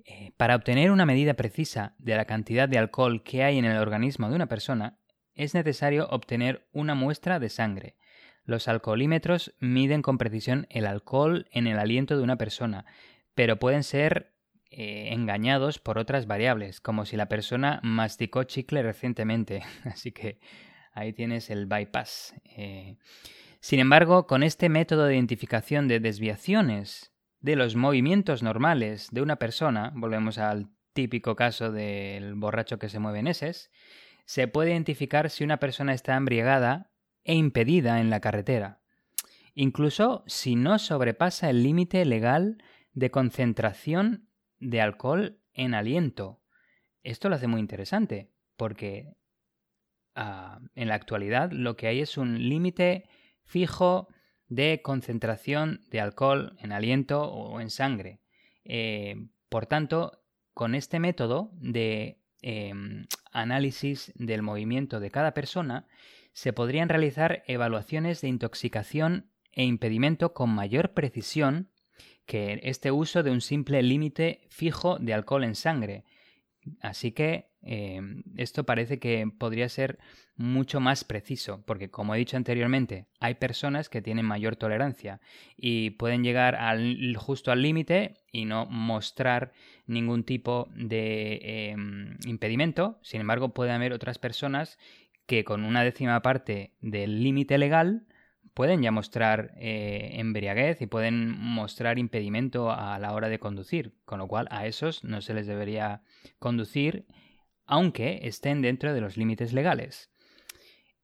Eh, 0.05 0.33
para 0.37 0.57
obtener 0.57 0.91
una 0.91 1.07
medida 1.07 1.35
precisa 1.35 1.95
de 1.99 2.17
la 2.17 2.25
cantidad 2.25 2.69
de 2.69 2.79
alcohol 2.79 3.23
que 3.23 3.45
hay 3.45 3.59
en 3.59 3.65
el 3.65 3.79
organismo 3.79 4.29
de 4.29 4.37
una 4.37 4.47
persona, 4.47 4.99
es 5.35 5.55
necesario 5.55 6.09
obtener 6.11 6.69
una 6.73 6.95
muestra 6.95 7.39
de 7.39 7.49
sangre. 7.49 7.97
Los 8.45 8.69
alcoholímetros 8.69 9.55
miden 9.61 10.03
con 10.03 10.19
precisión 10.19 10.67
el 10.71 10.87
alcohol 10.87 11.47
en 11.53 11.67
el 11.67 11.79
aliento 11.79 12.17
de 12.17 12.23
una 12.23 12.37
persona, 12.37 12.85
pero 13.35 13.59
pueden 13.59 13.83
ser 13.83 14.33
eh, 14.71 15.13
engañados 15.13 15.79
por 15.79 15.99
otras 15.99 16.27
variables, 16.27 16.81
como 16.81 17.05
si 17.05 17.17
la 17.17 17.29
persona 17.29 17.79
masticó 17.83 18.45
chicle 18.45 18.83
recientemente. 18.83 19.63
Así 19.85 20.13
que 20.13 20.41
ahí 20.93 21.13
tienes 21.13 21.51
el 21.51 21.67
bypass. 21.67 22.35
Eh, 22.57 22.97
sin 23.61 23.79
embargo, 23.79 24.27
con 24.27 24.43
este 24.43 24.69
método 24.69 25.05
de 25.05 25.15
identificación 25.15 25.87
de 25.87 26.01
desviaciones 26.01 27.12
de 27.43 27.57
los 27.57 27.77
movimientos 27.77 28.43
normales 28.43 29.09
de 29.11 29.21
una 29.21 29.37
persona, 29.37 29.93
volvemos 29.95 30.39
al 30.39 30.69
típico 30.93 31.37
caso 31.37 31.73
del 31.73 32.35
borracho 32.35 32.79
que 32.79 32.89
se 32.89 33.01
mueve 33.01 33.19
en 33.19 33.27
eses, 33.27 33.71
se 34.25 34.47
puede 34.47 34.71
identificar 34.71 35.29
si 35.29 35.43
una 35.43 35.59
persona 35.59 35.93
está 35.93 36.17
embriagada 36.17 36.93
e 37.25 37.35
impedida 37.35 38.01
en 38.01 38.11
la 38.11 38.21
carretera, 38.21 38.81
incluso 39.55 40.23
si 40.27 40.55
no 40.55 40.79
sobrepasa 40.79 41.51
el 41.51 41.63
límite 41.65 42.05
legal 42.05 42.63
de 42.93 43.11
concentración 43.11 44.29
de 44.61 44.81
alcohol 44.81 45.41
en 45.53 45.75
aliento. 45.75 46.43
Esto 47.03 47.29
lo 47.29 47.35
hace 47.35 47.49
muy 47.49 47.61
interesante, 47.61 48.31
porque 48.57 49.17
ah, 50.15 50.61
en 50.77 50.89
la 50.89 50.95
actualidad 50.95 51.51
lo 51.51 51.77
que 51.77 51.89
hay 51.89 52.01
es 52.01 52.17
un 52.17 52.49
límite 52.49 53.09
fijo 53.43 54.09
de 54.55 54.83
concentración 54.83 55.81
de 55.91 56.01
alcohol 56.01 56.57
en 56.59 56.73
aliento 56.73 57.23
o 57.23 57.61
en 57.61 57.71
sangre. 57.71 58.21
Eh, 58.65 59.29
por 59.49 59.67
tanto, 59.67 60.23
con 60.53 60.75
este 60.75 60.99
método 60.99 61.51
de 61.55 62.19
em, 62.43 63.07
análisis 63.33 64.13
del 64.15 64.43
movimiento 64.43 65.01
de 65.01 65.11
cada 65.11 65.33
persona, 65.33 65.87
se 66.35 66.53
podrían 66.53 66.91
realizar 66.91 67.43
evaluaciones 67.47 68.21
de 68.21 68.29
intoxicación 68.29 69.31
e 69.53 69.65
impedimento 69.65 70.35
con 70.35 70.51
mayor 70.51 70.93
precisión 70.93 71.71
que 72.27 72.61
este 72.63 72.91
uso 72.91 73.23
de 73.23 73.31
un 73.31 73.41
simple 73.41 73.83
límite 73.83 74.47
fijo 74.51 74.99
de 74.99 75.15
alcohol 75.15 75.45
en 75.45 75.55
sangre. 75.55 76.05
Así 76.81 77.13
que 77.13 77.52
Em, 77.63 78.25
esto 78.37 78.65
parece 78.65 78.99
que 78.99 79.31
podría 79.39 79.69
ser 79.69 79.99
mucho 80.37 80.81
más 80.81 81.05
preciso, 81.05 81.63
porque 81.65 81.91
como 81.91 82.15
he 82.15 82.19
dicho 82.19 82.37
anteriormente, 82.37 83.07
hay 83.21 83.35
personas 83.35 83.89
que 83.89 84.03
tienen 84.03 84.27
mayor 84.27 84.57
tolerancia 84.57 85.21
y 85.57 85.91
pueden 85.91 86.25
llegar 86.25 86.57
al, 86.57 87.15
justo 87.17 87.53
al 87.53 87.63
límite 87.63 88.15
y 88.33 88.47
no 88.47 88.67
mostrar 88.67 89.53
ningún 89.87 90.25
tipo 90.25 90.69
de 90.75 91.71
em, 91.71 92.17
impedimento. 92.27 92.99
Sin 93.03 93.21
embargo, 93.21 93.55
puede 93.55 93.71
haber 93.71 93.93
otras 93.93 94.19
personas 94.19 94.79
que 95.27 95.45
con 95.45 95.65
una 95.65 95.85
décima 95.85 96.21
parte 96.23 96.73
del 96.81 97.23
límite 97.23 97.59
legal 97.59 98.07
pueden 98.55 98.83
ya 98.83 98.91
mostrar 98.91 99.55
eh, 99.57 100.11
embriaguez 100.15 100.83
y 100.83 100.87
pueden 100.87 101.31
mostrar 101.31 101.99
impedimento 101.99 102.71
a 102.71 102.99
la 102.99 103.13
hora 103.13 103.29
de 103.29 103.39
conducir, 103.39 103.95
con 104.05 104.19
lo 104.19 104.29
cual 104.29 104.47
a 104.51 104.67
esos 104.67 105.05
no 105.05 105.23
se 105.23 105.35
les 105.35 105.47
debería 105.47 106.03
conducir 106.39 107.07
aunque 107.67 108.21
estén 108.23 108.63
dentro 108.63 108.95
de 108.95 109.01
los 109.01 109.17
límites 109.17 109.53
legales. 109.53 110.11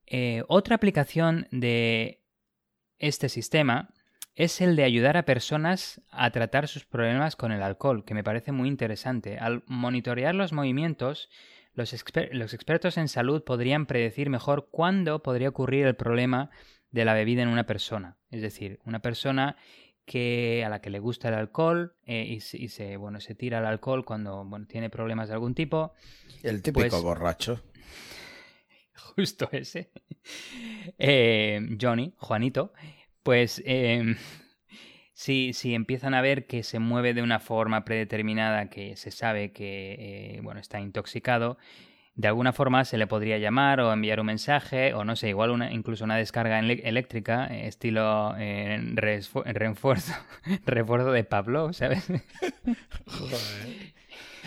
Eh, 0.07 0.43
otra 0.49 0.77
aplicación 0.77 1.47
de 1.51 2.23
este 2.99 3.29
sistema 3.29 3.91
es 4.35 4.61
el 4.61 4.77
de 4.77 4.85
ayudar 4.85 5.17
a 5.17 5.25
personas 5.25 6.01
a 6.11 6.31
tratar 6.31 6.69
sus 6.69 6.87
problemas 6.87 7.37
con 7.37 7.53
el 7.53 7.63
alcohol, 7.63 8.05
que 8.05 8.15
me 8.15 8.25
parece 8.25 8.53
muy 8.53 8.69
interesante. 8.69 9.37
Al 9.39 9.65
monitorear 9.67 10.35
los 10.35 10.53
movimientos, 10.53 11.29
los, 11.75 11.93
los, 12.33 12.55
expertos 12.55 12.99
en 12.99 13.09
salud 13.09 13.43
podrían 13.43 13.87
predecir 13.87 14.31
mejor 14.31 14.69
cuándo 14.71 15.23
podría 15.23 15.49
ocurrir 15.49 15.87
el 15.87 15.97
problema 15.97 16.51
de 16.91 17.05
la 17.05 17.15
bebida 17.15 17.43
en 17.43 17.49
una 17.49 17.67
persona. 17.67 18.17
Es 18.31 18.41
decir, 18.41 18.79
una 18.85 19.01
persona 19.01 19.57
que 20.09 20.65
a 20.65 20.71
la 20.71 20.81
que 20.81 20.89
le 20.89 20.99
gusta 20.99 21.29
el 21.29 21.35
alcohol 21.35 21.95
eh, 22.07 22.25
y, 22.27 22.41
se 22.41 22.97
bueno 22.97 23.21
se 23.21 23.35
tira 23.35 23.59
al 23.59 23.67
alcohol 23.67 24.07
cuando 24.07 24.43
bueno, 24.45 24.67
tiene 24.67 24.89
problemas 24.89 25.29
de 25.29 25.35
algún 25.35 25.55
tipo. 25.55 25.93
El 26.43 26.63
típico 26.63 26.89
pues 26.89 27.03
borracho. 27.03 27.63
Justo 29.15 29.49
ese. 29.53 29.91
Eh, 30.97 31.61
Johnny, 31.81 32.15
Juanito, 32.17 32.73
pues 33.23 33.63
em, 33.67 34.17
si, 35.13 35.53
si, 35.53 35.75
empiezan 35.75 36.15
a 36.15 36.23
ver 36.23 36.47
que 36.47 36.63
se 36.63 36.79
mueve 36.79 37.13
de 37.13 37.21
una 37.21 37.39
forma 37.39 37.85
predeterminada, 37.85 38.71
que 38.71 38.97
se 38.97 39.11
sabe 39.11 39.53
que 39.53 40.37
eh, 40.37 40.41
bueno, 40.43 40.59
está 40.59 40.81
intoxicado, 40.81 41.59
de 42.19 42.27
alguna 42.27 42.53
forma 42.53 42.85
se 42.85 42.99
le 42.99 43.07
podría 43.07 43.39
llamar 43.39 43.79
o 43.79 43.93
enviar 43.93 44.19
un 44.19 44.27
mensaje 44.27 44.93
o 44.93 45.05
no 45.05 45.15
sé, 45.15 45.29
igual 45.29 45.51
una, 45.51 45.73
incluso 45.73 46.03
una 46.03 46.17
descarga 46.17 46.59
eléctrica 46.59 47.47
eh, 47.47 47.69
estilo 47.69 48.35
eh, 48.37 48.81
refuerzo, 48.97 50.15
refuerzo 50.67 51.13
de 51.13 51.23
Pablo, 51.23 51.73
¿sabes? 51.73 52.09
Joder. 53.07 53.39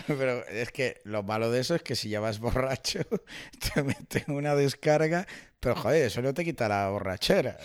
Pero 0.06 0.46
es 0.48 0.70
que 0.70 1.00
lo 1.04 1.22
malo 1.22 1.50
de 1.50 1.60
eso 1.60 1.74
es 1.74 1.82
que 1.82 1.96
si 1.96 2.10
ya 2.10 2.20
vas 2.20 2.40
borracho, 2.40 3.00
te 3.74 3.82
meten 3.82 4.24
una 4.34 4.54
descarga, 4.54 5.26
pero 5.58 5.74
joder, 5.74 6.04
eso 6.04 6.20
no 6.20 6.34
te 6.34 6.44
quita 6.44 6.68
la 6.68 6.90
borrachera. 6.90 7.56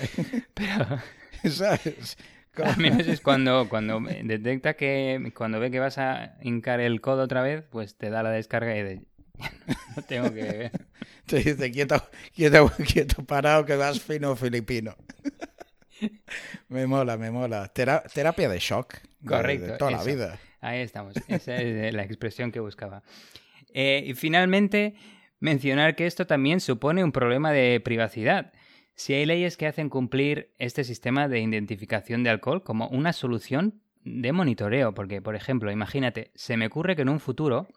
Pero... 0.54 0.88
¿Sabes? 1.52 2.18
A 2.64 2.78
menos 2.78 3.06
es 3.08 3.20
cuando, 3.20 3.68
cuando 3.68 4.00
detecta 4.24 4.76
que, 4.76 5.34
cuando 5.36 5.60
ve 5.60 5.70
que 5.70 5.80
vas 5.80 5.98
a 5.98 6.38
hincar 6.42 6.80
el 6.80 7.02
codo 7.02 7.24
otra 7.24 7.42
vez, 7.42 7.66
pues 7.70 7.98
te 7.98 8.10
da 8.10 8.24
la 8.24 8.32
descarga 8.32 8.76
y 8.76 8.84
de, 8.84 9.02
no 9.96 10.02
tengo 10.08 10.34
que. 10.34 10.72
Te 11.26 11.38
dice, 11.38 11.72
quieto, 11.72 12.02
quieto, 12.34 12.72
quieto, 12.86 13.24
parado, 13.24 13.66
que 13.66 13.76
vas 13.76 14.02
fino 14.02 14.36
filipino. 14.36 14.96
me 16.70 16.88
mola, 16.88 17.18
me 17.18 17.32
mola. 17.32 17.72
terapia 17.74 18.50
de 18.50 18.60
shock. 18.60 18.96
Correcto. 19.26 19.74
De, 19.74 19.78
toda 19.78 19.92
la 19.92 20.04
vida. 20.04 20.40
Ahí 20.62 20.82
estamos. 20.82 21.14
Esa 21.28 21.58
es 21.58 21.94
la 21.94 22.04
expresión 22.04 22.52
que 22.52 22.60
buscaba. 22.60 23.04
Eh, 23.74 24.04
y 24.06 24.14
finalmente, 24.14 24.96
mencionar 25.40 25.96
que 25.96 26.08
esto 26.08 26.26
también 26.26 26.60
supone 26.60 27.04
un 27.04 27.12
problema 27.12 27.52
de 27.52 27.80
privacidad. 27.80 28.54
Si 28.96 29.14
hay 29.14 29.26
leyes 29.26 29.58
que 29.58 29.68
hacen 29.68 29.90
cumplir 29.90 30.54
este 30.58 30.84
sistema 30.84 31.28
de 31.28 31.40
identificación 31.40 32.24
de 32.24 32.32
alcohol 32.32 32.64
como 32.64 32.88
una 32.88 33.14
solución 33.14 33.82
de 34.04 34.32
monitoreo, 34.32 34.94
porque, 34.94 35.22
por 35.22 35.36
ejemplo, 35.36 35.72
imagínate, 35.72 36.32
se 36.34 36.58
me 36.58 36.68
ocurre 36.68 36.96
que 36.96 37.04
en 37.04 37.10
un 37.10 37.20
futuro 37.20 37.68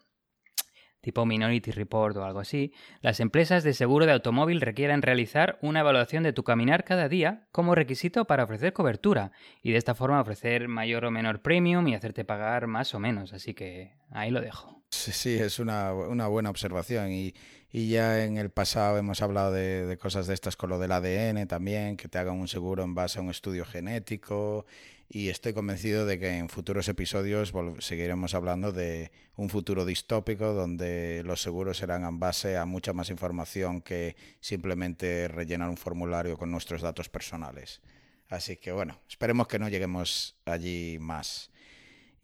tipo 1.01 1.25
Minority 1.25 1.71
Report 1.71 2.15
o 2.17 2.23
algo 2.23 2.39
así, 2.39 2.73
las 3.01 3.19
empresas 3.19 3.63
de 3.63 3.73
seguro 3.73 4.05
de 4.05 4.13
automóvil 4.13 4.61
requieren 4.61 5.01
realizar 5.01 5.57
una 5.61 5.81
evaluación 5.81 6.23
de 6.23 6.33
tu 6.33 6.43
caminar 6.43 6.83
cada 6.83 7.09
día 7.09 7.47
como 7.51 7.75
requisito 7.75 8.25
para 8.25 8.43
ofrecer 8.43 8.73
cobertura 8.73 9.31
y 9.61 9.71
de 9.71 9.77
esta 9.77 9.95
forma 9.95 10.21
ofrecer 10.21 10.67
mayor 10.67 11.05
o 11.05 11.11
menor 11.11 11.41
premium 11.41 11.87
y 11.87 11.95
hacerte 11.95 12.25
pagar 12.25 12.67
más 12.67 12.93
o 12.93 12.99
menos. 12.99 13.33
Así 13.33 13.53
que 13.53 14.01
Ahí 14.11 14.29
lo 14.29 14.41
dejo. 14.41 14.83
Sí, 14.89 15.11
sí 15.13 15.35
es 15.35 15.59
una, 15.59 15.93
una 15.93 16.27
buena 16.27 16.49
observación 16.49 17.11
y, 17.11 17.33
y, 17.71 17.89
ya 17.89 18.25
en 18.25 18.37
el 18.37 18.49
pasado 18.49 18.97
hemos 18.97 19.21
hablado 19.21 19.53
de, 19.53 19.85
de, 19.85 19.97
cosas 19.97 20.27
de 20.27 20.33
estas 20.33 20.57
con 20.57 20.69
lo 20.69 20.79
del 20.79 20.91
ADN 20.91 21.47
también, 21.47 21.95
que 21.95 22.09
te 22.09 22.17
hagan 22.17 22.37
un 22.37 22.49
seguro 22.49 22.83
en 22.83 22.93
base 22.93 23.19
a 23.19 23.21
un 23.21 23.29
estudio 23.29 23.63
genético 23.63 24.65
y 25.13 25.27
estoy 25.27 25.51
convencido 25.53 26.05
de 26.05 26.17
que 26.19 26.37
en 26.37 26.47
futuros 26.47 26.87
episodios 26.87 27.51
seguiremos 27.79 28.33
hablando 28.33 28.71
de 28.71 29.11
un 29.35 29.49
futuro 29.49 29.83
distópico 29.83 30.53
donde 30.53 31.21
los 31.25 31.41
seguros 31.41 31.79
serán 31.79 32.05
en 32.05 32.17
base 32.17 32.55
a 32.55 32.65
mucha 32.65 32.93
más 32.93 33.09
información 33.09 33.81
que 33.81 34.15
simplemente 34.39 35.27
rellenar 35.27 35.69
un 35.69 35.75
formulario 35.75 36.37
con 36.37 36.49
nuestros 36.49 36.81
datos 36.81 37.09
personales. 37.09 37.81
Así 38.29 38.55
que 38.55 38.71
bueno, 38.71 39.01
esperemos 39.09 39.49
que 39.49 39.59
no 39.59 39.67
lleguemos 39.67 40.37
allí 40.45 40.97
más. 40.97 41.50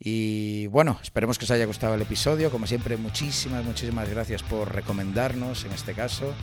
Y 0.00 0.68
bueno, 0.68 0.98
esperemos 1.02 1.38
que 1.38 1.44
os 1.44 1.50
haya 1.50 1.66
gustado 1.66 1.94
el 1.94 2.02
episodio. 2.02 2.50
Como 2.50 2.66
siempre, 2.66 2.96
muchísimas, 2.96 3.64
muchísimas 3.64 4.08
gracias 4.08 4.42
por 4.42 4.72
recomendarnos 4.72 5.64
en 5.64 5.72
este 5.72 5.94
caso. 5.94 6.34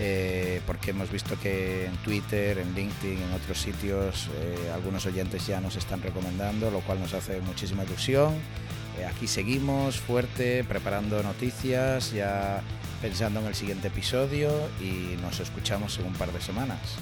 Eh, 0.00 0.60
porque 0.66 0.90
hemos 0.90 1.10
visto 1.10 1.38
que 1.38 1.86
en 1.86 1.96
Twitter, 1.98 2.58
en 2.58 2.74
LinkedIn, 2.74 3.22
en 3.22 3.32
otros 3.32 3.58
sitios, 3.58 4.28
eh, 4.34 4.70
algunos 4.74 5.06
oyentes 5.06 5.46
ya 5.46 5.60
nos 5.60 5.76
están 5.76 6.02
recomendando, 6.02 6.70
lo 6.70 6.80
cual 6.80 6.98
nos 6.98 7.14
hace 7.14 7.40
muchísima 7.40 7.84
ilusión. 7.84 8.34
Eh, 8.98 9.04
aquí 9.06 9.28
seguimos 9.28 10.00
fuerte, 10.00 10.64
preparando 10.64 11.22
noticias, 11.22 12.12
ya 12.12 12.60
pensando 13.02 13.40
en 13.40 13.46
el 13.46 13.54
siguiente 13.54 13.88
episodio 13.88 14.50
y 14.80 15.20
nos 15.20 15.38
escuchamos 15.38 15.98
en 15.98 16.06
un 16.06 16.14
par 16.14 16.32
de 16.32 16.40
semanas. 16.40 16.98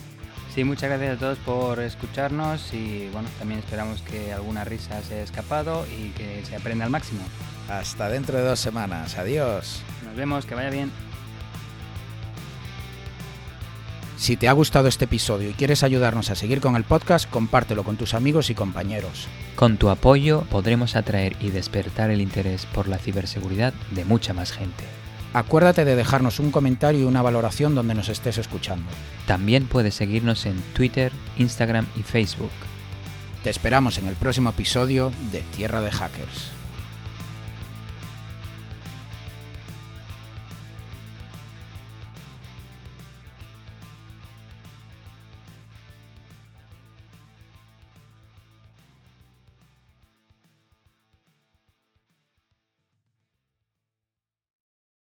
Sí, 0.55 0.65
muchas 0.65 0.91
gracias 0.91 1.17
a 1.17 1.19
todos 1.19 1.39
por 1.39 1.81
escucharnos 1.81 2.75
y 2.75 3.09
bueno, 3.11 3.27
también 3.39 3.61
esperamos 3.61 4.03
que 4.03 4.35
alguna 4.35 4.65
risa 4.65 5.01
se 5.03 5.15
haya 5.15 5.23
escapado 5.23 5.87
y 5.87 6.11
que 6.11 6.45
se 6.45 6.55
aprenda 6.55 6.85
al 6.85 6.91
máximo. 6.91 7.23
Hasta 7.71 8.11
dentro 8.11 8.37
de 8.37 8.45
dos 8.45 8.61
semanas. 8.61 9.17
Adiós. 9.17 9.81
Nos 10.05 10.15
vemos, 10.15 10.45
que 10.45 10.55
vaya 10.55 10.69
bien. 10.69 10.91
Si 14.19 14.37
te 14.37 14.47
ha 14.47 14.53
gustado 14.53 14.89
este 14.89 15.07
episodio 15.07 15.51
y 15.51 15.55
quieres 15.55 15.83
ayudarnos 15.83 16.31
a 16.31 16.35
seguir 16.35 16.61
con 16.61 16.77
el 16.77 16.85
podcast, 16.85 17.29
compártelo 17.31 17.83
con 17.83 17.97
tus 17.97 18.13
amigos 18.13 18.51
y 18.51 18.55
compañeros. 18.55 19.29
Con 19.57 19.79
tu 19.79 19.89
apoyo 19.89 20.43
podremos 20.51 20.97
atraer 20.97 21.35
y 21.41 21.51
despertar 21.51 22.11
el 22.11 22.21
interés 22.21 22.67
por 22.67 22.89
la 22.89 22.99
ciberseguridad 22.99 23.73
de 23.91 24.05
mucha 24.05 24.35
más 24.35 24.53
gente. 24.53 24.85
Acuérdate 25.35 25.87
de 25.87 25.97
dejarnos 25.97 26.41
un 26.41 26.51
comentario 26.51 27.01
y 27.01 27.05
una 27.05 27.23
valoración 27.23 27.75
donde 27.75 27.95
nos 27.95 28.11
estés 28.11 28.37
escuchando. 28.37 28.91
También 29.27 29.67
puedes 29.67 29.95
seguirnos 29.95 30.45
en 30.45 30.61
Twitter, 30.75 31.11
Instagram 31.39 31.87
y 31.97 32.03
Facebook. 32.03 32.51
Te 33.43 33.51
esperamos 33.51 33.97
en 33.99 34.09
el 34.09 34.15
próximo 34.15 34.51
episodio 34.51 35.11
de 35.33 35.41
Tierra 35.57 35.81
de 35.81 35.91
Hackers. 35.91 36.62